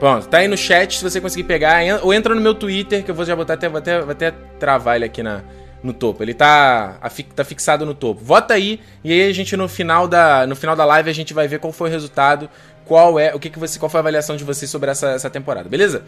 Pronto, 0.00 0.26
tá 0.28 0.38
aí 0.38 0.48
no 0.48 0.56
chat, 0.56 0.96
se 0.96 1.02
você 1.02 1.20
conseguir 1.20 1.44
pegar. 1.44 1.82
Ou 2.02 2.14
entra 2.14 2.34
no 2.34 2.40
meu 2.40 2.54
Twitter, 2.54 3.04
que 3.04 3.10
eu 3.10 3.14
vou 3.14 3.22
já 3.22 3.36
botar 3.36 3.52
até, 3.52 3.68
vou 3.68 3.76
até, 3.76 4.00
vou 4.00 4.10
até 4.12 4.30
travar 4.58 4.96
ele 4.96 5.04
aqui 5.04 5.22
na, 5.22 5.42
no 5.82 5.92
topo. 5.92 6.22
Ele 6.22 6.32
tá, 6.32 6.98
tá 7.36 7.44
fixado 7.44 7.84
no 7.84 7.94
topo. 7.94 8.24
Vota 8.24 8.54
aí 8.54 8.80
e 9.04 9.12
aí 9.12 9.28
a 9.28 9.32
gente 9.34 9.54
no 9.58 9.68
final 9.68 10.08
da, 10.08 10.46
no 10.46 10.56
final 10.56 10.74
da 10.74 10.86
live 10.86 11.10
a 11.10 11.12
gente 11.12 11.34
vai 11.34 11.46
ver 11.46 11.58
qual 11.58 11.70
foi 11.70 11.90
o 11.90 11.92
resultado, 11.92 12.48
qual 12.86 13.18
é, 13.18 13.34
o 13.34 13.38
que 13.38 13.50
que 13.50 13.58
você, 13.58 13.78
qual 13.78 13.90
foi 13.90 13.98
a 13.98 14.00
avaliação 14.00 14.36
de 14.36 14.42
vocês 14.42 14.70
sobre 14.70 14.90
essa, 14.90 15.10
essa 15.10 15.28
temporada, 15.28 15.68
beleza? 15.68 16.02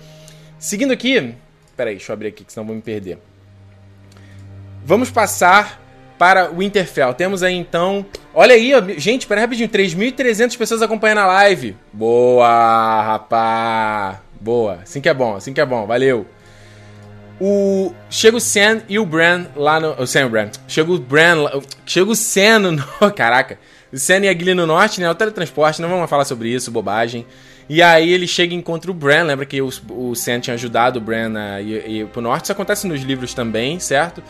Seguindo 0.58 0.90
aqui, 0.90 1.34
pera 1.76 1.90
aí, 1.90 1.96
deixa 1.96 2.12
eu 2.12 2.14
abrir 2.14 2.28
aqui, 2.28 2.44
que 2.44 2.52
senão 2.52 2.64
eu 2.64 2.68
vou 2.68 2.76
me 2.76 2.82
perder. 2.82 3.18
Vamos 4.86 5.10
passar 5.10 5.81
para 6.22 6.48
Winterfell. 6.50 7.12
Temos 7.14 7.42
aí 7.42 7.56
então. 7.56 8.06
Olha 8.32 8.54
aí, 8.54 8.72
gente, 8.96 9.26
pera 9.26 9.40
rapidinho. 9.40 9.68
3.300 9.68 10.56
pessoas 10.56 10.80
acompanhando 10.80 11.18
a 11.18 11.26
live. 11.26 11.74
Boa, 11.92 13.02
rapá. 13.02 14.20
Boa. 14.40 14.78
Assim 14.84 15.00
que 15.00 15.08
é 15.08 15.14
bom, 15.14 15.34
assim 15.34 15.52
que 15.52 15.60
é 15.60 15.66
bom. 15.66 15.84
Valeu. 15.84 16.24
O... 17.40 17.92
Chega 18.08 18.36
o 18.36 18.40
Sam 18.40 18.82
e 18.88 19.00
o 19.00 19.04
Bran 19.04 19.46
lá 19.56 19.80
no. 19.80 20.00
O 20.00 20.06
Sam 20.06 20.20
e 20.20 20.24
o 20.26 20.30
Bran. 20.30 20.50
Chega 20.68 20.92
o 20.92 20.98
Bran. 21.00 21.60
Chega 21.84 22.08
o 22.08 22.14
Sam 22.14 22.58
no. 22.60 22.84
Caraca. 23.10 23.58
O 23.92 23.98
Sam 23.98 24.18
e 24.18 24.28
a 24.28 24.32
Gilly 24.32 24.54
no 24.54 24.64
norte, 24.64 25.00
né? 25.00 25.10
O 25.10 25.16
teletransporte, 25.16 25.82
não 25.82 25.88
vamos 25.88 26.08
falar 26.08 26.24
sobre 26.24 26.50
isso, 26.50 26.70
bobagem. 26.70 27.26
E 27.68 27.82
aí 27.82 28.12
ele 28.12 28.28
chega 28.28 28.54
e 28.54 28.56
encontra 28.56 28.92
o 28.92 28.94
Bran. 28.94 29.24
Lembra 29.24 29.44
que 29.44 29.60
o, 29.60 30.14
Sam 30.14 30.38
tinha 30.38 30.54
ajudado 30.54 31.00
o 31.00 31.02
Bran 31.02 31.36
a 31.36 31.60
ir, 31.60 31.90
ir 31.90 32.06
pro 32.06 32.22
norte. 32.22 32.44
Isso 32.44 32.52
acontece 32.52 32.86
nos 32.86 33.02
livros 33.02 33.34
também, 33.34 33.80
certo? 33.80 34.22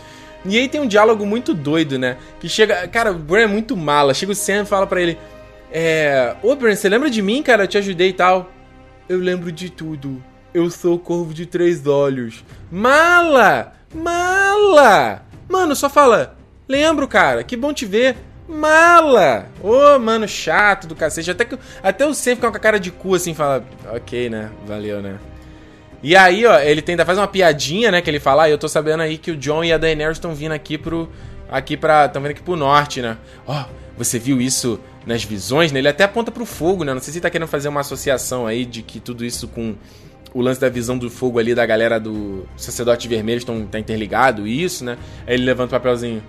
E 0.45 0.59
aí 0.59 0.69
tem 0.69 0.81
um 0.81 0.87
diálogo 0.87 1.25
muito 1.25 1.55
doido, 1.55 1.99
né? 1.99 2.17
Que 2.41 2.49
chega. 2.49 2.87
Cara, 2.89 3.13
o 3.13 3.19
Bran 3.19 3.43
é 3.43 3.47
muito 3.47 3.77
mala. 3.77 4.15
Chega 4.15 4.33
o 4.33 4.35
Sam 4.35 4.63
e 4.63 4.67
fala 4.67 4.87
para 4.87 5.01
ele: 5.01 5.19
É. 5.71 6.37
Ô, 6.43 6.55
Bran, 6.55 6.75
você 6.75 6.89
lembra 6.89 7.09
de 7.09 7.23
mim, 7.23 7.43
cara? 7.43 7.65
Eu 7.65 7.69
te 7.69 7.79
ajudei 7.79 8.09
e 8.09 8.13
tal. 8.13 8.51
Eu 9.09 9.19
lembro 9.19 9.53
de 9.53 9.71
tudo. 9.71 10.23
Eu 10.53 10.71
sou 10.71 10.97
o 10.97 10.99
corvo 10.99 11.33
de 11.33 11.47
três 11.47 11.87
olhos. 11.87 12.45
Mala! 12.71 13.73
Mala! 13.95 15.23
Mano, 15.49 15.75
só 15.75 15.89
fala. 15.89 16.37
Lembro, 16.69 17.09
cara. 17.09 17.43
Que 17.43 17.57
bom 17.57 17.73
te 17.73 17.87
ver. 17.87 18.17
Mala! 18.49 19.47
Ô, 19.63 19.71
oh, 19.71 19.99
mano, 19.99 20.29
chato 20.29 20.87
do 20.87 20.95
cacete. 20.95 21.31
Até, 21.31 21.45
que, 21.45 21.59
até 21.83 22.05
o 22.05 22.13
Sam 22.13 22.35
fica 22.35 22.51
com 22.51 22.57
a 22.57 22.61
cara 22.61 22.79
de 22.79 22.91
cu 22.91 23.15
assim 23.15 23.33
fala. 23.33 23.65
Ok, 23.95 24.29
né? 24.29 24.51
Valeu, 24.67 25.01
né? 25.01 25.19
E 26.03 26.17
aí, 26.17 26.45
ó, 26.45 26.59
ele 26.59 26.83
tenta 26.83 27.05
fazer 27.05 27.21
uma 27.21 27.29
piadinha, 27.29 27.91
né? 27.91 28.03
Que 28.03 28.11
ele 28.11 28.19
fala, 28.19 28.45
ah, 28.45 28.51
eu 28.51 28.59
tô 28.59 28.69
sabendo 28.69 29.03
aí 29.03 29.17
que 29.17 29.31
o 29.31 29.37
John 29.37 29.63
e 29.63 29.73
a 29.73 29.79
Daenerys 29.79 30.17
estão 30.17 30.35
vindo 30.35 30.53
aqui 30.53 30.77
pro. 30.77 31.09
Aqui 31.51 31.77
pra. 31.77 32.07
estão 32.07 32.21
vindo 32.21 32.33
aqui 32.33 32.43
pro 32.43 32.57
norte, 32.57 33.01
né? 33.01 33.17
Ó, 33.47 33.61
oh, 33.61 33.65
você 33.97 34.19
viu 34.19 34.41
isso 34.41 34.81
nas 35.07 35.23
visões, 35.23 35.71
né? 35.71 35.79
Ele 35.79 35.89
até 35.89 36.05
aponta 36.05 36.31
pro 36.31 36.45
fogo, 36.45 36.83
né? 36.83 36.93
Não 36.93 37.01
sei 37.01 37.13
se 37.13 37.19
ele 37.19 37.23
tá 37.23 37.31
querendo 37.31 37.49
fazer 37.49 37.69
uma 37.69 37.81
associação 37.81 38.47
aí 38.47 38.65
de 38.65 38.83
que 38.83 38.99
tudo 38.99 39.25
isso 39.25 39.47
com 39.47 39.75
o 40.35 40.41
lance 40.41 40.61
da 40.61 40.69
visão 40.69 40.97
do 40.97 41.11
fogo 41.11 41.39
ali 41.39 41.55
da 41.55 41.65
galera 41.67 42.01
do 42.01 42.47
sacerdote 42.57 43.07
vermelho 43.07 43.39
estão 43.39 43.65
tá 43.67 43.79
interligado, 43.79 44.47
isso, 44.47 44.85
né? 44.85 44.97
Aí 45.27 45.35
ele 45.35 45.45
levanta 45.45 45.77
o 45.77 45.79
papelzinho. 45.79 46.23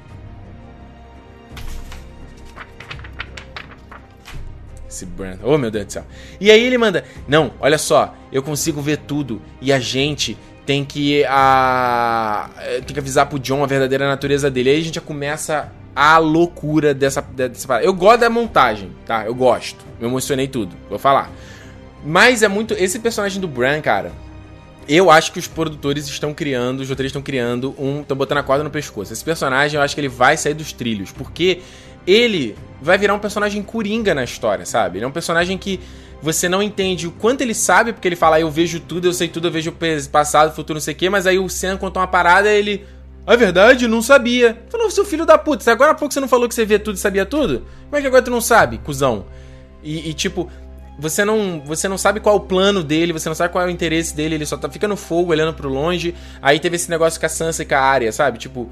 Esse 4.93 5.05
Brand. 5.05 5.39
Oh, 5.43 5.57
meu 5.57 5.71
Deus 5.71 5.85
do 5.85 5.93
céu. 5.93 6.05
E 6.39 6.51
aí 6.51 6.63
ele 6.63 6.77
manda: 6.77 7.03
Não, 7.27 7.51
olha 7.59 7.77
só, 7.77 8.15
eu 8.31 8.43
consigo 8.43 8.81
ver 8.81 8.97
tudo. 8.97 9.41
E 9.59 9.73
a 9.73 9.79
gente 9.79 10.37
tem 10.65 10.85
que. 10.85 11.25
A... 11.25 12.49
Tem 12.85 12.93
que 12.93 12.99
avisar 12.99 13.25
pro 13.25 13.39
John 13.39 13.63
a 13.63 13.67
verdadeira 13.67 14.07
natureza 14.07 14.49
dele. 14.49 14.69
Aí 14.69 14.79
a 14.79 14.83
gente 14.83 14.95
já 14.95 15.01
começa 15.01 15.71
a 15.95 16.17
loucura 16.17 16.93
dessa, 16.93 17.21
dessa 17.21 17.67
parada. 17.67 17.85
Eu 17.85 17.93
gosto 17.93 18.21
da 18.21 18.29
montagem, 18.29 18.91
tá? 19.05 19.25
Eu 19.25 19.35
gosto. 19.35 19.83
Me 19.99 20.07
emocionei 20.07 20.47
tudo. 20.47 20.75
Vou 20.89 20.99
falar. 20.99 21.31
Mas 22.05 22.43
é 22.43 22.47
muito. 22.47 22.73
Esse 22.73 22.99
personagem 22.99 23.41
do 23.41 23.47
Bran, 23.47 23.81
cara. 23.81 24.11
Eu 24.85 25.09
acho 25.09 25.31
que 25.31 25.39
os 25.39 25.47
produtores 25.47 26.05
estão 26.07 26.33
criando, 26.33 26.81
os 26.81 26.89
roteiristas 26.89 27.17
estão 27.17 27.21
criando 27.21 27.73
um. 27.79 28.01
estão 28.01 28.17
botando 28.17 28.39
a 28.39 28.43
corda 28.43 28.63
no 28.63 28.69
pescoço. 28.69 29.13
Esse 29.13 29.23
personagem 29.23 29.77
eu 29.77 29.81
acho 29.81 29.95
que 29.95 30.01
ele 30.01 30.09
vai 30.09 30.35
sair 30.35 30.53
dos 30.53 30.73
trilhos. 30.73 31.11
Porque 31.11 31.61
ele 32.05 32.55
vai 32.81 32.97
virar 32.97 33.13
um 33.13 33.19
personagem 33.19 33.61
coringa 33.63 34.13
na 34.13 34.23
história, 34.23 34.65
sabe? 34.65 34.97
Ele 34.97 35.05
é 35.05 35.07
um 35.07 35.11
personagem 35.11 35.57
que 35.57 35.79
você 36.21 36.47
não 36.47 36.63
entende 36.63 37.07
o 37.07 37.11
quanto 37.11 37.41
ele 37.41 37.53
sabe, 37.53 37.91
porque 37.91 38.07
ele 38.07 38.15
fala, 38.15 38.37
ah, 38.37 38.41
eu 38.41 38.49
vejo 38.49 38.79
tudo, 38.79 39.07
eu 39.07 39.13
sei 39.13 39.27
tudo, 39.27 39.47
eu 39.47 39.51
vejo 39.51 39.71
o 39.71 40.09
passado, 40.09 40.55
futuro, 40.55 40.75
não 40.75 40.81
sei 40.81 40.93
o 40.93 40.97
quê, 40.97 41.09
mas 41.09 41.27
aí 41.27 41.37
o 41.37 41.49
Sam 41.49 41.77
conta 41.77 41.99
uma 41.99 42.07
parada 42.07 42.49
e 42.49 42.57
ele. 42.57 42.85
É 43.25 43.37
verdade, 43.37 43.87
não 43.87 44.01
sabia. 44.01 44.61
Falou, 44.69 44.91
seu 44.91 45.05
filho 45.05 45.25
da 45.25 45.37
puta, 45.37 45.69
agora 45.71 45.91
há 45.91 45.95
pouco 45.95 46.13
você 46.13 46.19
não 46.19 46.27
falou 46.27 46.47
que 46.47 46.55
você 46.55 46.65
vê 46.65 46.77
tudo 46.77 46.95
e 46.95 46.99
sabia 46.99 47.25
tudo? 47.25 47.65
Como 47.85 47.95
é 47.95 48.01
que 48.01 48.07
agora 48.07 48.21
tu 48.21 48.31
não 48.31 48.41
sabe, 48.41 48.77
cuzão? 48.79 49.25
E, 49.81 50.09
e, 50.09 50.13
tipo, 50.13 50.49
você 50.99 51.23
não, 51.25 51.61
você 51.65 51.87
não 51.87 51.97
sabe 51.97 52.19
qual 52.19 52.35
é 52.35 52.37
o 52.37 52.41
plano 52.41 52.83
dele, 52.83 53.13
você 53.13 53.29
não 53.29 53.35
sabe 53.35 53.51
qual 53.51 53.63
é 53.63 53.67
o 53.67 53.69
interesse 53.69 54.15
dele, 54.15 54.35
ele 54.35 54.45
só 54.45 54.57
tá 54.57 54.69
fica 54.69 54.87
no 54.87 54.97
fogo 54.97 55.31
olhando 55.31 55.53
pro 55.53 55.69
longe. 55.69 56.13
Aí 56.41 56.59
teve 56.59 56.75
esse 56.75 56.89
negócio 56.89 57.19
com 57.19 57.25
a 57.25 57.29
Sansa 57.29 57.63
e 57.63 57.65
com 57.65 57.75
a 57.75 57.79
Arya, 57.79 58.11
sabe? 58.11 58.37
Tipo, 58.37 58.69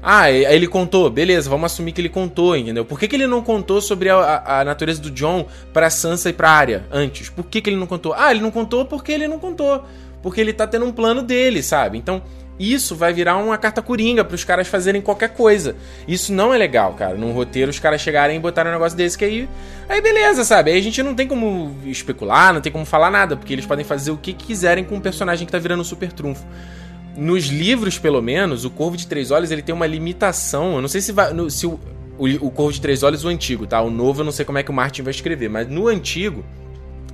Ah, 0.00 0.30
ele 0.30 0.68
contou, 0.68 1.10
beleza, 1.10 1.50
vamos 1.50 1.72
assumir 1.72 1.90
que 1.90 2.00
ele 2.00 2.08
contou, 2.08 2.56
entendeu? 2.56 2.84
Por 2.84 3.00
que, 3.00 3.08
que 3.08 3.16
ele 3.16 3.26
não 3.26 3.42
contou 3.42 3.80
sobre 3.80 4.08
a, 4.08 4.60
a, 4.60 4.64
natureza 4.64 5.02
do 5.02 5.10
John 5.10 5.46
pra 5.72 5.90
Sansa 5.90 6.30
e 6.30 6.32
pra 6.32 6.50
Arya 6.50 6.84
antes? 6.90 7.28
Por 7.28 7.44
que, 7.44 7.60
que 7.60 7.68
ele 7.68 7.76
não 7.76 7.86
contou? 7.86 8.14
Ah, 8.16 8.30
ele 8.30 8.40
não 8.40 8.52
contou 8.52 8.84
porque 8.84 9.10
ele 9.10 9.26
não 9.26 9.40
contou. 9.40 9.84
Porque 10.22 10.40
ele 10.40 10.52
tá 10.52 10.66
tendo 10.66 10.84
um 10.84 10.92
plano 10.92 11.20
dele, 11.22 11.62
sabe? 11.62 11.98
Então, 11.98 12.22
isso 12.58 12.96
vai 12.96 13.12
virar 13.12 13.36
uma 13.36 13.56
carta 13.56 13.80
coringa 13.80 14.24
para 14.24 14.34
os 14.34 14.42
caras 14.44 14.66
fazerem 14.66 15.00
qualquer 15.00 15.30
coisa. 15.30 15.76
Isso 16.06 16.32
não 16.32 16.52
é 16.52 16.58
legal, 16.58 16.94
cara. 16.94 17.16
Num 17.16 17.32
roteiro, 17.32 17.70
os 17.70 17.78
caras 17.78 18.00
chegarem 18.00 18.36
e 18.36 18.40
botarem 18.40 18.70
um 18.70 18.74
negócio 18.74 18.96
desse 18.96 19.16
que 19.16 19.24
aí. 19.24 19.48
Aí 19.88 20.00
beleza, 20.00 20.44
sabe? 20.44 20.72
Aí 20.72 20.78
a 20.78 20.82
gente 20.82 21.02
não 21.02 21.14
tem 21.14 21.26
como 21.26 21.76
especular, 21.84 22.52
não 22.52 22.60
tem 22.60 22.72
como 22.72 22.84
falar 22.84 23.10
nada, 23.10 23.36
porque 23.36 23.52
eles 23.52 23.66
podem 23.66 23.84
fazer 23.84 24.10
o 24.10 24.16
que 24.16 24.32
quiserem 24.32 24.84
com 24.84 24.96
o 24.96 25.00
personagem 25.00 25.46
que 25.46 25.52
tá 25.52 25.58
virando 25.58 25.80
um 25.80 25.84
super 25.84 26.12
trunfo. 26.12 26.44
Nos 27.18 27.46
livros, 27.46 27.98
pelo 27.98 28.22
menos, 28.22 28.64
o 28.64 28.70
Corvo 28.70 28.96
de 28.96 29.06
Três 29.06 29.32
Olhos 29.32 29.50
ele 29.50 29.60
tem 29.60 29.74
uma 29.74 29.86
limitação. 29.86 30.76
Eu 30.76 30.80
não 30.80 30.88
sei 30.88 31.00
se, 31.00 31.10
vai, 31.10 31.32
no, 31.32 31.50
se 31.50 31.66
o, 31.66 31.78
o, 32.16 32.26
o 32.46 32.50
Corvo 32.50 32.72
de 32.72 32.80
Três 32.80 33.02
Olhos, 33.02 33.24
o 33.24 33.28
antigo, 33.28 33.66
tá? 33.66 33.82
O 33.82 33.90
novo 33.90 34.20
eu 34.20 34.24
não 34.24 34.32
sei 34.32 34.44
como 34.44 34.58
é 34.58 34.62
que 34.62 34.70
o 34.70 34.74
Martin 34.74 35.02
vai 35.02 35.10
escrever, 35.10 35.50
mas 35.50 35.68
no 35.68 35.88
antigo, 35.88 36.44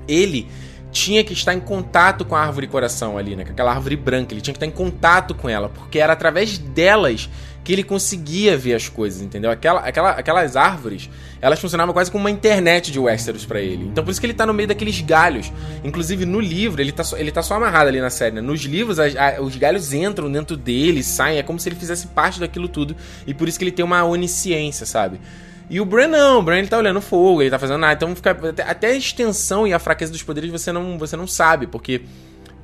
ele 0.07 0.47
tinha 0.93 1.25
que 1.25 1.33
estar 1.33 1.55
em 1.55 1.61
contato 1.61 2.25
com 2.25 2.37
a 2.37 2.41
árvore 2.41 2.67
coração 2.67 3.19
ali, 3.19 3.35
né? 3.35 3.45
Com 3.45 3.53
aquela 3.53 3.73
árvore 3.73 3.97
branca. 3.97 4.35
Ele 4.35 4.41
tinha 4.41 4.53
que 4.53 4.59
estar 4.59 4.67
em 4.67 4.71
contato 4.71 5.35
com 5.35 5.49
ela, 5.49 5.69
porque 5.69 5.99
era 5.99 6.13
através 6.13 6.59
delas 6.59 7.29
que 7.65 7.73
ele 7.73 7.83
conseguia 7.83 8.57
ver 8.59 8.75
as 8.75 8.89
coisas, 8.89 9.23
entendeu? 9.23 9.51
Aquela, 9.51 9.81
aquela, 9.81 10.11
aquelas 10.11 10.55
árvores, 10.55 11.09
elas 11.41 11.59
funcionavam 11.59 11.95
quase 11.95 12.11
como 12.11 12.25
uma 12.25 12.31
internet 12.31 12.93
de 12.93 13.01
Westeros 13.01 13.47
para 13.47 13.61
ele. 13.61 13.87
Então 13.87 14.05
por 14.05 14.11
isso 14.11 14.21
que 14.21 14.27
ele 14.27 14.35
tá 14.35 14.45
no 14.45 14.53
meio 14.53 14.69
daqueles 14.69 15.01
galhos. 15.01 15.51
Inclusive 15.83 16.27
no 16.27 16.41
livro, 16.41 16.83
ele 16.83 16.93
tá 16.93 17.03
ele 17.17 17.33
tá 17.33 17.43
só 17.43 17.55
amarrado 17.55 17.89
ali 17.89 18.01
na 18.03 18.11
série, 18.11 18.35
né? 18.35 18.43
Nos 18.43 18.61
livros, 18.61 19.01
a, 19.01 19.05
a, 19.07 19.41
os 19.41 19.57
galhos 19.57 19.95
entram 19.95 20.31
dentro 20.31 20.57
dele, 20.57 21.03
saem, 21.03 21.39
é 21.39 21.43
como 21.43 21.59
se 21.59 21.69
ele 21.69 21.77
fizesse 21.77 22.07
parte 22.09 22.39
daquilo 22.39 22.69
tudo. 22.69 22.95
E 23.27 23.33
por 23.33 23.49
isso 23.49 23.59
que 23.59 23.65
ele 23.65 23.73
tem 23.73 23.85
uma 23.85 24.05
onisciência, 24.05 24.85
sabe? 24.85 25.19
E 25.71 25.81
o 25.81 25.85
Bran 25.87 26.09
não, 26.09 26.41
o 26.41 26.43
Bran 26.43 26.59
ele 26.59 26.69
tá 26.69 26.77
olhando 26.77 27.01
fogo, 27.01 27.41
ele 27.41 27.51
tá 27.51 27.59
fazendo 27.59 27.79
nada. 27.79 27.95
Então 27.95 28.15
fica, 28.15 28.37
até 28.67 28.89
a 28.89 28.95
extensão 28.95 29.67
e 29.67 29.73
a 29.73 29.79
fraqueza 29.79 30.13
dos 30.13 30.23
poderes 30.23 30.51
você 30.51 30.71
não, 30.71 30.99
você 30.99 31.17
não 31.17 31.27
sabe, 31.27 31.67
porque 31.67 32.03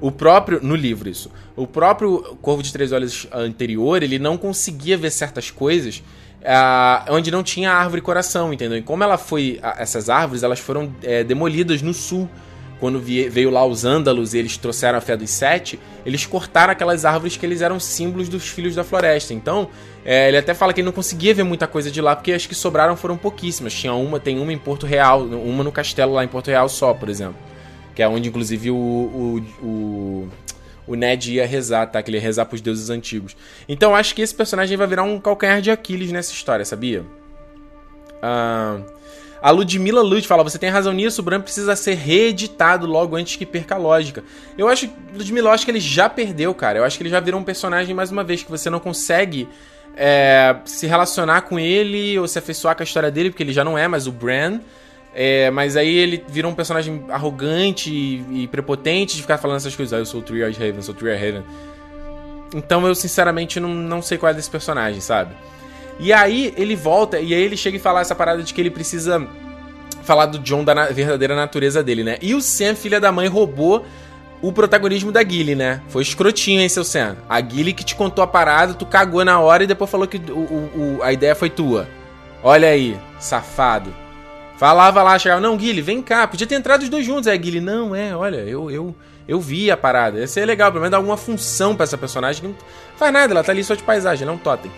o 0.00 0.10
próprio. 0.10 0.60
No 0.62 0.74
livro, 0.74 1.08
isso. 1.08 1.30
O 1.56 1.66
próprio 1.66 2.36
Corvo 2.40 2.62
de 2.62 2.72
Três 2.72 2.92
Olhos 2.92 3.26
anterior, 3.32 4.02
ele 4.02 4.18
não 4.18 4.36
conseguia 4.36 4.96
ver 4.96 5.10
certas 5.10 5.50
coisas 5.50 6.02
uh, 6.40 7.12
onde 7.12 7.30
não 7.30 7.42
tinha 7.42 7.72
árvore 7.72 8.00
coração, 8.00 8.52
entendeu? 8.52 8.78
E 8.78 8.82
como 8.82 9.04
ela 9.04 9.18
foi. 9.18 9.60
Essas 9.78 10.08
árvores, 10.08 10.42
elas 10.42 10.58
foram 10.58 10.94
é, 11.02 11.22
demolidas 11.24 11.82
no 11.82 11.94
sul 11.94 12.28
quando 12.80 12.98
veio 12.98 13.50
lá 13.50 13.64
os 13.64 13.84
ândalos 13.84 14.32
e 14.32 14.38
eles 14.38 14.56
trouxeram 14.56 14.96
a 14.96 15.02
fé 15.02 15.14
dos 15.14 15.28
sete, 15.28 15.78
eles 16.04 16.24
cortaram 16.24 16.72
aquelas 16.72 17.04
árvores 17.04 17.36
que 17.36 17.44
eles 17.44 17.60
eram 17.60 17.78
símbolos 17.78 18.26
dos 18.26 18.48
filhos 18.48 18.74
da 18.74 18.82
floresta. 18.82 19.34
Então, 19.34 19.68
é, 20.02 20.28
ele 20.28 20.38
até 20.38 20.54
fala 20.54 20.72
que 20.72 20.80
ele 20.80 20.86
não 20.86 20.92
conseguia 20.92 21.34
ver 21.34 21.42
muita 21.42 21.66
coisa 21.66 21.90
de 21.90 22.00
lá, 22.00 22.16
porque 22.16 22.32
as 22.32 22.46
que 22.46 22.54
sobraram 22.54 22.96
foram 22.96 23.18
pouquíssimas. 23.18 23.74
Tinha 23.74 23.92
uma, 23.92 24.18
tem 24.18 24.40
uma 24.40 24.50
em 24.50 24.56
Porto 24.56 24.86
Real, 24.86 25.20
uma 25.20 25.62
no 25.62 25.70
castelo 25.70 26.14
lá 26.14 26.24
em 26.24 26.28
Porto 26.28 26.48
Real 26.48 26.70
só, 26.70 26.94
por 26.94 27.10
exemplo. 27.10 27.49
Que 28.00 28.04
é 28.04 28.08
onde, 28.08 28.30
inclusive, 28.30 28.70
o, 28.70 28.74
o, 28.74 29.42
o, 29.62 30.28
o 30.86 30.94
Ned 30.94 31.34
ia 31.34 31.46
rezar, 31.46 31.84
tá? 31.84 32.02
Que 32.02 32.08
ele 32.08 32.16
ia 32.16 32.22
rezar 32.22 32.46
pros 32.46 32.62
deuses 32.62 32.88
antigos. 32.88 33.36
Então, 33.68 33.94
acho 33.94 34.14
que 34.14 34.22
esse 34.22 34.34
personagem 34.34 34.74
vai 34.74 34.86
virar 34.86 35.02
um 35.02 35.20
calcanhar 35.20 35.60
de 35.60 35.70
Aquiles 35.70 36.10
nessa 36.10 36.32
história, 36.32 36.64
sabia? 36.64 37.04
Ah... 38.22 38.78
A 39.42 39.50
Ludmilla 39.50 40.00
Lud 40.00 40.26
fala: 40.26 40.42
você 40.42 40.58
tem 40.58 40.70
razão 40.70 40.94
nisso, 40.94 41.20
o 41.20 41.24
Bran 41.24 41.42
precisa 41.42 41.76
ser 41.76 41.92
reeditado 41.92 42.86
logo 42.86 43.16
antes 43.16 43.36
que 43.36 43.44
perca 43.44 43.74
a 43.74 43.78
lógica. 43.78 44.24
Eu 44.56 44.66
acho, 44.66 44.90
Ludmilla, 45.14 45.50
eu 45.50 45.52
acho 45.52 45.66
que 45.66 45.70
ele 45.70 45.80
já 45.80 46.08
perdeu, 46.08 46.54
cara. 46.54 46.78
Eu 46.78 46.84
acho 46.84 46.96
que 46.96 47.02
ele 47.02 47.10
já 47.10 47.20
virou 47.20 47.38
um 47.38 47.44
personagem 47.44 47.94
mais 47.94 48.10
uma 48.10 48.24
vez, 48.24 48.42
que 48.42 48.50
você 48.50 48.70
não 48.70 48.80
consegue 48.80 49.46
é, 49.94 50.56
se 50.64 50.86
relacionar 50.86 51.42
com 51.42 51.58
ele 51.58 52.18
ou 52.18 52.26
se 52.26 52.38
afeiçoar 52.38 52.74
com 52.74 52.82
a 52.82 52.84
história 52.84 53.10
dele, 53.10 53.28
porque 53.28 53.42
ele 53.42 53.52
já 53.52 53.62
não 53.62 53.76
é 53.76 53.86
mais 53.86 54.06
o 54.06 54.12
Bran. 54.12 54.60
É, 55.14 55.50
mas 55.50 55.76
aí 55.76 55.92
ele 55.96 56.24
virou 56.28 56.52
um 56.52 56.54
personagem 56.54 57.04
arrogante 57.08 57.90
e, 57.92 58.42
e, 58.42 58.48
prepotente 58.48 59.16
de 59.16 59.22
ficar 59.22 59.38
falando 59.38 59.56
essas 59.56 59.74
coisas. 59.74 59.92
Ah, 59.92 59.98
eu 59.98 60.06
sou 60.06 60.20
o 60.20 60.22
Tree 60.22 60.42
Raven, 60.42 60.82
sou 60.82 60.94
o 60.94 60.96
Tree 60.96 61.12
Raven. 61.12 61.42
Então 62.54 62.86
eu 62.86 62.94
sinceramente 62.94 63.58
não, 63.58 63.68
não 63.68 64.02
sei 64.02 64.18
qual 64.18 64.30
é 64.30 64.34
desse 64.34 64.50
personagem, 64.50 65.00
sabe? 65.00 65.34
E 65.98 66.12
aí 66.12 66.54
ele 66.56 66.76
volta 66.76 67.18
e 67.18 67.34
aí 67.34 67.42
ele 67.42 67.56
chega 67.56 67.76
e 67.76 67.80
fala 67.80 68.00
essa 68.00 68.14
parada 68.14 68.42
de 68.42 68.54
que 68.54 68.60
ele 68.60 68.70
precisa 68.70 69.26
falar 70.02 70.26
do 70.26 70.38
John 70.38 70.64
da 70.64 70.74
na 70.74 70.86
verdadeira 70.86 71.34
natureza 71.34 71.82
dele, 71.82 72.02
né? 72.02 72.16
E 72.22 72.34
o 72.34 72.40
Sam, 72.40 72.74
filha 72.74 73.00
da 73.00 73.12
mãe, 73.12 73.28
roubou 73.28 73.84
o 74.40 74.52
protagonismo 74.52 75.12
da 75.12 75.22
Gilly, 75.22 75.54
né? 75.54 75.82
Foi 75.88 76.02
escrotinho, 76.02 76.60
hein, 76.60 76.68
seu 76.68 76.84
Sam? 76.84 77.16
A 77.28 77.42
Gilly 77.42 77.72
que 77.72 77.84
te 77.84 77.94
contou 77.94 78.24
a 78.24 78.26
parada, 78.26 78.74
tu 78.74 78.86
cagou 78.86 79.24
na 79.24 79.38
hora 79.38 79.64
e 79.64 79.66
depois 79.66 79.90
falou 79.90 80.06
que 80.06 80.16
o, 80.16 80.38
o, 80.38 80.98
o 80.98 81.02
a 81.02 81.12
ideia 81.12 81.34
foi 81.34 81.50
tua. 81.50 81.86
Olha 82.42 82.68
aí, 82.68 82.98
safado. 83.18 83.92
Falava 84.60 85.02
lá, 85.02 85.18
chegava, 85.18 85.40
não, 85.40 85.58
Gilly, 85.58 85.80
vem 85.80 86.02
cá. 86.02 86.26
Podia 86.26 86.46
ter 86.46 86.54
entrado 86.54 86.82
os 86.82 86.90
dois 86.90 87.02
juntos. 87.02 87.26
Aí 87.26 87.42
Gilly, 87.42 87.62
não, 87.62 87.96
é, 87.96 88.14
olha, 88.14 88.36
eu, 88.36 88.70
eu, 88.70 88.94
eu 89.26 89.40
vi 89.40 89.70
a 89.70 89.76
parada. 89.76 90.18
Ia 90.18 90.26
ser 90.26 90.44
legal, 90.44 90.70
pelo 90.70 90.82
menos 90.82 90.90
dar 90.90 90.98
alguma 90.98 91.16
função 91.16 91.74
para 91.74 91.84
essa 91.84 91.96
personagem 91.96 92.42
que 92.42 92.48
não 92.48 92.54
faz 92.94 93.10
nada, 93.10 93.32
ela 93.32 93.42
tá 93.42 93.52
ali 93.52 93.64
só 93.64 93.74
de 93.74 93.82
paisagem, 93.82 94.26
não 94.26 94.34
é 94.34 94.36
um 94.36 94.38
totem. 94.38 94.70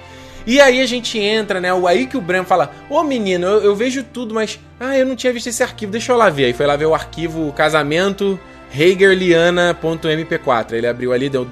E 0.47 0.61
aí 0.61 0.81
a 0.81 0.87
gente 0.87 1.19
entra, 1.19 1.61
né? 1.61 1.71
Aí 1.89 2.07
que 2.07 2.17
o 2.17 2.21
Bran 2.21 2.45
fala: 2.45 2.71
Ô 2.89 3.03
menino, 3.03 3.45
eu, 3.45 3.61
eu, 3.61 3.75
vejo 3.75 4.05
tudo, 4.05 4.33
mas. 4.33 4.61
Ah, 4.79 4.97
eu 4.97 5.05
não 5.05 5.17
tinha 5.17 5.33
visto 5.33 5.49
esse 5.49 5.65
arquivo, 5.65 5.91
deixa 5.91 6.13
eu 6.13 6.17
lá 6.17 6.31
ver. 6.31 6.45
Aí 6.45 6.53
foi 6.53 6.65
lá 6.65 6.77
ver 6.77 6.87
o 6.87 6.95
arquivo 6.95 7.53
casamento 7.53 8.39
hagerliana.mp4. 8.73 10.75
Ele 10.75 10.87
abriu 10.87 11.13
ali, 11.13 11.29
deu 11.29 11.45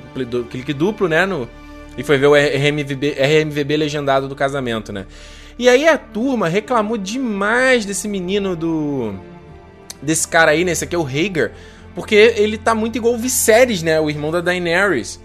clique 0.48 0.72
duplo, 0.72 1.08
né? 1.08 1.26
No, 1.26 1.50
e 1.98 2.04
foi 2.04 2.16
ver 2.16 2.28
o 2.28 2.34
RMVB, 2.34 3.16
RMVB 3.18 3.76
legendado 3.76 4.28
do 4.28 4.36
casamento, 4.36 4.92
né? 4.92 5.06
E 5.60 5.68
aí 5.68 5.86
a 5.86 5.98
turma 5.98 6.48
reclamou 6.48 6.96
demais 6.96 7.84
desse 7.84 8.08
menino 8.08 8.56
do. 8.56 9.12
Desse 10.00 10.26
cara 10.26 10.52
aí, 10.52 10.64
né? 10.64 10.72
Esse 10.72 10.84
aqui 10.84 10.96
é 10.96 10.98
o 10.98 11.06
Hager. 11.06 11.52
Porque 11.94 12.14
ele 12.14 12.56
tá 12.56 12.74
muito 12.74 12.96
igual 12.96 13.12
o 13.12 13.18
Viserys, 13.18 13.82
né? 13.82 14.00
O 14.00 14.08
irmão 14.08 14.30
da 14.30 14.40
Daenerys 14.40 15.20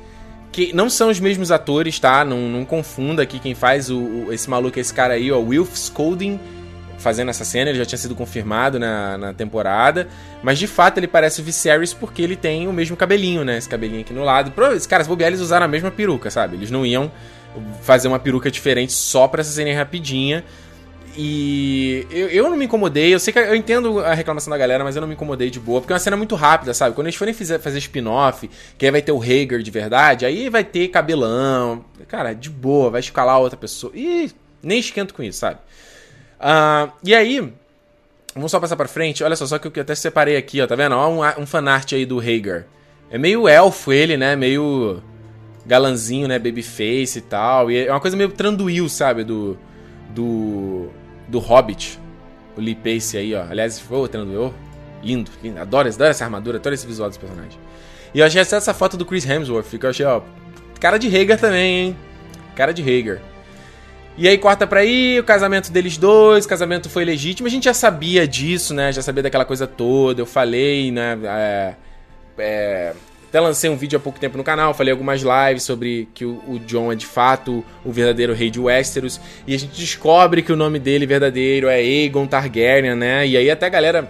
que 0.52 0.74
não 0.74 0.90
são 0.90 1.10
os 1.10 1.22
mesmos 1.22 1.52
atores, 1.52 2.00
tá? 2.00 2.26
Não, 2.26 2.50
não 2.50 2.66
confunda 2.66 3.24
aqui 3.24 3.40
quem 3.40 3.56
faz 3.56 3.90
o, 3.90 3.98
o, 3.98 4.34
esse 4.34 4.50
maluco, 4.50 4.78
esse 4.78 4.94
cara 4.94 5.14
aí, 5.14 5.32
ó, 5.32 5.40
Wilf 5.40 5.74
Scolding, 5.76 6.38
fazendo 6.98 7.30
essa 7.30 7.46
cena, 7.46 7.70
ele 7.70 7.78
já 7.78 7.86
tinha 7.86 8.00
sido 8.00 8.16
confirmado 8.16 8.78
na, 8.80 9.18
na 9.18 9.34
temporada, 9.34 10.08
mas 10.44 10.60
de 10.60 10.68
fato 10.68 10.98
ele 10.98 11.08
parece 11.08 11.40
o 11.40 11.44
Viserys 11.44 11.94
porque 11.94 12.22
ele 12.22 12.36
tem 12.36 12.68
o 12.68 12.74
mesmo 12.74 12.98
cabelinho, 12.98 13.46
né? 13.46 13.58
Esse 13.58 13.70
cabelinho 13.70 14.02
aqui 14.02 14.14
no 14.14 14.24
lado. 14.24 14.52
Esses 14.74 14.88
caras, 14.88 15.08
bobear, 15.08 15.30
eles 15.30 15.40
usaram 15.40 15.66
a 15.66 15.70
mesma 15.70 15.92
peruca, 15.92 16.30
sabe? 16.30 16.58
Eles 16.58 16.72
não 16.72 16.86
iam 16.86 17.10
fazer 17.82 18.08
uma 18.08 18.20
peruca 18.20 18.50
diferente 18.52 18.94
só 18.94 19.28
pra 19.28 19.42
essa 19.42 19.52
cena 19.52 19.74
rapidinha. 19.76 20.44
E 21.18 22.06
eu, 22.12 22.28
eu 22.28 22.50
não 22.50 22.58
me 22.58 22.66
incomodei, 22.66 23.14
eu 23.14 23.20
sei 23.20 23.32
que 23.32 23.40
eu 23.40 23.56
entendo 23.56 24.00
a 24.00 24.14
reclamação 24.14 24.52
da 24.52 24.58
galera, 24.58 24.84
mas 24.84 24.96
eu 24.96 25.02
não 25.02 25.08
me 25.08 25.14
incomodei 25.14 25.50
de 25.50 25.62
boa, 25.62 25.80
porque 25.80 25.94
é 25.94 25.96
uma 25.96 26.00
cena 26.00 26.18
muito 26.18 26.36
rápida, 26.36 26.74
sabe? 26.74 26.94
Quando 26.94 27.08
eles 27.08 27.16
forem 27.16 27.34
fazer, 27.34 27.58
fazer 27.60 27.78
spin-off, 27.78 28.50
que 28.78 28.86
aí 28.86 28.92
vai 28.92 29.02
ter 29.02 29.14
o 29.14 29.22
Hager 29.22 29.60
de 29.60 29.72
verdade, 29.72 30.26
aí 30.26 30.50
vai 30.50 30.64
ter 30.64 30.90
cabelão. 30.90 31.86
Cara, 32.10 32.34
de 32.34 32.50
boa, 32.50 32.90
vai 32.90 33.00
escalar 33.00 33.40
outra 33.40 33.58
pessoa. 33.58 33.94
E 33.96 34.30
nem 34.62 34.80
esquento 34.80 35.14
com 35.14 35.24
isso, 35.24 35.40
sabe? 35.40 35.60
Uh, 36.38 36.92
e 37.02 37.16
aí, 37.16 37.54
vamos 38.34 38.52
só 38.52 38.60
passar 38.60 38.76
pra 38.76 38.88
frente. 38.88 39.24
Olha 39.24 39.38
só, 39.38 39.46
só 39.46 39.58
que 39.58 39.68
eu 39.80 39.82
até 39.82 39.96
separei 39.96 40.36
aqui, 40.36 40.62
ó, 40.62 40.68
tá 40.68 40.76
vendo? 40.76 40.96
Ó, 40.96 41.10
um, 41.10 41.42
um 41.42 41.46
fanart 41.46 41.94
aí 41.94 42.06
do 42.06 42.20
Hager. 42.20 42.66
É 43.10 43.18
meio 43.18 43.48
elfo 43.48 43.94
ele, 43.94 44.18
né? 44.18 44.36
Meio 44.36 45.02
galanzinho, 45.66 46.28
né? 46.28 46.38
Babyface 46.38 47.18
e 47.18 47.22
tal. 47.22 47.72
E 47.72 47.86
é 47.86 47.92
uma 47.92 48.00
coisa 48.00 48.16
meio 48.16 48.30
Tranduil, 48.30 48.88
sabe? 48.90 49.24
Do. 49.24 49.58
Do 50.10 50.90
do 51.28 51.40
Hobbit. 51.40 52.00
O 52.58 52.62
Lee 52.62 52.76
Pace 52.76 53.18
aí, 53.18 53.36
ó. 53.36 53.44
Aliás, 53.44 53.80
foi 53.80 53.98
o 53.98 54.08
treinador. 54.08 54.54
Lindo, 55.04 55.30
lindo. 55.44 55.60
Adoro, 55.60 55.88
adoro 55.90 56.10
essa 56.10 56.24
armadura, 56.24 56.58
adoro 56.58 56.74
esse 56.74 56.88
visual 56.88 57.10
dos 57.10 57.18
personagens. 57.18 57.60
E 58.14 58.20
eu 58.20 58.26
achei 58.26 58.42
essa 58.42 58.74
foto 58.74 58.96
do 58.96 59.06
Chris 59.06 59.26
Hemsworth, 59.26 59.78
que 59.78 59.86
eu 59.86 59.90
achei, 59.90 60.06
ó. 60.06 60.22
Cara 60.80 60.98
de 60.98 61.08
Hager 61.08 61.40
também, 61.40 61.88
hein? 61.88 61.98
Cara 62.56 62.74
de 62.74 62.82
Hager. 62.82 63.22
E 64.18 64.28
aí 64.28 64.38
corta 64.38 64.66
pra 64.66 64.80
aí, 64.80 65.20
o 65.20 65.24
casamento 65.26 65.70
deles 65.70 65.98
dois, 65.98 66.46
o 66.46 66.48
casamento 66.48 66.90
foi 66.90 67.04
legítimo. 67.04 67.48
A 67.48 67.52
gente 67.52 67.66
já 67.66 67.74
sabia 67.74 68.26
disso, 68.26 68.74
né? 68.74 68.92
Já 68.94 69.02
sabia 69.02 69.24
daquela 69.24 69.44
coisa 69.44 69.68
toda. 69.68 70.22
Eu 70.22 70.26
falei, 70.26 70.92
né? 70.92 71.18
É, 71.26 71.76
é, 72.38 72.94
até 73.36 73.42
lancei 73.42 73.70
um 73.70 73.76
vídeo 73.76 73.98
há 73.98 74.00
pouco 74.00 74.18
tempo 74.18 74.38
no 74.38 74.46
canal, 74.46 74.74
falei 74.74 74.94
algumas 74.94 75.22
lives 75.22 75.64
sobre 75.64 76.08
que 76.14 76.24
o, 76.24 76.42
o, 76.48 76.58
John 76.60 76.90
é 76.90 76.96
de 76.96 77.06
fato 77.06 77.66
o 77.84 77.92
verdadeiro 77.92 78.34
rei 78.34 78.50
de 78.50 78.62
Westeros. 78.62 79.20
E 79.46 79.54
a 79.54 79.60
gente 79.60 79.78
descobre 79.78 80.42
que 80.42 80.54
o 80.54 80.56
nome 80.56 80.80
dele 80.80 81.06
verdadeiro 81.06 81.68
é 81.68 81.76
Aegon 81.76 82.28
Targaryen, 82.28 82.96
né? 82.96 83.28
E 83.28 83.36
aí 83.36 83.52
até 83.52 83.66
a 83.66 83.70
galera 83.70 84.10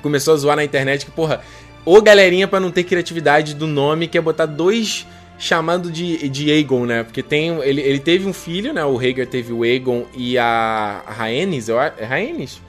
começou 0.00 0.34
a 0.34 0.36
zoar 0.36 0.54
na 0.54 0.62
internet 0.62 1.04
que, 1.04 1.10
porra, 1.10 1.40
ô 1.84 2.00
galerinha 2.00 2.46
pra 2.46 2.60
não 2.60 2.70
ter 2.70 2.84
criatividade 2.84 3.52
do 3.52 3.66
nome, 3.66 4.06
quer 4.06 4.20
botar 4.20 4.46
dois 4.46 5.04
chamando 5.36 5.90
de, 5.90 6.28
de 6.28 6.48
Aegon, 6.52 6.86
né? 6.86 7.02
Porque 7.02 7.24
tem, 7.24 7.48
ele, 7.64 7.80
ele 7.80 7.98
teve 7.98 8.28
um 8.28 8.32
filho, 8.32 8.72
né? 8.72 8.84
O 8.84 8.94
Rhaegar 8.94 9.26
teve 9.26 9.52
o 9.52 9.64
Aegon 9.64 10.06
e 10.16 10.38
a, 10.38 11.02
Rhaenys, 11.04 11.68
eu, 11.68 11.80
é 11.80 11.92
Rhaenys? 12.00 12.62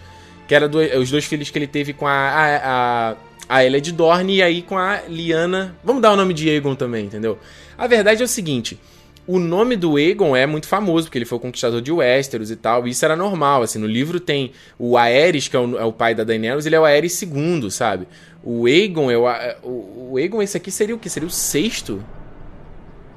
Que 0.48 0.56
era 0.56 0.68
os 0.98 1.12
dois 1.12 1.26
filhos 1.26 1.52
que 1.52 1.60
ele 1.60 1.68
teve 1.68 1.94
com 1.94 2.08
a, 2.08 2.14
a, 2.14 3.12
a 3.12 3.16
a 3.50 3.64
Elia 3.64 3.82
de 3.82 3.92
Dorne 3.92 4.38
e 4.38 4.42
aí 4.42 4.62
com 4.62 4.78
a 4.78 5.02
Liana. 5.08 5.76
Vamos 5.84 6.02
dar 6.02 6.12
o 6.12 6.16
nome 6.16 6.34
de 6.34 6.50
Aegon 6.50 6.76
também, 6.76 7.06
entendeu? 7.06 7.38
A 7.78 7.88
verdade 7.88 8.22
é 8.22 8.26
o 8.26 8.28
seguinte: 8.28 8.80
o 9.28 9.40
nome 9.40 9.76
do 9.76 9.98
Aegon 9.98 10.36
é 10.36 10.46
muito 10.46 10.68
famoso, 10.68 11.08
porque 11.08 11.18
ele 11.18 11.26
foi 11.26 11.38
o 11.38 11.42
conquistador 11.42 11.82
de 11.82 11.92
Westeros 11.92 12.50
e 12.50 12.56
tal, 12.56 12.88
e 12.88 12.92
isso 12.92 13.04
era 13.04 13.16
normal, 13.16 13.62
assim, 13.62 13.78
no 13.78 13.88
livro 13.88 14.20
tem 14.20 14.52
o 14.80 14.98
Aerys, 14.98 15.48
que 15.48 15.56
é 15.56 15.60
o, 15.60 15.78
é 15.78 15.84
o 15.84 15.92
pai 15.92 16.16
da 16.16 16.24
Daenerys, 16.24 16.66
ele 16.66 16.76
é 16.76 16.80
o 16.80 16.86
Aerys 16.86 17.22
II, 17.22 17.70
sabe? 17.70 18.08
O 18.44 18.66
Aegon, 18.66 19.12
é 19.12 19.18
o, 19.18 19.26
o, 19.64 20.10
o 20.12 20.18
Aegon, 20.18 20.42
esse 20.42 20.56
aqui 20.56 20.72
seria 20.72 20.96
o 20.96 21.00
que? 21.00 21.10
Seria 21.10 21.28
o 21.28 21.32
sexto? 21.32 22.02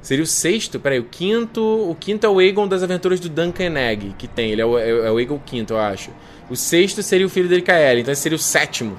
Seria 0.02 0.24
o 0.24 0.26
sexto? 0.26 0.80
Peraí, 0.80 0.98
o 0.98 1.04
quinto. 1.04 1.60
O 1.60 1.94
quinto 1.94 2.26
é 2.26 2.28
o 2.28 2.38
Aegon 2.38 2.66
das 2.66 2.82
aventuras 2.82 3.20
do 3.20 3.28
Duncan 3.28 3.78
Egg, 3.78 4.14
que 4.18 4.26
tem. 4.26 4.50
Ele 4.50 4.62
é 4.62 4.64
o, 4.64 4.78
é, 4.78 4.88
é 4.88 5.10
o 5.10 5.18
Aegon 5.18 5.38
quinto, 5.38 5.74
eu 5.74 5.78
acho. 5.78 6.10
O 6.48 6.56
sexto 6.56 7.02
seria 7.02 7.26
o 7.26 7.30
filho 7.30 7.48
dele, 7.48 7.62
Kaeli, 7.62 8.00
então 8.00 8.10
esse 8.10 8.22
seria 8.22 8.34
o 8.36 8.38
sétimo. 8.38 8.96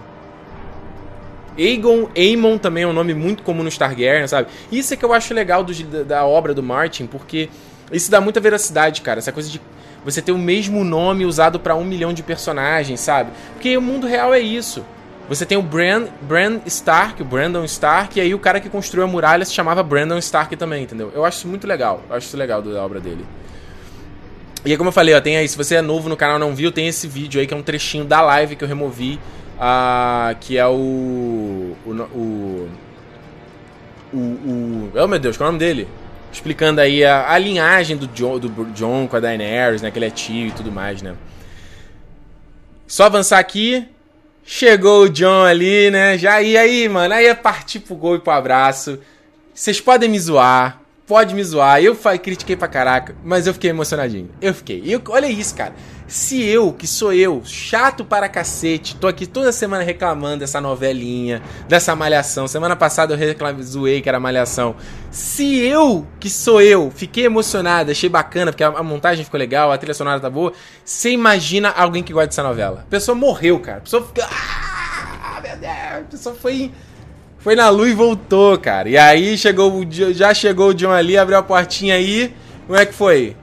Aegon, 1.61 2.09
Aemon 2.17 2.57
também 2.57 2.83
é 2.83 2.87
um 2.87 2.93
nome 2.93 3.13
muito 3.13 3.43
comum 3.43 3.63
no 3.63 3.71
Targaryen, 3.71 4.27
sabe? 4.27 4.47
Isso 4.71 4.93
é 4.93 4.97
que 4.97 5.05
eu 5.05 5.13
acho 5.13 5.33
legal 5.33 5.63
do, 5.63 6.03
da, 6.03 6.25
obra 6.25 6.53
do 6.53 6.63
Martin, 6.63 7.05
porque 7.05 7.49
isso 7.91 8.09
dá 8.09 8.19
muita 8.19 8.39
veracidade, 8.39 9.01
cara. 9.01 9.19
Essa 9.19 9.31
coisa 9.31 9.49
de 9.49 9.61
você 10.03 10.21
ter 10.21 10.31
o 10.31 10.37
mesmo 10.37 10.83
nome 10.83 11.25
usado 11.25 11.59
para 11.59 11.75
um 11.75 11.83
milhão 11.83 12.13
de 12.13 12.23
personagens, 12.23 12.99
sabe? 12.99 13.31
Porque 13.53 13.77
o 13.77 13.81
mundo 13.81 14.07
real 14.07 14.33
é 14.33 14.39
isso. 14.39 14.83
Você 15.29 15.45
tem 15.45 15.57
o 15.57 15.61
Brand, 15.61 16.07
Brand 16.23 16.61
Stark, 16.65 17.21
o 17.21 17.25
Brandon 17.25 17.63
Stark, 17.65 18.17
e 18.17 18.21
aí 18.21 18.33
o 18.33 18.39
cara 18.39 18.59
que 18.59 18.67
construiu 18.67 19.05
a 19.05 19.07
muralha 19.07 19.45
se 19.45 19.53
chamava 19.53 19.83
Brandon 19.83 20.17
Stark 20.17 20.55
também, 20.57 20.83
entendeu? 20.83 21.11
Eu 21.13 21.23
acho 21.23 21.37
isso 21.37 21.47
muito 21.47 21.67
legal. 21.67 22.03
Eu 22.09 22.15
acho 22.15 22.27
isso 22.27 22.35
legal 22.35 22.61
da 22.61 22.83
obra 22.83 22.99
dele. 22.99 23.23
E 24.65 24.71
aí, 24.71 24.77
como 24.77 24.89
eu 24.89 24.93
falei, 24.93 25.15
ó, 25.15 25.21
tem 25.21 25.37
aí, 25.37 25.47
se 25.47 25.57
você 25.57 25.75
é 25.75 25.81
novo 25.81 26.09
no 26.09 26.17
canal 26.17 26.37
não 26.37 26.53
viu, 26.53 26.71
tem 26.71 26.87
esse 26.87 27.07
vídeo 27.07 27.41
aí 27.41 27.47
que 27.47 27.53
é 27.53 27.57
um 27.57 27.63
trechinho 27.63 28.05
da 28.05 28.21
live 28.21 28.55
que 28.55 28.63
eu 28.63 28.67
removi 28.67 29.19
que 30.39 30.57
é 30.57 30.67
o. 30.67 31.75
O. 31.85 31.91
O. 31.91 32.69
o, 34.13 34.17
o 34.17 34.91
oh 34.95 35.07
meu 35.07 35.19
Deus, 35.19 35.37
qual 35.37 35.47
é 35.47 35.49
o 35.49 35.51
nome 35.53 35.59
dele? 35.59 35.87
Explicando 36.31 36.81
aí 36.81 37.03
a, 37.03 37.31
a 37.31 37.37
linhagem 37.37 37.97
do 37.97 38.07
John, 38.07 38.39
do 38.39 38.65
John 38.71 39.07
com 39.07 39.17
a 39.17 39.19
Daenerys, 39.19 39.81
né? 39.81 39.91
Que 39.91 39.99
ele 39.99 40.05
é 40.05 40.09
tio 40.09 40.47
e 40.47 40.51
tudo 40.51 40.71
mais, 40.71 41.01
né? 41.01 41.15
Só 42.87 43.05
avançar 43.05 43.39
aqui. 43.39 43.87
Chegou 44.43 45.03
o 45.03 45.09
John 45.09 45.43
ali, 45.43 45.91
né? 45.91 46.17
Já 46.17 46.41
e 46.41 46.57
aí, 46.57 46.89
mano. 46.89 47.13
Aí 47.13 47.25
é 47.25 47.35
partir 47.35 47.79
pro 47.79 47.95
gol 47.95 48.15
e 48.15 48.19
pro 48.19 48.33
abraço. 48.33 48.99
Vocês 49.53 49.79
podem 49.79 50.09
me 50.09 50.19
zoar 50.19 50.81
pode 51.11 51.35
me 51.35 51.43
zoar. 51.43 51.83
Eu 51.83 51.93
critiquei 51.93 52.55
pra 52.55 52.69
caraca, 52.69 53.13
mas 53.21 53.45
eu 53.45 53.53
fiquei 53.53 53.69
emocionadinho. 53.69 54.29
Eu 54.41 54.53
fiquei. 54.53 54.81
Eu, 54.85 55.01
olha 55.09 55.25
isso, 55.27 55.53
cara. 55.53 55.73
Se 56.11 56.43
eu, 56.43 56.73
que 56.73 56.85
sou 56.85 57.13
eu, 57.13 57.41
chato 57.45 58.03
para 58.03 58.27
cacete, 58.27 58.97
tô 58.97 59.07
aqui 59.07 59.25
toda 59.25 59.49
semana 59.53 59.81
reclamando 59.81 60.39
dessa 60.39 60.59
novelinha, 60.59 61.41
dessa 61.69 61.95
malhação. 61.95 62.49
Semana 62.49 62.75
passada 62.75 63.13
eu 63.13 63.17
reclamei, 63.17 63.63
zoei 63.63 64.01
que 64.01 64.09
era 64.09 64.19
malhação. 64.19 64.75
Se 65.09 65.59
eu, 65.59 66.05
que 66.19 66.29
sou 66.29 66.61
eu, 66.61 66.91
fiquei 66.93 67.27
emocionado, 67.27 67.91
achei 67.91 68.09
bacana, 68.09 68.51
porque 68.51 68.61
a, 68.61 68.67
a 68.67 68.83
montagem 68.83 69.23
ficou 69.23 69.39
legal, 69.39 69.71
a 69.71 69.77
trilha 69.77 69.93
sonora 69.93 70.19
tá 70.19 70.29
boa. 70.29 70.51
Você 70.83 71.11
imagina 71.11 71.69
alguém 71.69 72.03
que 72.03 72.11
gosta 72.11 72.27
dessa 72.27 72.43
novela? 72.43 72.81
A 72.81 72.89
pessoa 72.89 73.15
morreu, 73.15 73.57
cara. 73.61 73.77
A 73.77 73.81
pessoa 73.81 74.05
fica. 74.05 74.27
Ah, 74.29 75.39
meu 75.41 75.55
Deus. 75.55 75.71
A 75.71 76.03
pessoa 76.11 76.35
foi 76.35 76.73
foi 77.37 77.55
na 77.55 77.69
lua 77.69 77.87
e 77.87 77.93
voltou, 77.93 78.59
cara. 78.59 78.89
E 78.89 78.97
aí 78.97 79.37
chegou 79.37 79.85
já 79.89 80.33
chegou 80.33 80.71
o 80.71 80.73
John 80.73 80.91
ali, 80.91 81.17
abriu 81.17 81.37
a 81.37 81.41
portinha 81.41 81.95
aí. 81.95 82.35
Como 82.67 82.77
é 82.77 82.85
que 82.85 82.93
foi? 82.93 83.37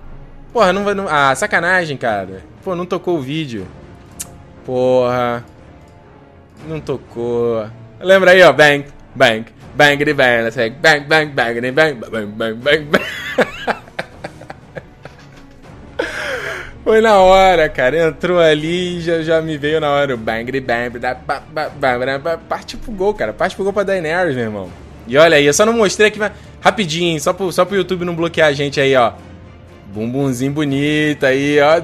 Porra, 0.52 0.70
não 0.70 0.84
vai. 0.84 0.94
Ah, 1.08 1.34
sacanagem, 1.34 1.96
cara. 1.96 2.42
Pô, 2.68 2.76
não 2.76 2.84
tocou 2.84 3.16
o 3.16 3.22
vídeo. 3.22 3.66
Porra. 4.66 5.42
Não 6.68 6.78
tocou. 6.78 7.66
Lembra 7.98 8.32
aí, 8.32 8.42
ó. 8.42 8.52
Bang, 8.52 8.84
bang, 9.14 9.46
bang, 9.74 10.04
bang, 10.04 10.12
bang, 10.12 10.50
bang, 10.52 11.00
bang, 11.08 11.30
bang, 11.32 11.72
bang, 11.72 11.94
bang, 11.94 12.26
bang, 12.26 12.54
bang, 12.54 12.84
bang. 12.84 13.06
Foi 16.84 17.00
na 17.00 17.16
hora, 17.16 17.70
cara. 17.70 18.06
Entrou 18.06 18.38
ali 18.38 18.98
e 18.98 19.00
já, 19.00 19.22
já 19.22 19.40
me 19.40 19.56
veio 19.56 19.80
na 19.80 19.90
hora 19.90 20.14
o 20.14 20.18
bang, 20.18 20.60
bang, 20.60 20.90
bang, 20.90 22.20
parte 22.50 22.76
pro 22.76 22.92
gol, 22.92 23.14
cara. 23.14 23.32
Parte 23.32 23.56
pro 23.56 23.64
gol 23.64 23.72
pra 23.72 23.82
Daenerys, 23.82 24.36
meu 24.36 24.44
irmão. 24.44 24.68
E 25.06 25.16
olha 25.16 25.38
aí, 25.38 25.46
eu 25.46 25.54
só 25.54 25.64
não 25.64 25.72
mostrei 25.72 26.08
aqui, 26.08 26.18
mas 26.18 26.32
rapidinho, 26.60 27.18
só 27.18 27.32
pro, 27.32 27.50
só 27.50 27.64
pro 27.64 27.76
YouTube 27.78 28.04
não 28.04 28.14
bloquear 28.14 28.48
a 28.48 28.52
gente 28.52 28.78
aí, 28.78 28.94
ó. 28.94 29.14
Bumbumzinho 29.86 30.52
bonito 30.52 31.24
aí, 31.24 31.58
ó. 31.62 31.80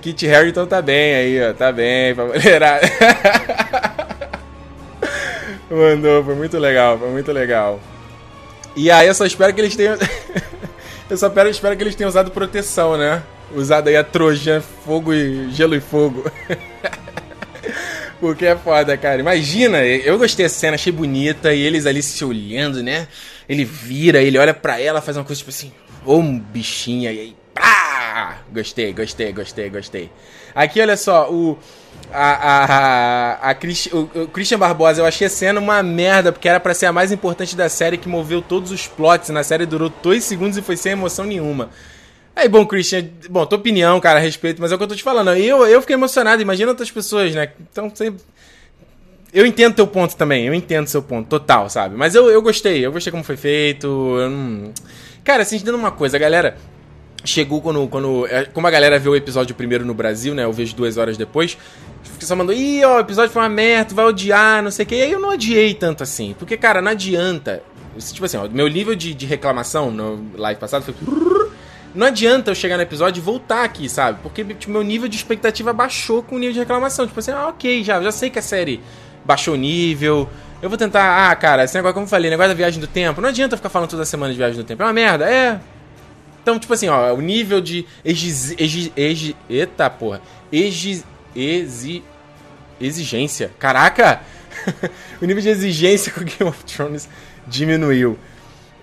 Kit 0.00 0.26
Harrington 0.26 0.66
tá 0.66 0.80
bem 0.80 1.14
aí, 1.14 1.50
ó. 1.50 1.52
Tá 1.52 1.72
bem, 1.72 2.14
pra 2.14 2.24
mulherada. 2.26 2.86
Mandou, 5.70 6.22
foi 6.22 6.34
muito 6.34 6.58
legal, 6.58 6.98
foi 6.98 7.08
muito 7.10 7.32
legal. 7.32 7.80
E 8.76 8.90
aí 8.90 9.08
eu 9.08 9.14
só 9.14 9.24
espero 9.24 9.52
que 9.52 9.60
eles 9.60 9.74
tenham. 9.74 9.96
eu 11.10 11.16
só 11.16 11.28
espero, 11.28 11.48
espero 11.48 11.76
que 11.76 11.82
eles 11.82 11.94
tenham 11.94 12.08
usado 12.08 12.30
proteção, 12.30 12.96
né? 12.96 13.22
Usado 13.54 13.88
aí 13.88 13.96
a 13.96 14.04
Trojan, 14.04 14.60
fogo 14.60 15.12
e 15.12 15.50
gelo 15.50 15.74
e 15.74 15.80
fogo. 15.80 16.30
Porque 18.20 18.46
é 18.46 18.56
foda, 18.56 18.96
cara. 18.96 19.20
Imagina, 19.20 19.84
eu 19.84 20.18
gostei 20.18 20.44
dessa 20.44 20.58
cena, 20.58 20.74
achei 20.76 20.92
bonita, 20.92 21.52
e 21.52 21.60
eles 21.60 21.84
ali 21.86 22.02
se 22.02 22.24
olhando, 22.24 22.82
né? 22.82 23.08
Ele 23.48 23.64
vira, 23.64 24.22
ele 24.22 24.38
olha 24.38 24.54
pra 24.54 24.80
ela, 24.80 25.00
faz 25.00 25.16
uma 25.16 25.24
coisa 25.24 25.38
tipo 25.38 25.50
assim, 25.50 25.72
ô 26.04 26.16
um 26.16 26.38
bichinha, 26.38 27.12
e 27.12 27.20
aí, 27.20 27.36
pá! 27.54 28.38
Gostei, 28.52 28.92
gostei, 28.92 29.32
gostei, 29.32 29.70
gostei. 29.70 30.10
Aqui, 30.54 30.80
olha 30.80 30.96
só, 30.96 31.30
o 31.30 31.58
a, 32.12 32.32
a, 32.32 33.50
a, 33.50 33.50
a 33.50 33.56
o, 33.92 34.22
o, 34.22 34.28
Christian 34.28 34.58
Barbosa, 34.58 35.00
eu 35.00 35.06
achei 35.06 35.26
a 35.26 35.30
cena 35.30 35.58
uma 35.58 35.82
merda, 35.82 36.30
porque 36.30 36.48
era 36.48 36.60
para 36.60 36.74
ser 36.74 36.86
a 36.86 36.92
mais 36.92 37.10
importante 37.10 37.56
da 37.56 37.68
série, 37.68 37.98
que 37.98 38.08
moveu 38.08 38.40
todos 38.40 38.70
os 38.70 38.86
plots. 38.86 39.30
Na 39.30 39.42
série 39.42 39.66
durou 39.66 39.92
dois 40.02 40.22
segundos 40.22 40.56
e 40.56 40.62
foi 40.62 40.76
sem 40.76 40.92
emoção 40.92 41.24
nenhuma. 41.24 41.70
Aí, 42.36 42.48
bom, 42.48 42.66
Christian, 42.66 43.08
bom, 43.28 43.46
tua 43.46 43.58
opinião, 43.58 44.00
cara, 44.00 44.18
a 44.18 44.22
respeito, 44.22 44.60
mas 44.60 44.70
é 44.70 44.74
o 44.74 44.78
que 44.78 44.84
eu 44.84 44.88
tô 44.88 44.94
te 44.94 45.02
falando. 45.02 45.32
Eu, 45.34 45.66
eu 45.66 45.80
fiquei 45.80 45.94
emocionado, 45.94 46.42
imagina 46.42 46.70
outras 46.70 46.90
pessoas, 46.90 47.34
né? 47.34 47.50
Então, 47.70 47.90
sempre. 47.94 48.20
Eu 49.34 49.44
entendo 49.44 49.74
teu 49.74 49.86
ponto 49.86 50.16
também, 50.16 50.46
eu 50.46 50.54
entendo 50.54 50.86
seu 50.86 51.02
ponto, 51.02 51.28
total, 51.28 51.68
sabe? 51.68 51.96
Mas 51.96 52.14
eu, 52.14 52.30
eu 52.30 52.40
gostei, 52.40 52.86
eu 52.86 52.92
gostei 52.92 53.10
como 53.10 53.24
foi 53.24 53.36
feito. 53.36 54.16
Cara, 55.24 55.42
assim, 55.42 55.56
entendendo 55.56 55.74
uma 55.74 55.90
coisa, 55.90 56.16
galera 56.16 56.56
chegou 57.24 57.60
quando, 57.60 57.88
quando. 57.88 58.26
É, 58.26 58.44
como 58.44 58.66
a 58.66 58.70
galera 58.70 58.98
viu 58.98 59.12
o 59.12 59.16
episódio 59.16 59.54
primeiro 59.54 59.84
no 59.84 59.94
Brasil, 59.94 60.34
né? 60.34 60.44
Eu 60.44 60.52
vejo 60.52 60.76
duas 60.76 60.96
horas 60.96 61.16
depois. 61.16 61.56
Só 62.20 62.36
mandou, 62.36 62.54
ih, 62.54 62.84
ó, 62.84 62.98
o 62.98 63.00
episódio 63.00 63.32
foi 63.32 63.42
uma 63.42 63.48
merda, 63.48 63.94
vai 63.94 64.04
odiar, 64.04 64.62
não 64.62 64.70
sei 64.70 64.84
o 64.84 64.88
que. 64.88 64.94
E 64.94 65.02
aí 65.02 65.12
eu 65.12 65.20
não 65.20 65.30
odiei 65.30 65.74
tanto 65.74 66.02
assim. 66.02 66.34
Porque, 66.38 66.56
cara, 66.56 66.80
não 66.80 66.92
adianta. 66.92 67.62
Tipo 67.98 68.26
assim, 68.26 68.36
ó, 68.36 68.48
meu 68.48 68.68
nível 68.68 68.94
de, 68.94 69.14
de 69.14 69.26
reclamação 69.26 69.90
no 69.90 70.30
live 70.36 70.60
passado 70.60 70.84
foi. 70.84 70.94
Não 71.94 72.08
adianta 72.08 72.50
eu 72.50 72.56
chegar 72.56 72.76
no 72.76 72.82
episódio 72.82 73.20
e 73.20 73.22
voltar 73.22 73.62
aqui, 73.62 73.88
sabe? 73.88 74.18
Porque 74.20 74.42
tipo, 74.42 74.72
meu 74.72 74.82
nível 74.82 75.06
de 75.06 75.14
expectativa 75.14 75.72
baixou 75.72 76.24
com 76.24 76.34
o 76.34 76.38
nível 76.40 76.52
de 76.52 76.58
reclamação. 76.58 77.06
Tipo 77.06 77.20
assim, 77.20 77.30
ah, 77.30 77.46
ok, 77.46 77.84
já, 77.84 78.02
já 78.02 78.10
sei 78.10 78.30
que 78.30 78.38
a 78.40 78.42
série 78.42 78.80
baixou 79.24 79.54
o 79.54 79.56
nível. 79.56 80.28
Eu 80.60 80.68
vou 80.68 80.78
tentar. 80.78 81.30
Ah, 81.30 81.36
cara, 81.36 81.64
esse 81.64 81.74
negócio, 81.74 81.94
como 81.94 82.04
eu 82.04 82.10
falei, 82.10 82.30
negócio 82.30 82.50
da 82.50 82.54
viagem 82.54 82.80
do 82.80 82.86
tempo. 82.86 83.20
Não 83.20 83.28
adianta 83.28 83.56
ficar 83.56 83.68
falando 83.68 83.90
toda 83.90 84.04
semana 84.04 84.32
de 84.32 84.38
viagem 84.38 84.56
do 84.56 84.64
tempo. 84.64 84.82
É 84.82 84.86
uma 84.86 84.92
merda. 84.92 85.28
É, 85.28 85.60
então, 86.44 86.58
tipo 86.58 86.74
assim, 86.74 86.88
ó, 86.88 87.14
o 87.14 87.22
nível 87.22 87.58
de 87.58 87.86
exi, 88.04 88.54
exi, 88.58 88.92
exi, 88.94 89.34
eita 89.48 89.88
porra, 89.88 90.20
exi, 90.52 91.02
exi, 91.34 92.04
exigência. 92.78 93.50
Caraca! 93.58 94.20
o 95.22 95.24
nível 95.24 95.42
de 95.42 95.48
exigência 95.48 96.12
com 96.12 96.20
Game 96.20 96.44
of 96.44 96.62
Thrones 96.64 97.08
diminuiu. 97.46 98.18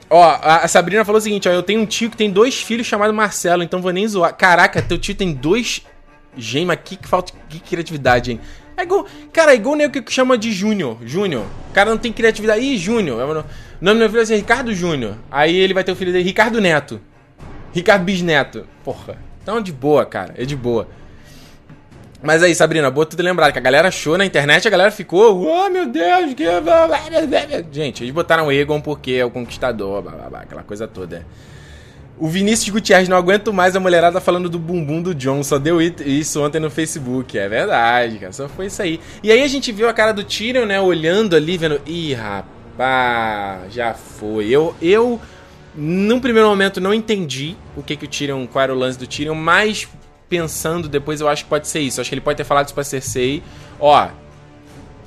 Ó, 0.09 0.39
a 0.43 0.67
Sabrina 0.67 1.05
falou 1.05 1.19
o 1.19 1.21
seguinte, 1.21 1.47
ó, 1.47 1.51
eu 1.51 1.61
tenho 1.61 1.81
um 1.81 1.85
tio 1.85 2.09
que 2.09 2.17
tem 2.17 2.31
dois 2.31 2.59
filhos 2.59 2.87
chamados 2.87 3.15
Marcelo, 3.15 3.61
então 3.61 3.79
vou 3.79 3.91
nem 3.91 4.07
zoar. 4.07 4.35
Caraca, 4.35 4.81
teu 4.81 4.97
tio 4.97 5.13
tem 5.13 5.31
dois 5.31 5.83
gema 6.35 6.75
que 6.75 6.97
falta 7.07 7.31
que 7.47 7.59
criatividade, 7.59 8.31
hein? 8.31 8.41
É 8.81 8.83
igual, 8.83 9.05
cara, 9.31 9.51
é 9.51 9.55
igual 9.55 9.77
o 9.77 9.89
que 9.91 10.11
chama 10.11 10.35
de 10.37 10.51
Júnior. 10.51 10.97
Júnior. 11.05 11.45
O 11.69 11.73
cara 11.73 11.91
não 11.91 11.99
tem 11.99 12.11
criatividade. 12.11 12.61
Ih, 12.61 12.77
Júnior. 12.77 13.21
O 13.21 13.25
nome 13.25 13.45
do 13.79 13.99
meu 13.99 14.07
filho 14.07 14.19
vai 14.19 14.25
ser 14.25 14.37
Ricardo 14.37 14.73
Júnior. 14.73 15.17
Aí 15.29 15.55
ele 15.55 15.73
vai 15.73 15.83
ter 15.83 15.91
o 15.91 15.95
filho 15.95 16.11
dele, 16.11 16.23
Ricardo 16.23 16.59
Neto. 16.59 16.99
Ricardo 17.71 18.03
Bisneto. 18.03 18.65
Porra. 18.83 19.17
Então 19.43 19.61
de 19.61 19.71
boa, 19.71 20.03
cara. 20.03 20.33
É 20.35 20.45
de 20.45 20.55
boa. 20.55 20.87
Mas 22.23 22.41
aí, 22.41 22.55
Sabrina, 22.55 22.89
boa 22.89 23.05
tudo 23.05 23.21
lembrado 23.21 23.51
que 23.51 23.59
a 23.59 23.61
galera 23.61 23.87
achou 23.87 24.17
na 24.17 24.25
internet, 24.25 24.67
a 24.67 24.71
galera 24.71 24.91
ficou, 24.91 25.43
oh 25.43 25.69
meu 25.69 25.87
Deus, 25.87 26.35
que. 26.35 26.43
Gente, 27.71 28.03
eles 28.03 28.13
botaram 28.13 28.51
Egon 28.51 28.79
porque 28.79 29.13
é 29.13 29.25
o 29.25 29.31
conquistador, 29.31 30.03
blá, 30.03 30.11
blá, 30.11 30.29
blá, 30.29 30.41
aquela 30.41 30.63
coisa 30.63 30.87
toda. 30.87 31.25
O 32.21 32.27
Vinícius 32.27 32.69
Gutierrez 32.69 33.09
não 33.09 33.17
aguento 33.17 33.51
mais 33.51 33.75
a 33.75 33.79
mulherada 33.79 34.21
falando 34.21 34.47
do 34.47 34.59
bumbum 34.59 35.01
do 35.01 35.15
John, 35.15 35.41
só 35.41 35.57
deu 35.57 35.81
isso 35.81 36.39
ontem 36.39 36.59
no 36.59 36.69
Facebook. 36.69 37.35
É 37.35 37.49
verdade, 37.49 38.19
cara, 38.19 38.31
só 38.31 38.47
foi 38.47 38.67
isso 38.67 38.79
aí. 38.79 38.99
E 39.23 39.31
aí 39.31 39.41
a 39.41 39.47
gente 39.47 39.71
viu 39.71 39.89
a 39.89 39.93
cara 39.93 40.11
do 40.11 40.23
Tyrion, 40.23 40.67
né, 40.67 40.79
olhando 40.79 41.35
ali, 41.35 41.57
vendo, 41.57 41.81
ih, 41.83 42.13
rapaz, 42.13 43.73
já 43.73 43.95
foi. 43.95 44.49
Eu, 44.49 44.75
eu 44.79 45.19
num 45.73 46.19
primeiro 46.19 46.47
momento 46.47 46.79
não 46.79 46.93
entendi 46.93 47.55
o 47.75 47.81
que 47.81 47.95
que 47.95 48.05
o 48.05 48.07
Tyrion, 48.07 48.45
qual 48.45 48.61
era 48.65 48.73
o 48.75 48.77
lance 48.77 48.99
do 48.99 49.07
Tyrion, 49.07 49.33
mas 49.33 49.87
pensando 50.29 50.87
depois 50.87 51.21
eu 51.21 51.27
acho 51.27 51.45
que 51.45 51.49
pode 51.49 51.67
ser 51.67 51.79
isso. 51.79 51.99
Eu 51.99 52.01
acho 52.01 52.09
que 52.11 52.13
ele 52.13 52.21
pode 52.21 52.37
ter 52.37 52.43
falado 52.43 52.67
isso 52.67 52.75
pra 52.75 52.83
Cersei, 52.83 53.41
ó, 53.79 54.09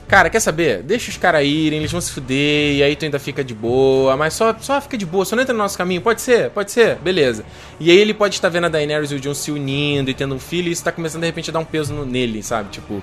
Cara, 0.07 0.29
quer 0.29 0.41
saber? 0.41 0.83
Deixa 0.83 1.11
os 1.11 1.17
caras 1.17 1.45
irem, 1.45 1.79
eles 1.79 1.91
vão 1.91 2.01
se 2.01 2.13
fuder, 2.13 2.77
e 2.77 2.83
aí 2.83 2.95
tu 2.95 3.05
ainda 3.05 3.19
fica 3.19 3.43
de 3.43 3.55
boa, 3.55 4.17
mas 4.17 4.35
só, 4.35 4.55
só 4.61 4.81
fica 4.81 4.99
de 4.99 5.07
boa, 5.07 5.25
só 5.25 5.35
não 5.35 5.43
entra 5.43 5.55
no 5.55 5.59
nosso 5.59 5.79
caminho. 5.79 6.03
Pode 6.03 6.21
ser? 6.21 6.51
Pode 6.51 6.71
ser? 6.71 6.97
Beleza. 6.97 7.45
E 7.81 7.91
aí 7.91 7.97
ele 7.97 8.13
pode 8.13 8.35
estar 8.35 8.49
vendo 8.51 8.67
a 8.67 8.69
Daenerys 8.69 9.11
e 9.11 9.15
o 9.15 9.21
Jon 9.21 9.35
se 9.35 9.51
unindo 9.51 10.11
e 10.11 10.15
tendo 10.15 10.35
um 10.35 10.39
filho, 10.39 10.69
e 10.69 10.73
isso 10.73 10.85
tá 10.85 10.93
começando 10.93 11.23
de 11.23 11.27
repente 11.27 11.51
a 11.51 11.53
dar 11.53 11.59
um 11.59 11.65
peso 11.65 11.95
no, 11.95 12.05
nele, 12.05 12.43
sabe? 12.43 12.71
Tipo, 12.71 13.03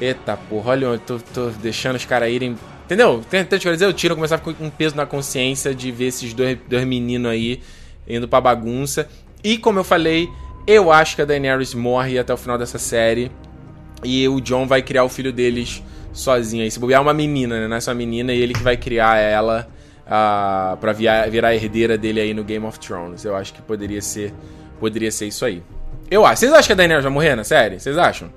eita 0.00 0.36
porra, 0.36 0.70
olha, 0.70 0.84
eu 0.86 0.98
tô, 0.98 1.18
tô 1.18 1.48
deixando 1.50 1.96
os 1.96 2.04
caras 2.04 2.30
irem. 2.30 2.56
Entendeu? 2.84 3.22
Tenta 3.28 3.58
te 3.58 3.68
dizer, 3.70 3.86
o 3.86 3.92
Tiro 3.92 4.14
começar 4.14 4.38
com 4.38 4.54
um 4.60 4.70
peso 4.70 4.94
na 4.96 5.06
consciência 5.06 5.74
de 5.74 5.90
ver 5.90 6.06
esses 6.06 6.32
dois, 6.32 6.58
dois 6.68 6.84
meninos 6.84 7.30
aí 7.30 7.60
indo 8.06 8.28
pra 8.28 8.40
bagunça. 8.40 9.08
E 9.42 9.58
como 9.58 9.78
eu 9.78 9.84
falei, 9.84 10.28
eu 10.66 10.92
acho 10.92 11.16
que 11.16 11.22
a 11.22 11.24
Daenerys 11.24 11.74
morre 11.74 12.18
até 12.18 12.32
o 12.32 12.36
final 12.36 12.58
dessa 12.58 12.78
série. 12.78 13.30
E 14.04 14.26
o 14.28 14.40
John 14.40 14.66
vai 14.66 14.82
criar 14.82 15.04
o 15.04 15.08
filho 15.08 15.32
deles 15.32 15.82
sozinho 16.12 16.62
aí. 16.62 16.70
Se 16.70 16.78
bobear 16.78 17.00
é 17.00 17.02
uma 17.02 17.14
menina, 17.14 17.60
né? 17.60 17.66
Nasce 17.66 17.88
uma 17.88 17.94
menina 17.94 18.32
e 18.32 18.40
ele 18.40 18.52
que 18.54 18.62
vai 18.62 18.76
criar 18.76 19.16
ela 19.16 19.68
uh, 20.06 20.76
pra 20.76 20.92
virar, 20.92 21.28
virar 21.30 21.48
a 21.48 21.54
herdeira 21.54 21.96
dele 21.96 22.20
aí 22.20 22.34
no 22.34 22.44
Game 22.44 22.64
of 22.66 22.78
Thrones. 22.78 23.24
Eu 23.24 23.34
acho 23.34 23.52
que 23.52 23.62
poderia 23.62 24.02
ser, 24.02 24.32
poderia 24.78 25.10
ser 25.10 25.26
isso 25.26 25.44
aí. 25.44 25.62
Eu 26.10 26.26
acho. 26.26 26.40
Vocês 26.40 26.52
acham 26.52 26.66
que 26.66 26.72
a 26.72 26.76
Daenerys 26.76 27.04
vai 27.04 27.12
morrer 27.12 27.34
na 27.34 27.44
série? 27.44 27.80
Vocês 27.80 27.96
acham? 27.96 28.30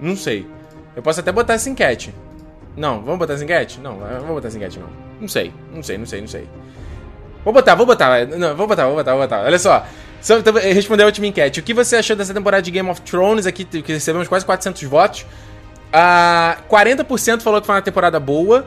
Não 0.00 0.16
sei. 0.16 0.46
Eu 0.94 1.02
posso 1.02 1.20
até 1.20 1.32
botar 1.32 1.54
essa 1.54 1.68
enquete. 1.68 2.14
Não, 2.76 3.02
vamos 3.02 3.18
botar 3.18 3.34
essa 3.34 3.44
enquete? 3.44 3.80
Não, 3.80 3.98
vamos 3.98 4.28
botar 4.28 4.48
essa 4.48 4.56
enquete 4.56 4.78
não. 4.78 4.88
Não 5.20 5.26
sei, 5.26 5.52
não 5.74 5.82
sei, 5.82 5.98
não 5.98 6.06
sei, 6.06 6.20
não 6.20 6.28
sei. 6.28 6.48
Vou 7.44 7.52
botar, 7.52 7.74
vou 7.74 7.86
botar. 7.86 8.26
Não, 8.26 8.54
vou 8.54 8.66
botar, 8.66 8.86
vou 8.86 8.94
botar, 8.94 9.12
vou 9.12 9.22
botar. 9.22 9.42
Olha 9.42 9.58
só. 9.58 9.84
Então, 10.20 10.52
responder 10.54 11.04
a 11.04 11.06
última 11.06 11.26
enquete. 11.26 11.60
O 11.60 11.62
que 11.62 11.72
você 11.72 11.96
achou 11.96 12.16
dessa 12.16 12.34
temporada 12.34 12.62
de 12.62 12.70
Game 12.70 12.88
of 12.88 13.00
Thrones 13.02 13.46
aqui, 13.46 13.64
que 13.64 13.92
recebemos 13.92 14.26
quase 14.28 14.44
400 14.44 14.82
votos? 14.84 15.26
Uh, 15.88 16.62
40% 16.68 17.40
falou 17.40 17.60
que 17.60 17.66
foi 17.66 17.76
uma 17.76 17.82
temporada 17.82 18.20
boa, 18.20 18.66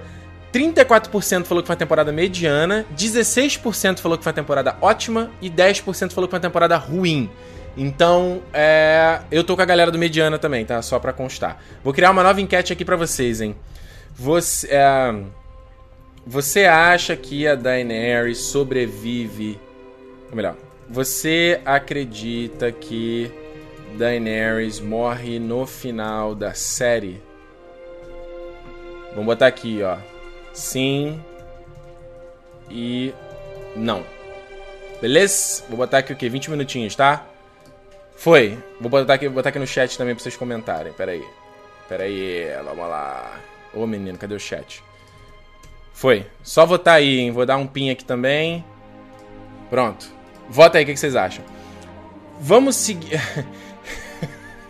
34% 0.54 1.46
falou 1.46 1.62
que 1.62 1.68
foi 1.68 1.74
uma 1.74 1.80
temporada 1.80 2.12
mediana, 2.12 2.86
16% 2.96 4.00
falou 4.00 4.18
que 4.18 4.24
foi 4.24 4.32
uma 4.32 4.36
temporada 4.36 4.76
ótima 4.82 5.30
e 5.42 5.50
10% 5.50 6.12
falou 6.12 6.28
que 6.28 6.32
foi 6.32 6.38
uma 6.38 6.42
temporada 6.42 6.78
ruim. 6.78 7.30
Então, 7.78 8.42
é, 8.54 9.22
eu 9.32 9.44
tô 9.44 9.56
com 9.56 9.62
a 9.62 9.66
galera 9.66 9.92
do 9.92 9.98
mediana 9.98 10.38
também, 10.38 10.66
tá? 10.66 10.82
Só 10.82 11.00
pra 11.00 11.14
constar. 11.14 11.62
Vou 11.84 11.94
criar 11.94 12.12
uma 12.12 12.24
nova 12.24 12.42
enquete 12.42 12.74
aqui 12.74 12.84
pra 12.84 12.96
vocês, 12.96 13.40
hein? 13.40 13.56
Você, 14.16 14.68
é, 14.70 15.16
você 16.26 16.66
acha 16.66 17.16
que 17.16 17.48
a 17.48 17.56
Daenerys 17.56 18.40
sobrevive... 18.40 19.60
Ou 20.30 20.36
melhor, 20.36 20.56
você 20.92 21.62
acredita 21.66 22.72
que 22.72 23.32
Daenerys 23.98 24.80
morre 24.80 25.40
no 25.40 25.66
final 25.66 26.36
da 26.36 26.54
série? 26.54 27.22
Vamos 29.12 29.26
botar 29.26 29.48
aqui, 29.48 29.82
ó. 29.82 29.98
Sim 30.54 31.20
e 32.70 33.14
não. 33.76 34.04
Beleza? 35.02 35.64
Vou 35.70 35.78
botar 35.78 36.00
aqui 36.00 36.14
o 36.14 36.16
quê? 36.16 36.30
20 36.30 36.52
minutinhos, 36.52 36.96
tá? 36.96 37.26
Foi. 38.16 38.58
Vou 38.80 38.90
botar 38.90 39.14
aqui, 39.14 39.30
botar 39.30 39.50
aqui 39.50 39.60
no 39.60 39.68
chat 39.68 39.98
também 39.98 40.14
pra 40.14 40.22
vocês 40.22 40.36
comentarem. 40.36 40.94
Pera 40.94 41.12
aí. 41.12 41.26
Pera 41.88 42.04
aí, 42.04 42.50
vamos 42.64 42.88
lá. 42.88 43.40
Ô 43.74 43.88
menino, 43.88 44.18
cadê 44.18 44.36
o 44.36 44.40
chat? 44.40 44.84
Foi. 45.94 46.26
Só 46.44 46.66
votar 46.66 46.96
aí, 46.96 47.20
hein? 47.20 47.32
Vou 47.32 47.46
dar 47.46 47.58
um 47.58 47.68
pin 47.68 47.90
aqui 47.90 48.06
também. 48.06 48.64
Pronto. 49.70 50.21
Vota 50.52 50.78
aí, 50.78 50.84
o 50.84 50.88
que 50.88 50.98
vocês 50.98 51.16
acham? 51.16 51.46
Vamos 52.42 52.76
seguir. 52.76 53.22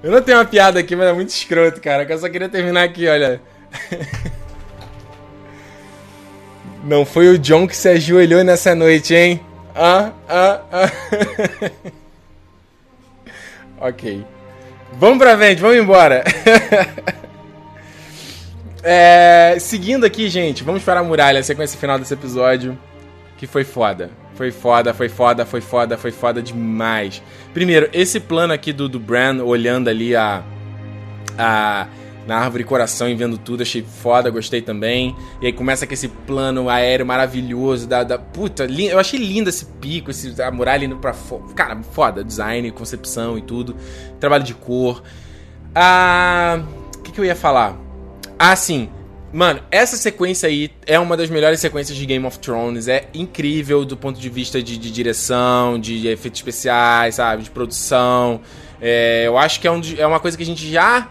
eu 0.00 0.12
não 0.12 0.22
tenho 0.22 0.38
uma 0.38 0.44
piada 0.44 0.78
aqui, 0.78 0.94
mas 0.94 1.08
é 1.08 1.12
muito 1.12 1.30
escroto, 1.30 1.80
cara. 1.80 2.04
Eu 2.08 2.18
só 2.18 2.28
queria 2.28 2.48
terminar 2.48 2.84
aqui, 2.84 3.08
olha. 3.08 3.40
Não 6.84 7.04
foi 7.04 7.28
o 7.28 7.38
John 7.38 7.66
que 7.66 7.76
se 7.76 7.88
ajoelhou 7.88 8.42
nessa 8.42 8.74
noite, 8.74 9.14
hein? 9.14 9.40
Ah, 9.74 10.10
ah, 10.28 10.60
ah. 10.72 10.90
ok. 13.86 14.24
Vamos 14.94 15.18
pra 15.18 15.36
frente, 15.36 15.60
vamos 15.60 15.76
embora. 15.76 16.24
é, 18.82 19.56
seguindo 19.60 20.04
aqui, 20.04 20.28
gente, 20.28 20.64
vamos 20.64 20.82
para 20.82 21.00
a 21.00 21.04
muralha, 21.04 21.38
a 21.38 21.44
sequência 21.44 21.78
final 21.78 22.00
desse 22.00 22.14
episódio, 22.14 22.76
que 23.38 23.46
foi 23.46 23.62
foda. 23.62 24.21
Foi 24.42 24.50
foda, 24.50 24.92
foi 24.92 25.08
foda, 25.08 25.46
foi 25.46 25.60
foda, 25.60 25.96
foi 25.96 26.10
foda 26.10 26.42
demais. 26.42 27.22
Primeiro, 27.54 27.88
esse 27.92 28.18
plano 28.18 28.52
aqui 28.52 28.72
do, 28.72 28.88
do 28.88 28.98
Bran 28.98 29.40
olhando 29.44 29.86
ali 29.86 30.16
a. 30.16 30.42
a 31.38 31.86
na 32.26 32.38
árvore 32.38 32.64
coração 32.64 33.08
e 33.08 33.14
vendo 33.14 33.38
tudo, 33.38 33.62
achei 33.62 33.82
foda, 33.84 34.30
gostei 34.30 34.60
também. 34.60 35.14
E 35.40 35.46
aí 35.46 35.52
começa 35.52 35.86
com 35.86 35.94
esse 35.94 36.08
plano 36.08 36.68
aéreo 36.68 37.06
maravilhoso 37.06 37.86
da. 37.86 38.02
da 38.02 38.18
puta, 38.18 38.64
eu 38.64 38.98
achei 38.98 39.20
lindo 39.20 39.48
esse 39.48 39.64
pico, 39.64 40.10
esse, 40.10 40.42
a 40.42 40.50
muralha 40.50 40.86
indo 40.86 40.96
pra 40.96 41.12
fora. 41.12 41.44
Cara, 41.54 41.80
foda, 41.92 42.24
design, 42.24 42.68
concepção 42.72 43.38
e 43.38 43.42
tudo. 43.42 43.76
Trabalho 44.18 44.42
de 44.42 44.54
cor. 44.54 45.04
Ah. 45.72 46.60
O 46.98 47.02
que, 47.02 47.12
que 47.12 47.20
eu 47.20 47.24
ia 47.24 47.36
falar? 47.36 47.76
Ah, 48.36 48.56
sim. 48.56 48.90
Mano, 49.32 49.62
essa 49.70 49.96
sequência 49.96 50.46
aí 50.46 50.70
é 50.86 50.98
uma 50.98 51.16
das 51.16 51.30
melhores 51.30 51.58
sequências 51.58 51.96
de 51.96 52.04
Game 52.04 52.24
of 52.26 52.38
Thrones. 52.38 52.86
É 52.86 53.08
incrível 53.14 53.82
do 53.82 53.96
ponto 53.96 54.20
de 54.20 54.28
vista 54.28 54.62
de, 54.62 54.76
de 54.76 54.90
direção, 54.90 55.80
de 55.80 56.06
efeitos 56.06 56.38
especiais, 56.40 57.14
sabe? 57.14 57.42
De 57.42 57.50
produção. 57.50 58.42
É, 58.80 59.24
eu 59.26 59.38
acho 59.38 59.58
que 59.58 59.66
é, 59.66 59.70
um, 59.70 59.80
é 59.96 60.06
uma 60.06 60.20
coisa 60.20 60.36
que 60.36 60.42
a 60.42 60.46
gente 60.46 60.70
já 60.70 61.08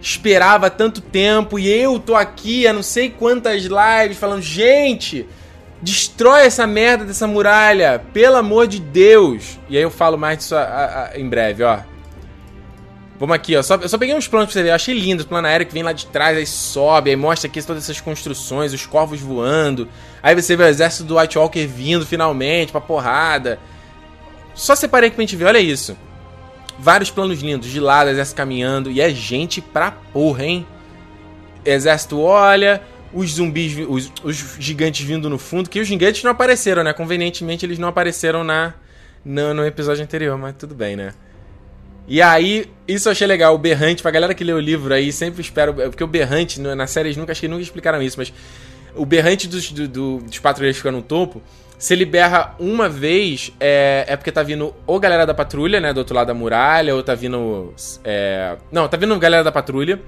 esperava 0.00 0.66
há 0.66 0.70
tanto 0.70 1.00
tempo. 1.00 1.60
E 1.60 1.68
eu 1.68 2.00
tô 2.00 2.16
aqui 2.16 2.66
há 2.66 2.72
não 2.72 2.82
sei 2.82 3.08
quantas 3.08 3.62
lives 3.62 4.18
falando: 4.18 4.42
gente, 4.42 5.24
destrói 5.80 6.46
essa 6.46 6.66
merda 6.66 7.04
dessa 7.04 7.26
muralha, 7.28 8.02
pelo 8.12 8.36
amor 8.36 8.66
de 8.66 8.80
Deus. 8.80 9.60
E 9.68 9.76
aí 9.76 9.82
eu 9.82 9.90
falo 9.90 10.18
mais 10.18 10.38
disso 10.38 10.56
a, 10.56 10.62
a, 10.62 11.04
a, 11.04 11.20
em 11.20 11.28
breve, 11.28 11.62
ó. 11.62 11.78
Vamos 13.20 13.36
aqui, 13.36 13.54
ó. 13.54 13.62
Só, 13.62 13.74
eu 13.74 13.88
só 13.88 13.98
peguei 13.98 14.14
uns 14.14 14.26
planos 14.26 14.46
pra 14.46 14.54
você 14.54 14.62
ver. 14.62 14.70
Eu 14.70 14.74
achei 14.74 14.98
lindo 14.98 15.22
o 15.22 15.26
plano 15.26 15.46
aéreo 15.46 15.66
que 15.66 15.74
vem 15.74 15.82
lá 15.82 15.92
de 15.92 16.06
trás, 16.06 16.38
aí 16.38 16.46
sobe, 16.46 17.10
aí 17.10 17.16
mostra 17.16 17.50
aqui 17.50 17.62
todas 17.62 17.84
essas 17.84 18.00
construções, 18.00 18.72
os 18.72 18.86
corvos 18.86 19.20
voando. 19.20 19.86
Aí 20.22 20.34
você 20.34 20.56
vê 20.56 20.64
o 20.64 20.66
exército 20.66 21.04
do 21.04 21.18
White 21.18 21.36
Walker 21.36 21.66
vindo 21.66 22.06
finalmente 22.06 22.72
pra 22.72 22.80
porrada. 22.80 23.58
Só 24.54 24.74
separei 24.74 25.08
aqui 25.08 25.16
pra 25.16 25.22
gente 25.22 25.36
ver, 25.36 25.44
olha 25.44 25.60
isso. 25.60 25.94
Vários 26.78 27.10
planos 27.10 27.42
lindos, 27.42 27.68
de 27.68 27.78
lado, 27.78 28.08
exército 28.08 28.38
caminhando. 28.38 28.90
E 28.90 29.02
é 29.02 29.10
gente 29.10 29.60
pra 29.60 29.90
porra, 29.90 30.46
hein? 30.46 30.66
Exército 31.62 32.18
olha, 32.18 32.80
os 33.12 33.32
zumbis, 33.32 33.76
os, 33.86 34.10
os 34.24 34.56
gigantes 34.58 35.06
vindo 35.06 35.28
no 35.28 35.36
fundo. 35.36 35.68
Que 35.68 35.78
os 35.78 35.86
gigantes 35.86 36.24
não 36.24 36.30
apareceram, 36.30 36.82
né? 36.82 36.94
Convenientemente 36.94 37.66
eles 37.66 37.78
não 37.78 37.88
apareceram 37.88 38.42
na, 38.42 38.72
no, 39.22 39.52
no 39.52 39.66
episódio 39.66 40.02
anterior, 40.02 40.38
mas 40.38 40.54
tudo 40.56 40.74
bem, 40.74 40.96
né? 40.96 41.12
E 42.10 42.20
aí, 42.20 42.68
isso 42.88 43.06
eu 43.06 43.12
achei 43.12 43.24
legal. 43.24 43.54
O 43.54 43.58
Berrante, 43.58 44.02
pra 44.02 44.10
galera 44.10 44.34
que 44.34 44.42
lê 44.42 44.52
o 44.52 44.58
livro 44.58 44.92
aí, 44.92 45.12
sempre 45.12 45.40
espero. 45.40 45.72
Porque 45.72 46.02
o 46.02 46.08
Berrante, 46.08 46.60
na 46.60 46.84
série, 46.88 47.16
nunca, 47.16 47.30
acho 47.30 47.40
que 47.40 47.46
nunca 47.46 47.62
explicaram 47.62 48.02
isso, 48.02 48.18
mas 48.18 48.32
o 48.96 49.06
Berrante 49.06 49.46
dos, 49.46 49.70
do, 49.70 49.86
do, 49.86 50.18
dos 50.18 50.40
patrulheiros 50.40 50.76
que 50.76 50.82
fica 50.82 50.90
no 50.90 51.02
topo, 51.02 51.40
se 51.78 51.94
ele 51.94 52.04
berra 52.04 52.56
uma 52.58 52.88
vez, 52.88 53.52
é, 53.60 54.06
é 54.08 54.16
porque 54.16 54.32
tá 54.32 54.42
vindo 54.42 54.74
ou 54.88 54.98
galera 54.98 55.24
da 55.24 55.32
patrulha, 55.32 55.78
né, 55.80 55.92
do 55.92 55.98
outro 55.98 56.16
lado 56.16 56.26
da 56.26 56.34
muralha, 56.34 56.96
ou 56.96 57.00
tá 57.00 57.14
vindo. 57.14 57.72
É, 58.02 58.56
não, 58.72 58.88
tá 58.88 58.96
vindo 58.96 59.16
galera 59.16 59.44
da 59.44 59.52
patrulha. 59.52 60.00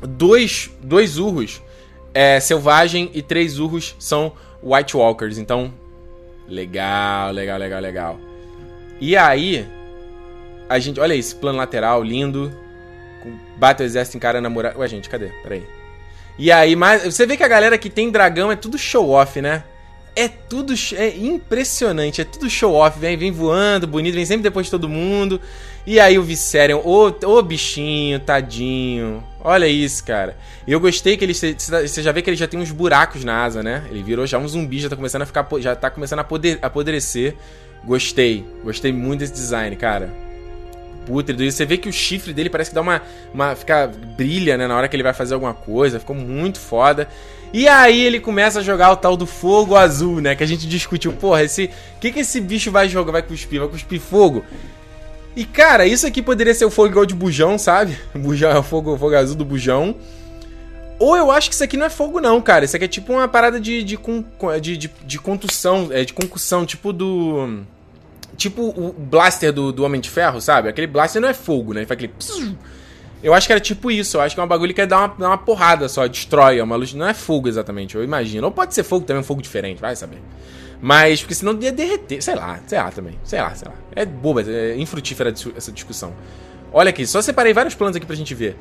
Dois, 0.00 0.70
dois 0.80 1.18
urros 1.18 1.60
é, 2.14 2.38
selvagem 2.38 3.10
e 3.14 3.20
três 3.20 3.58
urros 3.58 3.96
são 3.98 4.32
White 4.62 4.96
Walkers. 4.96 5.38
Então, 5.38 5.74
legal, 6.46 7.32
legal, 7.32 7.58
legal, 7.58 7.80
legal. 7.80 8.20
E 9.00 9.16
aí, 9.16 9.66
a 10.72 10.78
gente. 10.78 10.98
Olha 10.98 11.14
esse 11.14 11.34
plano 11.34 11.58
lateral 11.58 12.02
lindo. 12.02 12.52
Bate 13.56 13.82
o 13.82 13.84
exército 13.84 14.16
encarando 14.16 14.46
a 14.46 14.50
muralha. 14.50 14.76
Ué, 14.78 14.88
gente, 14.88 15.08
cadê? 15.08 15.28
Peraí. 15.42 15.62
E 16.38 16.50
aí, 16.50 16.74
mas 16.74 17.04
você 17.04 17.26
vê 17.26 17.36
que 17.36 17.44
a 17.44 17.48
galera 17.48 17.76
que 17.76 17.90
tem 17.90 18.10
dragão 18.10 18.50
é 18.50 18.56
tudo 18.56 18.78
show 18.78 19.10
off, 19.10 19.40
né? 19.40 19.64
É 20.14 20.28
tudo 20.28 20.74
é 20.94 21.16
impressionante, 21.16 22.20
é 22.20 22.24
tudo 22.24 22.50
show 22.50 22.74
off, 22.74 22.98
vem, 22.98 23.16
vem 23.16 23.30
voando, 23.30 23.86
bonito, 23.86 24.14
vem 24.14 24.26
sempre 24.26 24.42
depois 24.42 24.66
de 24.66 24.70
todo 24.70 24.88
mundo. 24.88 25.40
E 25.86 25.98
aí 25.98 26.18
o 26.18 26.22
Viserion, 26.22 26.80
ô, 26.84 27.42
bichinho, 27.42 28.20
tadinho. 28.20 29.24
Olha 29.40 29.66
isso, 29.66 30.04
cara. 30.04 30.36
Eu 30.66 30.80
gostei 30.80 31.16
que 31.16 31.24
ele 31.24 31.32
você 31.34 32.02
já 32.02 32.12
vê 32.12 32.20
que 32.20 32.28
ele 32.28 32.36
já 32.36 32.46
tem 32.46 32.60
uns 32.60 32.70
buracos 32.70 33.24
na 33.24 33.42
asa, 33.42 33.62
né? 33.62 33.84
Ele 33.90 34.02
virou 34.02 34.26
já 34.26 34.38
um 34.38 34.46
zumbi, 34.46 34.80
já 34.80 34.88
tá 34.88 34.96
começando 34.96 35.22
a 35.22 35.26
ficar 35.26 35.46
já 35.60 35.74
tá 35.74 35.90
começando 35.90 36.18
a 36.18 36.66
apodrecer. 36.66 37.34
Gostei. 37.84 38.44
Gostei 38.62 38.92
muito 38.92 39.20
desse 39.20 39.32
design, 39.32 39.74
cara 39.76 40.31
pútrido. 41.06 41.42
E 41.42 41.50
você 41.50 41.64
vê 41.64 41.76
que 41.76 41.88
o 41.88 41.92
chifre 41.92 42.32
dele 42.32 42.50
parece 42.50 42.70
que 42.70 42.74
dá 42.74 42.80
uma. 42.80 43.02
uma 43.32 43.54
fica, 43.54 43.90
brilha, 44.16 44.56
né? 44.56 44.66
Na 44.66 44.76
hora 44.76 44.88
que 44.88 44.96
ele 44.96 45.02
vai 45.02 45.12
fazer 45.12 45.34
alguma 45.34 45.54
coisa. 45.54 46.00
Ficou 46.00 46.16
muito 46.16 46.58
foda. 46.58 47.08
E 47.52 47.68
aí 47.68 48.00
ele 48.02 48.18
começa 48.18 48.60
a 48.60 48.62
jogar 48.62 48.90
o 48.92 48.96
tal 48.96 49.16
do 49.16 49.26
fogo 49.26 49.76
azul, 49.76 50.20
né? 50.20 50.34
Que 50.34 50.42
a 50.42 50.46
gente 50.46 50.66
discutiu. 50.66 51.12
Porra, 51.12 51.42
esse. 51.42 51.70
O 51.96 52.00
que, 52.00 52.10
que 52.10 52.20
esse 52.20 52.40
bicho 52.40 52.70
vai 52.70 52.88
jogar? 52.88 53.12
Vai 53.12 53.22
cuspir? 53.22 53.60
Vai 53.60 53.68
cuspir 53.68 54.00
fogo? 54.00 54.44
E, 55.34 55.44
cara, 55.44 55.86
isso 55.86 56.06
aqui 56.06 56.20
poderia 56.20 56.54
ser 56.54 56.64
o 56.64 56.70
fogo 56.70 56.88
igual 56.88 57.06
de 57.06 57.14
bujão, 57.14 57.56
sabe? 57.56 57.98
Bujão 58.14 58.50
é 58.50 58.58
o 58.58 58.62
fogo, 58.62 58.96
fogo 58.98 59.16
azul 59.16 59.34
do 59.34 59.44
bujão. 59.44 59.96
Ou 60.98 61.16
eu 61.16 61.30
acho 61.30 61.48
que 61.48 61.54
isso 61.54 61.64
aqui 61.64 61.76
não 61.76 61.86
é 61.86 61.90
fogo, 61.90 62.20
não, 62.20 62.40
cara. 62.40 62.64
Isso 62.64 62.76
aqui 62.76 62.84
é 62.84 62.88
tipo 62.88 63.12
uma 63.12 63.26
parada 63.26 63.58
de, 63.58 63.82
de, 63.82 63.96
de, 63.96 64.76
de, 64.76 64.90
de 65.04 65.18
contusão, 65.18 65.88
é, 65.90 66.04
de 66.04 66.12
concussão, 66.12 66.64
tipo 66.64 66.92
do. 66.92 67.64
Tipo 68.36 68.62
o 68.62 68.92
blaster 68.92 69.52
do, 69.52 69.72
do 69.72 69.84
Homem 69.84 70.00
de 70.00 70.08
Ferro, 70.08 70.40
sabe? 70.40 70.68
Aquele 70.68 70.86
blaster 70.86 71.20
não 71.20 71.28
é 71.28 71.34
fogo, 71.34 71.72
né? 71.72 71.80
Ele 71.80 71.86
faz 71.86 71.98
aquele. 71.98 72.12
Eu 73.22 73.32
acho 73.34 73.46
que 73.46 73.52
era 73.52 73.60
tipo 73.60 73.90
isso. 73.90 74.16
Eu 74.16 74.20
acho 74.20 74.34
que 74.34 74.40
é 74.40 74.44
um 74.44 74.48
bagulho 74.48 74.74
que 74.74 74.80
é 74.80 74.86
dar 74.86 74.98
uma, 74.98 75.28
uma 75.28 75.38
porrada 75.38 75.88
só, 75.88 76.06
destrói. 76.06 76.58
É 76.58 76.62
uma 76.62 76.76
luz. 76.76 76.92
Não 76.94 77.06
é 77.06 77.14
fogo 77.14 77.48
exatamente, 77.48 77.94
eu 77.94 78.02
imagino. 78.02 78.46
Ou 78.46 78.52
pode 78.52 78.74
ser 78.74 78.82
fogo 78.82 79.06
também, 79.06 79.20
um 79.20 79.24
fogo 79.24 79.42
diferente, 79.42 79.80
vai 79.80 79.94
saber. 79.94 80.18
Mas, 80.80 81.20
porque 81.20 81.34
senão 81.34 81.56
ia 81.60 81.70
derreter. 81.70 82.20
Sei 82.22 82.34
lá, 82.34 82.58
sei 82.66 82.78
lá 82.78 82.90
também. 82.90 83.18
Sei 83.22 83.40
lá, 83.40 83.54
sei 83.54 83.68
lá. 83.68 83.74
É 83.94 84.04
boba, 84.04 84.42
é 84.42 84.76
infrutífera 84.76 85.32
essa 85.56 85.70
discussão. 85.70 86.12
Olha 86.72 86.90
aqui, 86.90 87.06
só 87.06 87.20
separei 87.22 87.52
vários 87.52 87.74
planos 87.74 87.96
aqui 87.96 88.06
pra 88.06 88.16
gente 88.16 88.34
ver. 88.34 88.56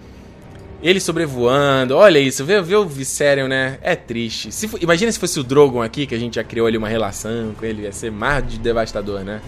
Ele 0.83 0.99
sobrevoando, 0.99 1.95
olha 1.95 2.17
isso, 2.17 2.43
vê, 2.43 2.59
vê 2.59 2.75
o 2.75 2.85
Viserion, 2.85 3.47
né? 3.47 3.77
É 3.83 3.95
triste. 3.95 4.51
Se, 4.51 4.67
imagina 4.81 5.11
se 5.11 5.19
fosse 5.19 5.39
o 5.39 5.43
Drogon 5.43 5.81
aqui, 5.81 6.07
que 6.07 6.15
a 6.15 6.17
gente 6.17 6.35
já 6.35 6.43
criou 6.43 6.65
ali 6.65 6.75
uma 6.75 6.89
relação 6.89 7.53
com 7.55 7.63
ele, 7.63 7.83
ia 7.83 7.91
ser 7.91 8.11
mais 8.11 8.47
de 8.47 8.57
devastador, 8.57 9.19
né? 9.19 9.41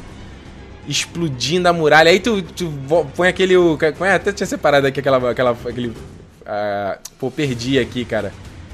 Explodindo 0.88 1.68
a 1.68 1.73
muralha. 1.73 2.11
Aí 2.11 2.19
tu, 2.19 2.41
tu 2.43 2.72
põe 3.15 3.30
aquele. 3.30 3.55
Põe, 3.97 4.10
até 4.10 4.31
tinha 4.31 4.45
separado 4.45 4.85
aqui 4.85 4.99
aquela. 4.99 5.31
aquela 5.31 5.51
aquele, 5.51 5.88
uh, 5.88 6.99
pô, 7.18 7.31
perdi 7.31 7.80
aqui, 7.80 8.05
cara. 8.05 8.31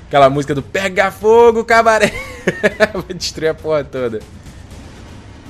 Aquela 0.08 0.30
música 0.30 0.54
do 0.54 0.62
Pega 0.62 1.12
Fogo, 1.12 1.64
cabaré. 1.64 2.12
Vai 2.94 3.16
destruir 3.16 3.50
a 3.50 3.54
porra 3.54 3.84
toda. 3.86 4.20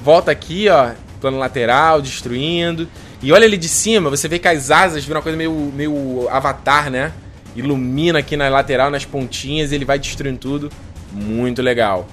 Volta 0.04 0.30
aqui, 0.30 0.70
ó. 0.70 0.92
Plano 1.20 1.40
lateral, 1.40 2.02
destruindo. 2.02 2.88
E 3.22 3.32
olha 3.32 3.46
ele 3.46 3.58
de 3.58 3.68
cima, 3.68 4.10
você 4.10 4.28
vê 4.28 4.40
que 4.40 4.48
as 4.48 4.72
asas 4.72 5.04
viram 5.04 5.18
uma 5.18 5.24
coisa 5.24 5.38
meio, 5.38 5.54
meio 5.54 6.28
avatar, 6.30 6.90
né? 6.90 7.12
Ilumina 7.56 8.20
aqui 8.20 8.38
na 8.38 8.48
lateral, 8.48 8.90
nas 8.90 9.04
pontinhas, 9.04 9.72
ele 9.72 9.84
vai 9.84 10.00
destruindo 10.00 10.38
tudo. 10.38 10.72
Muito 11.12 11.62
legal. 11.62 12.08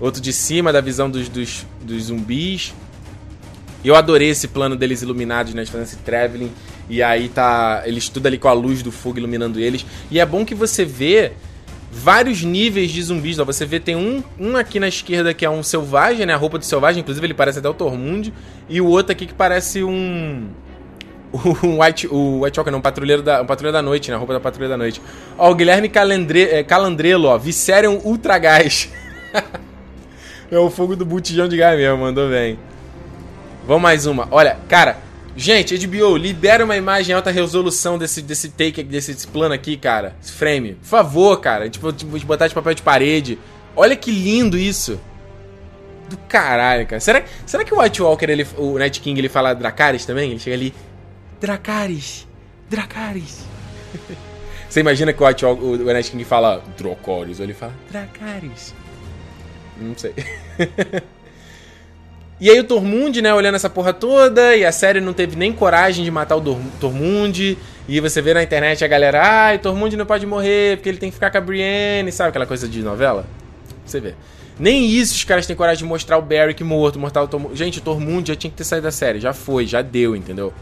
Outro 0.00 0.20
de 0.20 0.32
cima, 0.32 0.72
da 0.72 0.80
visão 0.80 1.10
dos, 1.10 1.28
dos, 1.28 1.66
dos 1.82 2.04
zumbis. 2.04 2.74
Eu 3.84 3.94
adorei 3.94 4.30
esse 4.30 4.48
plano 4.48 4.74
deles 4.74 5.02
iluminados, 5.02 5.52
né? 5.54 5.64
Fazendo 5.66 5.86
esse 5.86 5.96
traveling. 5.96 6.50
E 6.88 7.02
aí 7.02 7.28
tá. 7.28 7.82
Eles 7.84 8.08
tudo 8.08 8.26
ali 8.26 8.38
com 8.38 8.48
a 8.48 8.52
luz 8.52 8.82
do 8.82 8.90
fogo 8.90 9.18
iluminando 9.18 9.60
eles. 9.60 9.84
E 10.10 10.18
é 10.18 10.26
bom 10.26 10.44
que 10.44 10.54
você 10.54 10.84
vê 10.84 11.32
vários 11.96 12.42
níveis 12.42 12.90
de 12.90 13.02
zumbis. 13.02 13.38
Ó. 13.38 13.44
Você 13.44 13.64
vê, 13.64 13.80
tem 13.80 13.96
um, 13.96 14.22
um 14.38 14.56
aqui 14.56 14.78
na 14.78 14.88
esquerda 14.88 15.32
que 15.32 15.44
é 15.44 15.50
um 15.50 15.62
selvagem, 15.62 16.26
né? 16.26 16.34
A 16.34 16.36
roupa 16.36 16.58
do 16.58 16.64
selvagem, 16.64 17.00
inclusive 17.00 17.26
ele 17.26 17.34
parece 17.34 17.58
até 17.58 17.68
o 17.68 17.74
Tormund. 17.74 18.32
E 18.68 18.80
o 18.80 18.86
outro 18.86 19.12
aqui 19.12 19.26
que 19.26 19.34
parece 19.34 19.82
um. 19.82 20.48
O 21.32 21.82
White, 21.82 22.06
o 22.06 22.44
White 22.44 22.58
Walker, 22.58 22.70
não, 22.70 22.78
um 22.78 22.82
patrulheiro, 22.82 23.20
da, 23.20 23.42
um 23.42 23.46
patrulheiro 23.46 23.72
da 23.72 23.82
noite, 23.82 24.10
né? 24.10 24.14
A 24.14 24.18
roupa 24.18 24.32
da 24.32 24.40
patrulha 24.40 24.70
da 24.70 24.76
noite. 24.76 25.02
Ó, 25.36 25.50
o 25.50 25.54
Guilherme 25.54 25.88
Calandre, 25.88 26.44
é, 26.44 26.62
Calandrelo, 26.62 27.26
ó. 27.26 27.36
Viserion 27.36 27.98
Ultra 28.04 28.38
Gás. 28.38 28.90
é 30.50 30.58
o 30.58 30.70
fogo 30.70 30.96
do 30.96 31.04
botijão 31.04 31.46
de 31.46 31.56
gás 31.56 31.76
mesmo, 31.76 31.98
mandou 31.98 32.30
bem. 32.30 32.58
Vamos 33.66 33.82
mais 33.82 34.06
uma. 34.06 34.28
Olha, 34.30 34.56
cara, 34.68 34.98
Gente, 35.36 35.76
HBO, 35.86 36.16
libera 36.16 36.64
uma 36.64 36.76
imagem 36.76 37.12
em 37.12 37.14
alta 37.14 37.30
resolução 37.30 37.98
desse, 37.98 38.22
desse 38.22 38.48
take, 38.48 38.82
desse, 38.82 39.12
desse 39.12 39.28
plano 39.28 39.54
aqui, 39.54 39.76
cara. 39.76 40.16
Esse 40.22 40.32
frame. 40.32 40.74
Por 40.74 40.86
favor, 40.86 41.38
cara. 41.40 41.68
Tipo, 41.68 41.92
tipo, 41.92 42.18
botar 42.20 42.48
de 42.48 42.54
papel 42.54 42.72
de 42.72 42.80
parede. 42.80 43.38
Olha 43.76 43.94
que 43.94 44.10
lindo 44.10 44.56
isso. 44.56 44.98
Do 46.08 46.16
caralho, 46.16 46.86
cara. 46.86 47.00
Será, 47.00 47.22
será 47.44 47.64
que 47.64 47.74
o 47.74 47.82
White 47.82 48.00
Walker, 48.00 48.24
ele, 48.30 48.46
o 48.56 48.78
Night 48.78 48.98
King, 49.00 49.20
ele 49.20 49.28
fala 49.28 49.52
Dracarys 49.52 50.06
também? 50.06 50.30
Ele 50.30 50.38
chega 50.38 50.56
ali. 50.56 50.72
Dracarys. 51.38 52.26
Dracarys. 52.70 53.44
Você 54.70 54.80
imagina 54.80 55.12
que 55.12 55.22
o, 55.22 55.26
White 55.26 55.44
Walker, 55.44 55.62
o 55.62 55.92
Night 55.92 56.10
King 56.10 56.24
fala 56.24 56.64
Drocorys, 56.78 57.40
ou 57.40 57.44
ele 57.44 57.54
fala 57.54 57.74
Dracarys. 57.90 58.74
Não 59.78 59.96
sei. 59.96 60.14
E 62.38 62.50
aí 62.50 62.60
o 62.60 62.64
Tormund, 62.64 63.22
né, 63.22 63.32
olhando 63.32 63.54
essa 63.54 63.70
porra 63.70 63.94
toda, 63.94 64.54
e 64.54 64.64
a 64.64 64.70
série 64.70 65.00
não 65.00 65.14
teve 65.14 65.36
nem 65.36 65.52
coragem 65.52 66.04
de 66.04 66.10
matar 66.10 66.36
o 66.36 66.58
Tormund. 66.78 67.56
E 67.88 68.00
você 68.00 68.20
vê 68.20 68.34
na 68.34 68.42
internet 68.42 68.84
a 68.84 68.88
galera, 68.88 69.22
ai, 69.22 69.56
ah, 69.56 69.58
Tormund 69.58 69.96
não 69.96 70.04
pode 70.04 70.26
morrer 70.26 70.76
porque 70.76 70.88
ele 70.88 70.98
tem 70.98 71.08
que 71.08 71.14
ficar 71.14 71.30
com 71.30 71.38
a 71.38 71.40
Brienne, 71.40 72.12
sabe 72.12 72.30
aquela 72.30 72.46
coisa 72.46 72.68
de 72.68 72.82
novela? 72.82 73.26
Você 73.86 74.00
vê. 74.00 74.14
Nem 74.58 74.86
isso 74.86 75.14
os 75.14 75.24
caras 75.24 75.46
têm 75.46 75.54
coragem 75.54 75.84
de 75.84 75.88
mostrar 75.88 76.18
o 76.18 76.22
Beric 76.22 76.62
morto, 76.62 76.98
mostrar 76.98 77.22
o 77.22 77.28
Tormund. 77.28 77.56
Gente, 77.56 77.78
o 77.78 77.82
Tormund 77.82 78.28
já 78.28 78.36
tinha 78.36 78.50
que 78.50 78.56
ter 78.56 78.64
saído 78.64 78.84
da 78.84 78.90
série, 78.90 79.18
já 79.18 79.32
foi, 79.32 79.66
já 79.66 79.80
deu, 79.80 80.14
entendeu? 80.14 80.52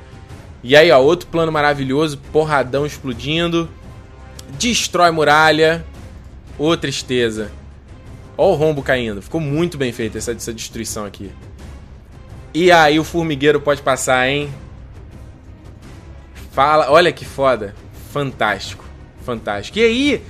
E 0.63 0.77
aí, 0.77 0.91
ó, 0.91 1.01
outro 1.01 1.29
plano 1.29 1.51
maravilhoso, 1.51 2.19
porradão 2.33 2.87
explodindo. 2.87 3.69
Destrói 4.59 5.11
muralha. 5.11 5.85
Ô, 6.59 6.69
oh, 6.69 6.77
tristeza. 6.77 7.51
Ó 8.37 8.53
o 8.53 8.55
rombo 8.55 8.83
caindo. 8.83 9.21
Ficou 9.21 9.41
muito 9.41 9.77
bem 9.77 9.93
feita 9.93 10.19
essa, 10.19 10.33
essa 10.33 10.53
destruição 10.53 11.05
aqui. 11.05 11.31
E 12.55 12.71
aí 12.71 13.01
o 13.01 13.05
formigueiro 13.05 13.61
pode 13.61 13.83
passar, 13.83 14.29
hein? 14.29 14.49
Fala, 16.53 16.89
olha 16.89 17.11
que 17.11 17.25
foda. 17.25 17.75
Fantástico. 18.13 18.85
Fantástico. 19.25 19.77
E 19.81 19.83
aí, 19.83 20.23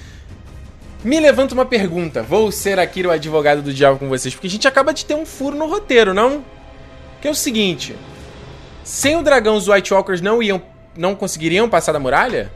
me 1.04 1.20
levanta 1.20 1.52
uma 1.52 1.66
pergunta. 1.66 2.22
Vou 2.22 2.50
ser 2.50 2.78
aqui 2.78 3.06
o 3.06 3.10
advogado 3.10 3.60
do 3.60 3.74
diabo 3.74 3.98
com 3.98 4.08
vocês, 4.08 4.34
porque 4.34 4.46
a 4.46 4.50
gente 4.50 4.66
acaba 4.66 4.94
de 4.94 5.04
ter 5.04 5.14
um 5.14 5.26
furo 5.26 5.54
no 5.54 5.68
roteiro, 5.68 6.14
não? 6.14 6.42
Que 7.20 7.28
é 7.28 7.30
o 7.30 7.34
seguinte: 7.34 7.94
sem 8.82 9.16
o 9.16 9.22
dragão, 9.22 9.56
os 9.56 9.68
White 9.68 9.92
Walkers 9.92 10.22
não 10.22 10.42
iam, 10.42 10.62
não 10.96 11.14
conseguiriam 11.14 11.68
passar 11.68 11.92
da 11.92 12.00
muralha? 12.00 12.50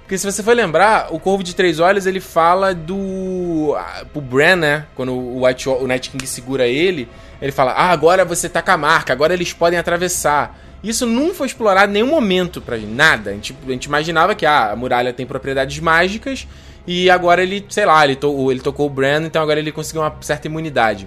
Porque 0.00 0.18
se 0.18 0.26
você 0.30 0.42
for 0.42 0.54
lembrar, 0.54 1.14
o 1.14 1.20
Corvo 1.20 1.42
de 1.42 1.54
Três 1.54 1.78
Olhos 1.78 2.04
ele 2.04 2.20
fala 2.20 2.74
do. 2.74 3.74
Ah, 3.78 4.04
pro 4.12 4.20
Bran, 4.20 4.56
né? 4.56 4.86
Quando 4.94 5.12
o, 5.12 5.46
White, 5.46 5.68
o 5.68 5.86
Night 5.86 6.10
King 6.10 6.26
segura 6.26 6.66
ele, 6.66 7.08
ele 7.44 7.52
fala: 7.52 7.72
Ah, 7.72 7.90
agora 7.90 8.24
você 8.24 8.48
tá 8.48 8.62
com 8.62 8.70
a 8.70 8.76
marca, 8.76 9.12
agora 9.12 9.34
eles 9.34 9.52
podem 9.52 9.78
atravessar. 9.78 10.58
Isso 10.82 11.04
não 11.04 11.34
foi 11.34 11.46
explorado 11.46 11.90
em 11.90 11.94
nenhum 11.94 12.08
momento 12.08 12.60
pra 12.60 12.78
gente, 12.78 12.90
nada. 12.90 13.30
A 13.30 13.32
gente, 13.34 13.54
a 13.66 13.70
gente 13.70 13.84
imaginava 13.84 14.34
que 14.34 14.46
ah, 14.46 14.72
a 14.72 14.76
muralha 14.76 15.12
tem 15.12 15.26
propriedades 15.26 15.78
mágicas 15.78 16.46
e 16.86 17.10
agora 17.10 17.42
ele, 17.42 17.64
sei 17.68 17.84
lá, 17.84 18.02
ele, 18.04 18.16
to, 18.16 18.50
ele 18.50 18.60
tocou 18.60 18.86
o 18.86 18.90
Bran, 18.90 19.24
então 19.24 19.42
agora 19.42 19.58
ele 19.58 19.72
conseguiu 19.72 20.02
uma 20.02 20.14
certa 20.22 20.46
imunidade. 20.46 21.06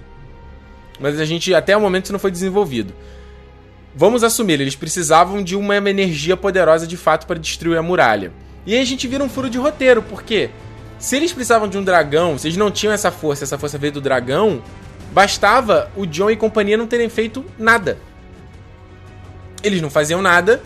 Mas 1.00 1.20
a 1.20 1.26
gente, 1.26 1.54
até 1.54 1.76
o 1.76 1.82
momento, 1.82 2.06
isso 2.06 2.14
não 2.14 2.20
foi 2.20 2.32
desenvolvido. 2.32 2.94
Vamos 3.96 4.24
assumir, 4.24 4.62
eles 4.62 4.76
precisavam 4.76 5.44
de 5.44 5.56
uma 5.56 5.76
energia 5.76 6.38
poderosa 6.38 6.86
de 6.86 6.98
fato 6.98 7.26
para 7.26 7.40
destruir 7.40 7.78
a 7.78 7.82
muralha. 7.82 8.32
E 8.64 8.76
aí 8.76 8.82
a 8.82 8.86
gente 8.86 9.08
vira 9.08 9.24
um 9.24 9.30
furo 9.30 9.50
de 9.50 9.58
roteiro, 9.58 10.04
porque 10.04 10.52
se 11.00 11.16
eles 11.16 11.34
precisavam 11.34 11.68
de 11.68 11.78
um 11.78 11.84
dragão, 11.84 12.38
se 12.38 12.48
eles 12.48 12.58
não 12.58 12.70
tinham 12.70 12.94
essa 12.94 13.12
força, 13.12 13.44
essa 13.44 13.58
força 13.58 13.78
veio 13.78 13.94
do 13.94 14.02
dragão, 14.02 14.62
bastava 15.12 15.92
o 15.96 16.06
John 16.06 16.30
e 16.30 16.36
companhia 16.36 16.78
não 16.78 16.88
terem 16.88 17.10
feito 17.10 17.46
nada. 17.58 17.98
Eles 19.64 19.82
não 19.82 19.90
faziam 19.90 20.22
nada, 20.22 20.62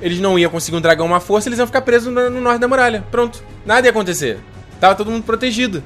eles 0.00 0.20
não 0.20 0.38
iam 0.38 0.50
conseguir 0.50 0.76
um 0.76 0.80
dragão 0.80 1.06
uma 1.06 1.20
força, 1.20 1.48
eles 1.48 1.58
iam 1.58 1.66
ficar 1.66 1.82
presos 1.82 2.12
no, 2.12 2.30
no 2.30 2.40
norte 2.40 2.60
da 2.60 2.68
muralha. 2.68 3.04
Pronto, 3.10 3.42
nada 3.64 3.86
ia 3.86 3.90
acontecer. 3.90 4.38
Tava 4.80 4.94
todo 4.94 5.10
mundo 5.10 5.24
protegido. 5.24 5.82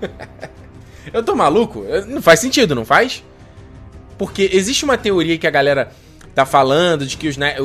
Eu 1.12 1.22
tô 1.22 1.34
maluco? 1.34 1.84
Não 2.06 2.22
faz 2.22 2.40
sentido, 2.40 2.74
não 2.74 2.84
faz? 2.84 3.24
Porque 4.16 4.50
existe 4.52 4.84
uma 4.84 4.98
teoria 4.98 5.36
que 5.38 5.46
a 5.46 5.50
galera 5.50 5.92
tá 6.34 6.46
falando 6.46 7.04
de 7.04 7.16
que 7.16 7.28
os, 7.28 7.36
né, 7.36 7.56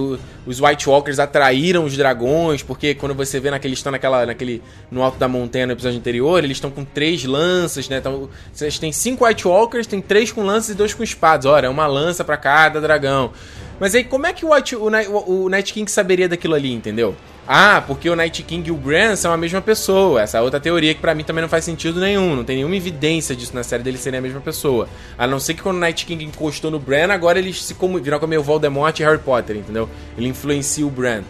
os 0.46 0.60
White 0.60 0.90
Walkers 0.90 1.20
atraíram 1.20 1.86
os 1.86 1.96
dragões, 1.96 2.64
porque 2.64 2.96
quando 2.96 3.14
você 3.14 3.40
vê 3.40 3.52
naquele 3.52 3.74
estão 3.74 3.92
naquela, 3.92 4.26
naquele 4.26 4.62
no 4.90 5.04
alto 5.04 5.18
da 5.18 5.28
montanha 5.28 5.68
no 5.68 5.74
episódio 5.74 5.98
anterior, 5.98 6.44
eles 6.44 6.58
estão 6.58 6.72
com 6.72 6.84
três 6.84 7.24
lanças, 7.26 7.88
né? 7.90 7.98
Então, 7.98 8.30
vocês 8.52 8.80
têm 8.80 8.92
cinco 8.92 9.26
White 9.26 9.48
Walkers, 9.48 9.88
tem 9.88 10.02
três 10.02 10.32
com 10.32 10.44
lanças 10.44 10.70
e 10.72 10.74
dois 10.74 10.94
com 10.94 11.04
espadas. 11.04 11.46
Olha, 11.46 11.68
é 11.68 11.70
uma 11.70 11.88
lança 11.88 12.24
para 12.24 12.38
cada 12.38 12.82
dragão. 12.82 13.32
Mas 13.80 13.94
aí 13.94 14.04
como 14.04 14.26
é 14.26 14.34
que 14.34 14.46
o, 14.46 14.54
White, 14.54 14.76
o, 14.76 14.90
o, 14.90 15.44
o 15.44 15.50
Night 15.50 15.74
King 15.74 15.90
saberia 15.90 16.30
daquilo 16.30 16.56
ali, 16.56 16.74
entendeu? 16.74 17.16
Ah, 17.48 17.84
porque 17.86 18.10
o 18.10 18.16
Night 18.16 18.42
King 18.42 18.68
e 18.68 18.72
o 18.72 18.76
Bran 18.76 19.16
são 19.16 19.32
a 19.32 19.38
mesma 19.38 19.62
pessoa. 19.62 20.22
Essa 20.22 20.40
é 20.40 20.42
outra 20.42 20.60
teoria 20.60 20.96
que 20.96 21.02
para 21.02 21.14
mim 21.14 21.24
também 21.24 21.44
não 21.44 21.50
faz 21.50 21.64
sentido 21.64 22.00
nenhum. 22.00 22.36
Não 22.36 22.44
tem 22.44 22.56
nenhuma 22.56 22.76
evidência 22.76 23.36
disso 23.36 23.54
na 23.54 23.64
série 23.64 23.84
deles 23.84 24.02
serem 24.02 24.18
a 24.18 24.22
mesma 24.22 24.42
pessoa. 24.42 24.90
A 25.16 25.28
não 25.28 25.40
ser 25.40 25.54
que 25.54 25.62
quando 25.62 25.76
o 25.76 25.80
Night 25.80 26.06
King 26.08 26.26
encostou 26.26 26.72
no 26.72 26.80
Bran, 26.80 27.14
agora 27.14 27.38
eles 27.38 27.64
se 27.64 27.76
como, 27.76 28.00
viram 28.00 28.20
como 28.20 28.36
o 28.36 28.42
Voldemort 28.42 29.00
e 29.00 29.04
Harry 29.04 29.20
Potter, 29.20 29.58
entendeu? 29.58 29.88
Ele 30.18 30.28
influencia 30.28 30.86
o 30.86 30.90
Bran. 30.90 31.22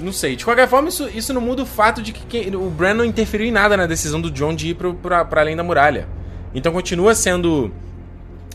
Não 0.00 0.12
sei. 0.12 0.34
De 0.34 0.44
qualquer 0.44 0.66
forma, 0.66 0.88
isso, 0.88 1.08
isso 1.08 1.32
não 1.32 1.40
muda 1.40 1.62
o 1.62 1.66
fato 1.66 2.02
de 2.02 2.12
que 2.12 2.50
o 2.56 2.70
Bran 2.70 2.94
não 2.94 3.04
interferiu 3.04 3.46
em 3.46 3.52
nada 3.52 3.76
na 3.76 3.86
decisão 3.86 4.20
do 4.20 4.30
John 4.30 4.54
de 4.54 4.70
ir 4.70 4.74
pro, 4.74 4.94
pra, 4.94 5.24
pra 5.24 5.42
além 5.42 5.54
da 5.54 5.62
muralha. 5.62 6.08
Então 6.52 6.72
continua 6.72 7.14
sendo. 7.14 7.72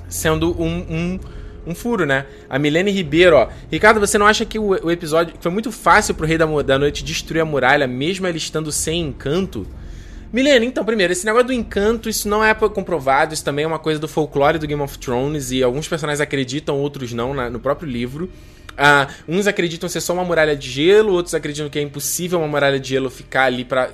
sendo 0.10 0.62
um, 0.62 0.86
um 0.90 1.20
um 1.66 1.74
furo, 1.74 2.06
né? 2.06 2.26
A 2.50 2.60
Milene 2.60 2.92
Ribeiro, 2.92 3.36
ó. 3.36 3.50
Ricardo, 3.72 4.00
você 4.00 4.18
não 4.18 4.26
acha 4.26 4.46
que 4.46 4.60
o, 4.60 4.70
o 4.86 4.92
episódio 4.92 5.34
foi 5.40 5.52
muito 5.52 5.72
fácil 5.72 6.14
pro 6.14 6.28
Rei 6.28 6.38
da, 6.38 6.46
da 6.62 6.80
Noite 6.80 7.04
destruir 7.04 7.42
a 7.42 7.46
muralha, 7.46 7.88
mesmo 7.88 8.28
ele 8.28 8.38
estando 8.38 8.72
sem 8.72 9.02
encanto? 9.02 9.68
Milena, 10.32 10.66
então, 10.66 10.84
primeiro, 10.84 11.14
esse 11.14 11.26
negócio 11.26 11.48
do 11.48 11.54
encanto, 11.54 12.10
isso 12.10 12.28
não 12.28 12.44
é 12.44 12.54
comprovado, 12.54 13.34
isso 13.34 13.44
também 13.44 13.64
é 13.64 13.68
uma 13.68 13.80
coisa 13.80 14.00
do 14.00 14.08
folclore 14.08 14.60
do 14.60 14.68
Game 14.68 14.82
of 14.82 14.98
Thrones, 15.00 15.52
e 15.52 15.64
alguns 15.64 15.88
personagens 15.88 16.20
acreditam, 16.20 16.78
outros 16.78 17.14
não, 17.14 17.34
na, 17.34 17.50
no 17.50 17.60
próprio 17.60 17.90
livro. 17.90 18.30
Uh, 18.76 19.10
uns 19.30 19.48
acreditam 19.48 19.88
ser 19.88 20.02
só 20.02 20.12
uma 20.12 20.26
muralha 20.26 20.54
de 20.54 20.70
gelo, 20.70 21.14
outros 21.14 21.34
acreditam 21.34 21.70
que 21.70 21.80
é 21.80 21.82
impossível 21.82 22.40
uma 22.40 22.48
muralha 22.48 22.78
de 22.78 22.90
gelo 22.90 23.10
ficar 23.10 23.46
ali 23.46 23.64
pra, 23.64 23.90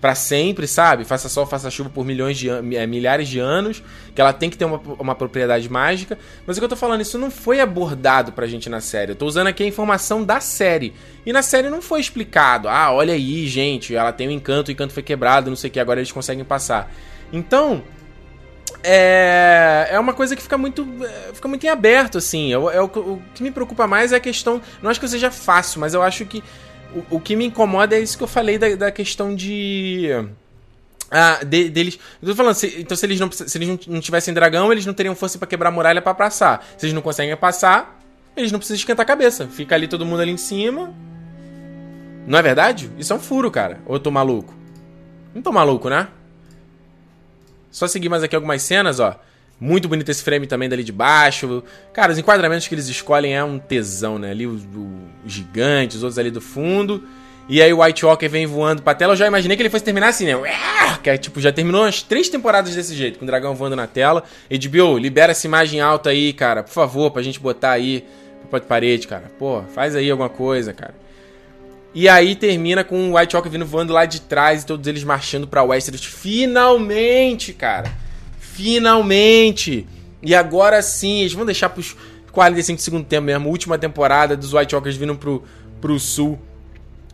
para 0.00 0.14
sempre, 0.14 0.66
sabe? 0.66 1.04
Faça 1.04 1.28
sol, 1.28 1.46
faça 1.46 1.70
chuva 1.70 1.90
por 1.90 2.04
milhões 2.04 2.36
de 2.38 2.48
é, 2.48 2.86
milhares 2.86 3.28
de 3.28 3.38
anos, 3.38 3.82
que 4.14 4.20
ela 4.20 4.32
tem 4.32 4.50
que 4.50 4.56
ter 4.56 4.64
uma, 4.64 4.80
uma 4.98 5.14
propriedade 5.14 5.68
mágica. 5.68 6.18
Mas 6.46 6.56
o 6.56 6.60
que 6.60 6.64
eu 6.64 6.68
tô 6.68 6.76
falando, 6.76 7.00
isso 7.00 7.18
não 7.18 7.30
foi 7.30 7.60
abordado 7.60 8.32
pra 8.32 8.46
gente 8.46 8.68
na 8.68 8.80
série. 8.80 9.12
Eu 9.12 9.16
tô 9.16 9.26
usando 9.26 9.46
aqui 9.46 9.62
a 9.62 9.66
informação 9.66 10.22
da 10.22 10.40
série. 10.40 10.94
E 11.24 11.32
na 11.32 11.42
série 11.42 11.70
não 11.70 11.80
foi 11.80 12.00
explicado. 12.00 12.68
Ah, 12.68 12.92
olha 12.92 13.14
aí, 13.14 13.46
gente, 13.46 13.94
ela 13.94 14.12
tem 14.12 14.28
um 14.28 14.32
encanto, 14.32 14.68
o 14.68 14.72
encanto 14.72 14.92
foi 14.92 15.02
quebrado, 15.02 15.50
não 15.50 15.56
sei 15.56 15.70
o 15.70 15.72
que, 15.72 15.80
agora 15.80 16.00
eles 16.00 16.12
conseguem 16.12 16.44
passar. 16.44 16.92
Então, 17.32 17.82
é, 18.82 19.88
é 19.90 19.98
uma 19.98 20.12
coisa 20.12 20.36
que 20.36 20.42
fica 20.42 20.56
muito, 20.56 20.86
é, 21.02 21.32
fica 21.34 21.48
muito 21.48 21.64
em 21.64 21.68
aberto, 21.68 22.18
assim. 22.18 22.52
Eu, 22.52 22.70
é, 22.70 22.80
o, 22.80 22.84
o 22.84 23.22
que 23.34 23.42
me 23.42 23.50
preocupa 23.50 23.86
mais 23.86 24.12
é 24.12 24.16
a 24.16 24.20
questão. 24.20 24.60
Não 24.82 24.90
acho 24.90 25.00
que 25.00 25.08
seja 25.08 25.30
fácil, 25.30 25.80
mas 25.80 25.94
eu 25.94 26.02
acho 26.02 26.24
que 26.26 26.42
o, 27.10 27.20
que 27.20 27.36
me 27.36 27.46
incomoda 27.46 27.96
é 27.96 28.00
isso 28.00 28.16
que 28.16 28.24
eu 28.24 28.28
falei 28.28 28.58
da, 28.58 28.74
da 28.74 28.90
questão 28.90 29.34
de. 29.34 30.08
Ah, 31.10 31.40
de, 31.44 31.68
deles. 31.68 31.98
Eu 32.20 32.28
tô 32.28 32.34
falando, 32.34 32.54
se, 32.54 32.80
então 32.80 32.96
se 32.96 33.06
eles, 33.06 33.20
não, 33.20 33.30
se 33.30 33.58
eles 33.58 33.86
não 33.86 34.00
tivessem 34.00 34.34
dragão, 34.34 34.72
eles 34.72 34.86
não 34.86 34.94
teriam 34.94 35.14
força 35.14 35.38
para 35.38 35.46
quebrar 35.46 35.68
a 35.68 35.72
muralha 35.72 36.02
para 36.02 36.14
passar. 36.14 36.66
Se 36.76 36.86
eles 36.86 36.94
não 36.94 37.02
conseguem 37.02 37.36
passar, 37.36 38.00
eles 38.36 38.50
não 38.50 38.58
precisam 38.58 38.76
esquentar 38.76 39.04
a 39.04 39.06
cabeça. 39.06 39.46
Fica 39.46 39.74
ali 39.74 39.88
todo 39.88 40.04
mundo 40.04 40.20
ali 40.20 40.32
em 40.32 40.36
cima. 40.36 40.92
Não 42.26 42.38
é 42.38 42.42
verdade? 42.42 42.90
Isso 42.98 43.12
é 43.12 43.16
um 43.16 43.20
furo, 43.20 43.50
cara. 43.50 43.80
Ou 43.86 43.96
eu 43.96 44.00
tô 44.00 44.10
maluco? 44.10 44.52
Não 45.34 45.42
tô 45.42 45.52
maluco, 45.52 45.88
né? 45.88 46.08
Só 47.70 47.86
seguir 47.86 48.08
mais 48.08 48.22
aqui 48.22 48.34
algumas 48.34 48.62
cenas, 48.62 48.98
ó. 48.98 49.20
Muito 49.58 49.88
bonito 49.88 50.10
esse 50.10 50.22
frame 50.22 50.46
também 50.46 50.68
dali 50.68 50.84
de 50.84 50.92
baixo. 50.92 51.62
Cara, 51.92 52.12
os 52.12 52.18
enquadramentos 52.18 52.68
que 52.68 52.74
eles 52.74 52.88
escolhem 52.88 53.34
é 53.34 53.42
um 53.42 53.58
tesão, 53.58 54.18
né? 54.18 54.30
Ali 54.30 54.46
o, 54.46 54.54
o 54.54 55.00
gigante, 55.26 55.96
os 55.96 56.02
outros 56.02 56.18
ali 56.18 56.30
do 56.30 56.40
fundo. 56.40 57.02
E 57.48 57.62
aí 57.62 57.72
o 57.72 57.82
White 57.82 58.04
Walker 58.04 58.28
vem 58.28 58.46
voando 58.46 58.82
pra 58.82 58.94
tela. 58.94 59.12
Eu 59.12 59.16
já 59.16 59.26
imaginei 59.26 59.56
que 59.56 59.62
ele 59.62 59.70
fosse 59.70 59.84
terminar 59.84 60.08
assim, 60.08 60.26
né? 60.26 60.34
Que 61.02 61.10
é, 61.10 61.16
tipo, 61.16 61.40
já 61.40 61.52
terminou 61.52 61.82
umas 61.82 62.02
três 62.02 62.28
temporadas 62.28 62.74
desse 62.74 62.94
jeito, 62.94 63.18
com 63.18 63.24
o 63.24 63.26
dragão 63.26 63.54
voando 63.54 63.76
na 63.76 63.86
tela. 63.86 64.24
HBO, 64.50 64.98
libera 64.98 65.30
essa 65.32 65.46
imagem 65.46 65.80
alta 65.80 66.10
aí, 66.10 66.32
cara. 66.32 66.62
Por 66.62 66.72
favor, 66.72 67.10
pra 67.10 67.22
gente 67.22 67.40
botar 67.40 67.70
aí 67.70 68.04
pra 68.50 68.60
parede, 68.60 69.06
cara. 69.06 69.30
Pô, 69.38 69.62
faz 69.74 69.94
aí 69.94 70.10
alguma 70.10 70.28
coisa, 70.28 70.72
cara. 70.72 70.94
E 71.94 72.08
aí 72.08 72.36
termina 72.36 72.84
com 72.84 73.10
o 73.10 73.16
White 73.16 73.34
Walker 73.34 73.48
vindo 73.48 73.64
voando 73.64 73.92
lá 73.92 74.04
de 74.04 74.20
trás 74.20 74.62
e 74.62 74.66
todos 74.66 74.86
eles 74.86 75.02
marchando 75.02 75.46
pra 75.46 75.62
Westeros. 75.62 76.04
Finalmente, 76.04 77.52
cara! 77.54 78.05
Finalmente! 78.56 79.86
E 80.22 80.34
agora 80.34 80.80
sim, 80.80 81.20
eles 81.20 81.34
vão 81.34 81.44
deixar 81.44 81.68
pros 81.68 81.94
45 82.32 82.80
segundo 82.80 83.04
tempo 83.04 83.26
mesmo, 83.26 83.50
última 83.50 83.78
temporada 83.78 84.34
dos 84.34 84.54
White 84.54 84.74
Walkers 84.74 84.96
vindo 84.96 85.14
pro, 85.14 85.44
pro 85.78 86.00
sul 86.00 86.38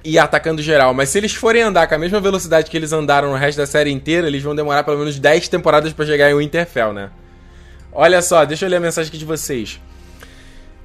e 0.04 0.20
atacando 0.20 0.62
geral. 0.62 0.94
Mas 0.94 1.08
se 1.08 1.18
eles 1.18 1.34
forem 1.34 1.62
andar 1.62 1.88
com 1.88 1.96
a 1.96 1.98
mesma 1.98 2.20
velocidade 2.20 2.70
que 2.70 2.76
eles 2.76 2.92
andaram 2.92 3.30
no 3.30 3.36
resto 3.36 3.58
da 3.58 3.66
série 3.66 3.90
inteira, 3.90 4.28
eles 4.28 4.42
vão 4.42 4.54
demorar 4.54 4.84
pelo 4.84 4.98
menos 4.98 5.18
10 5.18 5.48
temporadas 5.48 5.92
para 5.92 6.06
chegar 6.06 6.30
em 6.30 6.34
Winterfell, 6.36 6.92
né? 6.92 7.10
Olha 7.92 8.22
só, 8.22 8.44
deixa 8.44 8.64
eu 8.64 8.70
ler 8.70 8.76
a 8.76 8.80
mensagem 8.80 9.08
aqui 9.08 9.18
de 9.18 9.24
vocês. 9.24 9.80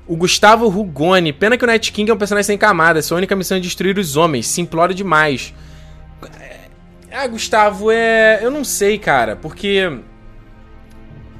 O 0.07 0.15
Gustavo 0.15 0.67
Rugoni. 0.69 1.31
Pena 1.33 1.55
que 1.55 1.63
o 1.63 1.67
Night 1.67 1.91
King 1.91 2.09
é 2.09 2.13
um 2.13 2.17
personagem 2.17 2.47
sem 2.47 2.57
camada. 2.57 3.01
Sua 3.01 3.17
única 3.17 3.35
missão 3.35 3.57
é 3.57 3.59
destruir 3.59 3.97
os 3.99 4.17
homens. 4.17 4.47
Simplório 4.47 4.95
demais. 4.95 5.53
Ah, 7.11 7.27
Gustavo, 7.27 7.91
é. 7.91 8.39
Eu 8.41 8.49
não 8.49 8.63
sei, 8.63 8.97
cara. 8.97 9.35
Porque 9.35 9.99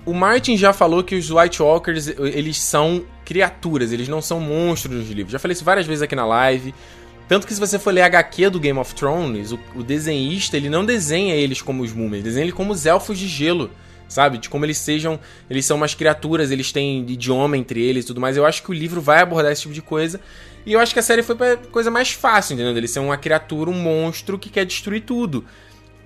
o 0.08 0.14
Martin 0.14 0.56
já 0.56 0.72
falou 0.72 1.04
que 1.04 1.16
os 1.16 1.30
White 1.30 1.62
Walkers, 1.62 2.08
eles 2.08 2.58
são 2.58 3.04
criaturas, 3.26 3.92
eles 3.92 4.08
não 4.08 4.22
são 4.22 4.40
monstros 4.40 4.96
nos 4.96 5.10
livros. 5.10 5.34
Já 5.34 5.38
falei 5.38 5.52
isso 5.52 5.66
várias 5.66 5.86
vezes 5.86 6.02
aqui 6.02 6.16
na 6.16 6.26
live. 6.26 6.74
Tanto 7.28 7.46
que 7.46 7.54
se 7.54 7.60
você 7.60 7.78
for 7.78 7.94
ler 7.94 8.04
a 8.04 8.06
HQ 8.06 8.50
do 8.52 8.58
Game 8.58 8.80
of 8.80 8.96
Thrones, 8.96 9.52
o, 9.52 9.60
o 9.76 9.84
desenhista, 9.84 10.56
ele 10.56 10.70
não 10.70 10.86
desenha 10.86 11.36
eles 11.36 11.62
como 11.62 11.84
os 11.84 11.92
múmias, 11.92 12.14
ele 12.14 12.24
desenha 12.24 12.46
eles 12.46 12.54
como 12.54 12.72
os 12.72 12.86
elfos 12.86 13.20
de 13.20 13.28
gelo, 13.28 13.70
sabe? 14.08 14.38
De 14.38 14.48
como 14.48 14.64
eles 14.64 14.78
sejam, 14.78 15.20
eles 15.50 15.66
são 15.66 15.76
umas 15.76 15.94
criaturas, 15.94 16.52
eles 16.52 16.72
têm 16.72 17.00
idioma 17.02 17.58
entre 17.58 17.84
eles 17.84 18.06
e 18.06 18.08
tudo 18.08 18.22
mais. 18.22 18.38
Eu 18.38 18.46
acho 18.46 18.64
que 18.64 18.72
o 18.72 18.74
livro 18.74 19.02
vai 19.02 19.20
abordar 19.20 19.52
esse 19.52 19.64
tipo 19.64 19.74
de 19.74 19.82
coisa. 19.82 20.22
E 20.66 20.72
eu 20.72 20.80
acho 20.80 20.94
que 20.94 21.00
a 21.00 21.04
série 21.04 21.22
foi 21.22 21.36
pra 21.36 21.58
coisa 21.58 21.92
mais 21.92 22.14
fácil, 22.14 22.54
entendeu? 22.54 22.78
Ele 22.78 22.88
ser 22.88 23.00
uma 23.00 23.18
criatura, 23.18 23.70
um 23.70 23.74
monstro 23.74 24.40
que 24.40 24.50
quer 24.50 24.66
destruir 24.66 25.02
tudo. 25.02 25.44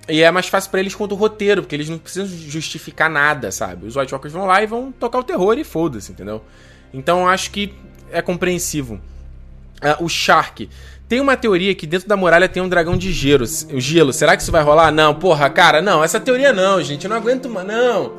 E 0.08 0.22
é 0.22 0.30
mais 0.30 0.48
fácil 0.48 0.70
para 0.70 0.80
eles 0.80 0.94
quanto 0.94 1.12
o 1.12 1.14
roteiro, 1.14 1.62
porque 1.62 1.76
eles 1.76 1.88
não 1.88 1.98
precisam 1.98 2.26
justificar 2.26 3.08
nada, 3.08 3.52
sabe? 3.52 3.86
Os 3.86 3.96
White 3.96 4.12
Walkers 4.12 4.32
vão 4.32 4.46
lá 4.46 4.62
e 4.62 4.66
vão 4.66 4.90
tocar 4.90 5.18
o 5.18 5.24
terror 5.24 5.56
e 5.58 5.64
foda-se, 5.64 6.10
entendeu? 6.10 6.42
Então 6.92 7.28
acho 7.28 7.50
que 7.50 7.74
é 8.10 8.20
compreensivo. 8.20 9.00
Uh, 9.82 10.04
o 10.04 10.08
Shark. 10.08 10.68
Tem 11.08 11.20
uma 11.20 11.36
teoria 11.36 11.74
que 11.74 11.86
dentro 11.86 12.08
da 12.08 12.16
muralha 12.16 12.48
tem 12.48 12.62
um 12.62 12.68
dragão 12.68 12.96
de 12.96 13.12
gelo. 13.12 13.44
Gelo, 13.76 14.12
será 14.12 14.36
que 14.36 14.42
isso 14.42 14.52
vai 14.52 14.62
rolar? 14.62 14.90
Não, 14.90 15.14
porra, 15.14 15.50
cara, 15.50 15.82
não. 15.82 16.02
Essa 16.02 16.18
teoria 16.18 16.52
não, 16.52 16.82
gente. 16.82 17.04
Eu 17.04 17.10
não 17.10 17.16
aguento 17.16 17.48
mais, 17.50 17.66
não. 17.66 18.12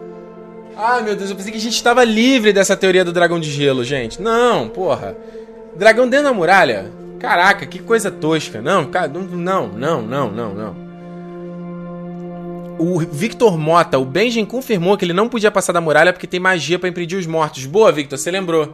Ai, 0.78 1.02
meu 1.02 1.16
Deus, 1.16 1.30
eu 1.30 1.36
pensei 1.36 1.52
que 1.52 1.58
a 1.58 1.62
gente 1.62 1.76
estava 1.76 2.04
livre 2.04 2.54
dessa 2.54 2.76
teoria 2.76 3.04
do 3.04 3.12
dragão 3.12 3.40
de 3.40 3.50
gelo, 3.50 3.84
gente. 3.84 4.22
Não, 4.22 4.70
porra. 4.70 5.16
Dragão 5.76 6.08
dentro 6.08 6.26
da 6.26 6.34
muralha? 6.34 6.92
Caraca, 7.20 7.66
que 7.66 7.80
coisa 7.80 8.12
tosca. 8.12 8.62
Não, 8.62 8.86
cara, 8.86 9.08
não, 9.08 9.22
não, 9.22 9.68
não, 9.68 10.32
não, 10.32 10.54
não. 10.54 10.83
O 12.80 13.00
Victor 13.00 13.58
Mota, 13.58 14.00
o 14.00 14.06
Benjen 14.06 14.46
confirmou 14.46 14.98
que 14.98 15.06
ele 15.06 15.14
não 15.14 15.30
podia 15.30 15.52
passar 15.52 15.74
da 15.74 15.82
muralha 15.82 16.12
porque 16.12 16.28
tem 16.28 16.40
magia 16.40 16.80
para 16.80 16.90
impedir 16.90 17.16
os 17.16 17.26
mortos. 17.26 17.66
Boa, 17.66 17.92
Victor, 17.92 18.18
você 18.18 18.32
lembrou. 18.32 18.74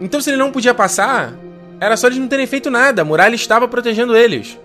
Então, 0.00 0.20
se 0.20 0.30
ele 0.30 0.36
não 0.36 0.52
podia 0.52 0.74
passar, 0.74 1.34
era 1.80 1.96
só 1.96 2.06
eles 2.06 2.18
não 2.18 2.28
terem 2.28 2.46
feito 2.46 2.70
nada. 2.70 3.02
A 3.02 3.04
muralha 3.04 3.34
estava 3.34 3.66
protegendo 3.66 4.16
eles. 4.16 4.58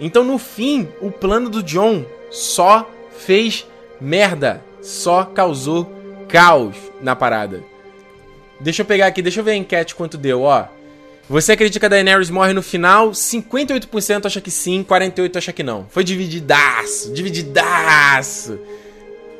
Então, 0.00 0.24
no 0.24 0.38
fim, 0.38 0.88
o 1.00 1.10
plano 1.10 1.50
do 1.50 1.62
John 1.62 2.04
só 2.30 2.88
fez 3.18 3.66
merda. 4.00 4.62
Só 4.80 5.24
causou 5.24 5.92
caos 6.28 6.76
na 7.02 7.14
parada. 7.14 7.62
Deixa 8.58 8.82
eu 8.82 8.86
pegar 8.86 9.06
aqui, 9.06 9.20
deixa 9.20 9.40
eu 9.40 9.44
ver 9.44 9.52
a 9.52 9.56
enquete 9.56 9.94
quanto 9.94 10.16
deu, 10.16 10.42
ó. 10.42 10.66
Você 11.30 11.52
acredita 11.52 11.78
que 11.78 11.86
a 11.86 11.88
Daenerys 11.88 12.28
morre 12.28 12.52
no 12.52 12.60
final? 12.60 13.12
58% 13.12 14.26
acha 14.26 14.40
que 14.40 14.50
sim, 14.50 14.82
48% 14.82 15.36
acha 15.36 15.52
que 15.52 15.62
não. 15.62 15.86
Foi 15.88 16.02
divididaço, 16.02 17.12
divididaço. 17.12 18.58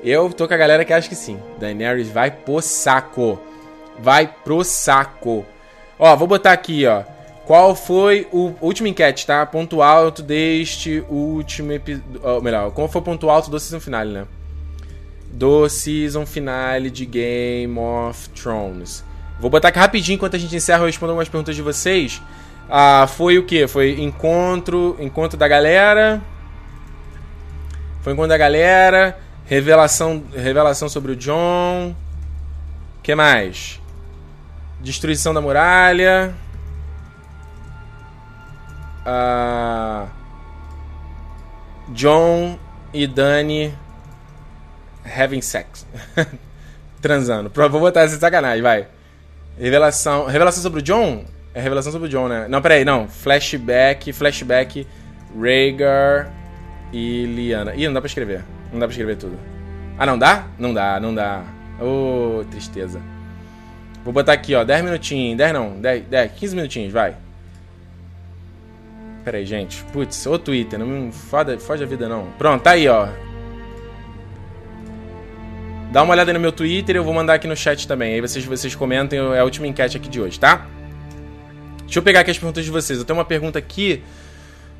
Eu 0.00 0.32
tô 0.32 0.46
com 0.46 0.54
a 0.54 0.56
galera 0.56 0.84
que 0.84 0.92
acha 0.92 1.08
que 1.08 1.16
sim. 1.16 1.36
Daenerys 1.58 2.08
vai 2.08 2.30
pro 2.30 2.62
saco. 2.62 3.40
Vai 3.98 4.32
pro 4.44 4.62
saco. 4.62 5.44
Ó, 5.98 6.14
vou 6.14 6.28
botar 6.28 6.52
aqui, 6.52 6.86
ó. 6.86 7.02
Qual 7.44 7.74
foi 7.74 8.28
o 8.30 8.54
último 8.60 8.86
enquete, 8.86 9.26
tá? 9.26 9.44
Ponto 9.44 9.82
alto 9.82 10.22
deste 10.22 11.02
último 11.08 11.72
episódio. 11.72 12.20
Oh, 12.22 12.40
melhor, 12.40 12.70
qual 12.70 12.86
foi 12.86 13.00
o 13.00 13.04
ponto 13.04 13.28
alto 13.28 13.50
do 13.50 13.58
season 13.58 13.80
finale, 13.80 14.12
né? 14.12 14.26
Do 15.32 15.68
season 15.68 16.24
finale 16.24 16.88
de 16.88 17.04
Game 17.04 17.76
of 17.76 18.28
Thrones. 18.30 19.09
Vou 19.40 19.48
botar 19.48 19.68
aqui 19.68 19.78
rapidinho 19.78 20.16
enquanto 20.16 20.36
a 20.36 20.38
gente 20.38 20.54
encerra 20.54 20.82
eu 20.82 20.86
respondo 20.86 21.12
algumas 21.12 21.28
perguntas 21.28 21.56
de 21.56 21.62
vocês. 21.62 22.20
Ah, 22.68 23.06
foi 23.08 23.38
o 23.38 23.44
que? 23.44 23.66
Foi 23.66 23.98
encontro, 24.00 24.96
encontro 25.00 25.38
da 25.38 25.48
galera. 25.48 26.20
Foi 28.02 28.12
encontro 28.12 28.28
da 28.28 28.36
galera. 28.36 29.18
Revelação, 29.46 30.22
revelação 30.36 30.88
sobre 30.88 31.12
o 31.12 31.16
John. 31.16 31.96
que 33.02 33.14
mais? 33.14 33.80
Destruição 34.78 35.32
da 35.32 35.40
muralha. 35.40 36.34
Ah, 39.06 40.06
John 41.88 42.58
e 42.92 43.06
Dani 43.06 43.74
having 45.04 45.40
sex. 45.40 45.86
Transando. 47.00 47.50
Vou 47.54 47.80
botar 47.80 48.02
essa 48.02 48.18
sacanagem, 48.18 48.62
vai. 48.62 48.99
Revelação. 49.58 50.26
Revelação 50.26 50.62
sobre 50.62 50.80
o 50.80 50.82
John? 50.82 51.24
É 51.52 51.60
revelação 51.60 51.90
sobre 51.90 52.08
o 52.08 52.10
John, 52.10 52.28
né? 52.28 52.46
Não, 52.48 52.62
peraí, 52.62 52.84
não. 52.84 53.08
Flashback, 53.08 54.12
flashback, 54.12 54.86
Rhaegar 55.36 56.32
e 56.92 57.26
Liana. 57.26 57.74
Ih, 57.74 57.86
não 57.86 57.94
dá 57.94 58.00
pra 58.00 58.06
escrever. 58.06 58.44
Não 58.72 58.78
dá 58.78 58.86
pra 58.86 58.92
escrever 58.92 59.16
tudo. 59.16 59.38
Ah, 59.98 60.06
não 60.06 60.18
dá? 60.18 60.46
Não 60.58 60.72
dá, 60.72 61.00
não 61.00 61.14
dá. 61.14 61.42
Ô, 61.80 62.40
oh, 62.40 62.44
tristeza. 62.44 63.00
Vou 64.04 64.12
botar 64.12 64.32
aqui, 64.32 64.54
ó, 64.54 64.64
10 64.64 64.84
minutinhos. 64.84 65.36
10 65.36 65.52
não, 65.52 65.80
10, 65.80 66.04
10 66.04 66.32
15 66.32 66.56
minutinhos, 66.56 66.92
vai. 66.92 67.16
Pera 69.24 69.38
aí, 69.38 69.44
gente. 69.44 69.84
Putz, 69.92 70.26
ô 70.26 70.38
Twitter, 70.38 70.78
não 70.78 70.86
me 70.86 71.12
foda, 71.12 71.58
foge 71.58 71.84
a 71.84 71.86
vida 71.86 72.08
não. 72.08 72.28
Pronto, 72.38 72.62
tá 72.62 72.70
aí, 72.70 72.88
ó. 72.88 73.08
Dá 75.90 76.02
uma 76.02 76.12
olhada 76.12 76.32
no 76.32 76.38
meu 76.38 76.52
Twitter, 76.52 76.94
eu 76.94 77.02
vou 77.02 77.12
mandar 77.12 77.34
aqui 77.34 77.48
no 77.48 77.56
chat 77.56 77.86
também. 77.88 78.14
Aí 78.14 78.20
vocês, 78.20 78.44
vocês 78.44 78.74
comentem, 78.74 79.18
é 79.18 79.40
a 79.40 79.44
última 79.44 79.66
enquete 79.66 79.96
aqui 79.96 80.08
de 80.08 80.20
hoje, 80.20 80.38
tá? 80.38 80.66
Deixa 81.82 81.98
eu 81.98 82.02
pegar 82.02 82.20
aqui 82.20 82.30
as 82.30 82.38
perguntas 82.38 82.64
de 82.64 82.70
vocês. 82.70 82.98
Eu 82.98 83.04
tenho 83.04 83.18
uma 83.18 83.24
pergunta 83.24 83.58
aqui 83.58 84.02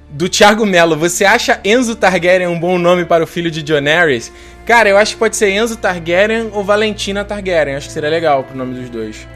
do 0.09 0.29
Thiago 0.29 0.65
Mello, 0.67 0.97
você 0.97 1.25
acha 1.25 1.61
Enzo 1.65 1.95
Targaryen 1.97 2.49
um 2.49 2.59
bom 2.59 2.79
nome 2.79 3.05
para 3.05 3.23
o 3.23 3.27
filho 3.27 3.51
de 3.51 3.63
Daenerys? 3.63 4.33
Cara, 4.67 4.89
eu 4.89 4.97
acho 4.97 5.15
que 5.15 5.19
pode 5.19 5.37
ser 5.37 5.51
Enzo 5.51 5.77
Targaryen 5.77 6.51
ou 6.53 6.63
Valentina 6.63 7.25
Targaryen. 7.25 7.77
Acho 7.77 7.89
que 7.89 7.93
seria 7.93 8.09
legal 8.09 8.45
pro 8.45 8.57
nome 8.57 8.75
dos 8.75 8.89
dois. 8.89 9.27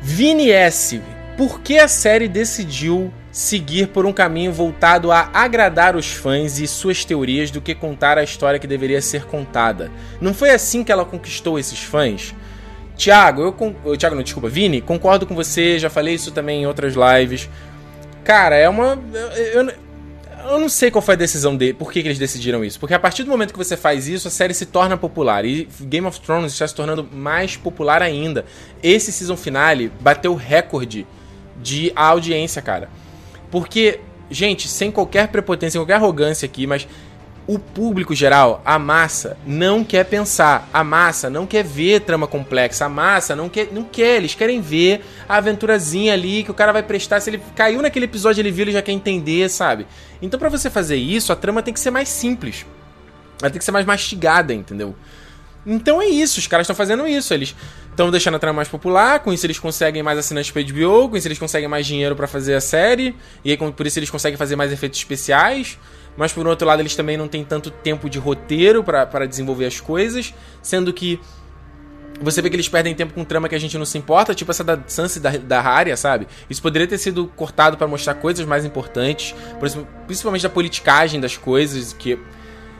Vini 0.00 0.50
S. 0.50 1.00
Por 1.36 1.60
que 1.60 1.78
a 1.78 1.86
série 1.86 2.26
decidiu 2.26 3.12
seguir 3.38 3.86
por 3.86 4.04
um 4.04 4.12
caminho 4.12 4.52
voltado 4.52 5.12
a 5.12 5.30
agradar 5.32 5.94
os 5.94 6.10
fãs 6.10 6.58
e 6.58 6.66
suas 6.66 7.04
teorias 7.04 7.52
do 7.52 7.60
que 7.60 7.72
contar 7.72 8.18
a 8.18 8.24
história 8.24 8.58
que 8.58 8.66
deveria 8.66 9.00
ser 9.00 9.26
contada? 9.26 9.92
Não 10.20 10.34
foi 10.34 10.50
assim 10.50 10.82
que 10.82 10.90
ela 10.90 11.04
conquistou 11.04 11.56
esses 11.56 11.78
fãs? 11.78 12.34
Tiago, 12.96 13.42
eu. 13.42 13.96
Tiago, 13.96 14.16
não, 14.16 14.24
desculpa, 14.24 14.48
Vini, 14.48 14.80
concordo 14.80 15.24
com 15.24 15.36
você, 15.36 15.78
já 15.78 15.88
falei 15.88 16.14
isso 16.14 16.32
também 16.32 16.62
em 16.62 16.66
outras 16.66 16.94
lives. 16.96 17.48
Cara, 18.24 18.56
é 18.56 18.68
uma. 18.68 18.98
Eu, 19.14 19.62
eu, 19.62 19.72
eu 20.50 20.58
não 20.58 20.68
sei 20.68 20.90
qual 20.90 21.00
foi 21.00 21.14
a 21.14 21.18
decisão 21.18 21.54
dele, 21.54 21.74
por 21.74 21.92
que, 21.92 22.02
que, 22.02 22.08
eles 22.08 22.18
decidiram 22.18 22.64
isso. 22.64 22.80
Porque 22.80 22.92
a 22.92 22.98
partir 22.98 23.22
do 23.22 23.30
momento 23.30 23.52
que 23.52 23.58
você 23.58 23.76
faz 23.76 24.08
isso, 24.08 24.26
a 24.26 24.32
série 24.32 24.52
se 24.52 24.66
torna 24.66 24.96
popular. 24.96 25.44
E 25.44 25.68
Game 25.82 26.08
of 26.08 26.20
Thrones 26.20 26.52
está 26.52 26.66
se 26.66 26.74
tornando 26.74 27.08
mais 27.12 27.56
popular 27.56 28.02
ainda. 28.02 28.44
Esse 28.82 29.12
season 29.12 29.36
finale 29.36 29.92
bateu 30.00 30.34
recorde 30.34 31.06
de 31.62 31.92
audiência, 31.94 32.60
cara. 32.60 32.88
Porque, 33.50 34.00
gente, 34.30 34.68
sem 34.68 34.90
qualquer 34.90 35.28
prepotência, 35.28 35.72
sem 35.72 35.80
qualquer 35.80 35.94
arrogância 35.94 36.46
aqui, 36.46 36.66
mas 36.66 36.86
o 37.48 37.58
público 37.58 38.14
geral, 38.14 38.60
a 38.62 38.78
massa, 38.78 39.38
não 39.46 39.82
quer 39.82 40.04
pensar. 40.04 40.68
A 40.70 40.84
massa 40.84 41.30
não 41.30 41.46
quer 41.46 41.64
ver 41.64 42.00
trama 42.02 42.26
complexa. 42.26 42.84
A 42.84 42.88
massa 42.90 43.34
não 43.34 43.48
quer, 43.48 43.68
não 43.72 43.84
quer. 43.84 44.16
Eles 44.18 44.34
querem 44.34 44.60
ver 44.60 45.02
a 45.26 45.38
aventurazinha 45.38 46.12
ali 46.12 46.44
que 46.44 46.50
o 46.50 46.54
cara 46.54 46.72
vai 46.72 46.82
prestar. 46.82 47.20
Se 47.20 47.30
ele 47.30 47.40
caiu 47.56 47.80
naquele 47.80 48.04
episódio, 48.04 48.42
ele 48.42 48.50
viu, 48.50 48.64
ele 48.64 48.72
já 48.72 48.82
quer 48.82 48.92
entender, 48.92 49.48
sabe? 49.48 49.86
Então, 50.20 50.38
para 50.38 50.50
você 50.50 50.68
fazer 50.68 50.96
isso, 50.96 51.32
a 51.32 51.36
trama 51.36 51.62
tem 51.62 51.72
que 51.72 51.80
ser 51.80 51.90
mais 51.90 52.10
simples. 52.10 52.66
Ela 53.40 53.50
tem 53.50 53.58
que 53.58 53.64
ser 53.64 53.72
mais 53.72 53.86
mastigada, 53.86 54.52
entendeu? 54.52 54.94
Então 55.70 56.00
é 56.00 56.06
isso, 56.06 56.40
os 56.40 56.46
caras 56.46 56.64
estão 56.64 56.74
fazendo 56.74 57.06
isso. 57.06 57.32
Eles 57.34 57.54
estão 57.90 58.10
deixando 58.10 58.36
a 58.36 58.38
trama 58.38 58.56
mais 58.56 58.68
popular, 58.68 59.20
com 59.20 59.32
isso 59.32 59.44
eles 59.44 59.58
conseguem 59.58 60.02
mais 60.02 60.18
assinantes 60.18 60.50
pra 60.50 60.62
HBO, 60.62 61.10
com 61.10 61.16
isso 61.16 61.28
eles 61.28 61.38
conseguem 61.38 61.68
mais 61.68 61.86
dinheiro 61.86 62.16
para 62.16 62.26
fazer 62.26 62.54
a 62.54 62.60
série, 62.60 63.14
e 63.44 63.50
aí 63.50 63.56
por 63.56 63.86
isso 63.86 63.98
eles 63.98 64.08
conseguem 64.08 64.38
fazer 64.38 64.56
mais 64.56 64.72
efeitos 64.72 64.98
especiais 64.98 65.78
mas 66.18 66.32
por 66.32 66.48
outro 66.48 66.66
lado 66.66 66.82
eles 66.82 66.96
também 66.96 67.16
não 67.16 67.28
têm 67.28 67.44
tanto 67.44 67.70
tempo 67.70 68.10
de 68.10 68.18
roteiro 68.18 68.82
para 68.82 69.24
desenvolver 69.24 69.66
as 69.66 69.80
coisas, 69.80 70.34
sendo 70.60 70.92
que 70.92 71.20
você 72.20 72.42
vê 72.42 72.50
que 72.50 72.56
eles 72.56 72.68
perdem 72.68 72.92
tempo 72.92 73.14
com 73.14 73.22
trama 73.22 73.48
que 73.48 73.54
a 73.54 73.58
gente 73.58 73.78
não 73.78 73.84
se 73.84 73.96
importa, 73.96 74.34
tipo 74.34 74.50
essa 74.50 74.64
da 74.64 74.80
Sansa 74.88 75.20
da, 75.20 75.30
da 75.30 75.60
Arya, 75.62 75.96
sabe? 75.96 76.26
Isso 76.50 76.60
poderia 76.60 76.88
ter 76.88 76.98
sido 76.98 77.28
cortado 77.36 77.76
para 77.76 77.86
mostrar 77.86 78.14
coisas 78.14 78.44
mais 78.44 78.64
importantes, 78.64 79.32
principalmente 80.08 80.42
da 80.42 80.48
politicagem 80.48 81.20
das 81.20 81.36
coisas, 81.36 81.92
que 81.92 82.18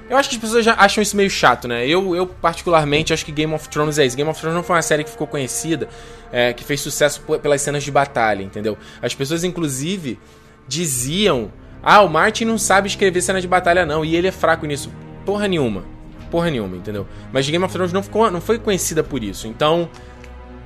eu 0.09 0.17
acho 0.17 0.29
que 0.29 0.37
as 0.37 0.41
pessoas 0.41 0.65
já 0.65 0.75
acham 0.75 1.03
isso 1.03 1.17
meio 1.17 1.31
chato, 1.31 1.69
né? 1.69 1.87
Eu, 1.87 2.15
eu 2.17 2.27
particularmente, 2.27 3.13
acho 3.13 3.25
que 3.25 3.33
Game 3.33 3.53
of 3.53 3.69
Thrones 3.69 3.99
é 3.99 4.07
isso. 4.07 4.17
Game 4.17 4.29
of 4.29 4.39
Thrones 4.39 4.57
não 4.57 4.63
foi 4.63 4.77
uma 4.77 4.83
série 4.83 5.05
que 5.05 5.11
ficou 5.11 5.27
conhecida, 5.27 5.89
é, 6.33 6.53
que 6.53 6.65
fez 6.65 6.81
sucesso 6.81 7.21
pelas 7.43 7.61
cenas 7.61 7.85
de 7.85 7.91
batalha, 7.91 8.43
entendeu? 8.43 8.77
As 9.03 9.15
pessoas, 9.15 9.45
inclusive, 9.45 10.19
diziam 10.67 11.53
ah, 11.83 12.03
o 12.03 12.09
Martin 12.09 12.45
não 12.45 12.59
sabe 12.59 12.89
escrever 12.89 13.21
cena 13.23 13.41
de 13.41 13.49
batalha, 13.49 13.87
não. 13.87 14.05
E 14.05 14.17
ele 14.17 14.29
é 14.29 14.33
fraco 14.33 14.67
nisso. 14.67 14.93
Porra 15.25 15.47
nenhuma. 15.47 15.85
Porra 16.31 16.51
nenhuma, 16.51 16.77
entendeu? 16.77 17.07
Mas 17.33 17.49
Game 17.49 17.65
of 17.65 17.73
Thrones 17.73 17.93
não, 17.93 18.03
ficou, 18.03 18.31
não 18.31 18.41
foi 18.41 18.59
conhecida 18.59 19.03
por 19.03 19.23
isso. 19.23 19.47
Então. 19.47 19.89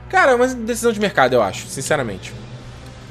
Cara, 0.08 0.32
é 0.32 0.34
uma 0.34 0.46
decisão 0.46 0.92
de 0.92 1.00
mercado, 1.00 1.34
eu 1.34 1.42
acho, 1.42 1.66
sinceramente. 1.68 2.30
Vou 2.32 2.40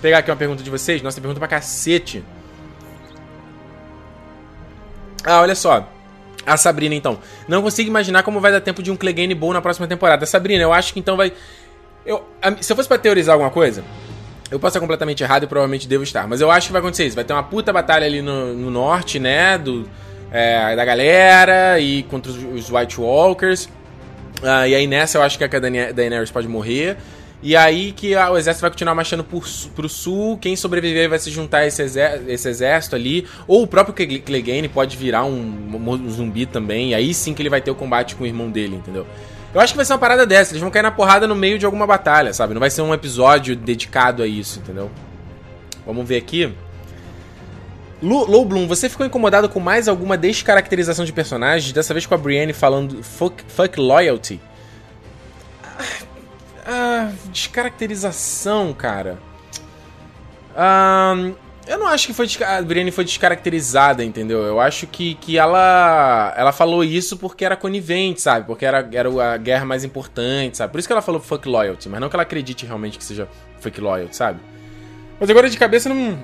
pegar 0.01 0.19
aqui 0.19 0.29
uma 0.29 0.37
pergunta 0.37 0.61
de 0.61 0.69
vocês. 0.69 1.01
Nossa, 1.01 1.19
pergunta 1.19 1.39
pra 1.39 1.47
cacete. 1.47 2.23
Ah, 5.23 5.41
olha 5.41 5.55
só. 5.55 5.87
A 6.45 6.57
Sabrina, 6.57 6.95
então. 6.95 7.19
Não 7.47 7.61
consigo 7.61 7.89
imaginar 7.89 8.23
como 8.23 8.39
vai 8.39 8.51
dar 8.51 8.61
tempo 8.61 8.81
de 8.81 8.91
um 8.91 8.95
Clegane 8.95 9.35
bom 9.35 9.53
na 9.53 9.61
próxima 9.61 9.87
temporada. 9.87 10.25
Sabrina, 10.25 10.63
eu 10.63 10.73
acho 10.73 10.93
que 10.93 10.99
então 10.99 11.15
vai. 11.15 11.31
Eu, 12.05 12.23
se 12.61 12.71
eu 12.71 12.75
fosse 12.75 12.87
pra 12.87 12.97
teorizar 12.97 13.33
alguma 13.33 13.51
coisa, 13.51 13.83
eu 14.49 14.59
posso 14.59 14.71
estar 14.71 14.79
completamente 14.79 15.21
errado 15.21 15.43
e 15.43 15.47
provavelmente 15.47 15.87
devo 15.87 16.03
estar. 16.03 16.27
Mas 16.27 16.41
eu 16.41 16.49
acho 16.49 16.67
que 16.67 16.73
vai 16.73 16.79
acontecer 16.79 17.05
isso. 17.05 17.15
Vai 17.15 17.23
ter 17.23 17.33
uma 17.33 17.43
puta 17.43 17.71
batalha 17.71 18.05
ali 18.05 18.21
no, 18.21 18.53
no 18.53 18.71
norte, 18.71 19.19
né? 19.19 19.57
Do, 19.57 19.87
é, 20.31 20.75
da 20.75 20.83
galera 20.83 21.79
e 21.79 22.03
contra 22.03 22.31
os, 22.31 22.37
os 22.37 22.71
White 22.71 22.99
Walkers. 22.99 23.65
Uh, 24.41 24.65
e 24.67 24.75
aí 24.75 24.87
nessa 24.87 25.19
eu 25.19 25.21
acho 25.21 25.37
que 25.37 25.43
a 25.43 25.47
Daenerys 25.47 26.31
pode 26.31 26.47
morrer. 26.47 26.97
E 27.43 27.55
aí 27.55 27.91
que 27.91 28.15
o 28.15 28.37
exército 28.37 28.61
vai 28.61 28.69
continuar 28.69 28.93
marchando 28.93 29.23
por, 29.23 29.43
pro 29.75 29.89
sul. 29.89 30.37
Quem 30.37 30.55
sobreviver 30.55 31.09
vai 31.09 31.17
se 31.17 31.31
juntar 31.31 31.59
a 31.59 31.67
esse, 31.67 31.81
exer, 31.81 32.23
esse 32.27 32.47
exército 32.47 32.95
ali. 32.95 33.27
Ou 33.47 33.63
o 33.63 33.67
próprio 33.67 33.95
Clegane 34.21 34.67
pode 34.67 34.95
virar 34.95 35.25
um, 35.25 35.75
um, 35.75 36.09
zumbi 36.09 36.45
também. 36.45 36.91
E 36.91 36.95
aí 36.95 37.13
sim 37.13 37.33
que 37.33 37.41
ele 37.41 37.49
vai 37.49 37.59
ter 37.59 37.71
o 37.71 37.75
combate 37.75 38.15
com 38.15 38.23
o 38.23 38.27
irmão 38.27 38.49
dele, 38.49 38.75
entendeu? 38.75 39.07
Eu 39.53 39.59
acho 39.59 39.73
que 39.73 39.77
vai 39.77 39.85
ser 39.85 39.93
uma 39.93 39.99
parada 39.99 40.25
dessa. 40.25 40.51
Eles 40.51 40.61
vão 40.61 40.69
cair 40.69 40.83
na 40.83 40.91
porrada 40.91 41.27
no 41.27 41.35
meio 41.35 41.57
de 41.57 41.65
alguma 41.65 41.87
batalha, 41.87 42.31
sabe? 42.31 42.53
Não 42.53 42.59
vai 42.59 42.69
ser 42.69 42.83
um 42.83 42.93
episódio 42.93 43.55
dedicado 43.55 44.21
a 44.21 44.27
isso, 44.27 44.59
entendeu? 44.59 44.91
Vamos 45.85 46.07
ver 46.07 46.17
aqui. 46.17 46.53
Low 48.03 48.45
Bloom, 48.45 48.67
você 48.67 48.87
ficou 48.87 49.05
incomodado 49.05 49.47
com 49.49 49.59
mais 49.59 49.87
alguma 49.87 50.17
descaracterização 50.17 51.05
de 51.05 51.13
personagens? 51.13 51.71
Dessa 51.71 51.93
vez 51.93 52.05
com 52.05 52.15
a 52.15 52.17
Brienne 52.17 52.53
falando 52.53 53.03
fuck, 53.03 53.43
fuck 53.47 53.79
loyalty. 53.79 54.39
Ah, 56.65 57.11
descaracterização, 57.31 58.73
cara. 58.73 59.17
Ah, 60.55 61.31
eu 61.67 61.77
não 61.77 61.87
acho 61.87 62.07
que 62.07 62.13
foi 62.13 62.27
a 62.45 62.61
Brienne 62.61 62.91
foi 62.91 63.03
descaracterizada, 63.03 64.03
entendeu? 64.03 64.39
Eu 64.43 64.59
acho 64.59 64.87
que, 64.87 65.15
que 65.15 65.37
ela 65.37 66.33
ela 66.35 66.51
falou 66.51 66.83
isso 66.83 67.17
porque 67.17 67.45
era 67.45 67.55
conivente, 67.55 68.21
sabe? 68.21 68.45
Porque 68.45 68.65
era, 68.65 68.87
era 68.91 69.33
a 69.33 69.37
guerra 69.37 69.65
mais 69.65 69.83
importante, 69.83 70.57
sabe? 70.57 70.71
Por 70.71 70.79
isso 70.79 70.87
que 70.87 70.91
ela 70.91 71.01
falou 71.01 71.21
fuck 71.21 71.47
loyalty, 71.47 71.87
mas 71.87 72.01
não 72.01 72.09
que 72.09 72.15
ela 72.15 72.23
acredite 72.23 72.65
realmente 72.65 72.97
que 72.97 73.03
seja 73.03 73.27
fuck 73.59 73.79
loyalty, 73.79 74.15
sabe? 74.15 74.39
Mas 75.19 75.29
agora 75.29 75.49
de 75.49 75.57
cabeça 75.57 75.87
não 75.87 76.17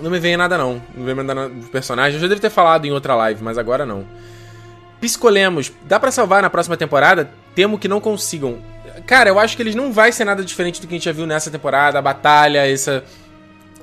não 0.00 0.10
me 0.10 0.18
vem 0.18 0.36
nada 0.36 0.58
não. 0.58 0.82
Não 0.94 1.04
vem 1.04 1.14
nada 1.14 1.48
do 1.48 1.66
personagem. 1.68 2.14
Eu 2.14 2.20
já 2.20 2.28
devo 2.28 2.40
ter 2.40 2.50
falado 2.50 2.84
em 2.84 2.92
outra 2.92 3.14
live, 3.14 3.42
mas 3.42 3.58
agora 3.58 3.86
não. 3.86 4.04
Piscolemos, 5.00 5.72
dá 5.84 5.98
para 6.00 6.10
salvar 6.10 6.42
na 6.42 6.50
próxima 6.50 6.76
temporada? 6.76 7.30
Temo 7.54 7.78
que 7.78 7.88
não 7.88 8.00
consigam. 8.00 8.58
Cara, 9.06 9.30
eu 9.30 9.38
acho 9.38 9.56
que 9.56 9.62
eles 9.62 9.74
não 9.74 9.92
vai 9.92 10.12
ser 10.12 10.24
nada 10.24 10.44
diferente 10.44 10.80
do 10.80 10.86
que 10.86 10.94
a 10.94 10.96
gente 10.96 11.04
já 11.04 11.12
viu 11.12 11.26
nessa 11.26 11.50
temporada, 11.50 11.98
a 11.98 12.02
batalha, 12.02 12.66
essa 12.66 13.04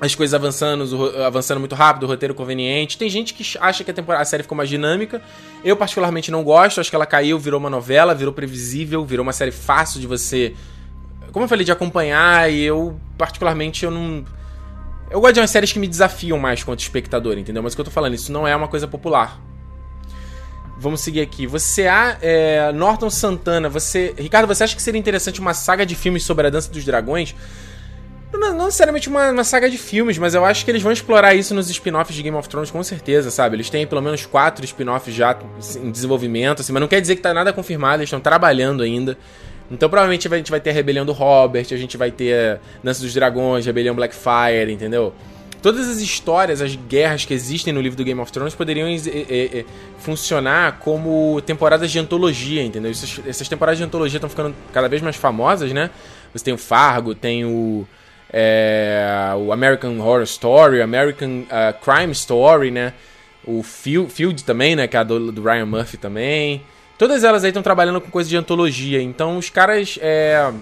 as 0.00 0.14
coisas 0.14 0.34
avançando, 0.34 0.84
avançando 1.24 1.58
muito 1.58 1.74
rápido, 1.74 2.04
o 2.04 2.06
roteiro 2.06 2.34
conveniente. 2.34 2.98
Tem 2.98 3.08
gente 3.08 3.32
que 3.32 3.56
acha 3.58 3.82
que 3.82 3.90
a, 3.90 3.94
temporada, 3.94 4.22
a 4.22 4.26
série 4.26 4.42
ficou 4.42 4.56
mais 4.56 4.68
dinâmica. 4.68 5.22
Eu, 5.64 5.76
particularmente, 5.76 6.30
não 6.30 6.44
gosto. 6.44 6.80
Acho 6.80 6.90
que 6.90 6.96
ela 6.96 7.06
caiu, 7.06 7.38
virou 7.38 7.58
uma 7.58 7.70
novela, 7.70 8.14
virou 8.14 8.32
previsível, 8.32 9.04
virou 9.04 9.22
uma 9.22 9.32
série 9.32 9.50
fácil 9.50 10.00
de 10.00 10.06
você. 10.06 10.54
Como 11.32 11.44
eu 11.44 11.48
falei, 11.48 11.64
de 11.64 11.72
acompanhar. 11.72 12.52
E 12.52 12.62
eu, 12.62 13.00
particularmente, 13.16 13.84
eu 13.84 13.90
não. 13.90 14.24
Eu 15.10 15.20
gosto 15.20 15.34
de 15.34 15.40
umas 15.40 15.50
séries 15.50 15.72
que 15.72 15.78
me 15.78 15.88
desafiam 15.88 16.38
mais 16.38 16.62
quanto 16.62 16.80
espectador, 16.80 17.38
entendeu? 17.38 17.62
Mas 17.62 17.72
o 17.72 17.76
que 17.76 17.80
eu 17.80 17.84
tô 17.84 17.90
falando, 17.90 18.14
isso 18.14 18.30
não 18.30 18.46
é 18.46 18.54
uma 18.54 18.68
coisa 18.68 18.86
popular. 18.86 19.40
Vamos 20.78 21.00
seguir 21.00 21.22
aqui. 21.22 21.46
Você, 21.46 21.86
é, 22.20 22.70
Norton 22.72 23.08
Santana, 23.08 23.68
você. 23.68 24.14
Ricardo, 24.18 24.46
você 24.46 24.64
acha 24.64 24.76
que 24.76 24.82
seria 24.82 24.98
interessante 24.98 25.40
uma 25.40 25.54
saga 25.54 25.86
de 25.86 25.94
filmes 25.94 26.22
sobre 26.22 26.46
a 26.46 26.50
dança 26.50 26.70
dos 26.70 26.84
dragões? 26.84 27.34
Não, 28.32 28.52
não 28.52 28.64
necessariamente 28.66 29.08
uma, 29.08 29.30
uma, 29.30 29.44
saga 29.44 29.70
de 29.70 29.78
filmes, 29.78 30.18
mas 30.18 30.34
eu 30.34 30.44
acho 30.44 30.64
que 30.64 30.70
eles 30.70 30.82
vão 30.82 30.92
explorar 30.92 31.34
isso 31.34 31.54
nos 31.54 31.70
spin-offs 31.70 32.14
de 32.14 32.22
Game 32.22 32.36
of 32.36 32.48
Thrones 32.48 32.70
com 32.70 32.82
certeza, 32.82 33.30
sabe? 33.30 33.56
Eles 33.56 33.70
têm 33.70 33.86
pelo 33.86 34.02
menos 34.02 34.26
quatro 34.26 34.64
spin-offs 34.64 35.14
já 35.14 35.38
em 35.82 35.90
desenvolvimento, 35.90 36.60
assim, 36.60 36.72
mas 36.72 36.80
não 36.80 36.88
quer 36.88 37.00
dizer 37.00 37.16
que 37.16 37.22
tá 37.22 37.32
nada 37.32 37.52
confirmado, 37.52 37.98
eles 38.02 38.08
estão 38.08 38.20
trabalhando 38.20 38.82
ainda. 38.82 39.16
Então 39.70 39.88
provavelmente 39.88 40.28
a 40.28 40.36
gente 40.36 40.50
vai 40.50 40.60
ter 40.60 40.70
a 40.70 40.72
Rebelião 40.72 41.06
do 41.06 41.12
Robert, 41.12 41.66
a 41.70 41.76
gente 41.76 41.96
vai 41.96 42.10
ter 42.10 42.60
Dança 42.84 43.00
dos 43.00 43.14
Dragões, 43.14 43.64
Rebelião 43.64 43.94
Blackfire, 43.94 44.70
entendeu? 44.70 45.14
Todas 45.62 45.88
as 45.88 45.98
histórias, 45.98 46.60
as 46.60 46.76
guerras 46.76 47.24
que 47.24 47.34
existem 47.34 47.72
no 47.72 47.80
livro 47.80 47.96
do 47.96 48.04
Game 48.04 48.20
of 48.20 48.30
Thrones 48.30 48.54
poderiam 48.54 48.88
é, 48.88 48.94
é, 48.94 49.64
funcionar 49.98 50.78
como 50.78 51.40
temporadas 51.42 51.90
de 51.90 51.98
antologia, 51.98 52.62
entendeu? 52.62 52.90
Essas, 52.90 53.20
essas 53.26 53.48
temporadas 53.48 53.78
de 53.78 53.84
antologia 53.84 54.18
estão 54.18 54.30
ficando 54.30 54.54
cada 54.72 54.88
vez 54.88 55.02
mais 55.02 55.16
famosas, 55.16 55.72
né? 55.72 55.90
Você 56.32 56.44
tem 56.44 56.54
o 56.54 56.58
Fargo, 56.58 57.14
tem 57.14 57.44
o 57.44 57.86
é, 58.32 59.32
o 59.38 59.52
American 59.52 59.98
Horror 59.98 60.22
Story, 60.22 60.82
American 60.82 61.44
uh, 61.44 61.72
Crime 61.80 62.12
Story, 62.12 62.70
né? 62.70 62.92
O 63.44 63.62
Field, 63.62 64.44
também, 64.44 64.74
né? 64.74 64.86
Que 64.86 64.96
é 64.96 65.00
a 65.00 65.04
do, 65.04 65.30
do 65.30 65.42
Ryan 65.42 65.66
Murphy 65.66 65.96
também. 65.96 66.62
Todas 66.98 67.22
elas 67.22 67.44
aí 67.44 67.50
estão 67.50 67.62
trabalhando 67.62 68.00
com 68.00 68.10
coisa 68.10 68.28
de 68.28 68.36
antologia. 68.36 69.00
Então 69.00 69.38
os 69.38 69.50
caras. 69.50 69.98
É... 70.02 70.52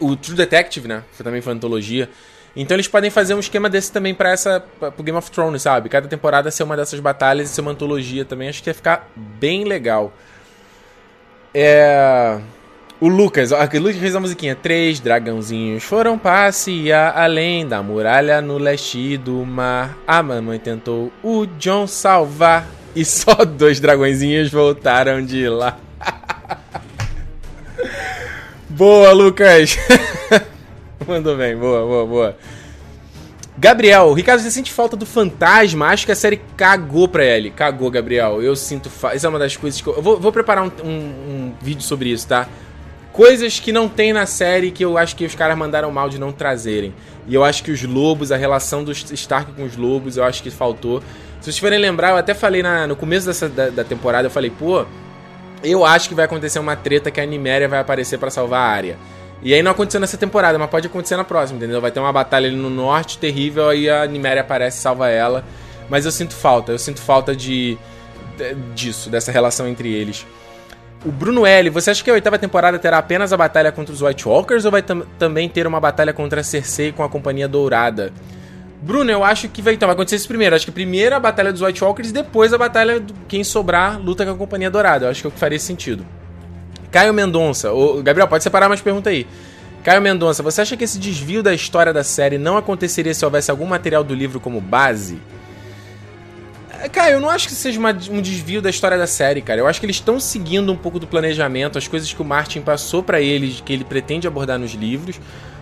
O 0.00 0.16
True 0.16 0.36
Detective, 0.36 0.88
né? 0.88 1.02
Também 1.18 1.40
foi 1.40 1.52
antologia. 1.52 2.08
Então 2.56 2.76
eles 2.76 2.86
podem 2.86 3.10
fazer 3.10 3.34
um 3.34 3.40
esquema 3.40 3.68
desse 3.68 3.90
também 3.90 4.14
para 4.14 4.30
essa 4.30 4.62
pro 4.78 5.02
Game 5.02 5.18
of 5.18 5.30
Thrones, 5.30 5.62
sabe? 5.62 5.88
Cada 5.88 6.06
temporada 6.06 6.50
ser 6.50 6.62
uma 6.62 6.76
dessas 6.76 7.00
batalhas 7.00 7.50
e 7.50 7.54
ser 7.54 7.60
uma 7.60 7.72
antologia 7.72 8.24
também. 8.24 8.48
Acho 8.48 8.62
que 8.62 8.70
ia 8.70 8.74
ficar 8.74 9.10
bem 9.16 9.64
legal. 9.64 10.12
É... 11.52 12.38
O 13.00 13.08
Lucas, 13.08 13.50
ó, 13.50 13.58
o 13.58 13.78
Lucas 13.78 13.96
fez 13.96 14.14
a 14.14 14.20
musiquinha. 14.20 14.54
Três 14.54 15.00
dragãozinhos 15.00 15.82
foram 15.82 16.16
passear 16.16 17.12
além 17.16 17.66
da 17.66 17.82
muralha 17.82 18.40
no 18.40 18.56
leste 18.56 19.16
do 19.16 19.44
mar. 19.44 19.98
A 20.06 20.22
mamãe 20.22 20.60
tentou 20.60 21.12
o 21.22 21.46
John 21.58 21.88
salvar. 21.88 22.68
E 22.94 23.04
só 23.04 23.34
dois 23.44 23.80
dragõezinhos 23.80 24.50
voltaram 24.50 25.24
de 25.24 25.48
lá. 25.48 25.76
boa, 28.70 29.10
Lucas! 29.10 29.76
Mandou 31.08 31.36
bem, 31.36 31.56
boa, 31.56 31.86
boa, 31.86 32.06
boa. 32.06 32.36
Gabriel, 33.56 34.12
Ricardo, 34.12 34.40
você 34.40 34.50
sente 34.50 34.72
falta 34.72 34.96
do 34.96 35.06
fantasma? 35.06 35.86
Acho 35.86 36.06
que 36.06 36.12
a 36.12 36.16
série 36.16 36.40
cagou 36.56 37.06
pra 37.06 37.24
ele. 37.24 37.50
Cagou, 37.50 37.88
Gabriel. 37.90 38.42
Eu 38.42 38.56
sinto 38.56 38.90
falta. 38.90 39.16
Isso 39.16 39.26
é 39.26 39.28
uma 39.28 39.38
das 39.38 39.56
coisas 39.56 39.80
que 39.80 39.86
eu. 39.86 39.94
eu 39.94 40.02
vou, 40.02 40.18
vou, 40.18 40.32
preparar 40.32 40.64
um, 40.64 40.72
um, 40.82 40.90
um, 40.90 41.54
vídeo 41.62 41.82
sobre 41.82 42.10
isso, 42.10 42.26
tá? 42.26 42.48
Coisas 43.12 43.60
que 43.60 43.70
não 43.70 43.88
tem 43.88 44.12
na 44.12 44.26
série 44.26 44.72
que 44.72 44.84
eu 44.84 44.98
acho 44.98 45.14
que 45.14 45.24
os 45.24 45.36
caras 45.36 45.56
mandaram 45.56 45.90
mal 45.92 46.08
de 46.08 46.18
não 46.18 46.32
trazerem. 46.32 46.92
E 47.28 47.34
eu 47.34 47.44
acho 47.44 47.62
que 47.62 47.70
os 47.70 47.82
lobos, 47.84 48.32
a 48.32 48.36
relação 48.36 48.82
do 48.82 48.90
Stark 48.90 49.52
com 49.52 49.62
os 49.62 49.76
lobos, 49.76 50.16
eu 50.16 50.24
acho 50.24 50.42
que 50.42 50.50
faltou. 50.50 51.00
Se 51.40 51.44
vocês 51.44 51.58
forem 51.58 51.78
lembrar, 51.78 52.10
eu 52.10 52.16
até 52.16 52.34
falei 52.34 52.60
na, 52.60 52.88
no 52.88 52.96
começo 52.96 53.26
dessa, 53.26 53.48
da, 53.48 53.68
da 53.70 53.84
temporada, 53.84 54.26
eu 54.26 54.30
falei, 54.32 54.50
pô, 54.50 54.84
eu 55.62 55.84
acho 55.84 56.08
que 56.08 56.14
vai 56.14 56.24
acontecer 56.24 56.58
uma 56.58 56.74
treta 56.74 57.10
que 57.10 57.20
a 57.20 57.26
Niméria 57.26 57.68
vai 57.68 57.78
aparecer 57.78 58.18
para 58.18 58.30
salvar 58.30 58.60
a 58.60 58.68
área. 58.68 58.98
E 59.44 59.52
aí 59.52 59.62
não 59.62 59.72
aconteceu 59.72 60.00
nessa 60.00 60.16
temporada, 60.16 60.58
mas 60.58 60.70
pode 60.70 60.86
acontecer 60.86 61.16
na 61.16 61.24
próxima, 61.24 61.58
entendeu? 61.58 61.78
Vai 61.78 61.90
ter 61.90 62.00
uma 62.00 62.12
batalha 62.12 62.48
ali 62.48 62.56
no 62.56 62.70
norte 62.70 63.18
terrível, 63.18 63.68
aí 63.68 63.90
a 63.90 64.06
Niméria 64.06 64.40
aparece 64.40 64.78
e 64.78 64.80
salva 64.80 65.10
ela. 65.10 65.44
Mas 65.88 66.06
eu 66.06 66.10
sinto 66.10 66.34
falta, 66.34 66.72
eu 66.72 66.78
sinto 66.78 66.98
falta 67.00 67.36
de, 67.36 67.76
de 68.38 68.54
disso, 68.74 69.10
dessa 69.10 69.30
relação 69.30 69.68
entre 69.68 69.92
eles. 69.92 70.26
O 71.04 71.12
Bruno 71.12 71.44
L, 71.44 71.68
você 71.68 71.90
acha 71.90 72.02
que 72.02 72.08
a 72.08 72.14
oitava 72.14 72.38
temporada 72.38 72.78
terá 72.78 72.96
apenas 72.96 73.34
a 73.34 73.36
batalha 73.36 73.70
contra 73.70 73.92
os 73.92 74.00
White 74.00 74.26
Walkers 74.26 74.64
ou 74.64 74.70
vai 74.70 74.80
tam 74.80 75.02
também 75.18 75.46
ter 75.46 75.66
uma 75.66 75.78
batalha 75.78 76.14
contra 76.14 76.40
a 76.40 76.44
Cersei 76.44 76.90
com 76.90 77.02
a 77.02 77.08
Companhia 77.10 77.46
Dourada? 77.46 78.10
Bruno, 78.80 79.10
eu 79.10 79.22
acho 79.22 79.48
que 79.50 79.60
vai, 79.60 79.74
então, 79.74 79.86
vai 79.86 79.94
acontecer 79.94 80.16
isso 80.16 80.28
primeiro. 80.28 80.56
Acho 80.56 80.64
que 80.64 80.72
primeiro 80.72 81.14
a 81.14 81.20
batalha 81.20 81.52
dos 81.52 81.60
White 81.60 81.84
Walkers 81.84 82.12
depois 82.12 82.54
a 82.54 82.58
batalha 82.58 82.98
do 83.00 83.12
quem 83.28 83.44
sobrar 83.44 84.00
luta 84.00 84.24
com 84.24 84.32
a 84.32 84.36
Companhia 84.36 84.70
Dourada. 84.70 85.04
Eu 85.04 85.10
acho 85.10 85.20
que 85.20 85.26
é 85.26 85.28
o 85.28 85.32
que 85.32 85.38
faria 85.38 85.58
sentido. 85.58 86.06
Caio 86.94 87.12
Mendonça. 87.12 87.70
Gabriel, 88.04 88.28
pode 88.28 88.44
separar 88.44 88.68
mais 88.68 88.80
pergunta 88.80 89.10
aí. 89.10 89.26
Caio 89.82 90.00
Mendonça, 90.00 90.44
você 90.44 90.60
acha 90.60 90.76
que 90.76 90.84
esse 90.84 90.96
desvio 90.96 91.42
da 91.42 91.52
história 91.52 91.92
da 91.92 92.04
série 92.04 92.38
não 92.38 92.56
aconteceria 92.56 93.12
se 93.12 93.24
houvesse 93.24 93.50
algum 93.50 93.66
material 93.66 94.04
do 94.04 94.14
livro 94.14 94.38
como 94.38 94.60
base? 94.60 95.18
É, 96.80 96.88
Caio, 96.88 97.14
eu 97.14 97.20
não 97.20 97.28
acho 97.28 97.48
que 97.48 97.52
seja 97.52 97.80
uma, 97.80 97.90
um 97.90 98.22
desvio 98.22 98.62
da 98.62 98.70
história 98.70 98.96
da 98.96 99.08
série, 99.08 99.42
cara. 99.42 99.60
Eu 99.60 99.66
acho 99.66 99.80
que 99.80 99.86
eles 99.86 99.96
estão 99.96 100.20
seguindo 100.20 100.70
um 100.70 100.76
pouco 100.76 101.00
do 101.00 101.06
planejamento, 101.08 101.78
as 101.78 101.88
coisas 101.88 102.12
que 102.12 102.22
o 102.22 102.24
Martin 102.24 102.60
passou 102.60 103.02
para 103.02 103.20
eles, 103.20 103.60
que 103.60 103.72
ele 103.72 103.82
pretende 103.82 104.28
abordar 104.28 104.56
nos 104.56 104.70
livros. 104.70 105.18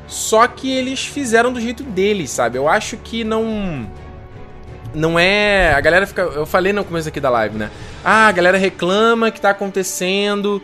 Só 0.06 0.46
que 0.46 0.70
eles 0.70 1.02
fizeram 1.02 1.50
do 1.50 1.62
jeito 1.62 1.82
deles, 1.82 2.30
sabe? 2.30 2.58
Eu 2.58 2.68
acho 2.68 2.98
que 2.98 3.24
não. 3.24 3.88
Não 4.94 5.18
é. 5.18 5.72
A 5.72 5.80
galera 5.80 6.06
fica. 6.06 6.20
Eu 6.20 6.44
falei 6.44 6.74
no 6.74 6.84
começo 6.84 7.08
aqui 7.08 7.20
da 7.20 7.30
live, 7.30 7.56
né? 7.56 7.70
Ah, 8.04 8.26
a 8.26 8.32
galera 8.32 8.58
reclama 8.58 9.30
que 9.30 9.40
tá 9.40 9.48
acontecendo 9.48 10.62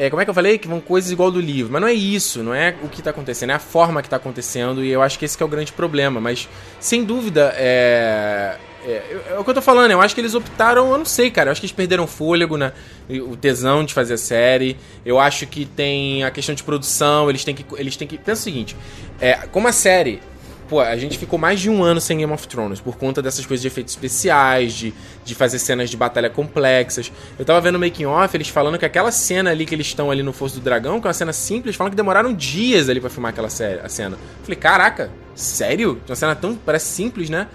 é, 0.00 0.08
como 0.08 0.22
é 0.22 0.24
que 0.24 0.30
eu 0.30 0.34
falei? 0.34 0.56
Que 0.56 0.66
vão 0.66 0.80
coisas 0.80 1.10
igual 1.10 1.30
do 1.30 1.38
livro. 1.38 1.70
Mas 1.70 1.82
não 1.82 1.86
é 1.86 1.92
isso, 1.92 2.42
não 2.42 2.54
é 2.54 2.74
o 2.82 2.88
que 2.88 3.02
está 3.02 3.10
acontecendo, 3.10 3.50
é 3.50 3.52
a 3.52 3.58
forma 3.58 4.00
que 4.00 4.06
está 4.06 4.16
acontecendo. 4.16 4.82
E 4.82 4.88
eu 4.88 5.02
acho 5.02 5.18
que 5.18 5.26
esse 5.26 5.36
que 5.36 5.42
é 5.42 5.46
o 5.46 5.48
grande 5.48 5.72
problema. 5.74 6.18
Mas, 6.18 6.48
sem 6.80 7.04
dúvida, 7.04 7.52
é. 7.54 8.56
É, 8.82 9.20
é, 9.28 9.38
o 9.38 9.44
que 9.44 9.50
eu 9.50 9.54
tô 9.54 9.60
falando, 9.60 9.90
eu 9.90 10.00
acho 10.00 10.14
que 10.14 10.22
eles 10.22 10.34
optaram, 10.34 10.90
eu 10.90 10.96
não 10.96 11.04
sei, 11.04 11.30
cara. 11.30 11.48
Eu 11.48 11.52
acho 11.52 11.60
que 11.60 11.66
eles 11.66 11.76
perderam 11.76 12.06
fôlego, 12.06 12.56
né? 12.56 12.72
O 13.10 13.36
tesão 13.36 13.84
de 13.84 13.92
fazer 13.92 14.14
a 14.14 14.16
série. 14.16 14.74
Eu 15.04 15.20
acho 15.20 15.46
que 15.46 15.66
tem 15.66 16.24
a 16.24 16.30
questão 16.30 16.54
de 16.54 16.62
produção, 16.62 17.28
eles 17.28 17.44
têm 17.44 17.54
que. 17.54 17.66
Eles 17.76 17.94
têm 17.94 18.08
que. 18.08 18.16
Pensa 18.16 18.40
o 18.40 18.44
seguinte: 18.44 18.74
é, 19.20 19.34
como 19.52 19.68
a 19.68 19.72
série 19.72 20.22
pô, 20.70 20.80
a 20.80 20.96
gente 20.96 21.18
ficou 21.18 21.36
mais 21.36 21.58
de 21.58 21.68
um 21.68 21.82
ano 21.82 22.00
sem 22.00 22.18
Game 22.18 22.32
of 22.32 22.46
Thrones 22.46 22.80
por 22.80 22.96
conta 22.96 23.20
dessas 23.20 23.44
coisas 23.44 23.60
de 23.60 23.66
efeitos 23.66 23.92
especiais, 23.92 24.72
de, 24.72 24.94
de 25.24 25.34
fazer 25.34 25.58
cenas 25.58 25.90
de 25.90 25.96
batalha 25.96 26.30
complexas. 26.30 27.10
Eu 27.36 27.44
tava 27.44 27.60
vendo 27.60 27.74
o 27.74 27.78
making 27.80 28.04
off, 28.04 28.36
eles 28.36 28.48
falando 28.48 28.78
que 28.78 28.84
aquela 28.84 29.10
cena 29.10 29.50
ali 29.50 29.66
que 29.66 29.74
eles 29.74 29.88
estão 29.88 30.12
ali 30.12 30.22
no 30.22 30.32
Fosso 30.32 30.54
do 30.54 30.60
Dragão, 30.60 31.00
que 31.00 31.08
é 31.08 31.08
uma 31.08 31.12
cena 31.12 31.32
simples, 31.32 31.74
falam 31.74 31.90
que 31.90 31.96
demoraram 31.96 32.32
dias 32.32 32.88
ali 32.88 33.00
para 33.00 33.10
filmar 33.10 33.30
aquela 33.32 33.50
série, 33.50 33.80
a 33.80 33.88
cena. 33.88 34.14
Eu 34.14 34.44
falei, 34.44 34.56
caraca, 34.56 35.10
sério? 35.34 36.00
Uma 36.08 36.14
cena 36.14 36.36
tão 36.36 36.54
parece 36.54 36.86
simples, 36.86 37.28
né? 37.28 37.48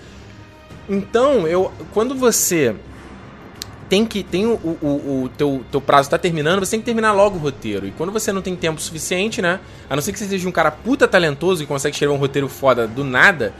Então, 0.89 1.47
eu 1.47 1.71
quando 1.93 2.13
você 2.13 2.75
tem 3.89 4.05
que. 4.05 4.23
Tem 4.23 4.45
o, 4.45 4.53
o, 4.53 5.23
o 5.23 5.29
teu, 5.37 5.63
teu 5.71 5.81
prazo 5.81 6.09
tá 6.09 6.17
terminando, 6.17 6.59
você 6.59 6.71
tem 6.71 6.79
que 6.79 6.85
terminar 6.85 7.11
logo 7.11 7.37
o 7.37 7.39
roteiro. 7.39 7.87
E 7.87 7.91
quando 7.91 8.11
você 8.11 8.31
não 8.31 8.41
tem 8.41 8.55
tempo 8.55 8.81
suficiente, 8.81 9.41
né? 9.41 9.59
A 9.89 9.95
não 9.95 10.01
ser 10.01 10.11
que 10.11 10.19
você 10.19 10.25
seja 10.25 10.47
um 10.47 10.51
cara 10.51 10.71
puta 10.71 11.07
talentoso 11.07 11.63
e 11.63 11.65
consegue 11.65 11.93
escrever 11.93 12.13
um 12.13 12.17
roteiro 12.17 12.47
foda 12.47 12.87
do 12.87 13.03
nada, 13.03 13.53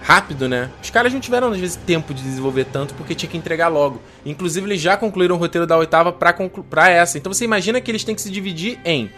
rápido, 0.00 0.48
né? 0.48 0.70
Os 0.82 0.90
caras 0.90 1.12
não 1.12 1.20
tiveram, 1.20 1.50
às 1.50 1.58
vezes, 1.58 1.76
tempo 1.76 2.14
de 2.14 2.22
desenvolver 2.22 2.66
tanto 2.66 2.94
porque 2.94 3.14
tinha 3.14 3.28
que 3.28 3.36
entregar 3.36 3.68
logo. 3.68 4.00
Inclusive, 4.24 4.66
eles 4.66 4.80
já 4.80 4.96
concluíram 4.96 5.36
o 5.36 5.38
roteiro 5.38 5.66
da 5.66 5.76
oitava 5.76 6.12
pra, 6.12 6.34
pra 6.68 6.88
essa. 6.88 7.18
Então 7.18 7.32
você 7.32 7.44
imagina 7.44 7.80
que 7.80 7.90
eles 7.90 8.04
têm 8.04 8.14
que 8.14 8.22
se 8.22 8.30
dividir 8.30 8.78
em 8.84 9.10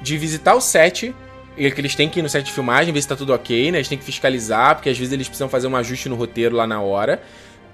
de 0.00 0.18
visitar 0.18 0.54
o 0.54 0.60
set. 0.60 1.14
E 1.54 1.70
que 1.70 1.80
eles 1.82 1.94
têm 1.94 2.08
que 2.08 2.18
ir 2.18 2.22
no 2.22 2.30
set 2.30 2.46
de 2.46 2.50
filmagem, 2.50 2.94
ver 2.94 3.02
se 3.02 3.06
tá 3.06 3.14
tudo 3.14 3.34
ok, 3.34 3.70
né? 3.70 3.76
Eles 3.76 3.86
têm 3.86 3.98
que 3.98 4.04
fiscalizar, 4.04 4.74
porque 4.74 4.88
às 4.88 4.96
vezes 4.96 5.12
eles 5.12 5.28
precisam 5.28 5.50
fazer 5.50 5.66
um 5.66 5.76
ajuste 5.76 6.08
no 6.08 6.16
roteiro 6.16 6.56
lá 6.56 6.66
na 6.66 6.80
hora 6.80 7.20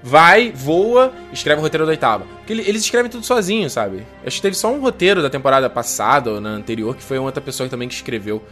vai, 0.03 0.53
voa, 0.53 1.13
escreve 1.33 1.61
o 1.61 1.63
roteiro 1.63 1.85
da 1.85 1.91
oitava. 1.91 2.25
Porque 2.39 2.53
eles 2.53 2.83
escrevem 2.83 3.11
tudo 3.11 3.25
sozinhos, 3.25 3.73
sabe? 3.73 4.07
Acho 4.25 4.37
que 4.37 4.43
teve 4.43 4.57
só 4.57 4.73
um 4.73 4.81
roteiro 4.81 5.23
da 5.23 5.31
temporada 5.31 5.69
passada 5.69 6.33
ou 6.33 6.41
na 6.41 6.51
anterior, 6.51 6.97
que 6.97 7.03
foi 7.03 7.19
outra 7.19 7.41
pessoa 7.41 7.69
também 7.69 7.89
que 7.89 7.95
escreveu. 7.95 8.43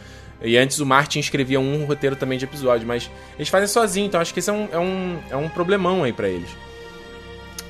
E 0.43 0.57
antes 0.57 0.81
o 0.81 0.87
Martin 0.87 1.19
escrevia 1.19 1.59
um 1.59 1.85
roteiro 1.85 2.15
também 2.15 2.39
de 2.39 2.45
episódio, 2.45 2.87
mas 2.87 3.11
eles 3.37 3.49
fazem 3.49 3.69
sozinho, 3.69 4.07
então 4.07 4.21
acho 4.21 4.35
que 4.35 4.41
esse 4.41 4.51
é 4.51 4.53
um, 4.53 4.69
é 4.71 4.79
um, 4.79 5.19
é 5.31 5.37
um 5.37 5.49
problemão 5.49 6.05
aí 6.05 6.13
para 6.13 6.29
eles. 6.29 6.51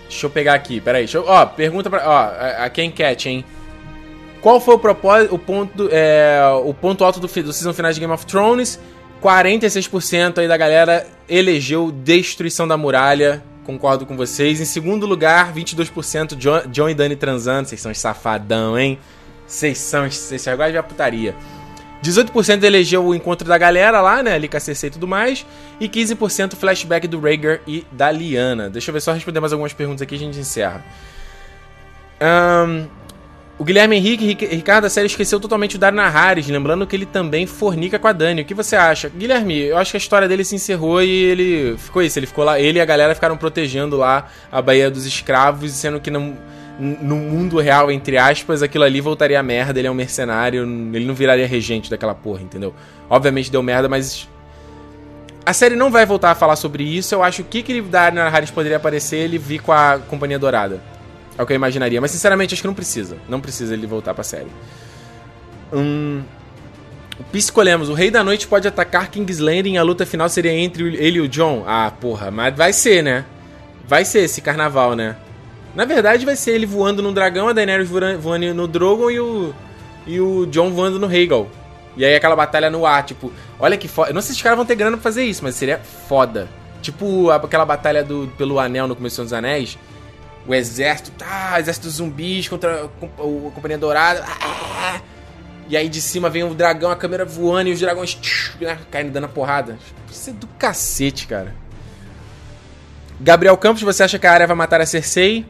Deixa 0.09 0.27
eu 0.27 0.31
pegar 0.31 0.55
aqui, 0.55 0.81
peraí. 0.81 1.03
Deixa 1.03 1.19
eu, 1.19 1.24
ó, 1.27 1.47
pergunta 1.47 1.90
pra. 1.90 2.03
Ó, 2.09 2.65
a, 2.65 2.69
quem 2.70 2.90
Cat, 2.90 3.28
hein? 3.28 3.44
Qual 4.40 4.61
foi 4.61 4.74
o 4.74 4.78
propósito, 4.78 5.35
o 5.35 5.39
ponto, 5.39 5.89
é, 5.90 6.40
o 6.65 6.73
ponto 6.73 7.05
alto 7.05 7.19
do, 7.19 7.27
do 7.27 7.53
season 7.53 7.73
final 7.73 7.93
de 7.93 7.98
Game 7.98 8.12
of 8.12 8.24
Thrones? 8.27 8.78
46% 9.23 10.39
aí 10.39 10.47
da 10.47 10.57
galera 10.57 11.07
elegeu 11.28 11.90
Destruição 11.90 12.69
da 12.69 12.77
Muralha 12.77 13.43
concordo 13.66 14.06
com 14.06 14.16
vocês. 14.16 14.60
Em 14.60 14.64
segundo 14.64 15.05
lugar, 15.05 15.52
22% 15.52 16.36
John, 16.36 16.62
John 16.68 16.88
e 16.88 16.94
Dani 16.94 17.16
transando. 17.16 17.68
Vocês 17.68 17.80
são 17.80 17.93
safadão, 17.93 18.78
hein? 18.78 18.98
Vocês 19.47 19.78
são. 19.78 20.09
Vocês 20.09 20.47
agora 20.48 20.72
de 20.72 20.82
putaria. 20.82 21.34
18% 22.02 22.62
elegeu 22.62 23.05
o 23.05 23.14
encontro 23.14 23.48
da 23.48 23.59
galera 23.59 24.01
lá, 24.01 24.22
né? 24.22 24.34
Ali 24.34 24.48
com 24.48 24.56
a 24.56 24.60
CC 24.60 24.86
e 24.86 24.90
tudo 24.90 25.09
mais. 25.09 25.44
E 25.80 25.88
15% 25.88 26.55
flashback 26.55 27.09
do 27.09 27.20
Rhaegar 27.20 27.60
e 27.66 27.84
da 27.90 28.10
Liana. 28.10 28.70
Deixa 28.70 28.90
eu 28.90 28.93
ver 28.93 29.01
só 29.01 29.12
responder 29.12 29.40
mais 29.40 29.52
algumas 29.52 29.72
perguntas 29.72 30.02
aqui 30.02 30.14
e 30.14 30.16
a 30.16 30.20
gente 30.20 30.38
encerra. 30.38 30.84
Um, 32.20 32.86
o 33.58 33.64
Guilherme 33.64 33.96
Henrique, 33.96 34.46
Ricardo 34.46 34.82
da 34.82 34.90
série 34.90 35.06
esqueceu 35.06 35.40
totalmente 35.40 35.76
o 35.76 35.78
Dario 35.78 35.96
Naharis, 35.96 36.46
lembrando 36.46 36.86
que 36.86 36.94
ele 36.94 37.06
também 37.06 37.46
fornica 37.46 37.98
com 37.98 38.06
a 38.06 38.12
Dani. 38.12 38.42
O 38.42 38.44
que 38.44 38.52
você 38.52 38.76
acha? 38.76 39.08
Guilherme, 39.08 39.58
eu 39.58 39.78
acho 39.78 39.92
que 39.92 39.96
a 39.96 39.98
história 39.98 40.28
dele 40.28 40.44
se 40.44 40.54
encerrou 40.54 41.02
e 41.02 41.08
ele 41.08 41.76
ficou 41.78 42.02
isso, 42.02 42.18
ele 42.18 42.26
ficou 42.26 42.44
lá, 42.44 42.60
ele 42.60 42.78
e 42.78 42.82
a 42.82 42.84
galera 42.84 43.14
ficaram 43.14 43.36
protegendo 43.36 43.96
lá 43.96 44.28
a 44.52 44.60
Baía 44.60 44.90
dos 44.90 45.06
Escravos, 45.06 45.72
sendo 45.72 45.98
que 46.00 46.10
no 46.10 46.36
mundo 46.78 47.58
real, 47.58 47.90
entre 47.90 48.18
aspas, 48.18 48.62
aquilo 48.62 48.84
ali 48.84 49.00
voltaria 49.00 49.40
a 49.40 49.42
merda, 49.42 49.78
ele 49.78 49.88
é 49.88 49.90
um 49.90 49.94
mercenário, 49.94 50.62
ele 50.92 51.06
não 51.06 51.14
viraria 51.14 51.46
regente 51.46 51.88
daquela 51.88 52.14
porra, 52.14 52.42
entendeu? 52.42 52.74
Obviamente 53.08 53.50
deu 53.50 53.62
merda, 53.62 53.88
mas 53.88 54.28
a 55.46 55.54
série 55.54 55.76
não 55.76 55.90
vai 55.90 56.04
voltar 56.04 56.32
a 56.32 56.34
falar 56.34 56.56
sobre 56.56 56.84
isso. 56.84 57.14
Eu 57.14 57.22
acho 57.22 57.42
que 57.42 57.62
que 57.62 57.80
Dario 57.80 58.18
Naharis 58.18 58.50
poderia 58.50 58.76
aparecer, 58.76 59.16
ele 59.16 59.38
vir 59.38 59.62
com 59.62 59.72
a 59.72 59.98
Companhia 60.10 60.38
Dourada. 60.38 60.94
É 61.38 61.42
o 61.42 61.46
que 61.46 61.52
eu 61.52 61.56
imaginaria. 61.56 62.00
Mas 62.00 62.10
sinceramente 62.10 62.54
acho 62.54 62.62
que 62.62 62.68
não 62.68 62.74
precisa. 62.74 63.16
Não 63.28 63.40
precisa 63.40 63.74
ele 63.74 63.86
voltar 63.86 64.14
pra 64.14 64.24
série. 64.24 64.50
Hum. 65.72 66.22
O 67.88 67.94
Rei 67.94 68.10
da 68.10 68.22
Noite 68.22 68.46
pode 68.46 68.68
atacar 68.68 69.10
King's 69.10 69.38
Landing. 69.38 69.76
A 69.76 69.82
luta 69.82 70.04
final 70.04 70.28
seria 70.28 70.52
entre 70.52 70.96
ele 70.96 71.18
e 71.18 71.20
o 71.20 71.28
John. 71.28 71.64
Ah, 71.66 71.90
porra, 71.90 72.30
mas 72.30 72.54
vai 72.54 72.72
ser, 72.72 73.02
né? 73.02 73.24
Vai 73.86 74.04
ser 74.04 74.20
esse 74.20 74.40
carnaval, 74.40 74.94
né? 74.94 75.16
Na 75.74 75.84
verdade, 75.84 76.24
vai 76.24 76.36
ser 76.36 76.52
ele 76.52 76.66
voando 76.66 77.02
no 77.02 77.12
dragão, 77.12 77.48
a 77.48 77.52
Daenerys 77.52 77.88
voando 77.88 78.54
no 78.54 78.66
Drogon 78.66 79.10
e 79.10 79.20
o, 79.20 79.54
e 80.06 80.20
o 80.20 80.46
John 80.46 80.70
voando 80.70 80.98
no 80.98 81.06
Rhaegal. 81.06 81.48
E 81.96 82.04
aí 82.04 82.14
aquela 82.14 82.36
batalha 82.36 82.70
no 82.70 82.84
ar, 82.86 83.04
tipo, 83.04 83.32
olha 83.58 83.76
que 83.76 83.88
foda. 83.88 84.10
Eu 84.10 84.14
não 84.14 84.20
sei 84.20 84.32
se 84.32 84.36
os 84.36 84.42
caras 84.42 84.56
vão 84.56 84.66
ter 84.66 84.74
grana 84.74 84.96
pra 84.96 85.02
fazer 85.02 85.24
isso, 85.24 85.42
mas 85.42 85.54
seria 85.54 85.78
foda. 85.78 86.48
Tipo 86.82 87.30
aquela 87.30 87.64
batalha 87.64 88.04
do, 88.04 88.30
pelo 88.36 88.58
anel 88.58 88.86
no 88.86 88.94
começo 88.94 89.22
dos 89.22 89.32
Anéis, 89.32 89.78
o 90.47 90.55
exército, 90.55 91.10
tá, 91.12 91.59
exército 91.59 91.90
zumbis 91.90 92.48
contra 92.48 92.85
a, 92.85 92.89
Companhia 93.55 93.78
Dourada. 93.78 94.24
Ah, 94.24 95.01
e 95.68 95.77
aí 95.77 95.89
de 95.89 96.01
cima 96.01 96.31
vem 96.31 96.44
o 96.44 96.55
dragão, 96.55 96.90
a 96.90 96.97
câmera 96.97 97.24
voando 97.24 97.68
e 97.68 97.73
os 97.73 97.81
dragões 97.81 98.14
tch, 98.14 98.55
né, 98.60 98.78
caindo 98.90 99.10
dando 99.10 99.24
a 99.24 99.28
porrada. 99.28 99.78
Isso 100.10 100.31
é 100.31 100.32
do 100.32 100.47
cacete, 100.47 101.27
cara. 101.27 101.55
Gabriel 103.20 103.56
Campos, 103.56 103.82
você 103.82 104.02
acha 104.02 104.18
que 104.18 104.27
a 104.27 104.32
área 104.32 104.47
vai 104.47 104.56
matar 104.56 104.81
a 104.81 104.86
Cersei? 104.86 105.47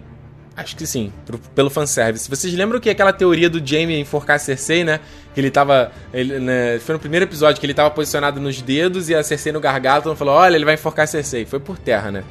Acho 0.56 0.74
que 0.74 0.86
sim, 0.86 1.12
pro, 1.27 1.39
pelo 1.39 1.68
fanservice. 1.68 2.31
Vocês 2.31 2.55
lembram 2.55 2.81
que 2.81 2.89
aquela 2.89 3.12
teoria 3.12 3.51
do 3.51 3.64
Jaime 3.64 4.01
enforcar 4.01 4.36
a 4.36 4.39
Cersei, 4.39 4.85
né? 4.85 5.01
Que 5.35 5.40
ele 5.40 5.51
tava. 5.51 5.93
Ele, 6.14 6.39
né, 6.39 6.78
foi 6.78 6.94
no 6.94 6.98
primeiro 6.98 7.27
episódio 7.27 7.60
que 7.60 7.66
ele 7.66 7.74
tava 7.74 7.90
posicionado 7.90 8.40
nos 8.40 8.62
dedos 8.62 9.10
e 9.10 9.14
a 9.14 9.23
Cersei 9.23 9.52
no 9.52 9.60
gargalo. 9.60 10.02
Todo 10.02 10.16
falou: 10.16 10.35
olha, 10.35 10.56
ele 10.56 10.64
vai 10.64 10.74
enforcar 10.74 11.05
a 11.05 11.06
Cersei. 11.06 11.44
Foi 11.44 11.60
por 11.60 11.77
terra, 11.77 12.10
né? 12.10 12.24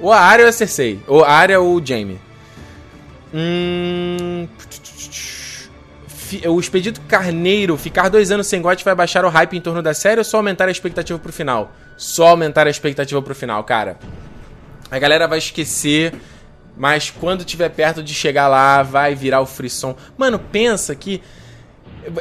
Ou 0.00 0.12
a 0.12 0.20
Arya 0.20 0.44
ou 0.44 0.48
a 0.48 0.52
Cersei. 0.52 1.00
Ou 1.06 1.24
a 1.24 1.30
Arya 1.30 1.60
ou 1.60 1.76
o 1.76 1.84
Jaime. 1.84 2.20
Hum. 3.32 4.48
O 6.46 6.60
Expedito 6.60 7.00
Carneiro, 7.02 7.76
ficar 7.78 8.08
dois 8.10 8.30
anos 8.30 8.46
sem 8.46 8.60
GOT 8.60 8.84
vai 8.84 8.94
baixar 8.94 9.24
o 9.24 9.30
hype 9.30 9.56
em 9.56 9.60
torno 9.60 9.82
da 9.82 9.94
série 9.94 10.18
ou 10.18 10.24
só 10.24 10.36
aumentar 10.36 10.68
a 10.68 10.70
expectativa 10.70 11.18
pro 11.18 11.32
final? 11.32 11.72
Só 11.96 12.28
aumentar 12.28 12.66
a 12.66 12.70
expectativa 12.70 13.20
pro 13.22 13.34
final, 13.34 13.64
cara. 13.64 13.98
A 14.90 14.98
galera 14.98 15.26
vai 15.26 15.38
esquecer 15.38 16.12
mas 16.78 17.10
quando 17.10 17.44
tiver 17.44 17.68
perto 17.70 18.02
de 18.02 18.14
chegar 18.14 18.46
lá, 18.46 18.82
vai 18.84 19.14
virar 19.14 19.40
o 19.40 19.46
frisson. 19.46 19.96
Mano, 20.16 20.38
pensa 20.38 20.94
que 20.94 21.20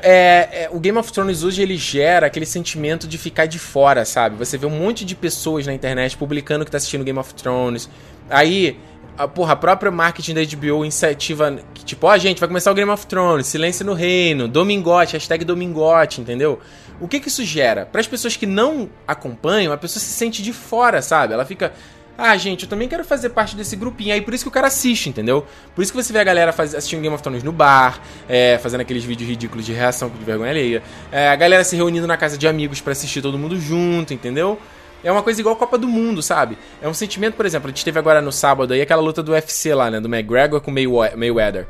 é, 0.02 0.64
é, 0.64 0.70
o 0.72 0.80
Game 0.80 0.98
of 0.98 1.12
Thrones 1.12 1.44
hoje 1.44 1.62
ele 1.62 1.78
gera 1.78 2.28
aquele 2.28 2.46
sentimento 2.46 3.08
de 3.08 3.18
ficar 3.18 3.46
de 3.46 3.60
fora, 3.60 4.06
sabe? 4.06 4.36
Você 4.38 4.58
vê 4.58 4.66
um 4.66 4.72
monte 4.72 5.06
de 5.06 5.16
pessoas 5.16 5.66
na 5.66 5.74
internet 5.74 6.18
publicando 6.18 6.66
que 6.66 6.72
tá 6.72 6.78
assistindo 6.78 7.04
Game 7.04 7.20
of 7.20 7.34
Thrones. 7.34 7.90
Aí, 8.30 8.80
a, 9.18 9.28
porra, 9.28 9.54
a 9.54 9.56
própria 9.56 9.92
marketing 9.92 10.34
da 10.34 10.42
HBO 10.44 10.86
incentiva, 10.86 11.60
tipo, 11.86 12.08
ó, 12.08 12.14
oh, 12.14 12.18
gente, 12.18 12.40
vai 12.40 12.48
começar 12.48 12.72
o 12.72 12.76
Game 12.76 12.92
of 12.92 13.06
Thrones, 13.08 13.48
Silêncio 13.48 13.86
no 13.86 13.94
Reino, 13.94 14.48
Domingote, 14.48 15.14
hashtag 15.14 15.46
Domingote, 15.46 16.22
entendeu? 16.22 16.60
O 17.00 17.08
que 17.08 17.20
que 17.20 17.28
isso 17.28 17.44
gera? 17.46 17.86
Para 17.86 18.02
as 18.02 18.08
pessoas 18.08 18.36
que 18.36 18.46
não 18.46 18.90
acompanham, 19.08 19.72
a 19.72 19.78
pessoa 19.78 20.02
se 20.02 20.10
sente 20.10 20.42
de 20.42 20.52
fora, 20.52 21.02
sabe? 21.02 21.34
Ela 21.34 21.46
fica, 21.46 21.74
ah, 22.18 22.36
gente, 22.36 22.64
eu 22.64 22.70
também 22.70 22.88
quero 22.88 23.04
fazer 23.04 23.30
parte 23.30 23.56
desse 23.56 23.76
grupinho. 23.76 24.14
Aí 24.14 24.22
por 24.22 24.34
isso 24.34 24.44
que 24.44 24.50
o 24.50 24.52
cara 24.52 24.68
assiste, 24.68 25.08
entendeu? 25.08 25.46
Por 25.76 25.84
isso 25.84 25.92
que 25.92 26.02
você 26.02 26.12
vê 26.12 26.20
a 26.20 26.24
galera 26.24 26.52
faz, 26.52 26.74
assistindo 26.74 27.02
Game 27.02 27.14
of 27.14 27.22
Thrones 27.22 27.44
no 27.44 27.52
bar, 27.52 28.02
é, 28.28 28.58
fazendo 28.58 28.82
aqueles 28.82 29.04
vídeos 29.04 29.30
ridículos 29.30 29.66
de 29.66 29.74
reação 29.74 30.10
de 30.10 30.26
vergonha 30.26 30.50
alheia. 30.50 30.82
É, 31.12 31.30
a 31.30 31.36
galera 31.36 31.64
se 31.64 31.76
reunindo 31.76 32.08
na 32.08 32.18
casa 32.18 32.38
de 32.38 32.48
amigos 32.48 32.82
para 32.82 32.94
assistir 32.94 33.22
todo 33.22 33.38
mundo 33.38 33.60
junto, 33.60 34.14
entendeu? 34.14 34.60
É 35.04 35.12
uma 35.12 35.22
coisa 35.22 35.40
igual 35.40 35.56
Copa 35.56 35.78
do 35.78 35.88
Mundo, 35.88 36.24
sabe? 36.24 36.58
É 36.82 36.88
um 36.88 36.94
sentimento, 36.94 37.36
por 37.36 37.46
exemplo, 37.46 37.68
a 37.68 37.70
gente 37.70 37.86
teve 37.86 38.00
agora 38.00 38.20
no 38.20 38.32
sábado 38.32 38.74
aí 38.74 38.82
aquela 38.82 39.02
luta 39.02 39.22
do 39.22 39.32
UFC 39.32 39.74
lá, 39.76 39.92
né? 39.92 40.00
Do 40.00 40.08
McGregor 40.08 40.60
com 40.60 40.72
Mayweather. 40.72 41.68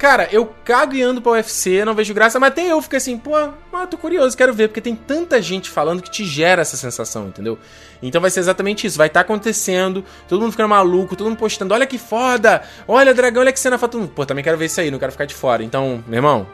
Cara, 0.00 0.30
eu 0.32 0.46
cago 0.64 0.94
e 0.94 1.02
ando 1.02 1.20
pra 1.20 1.32
UFC, 1.32 1.84
não 1.84 1.94
vejo 1.94 2.14
graça, 2.14 2.40
mas 2.40 2.52
até 2.52 2.72
eu 2.72 2.80
fico 2.80 2.96
assim, 2.96 3.18
pô, 3.18 3.36
ah, 3.36 3.86
tô 3.86 3.98
curioso, 3.98 4.34
quero 4.34 4.50
ver, 4.50 4.68
porque 4.68 4.80
tem 4.80 4.96
tanta 4.96 5.42
gente 5.42 5.68
falando 5.68 6.00
que 6.00 6.10
te 6.10 6.24
gera 6.24 6.62
essa 6.62 6.74
sensação, 6.74 7.28
entendeu? 7.28 7.58
Então 8.02 8.18
vai 8.18 8.30
ser 8.30 8.40
exatamente 8.40 8.86
isso, 8.86 8.96
vai 8.96 9.08
estar 9.08 9.20
tá 9.20 9.24
acontecendo, 9.24 10.02
todo 10.26 10.40
mundo 10.40 10.52
ficando 10.52 10.70
maluco, 10.70 11.14
todo 11.14 11.28
mundo 11.28 11.36
postando, 11.36 11.74
olha 11.74 11.86
que 11.86 11.98
foda, 11.98 12.62
olha 12.88 13.12
dragão, 13.12 13.42
olha 13.42 13.52
que 13.52 13.60
cena 13.60 13.76
foda, 13.76 13.98
pô, 14.06 14.24
também 14.24 14.42
quero 14.42 14.56
ver 14.56 14.64
isso 14.64 14.80
aí, 14.80 14.90
não 14.90 14.98
quero 14.98 15.12
ficar 15.12 15.26
de 15.26 15.34
fora. 15.34 15.62
Então, 15.62 16.02
meu 16.06 16.16
irmão, 16.16 16.46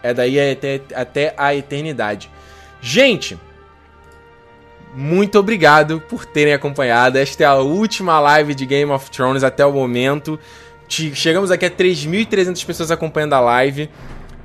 é 0.00 0.14
daí 0.14 0.38
até, 0.52 0.80
até 0.94 1.34
a 1.36 1.56
eternidade. 1.56 2.30
Gente, 2.80 3.36
muito 4.94 5.40
obrigado 5.40 6.00
por 6.08 6.24
terem 6.24 6.54
acompanhado. 6.54 7.18
Esta 7.18 7.42
é 7.42 7.46
a 7.46 7.56
última 7.56 8.20
live 8.20 8.54
de 8.54 8.64
Game 8.64 8.92
of 8.92 9.10
Thrones 9.10 9.42
até 9.42 9.66
o 9.66 9.72
momento. 9.72 10.38
Chegamos 10.88 11.50
aqui 11.50 11.66
a 11.66 11.70
3.300 11.70 12.64
pessoas 12.64 12.90
acompanhando 12.90 13.34
a 13.34 13.40
live. 13.40 13.90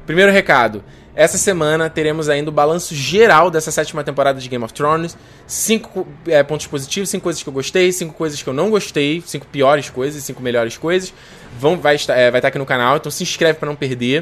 Primeiro 0.06 0.32
recado. 0.32 0.84
Essa 1.14 1.38
semana 1.38 1.90
teremos 1.90 2.30
ainda 2.30 2.50
o 2.50 2.54
balanço 2.54 2.96
geral 2.96 3.52
dessa 3.52 3.70
sétima 3.70 4.04
temporada 4.04 4.40
de 4.40 4.48
Game 4.48 4.64
of 4.64 4.74
Thrones. 4.74 5.18
Cinco 5.46 6.08
é, 6.26 6.42
pontos 6.42 6.68
positivos, 6.68 7.10
cinco 7.10 7.24
coisas 7.24 7.44
que 7.44 7.50
eu 7.50 7.54
gostei, 7.54 7.92
cinco 7.92 8.14
coisas 8.14 8.42
que 8.42 8.48
eu 8.48 8.54
não 8.54 8.70
gostei, 8.70 9.22
cinco 9.26 9.46
piores 9.46 9.90
coisas, 9.90 10.24
cinco 10.24 10.42
melhores 10.42 10.78
coisas. 10.78 11.14
Vão, 11.60 11.78
vai, 11.78 11.96
estar, 11.96 12.16
é, 12.16 12.32
vai 12.32 12.40
estar 12.40 12.48
aqui 12.48 12.58
no 12.58 12.66
canal, 12.66 12.96
então 12.96 13.12
se 13.12 13.24
inscreve 13.24 13.60
para 13.60 13.68
não 13.68 13.76
perder. 13.76 14.22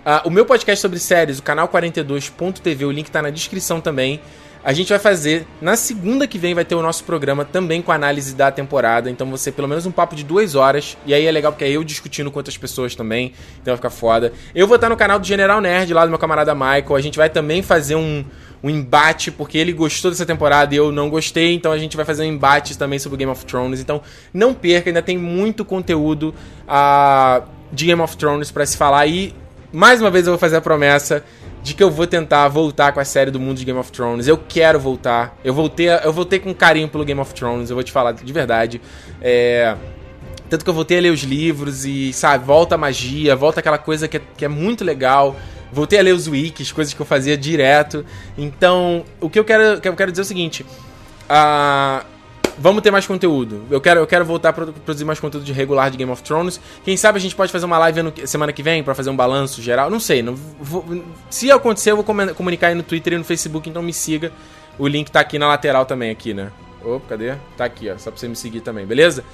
Uh, 0.00 0.28
o 0.28 0.30
meu 0.30 0.46
podcast 0.46 0.80
sobre 0.80 0.98
séries, 0.98 1.38
o 1.38 1.42
canal 1.42 1.68
42.tv, 1.68 2.86
o 2.86 2.90
link 2.90 3.06
está 3.06 3.20
na 3.20 3.28
descrição 3.28 3.82
também. 3.82 4.18
A 4.62 4.74
gente 4.74 4.90
vai 4.90 4.98
fazer, 4.98 5.46
na 5.58 5.74
segunda 5.74 6.26
que 6.26 6.36
vem 6.36 6.52
vai 6.52 6.66
ter 6.66 6.74
o 6.74 6.82
nosso 6.82 7.02
programa 7.04 7.46
também 7.46 7.80
com 7.80 7.90
análise 7.92 8.34
da 8.34 8.52
temporada, 8.52 9.10
então 9.10 9.30
você 9.30 9.50
pelo 9.50 9.66
menos 9.66 9.86
um 9.86 9.90
papo 9.90 10.14
de 10.14 10.22
duas 10.22 10.54
horas, 10.54 10.98
e 11.06 11.14
aí 11.14 11.24
é 11.24 11.30
legal 11.30 11.50
porque 11.50 11.64
é 11.64 11.70
eu 11.70 11.82
discutindo 11.82 12.30
com 12.30 12.38
outras 12.38 12.58
pessoas 12.58 12.94
também, 12.94 13.32
então 13.54 13.72
vai 13.72 13.76
ficar 13.76 13.88
foda. 13.88 14.34
Eu 14.54 14.66
vou 14.66 14.74
estar 14.74 14.90
no 14.90 14.98
canal 14.98 15.18
do 15.18 15.26
General 15.26 15.62
Nerd, 15.62 15.94
lá 15.94 16.04
do 16.04 16.10
meu 16.10 16.18
camarada 16.18 16.54
Michael, 16.54 16.94
a 16.94 17.00
gente 17.00 17.16
vai 17.16 17.30
também 17.30 17.62
fazer 17.62 17.94
um, 17.94 18.22
um 18.62 18.68
embate, 18.68 19.30
porque 19.30 19.56
ele 19.56 19.72
gostou 19.72 20.10
dessa 20.10 20.26
temporada 20.26 20.74
e 20.74 20.76
eu 20.76 20.92
não 20.92 21.08
gostei, 21.08 21.54
então 21.54 21.72
a 21.72 21.78
gente 21.78 21.96
vai 21.96 22.04
fazer 22.04 22.24
um 22.24 22.26
embate 22.26 22.76
também 22.76 22.98
sobre 22.98 23.16
Game 23.16 23.32
of 23.32 23.46
Thrones, 23.46 23.80
então 23.80 24.02
não 24.32 24.52
perca, 24.52 24.90
ainda 24.90 25.00
tem 25.00 25.16
muito 25.16 25.64
conteúdo 25.64 26.34
uh, 26.68 27.42
de 27.72 27.86
Game 27.86 28.02
of 28.02 28.14
Thrones 28.14 28.50
para 28.50 28.66
se 28.66 28.76
falar, 28.76 29.06
e 29.06 29.34
mais 29.72 30.02
uma 30.02 30.10
vez 30.10 30.26
eu 30.26 30.32
vou 30.32 30.38
fazer 30.38 30.56
a 30.56 30.60
promessa 30.60 31.24
de 31.62 31.74
que 31.74 31.82
eu 31.82 31.90
vou 31.90 32.06
tentar 32.06 32.48
voltar 32.48 32.92
com 32.92 33.00
a 33.00 33.04
série 33.04 33.30
do 33.30 33.38
mundo 33.38 33.58
de 33.58 33.64
Game 33.64 33.78
of 33.78 33.92
Thrones. 33.92 34.26
Eu 34.26 34.38
quero 34.38 34.80
voltar. 34.80 35.36
Eu 35.44 35.52
voltei, 35.52 35.88
eu 35.88 36.12
voltei 36.12 36.38
com 36.38 36.54
carinho 36.54 36.88
pelo 36.88 37.04
Game 37.04 37.20
of 37.20 37.34
Thrones, 37.34 37.70
eu 37.70 37.76
vou 37.76 37.82
te 37.82 37.92
falar 37.92 38.12
de 38.12 38.32
verdade. 38.32 38.80
É... 39.20 39.76
Tanto 40.48 40.64
que 40.64 40.70
eu 40.70 40.74
voltei 40.74 40.98
a 40.98 41.00
ler 41.00 41.12
os 41.12 41.22
livros 41.22 41.84
e, 41.84 42.12
sabe, 42.12 42.44
volta 42.44 42.74
a 42.74 42.78
magia, 42.78 43.36
volta 43.36 43.60
aquela 43.60 43.78
coisa 43.78 44.08
que 44.08 44.16
é, 44.16 44.20
que 44.36 44.44
é 44.44 44.48
muito 44.48 44.84
legal. 44.84 45.36
Voltei 45.72 45.98
a 45.98 46.02
ler 46.02 46.12
os 46.12 46.26
wikis, 46.26 46.72
coisas 46.72 46.92
que 46.92 47.00
eu 47.00 47.06
fazia 47.06 47.36
direto. 47.36 48.04
Então, 48.36 49.04
o 49.20 49.30
que 49.30 49.38
eu 49.38 49.44
quero, 49.44 49.80
que 49.80 49.88
eu 49.88 49.94
quero 49.94 50.10
dizer 50.10 50.22
é 50.22 50.24
o 50.24 50.26
seguinte. 50.26 50.66
Uh, 51.30 52.04
vamos 52.60 52.82
ter 52.82 52.90
mais 52.90 53.06
conteúdo. 53.06 53.62
Eu 53.70 53.80
quero, 53.80 54.00
eu 54.00 54.06
quero 54.06 54.24
voltar 54.24 54.50
a 54.50 54.52
produzir 54.52 55.04
mais 55.04 55.18
conteúdo 55.18 55.44
de 55.44 55.52
regular 55.52 55.90
de 55.90 55.96
Game 55.96 56.12
of 56.12 56.22
Thrones. 56.22 56.60
Quem 56.84 56.96
sabe 56.96 57.18
a 57.18 57.20
gente 57.20 57.34
pode 57.34 57.50
fazer 57.50 57.64
uma 57.64 57.78
live 57.78 58.02
no, 58.02 58.12
semana 58.26 58.52
que 58.52 58.62
vem 58.62 58.82
para 58.82 58.94
fazer 58.94 59.08
um 59.08 59.16
balanço 59.16 59.62
geral. 59.62 59.90
Não 59.90 59.98
sei. 59.98 60.22
Não, 60.22 60.34
vou, 60.34 60.84
se 61.30 61.50
acontecer, 61.50 61.92
eu 61.92 61.96
vou 61.96 62.04
comunicar 62.34 62.68
aí 62.68 62.74
no 62.74 62.82
Twitter 62.82 63.14
e 63.14 63.18
no 63.18 63.24
Facebook, 63.24 63.68
então 63.68 63.82
me 63.82 63.94
siga. 63.94 64.30
O 64.78 64.86
link 64.86 65.10
tá 65.10 65.20
aqui 65.20 65.38
na 65.38 65.48
lateral 65.48 65.86
também, 65.86 66.10
aqui, 66.10 66.34
né? 66.34 66.52
Opa, 66.84 67.06
cadê? 67.10 67.34
Tá 67.56 67.64
aqui, 67.64 67.90
ó. 67.90 67.96
Só 67.96 68.10
pra 68.10 68.20
você 68.20 68.28
me 68.28 68.36
seguir 68.36 68.60
também, 68.60 68.86
beleza? 68.86 69.24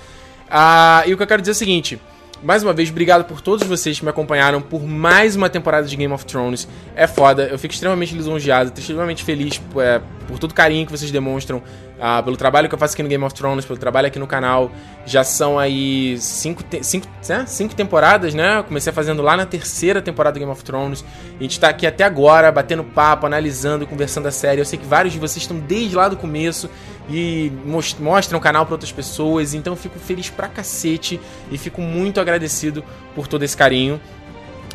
Ah, 0.48 1.02
e 1.06 1.12
o 1.12 1.16
que 1.16 1.22
eu 1.22 1.26
quero 1.26 1.42
dizer 1.42 1.50
é 1.50 1.54
o 1.54 1.56
seguinte. 1.56 2.00
Mais 2.42 2.62
uma 2.62 2.74
vez, 2.74 2.90
obrigado 2.90 3.24
por 3.24 3.40
todos 3.40 3.66
vocês 3.66 3.98
que 3.98 4.04
me 4.04 4.10
acompanharam 4.10 4.60
por 4.60 4.82
mais 4.86 5.34
uma 5.34 5.48
temporada 5.48 5.86
de 5.86 5.96
Game 5.96 6.12
of 6.12 6.24
Thrones. 6.26 6.68
É 6.94 7.06
foda, 7.06 7.44
eu 7.44 7.58
fico 7.58 7.72
extremamente 7.72 8.14
lisonjeado, 8.14 8.72
extremamente 8.78 9.24
feliz 9.24 9.60
é, 9.78 10.02
por 10.28 10.38
todo 10.38 10.50
o 10.50 10.54
carinho 10.54 10.84
que 10.84 10.92
vocês 10.92 11.10
demonstram 11.10 11.62
ah, 12.00 12.22
pelo 12.22 12.36
trabalho 12.36 12.68
que 12.68 12.74
eu 12.74 12.78
faço 12.78 12.94
aqui 12.94 13.02
no 13.02 13.08
Game 13.08 13.24
of 13.24 13.34
Thrones, 13.34 13.64
pelo 13.64 13.78
trabalho 13.78 14.06
aqui 14.06 14.18
no 14.18 14.26
canal. 14.26 14.70
Já 15.06 15.24
são 15.24 15.58
aí 15.58 16.18
cinco, 16.18 16.62
te 16.62 16.82
cinco, 16.84 17.06
né? 17.28 17.44
cinco 17.46 17.74
temporadas, 17.74 18.34
né? 18.34 18.58
Eu 18.58 18.64
comecei 18.64 18.92
fazendo 18.92 19.22
lá 19.22 19.36
na 19.36 19.46
terceira 19.46 20.02
temporada 20.02 20.34
do 20.34 20.40
Game 20.40 20.52
of 20.52 20.62
Thrones. 20.62 21.04
A 21.38 21.42
gente 21.42 21.58
tá 21.58 21.68
aqui 21.68 21.86
até 21.86 22.04
agora, 22.04 22.52
batendo 22.52 22.84
papo, 22.84 23.26
analisando, 23.26 23.86
conversando 23.86 24.26
a 24.26 24.30
série. 24.30 24.60
Eu 24.60 24.64
sei 24.64 24.78
que 24.78 24.86
vários 24.86 25.14
de 25.14 25.20
vocês 25.20 25.42
estão 25.42 25.58
desde 25.58 25.96
lá 25.96 26.08
do 26.08 26.16
começo 26.16 26.68
e 27.08 27.52
mostram 27.98 28.38
o 28.38 28.42
canal 28.42 28.66
para 28.66 28.74
outras 28.74 28.92
pessoas. 28.92 29.54
Então 29.54 29.72
eu 29.72 29.76
fico 29.76 29.98
feliz 29.98 30.28
pra 30.28 30.48
cacete 30.48 31.20
e 31.50 31.56
fico 31.56 31.80
muito 31.80 32.20
agradecido 32.20 32.84
por 33.14 33.26
todo 33.26 33.42
esse 33.42 33.56
carinho. 33.56 34.00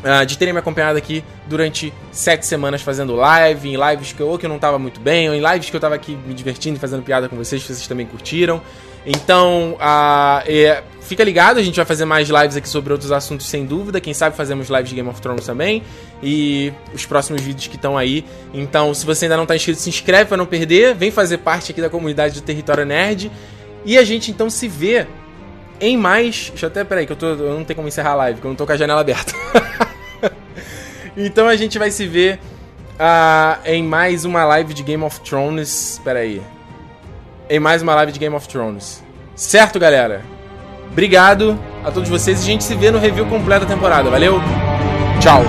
Uh, 0.02 0.26
de 0.26 0.36
terem 0.36 0.52
me 0.52 0.58
acompanhado 0.58 0.98
aqui 0.98 1.22
durante 1.46 1.94
sete 2.10 2.44
semanas 2.44 2.82
fazendo 2.82 3.14
live, 3.14 3.68
em 3.68 3.76
lives 3.76 4.12
que 4.12 4.20
eu, 4.20 4.26
ou 4.26 4.36
que 4.36 4.44
eu 4.44 4.48
não 4.48 4.56
estava 4.56 4.76
muito 4.76 5.00
bem, 5.00 5.28
ou 5.28 5.34
em 5.34 5.40
lives 5.40 5.70
que 5.70 5.76
eu 5.76 5.78
estava 5.78 5.94
aqui 5.94 6.18
me 6.26 6.34
divertindo 6.34 6.76
e 6.76 6.80
fazendo 6.80 7.04
piada 7.04 7.28
com 7.28 7.36
vocês, 7.36 7.62
que 7.62 7.68
vocês 7.68 7.86
também 7.86 8.04
curtiram. 8.04 8.60
Então, 9.04 9.76
uh, 9.80 10.42
é, 10.46 10.82
fica 11.00 11.24
ligado, 11.24 11.58
a 11.58 11.62
gente 11.62 11.76
vai 11.76 11.84
fazer 11.84 12.04
mais 12.04 12.28
lives 12.28 12.56
aqui 12.56 12.68
sobre 12.68 12.92
outros 12.92 13.10
assuntos 13.10 13.46
sem 13.46 13.66
dúvida. 13.66 14.00
Quem 14.00 14.14
sabe 14.14 14.36
fazemos 14.36 14.68
lives 14.68 14.88
de 14.88 14.94
Game 14.94 15.08
of 15.08 15.20
Thrones 15.20 15.44
também. 15.44 15.82
E 16.22 16.72
os 16.94 17.04
próximos 17.04 17.42
vídeos 17.42 17.66
que 17.66 17.76
estão 17.76 17.98
aí. 17.98 18.24
Então, 18.54 18.94
se 18.94 19.04
você 19.04 19.24
ainda 19.24 19.36
não 19.36 19.44
está 19.44 19.56
inscrito, 19.56 19.80
se 19.80 19.88
inscreve 19.88 20.26
para 20.26 20.36
não 20.36 20.46
perder. 20.46 20.94
Vem 20.94 21.10
fazer 21.10 21.38
parte 21.38 21.72
aqui 21.72 21.80
da 21.80 21.90
comunidade 21.90 22.34
do 22.34 22.42
Território 22.42 22.86
Nerd. 22.86 23.30
E 23.84 23.98
a 23.98 24.04
gente 24.04 24.30
então 24.30 24.48
se 24.48 24.68
vê 24.68 25.06
em 25.82 25.96
mais. 25.96 26.48
Deixa 26.50 26.66
eu 26.66 26.70
até. 26.70 26.84
Peraí, 26.84 27.04
que 27.04 27.12
eu, 27.12 27.16
tô, 27.16 27.26
eu 27.26 27.54
não 27.58 27.64
tenho 27.64 27.76
como 27.76 27.88
encerrar 27.88 28.12
a 28.12 28.14
live, 28.14 28.36
porque 28.36 28.46
eu 28.46 28.50
não 28.50 28.56
tô 28.56 28.64
com 28.64 28.72
a 28.72 28.76
janela 28.76 29.00
aberta. 29.00 29.34
então 31.16 31.48
a 31.48 31.56
gente 31.56 31.78
vai 31.78 31.90
se 31.90 32.06
ver 32.06 32.38
uh, 32.94 33.60
em 33.66 33.82
mais 33.82 34.24
uma 34.24 34.44
live 34.44 34.72
de 34.72 34.82
Game 34.82 35.02
of 35.02 35.20
Thrones. 35.20 35.94
Espera 35.94 36.20
aí. 36.20 36.40
Em 37.50 37.58
mais 37.58 37.82
uma 37.82 37.94
live 37.96 38.12
de 38.12 38.18
Game 38.20 38.34
of 38.34 38.48
Thrones. 38.48 39.02
Certo, 39.34 39.78
galera? 39.78 40.22
Obrigado 40.90 41.58
a 41.84 41.90
todos 41.90 42.08
vocês 42.08 42.40
e 42.40 42.42
a 42.42 42.46
gente 42.46 42.64
se 42.64 42.74
vê 42.76 42.90
no 42.90 42.98
review 42.98 43.26
completo 43.26 43.66
da 43.66 43.74
temporada. 43.74 44.08
Valeu? 44.08 44.40
Tchau! 45.20 45.42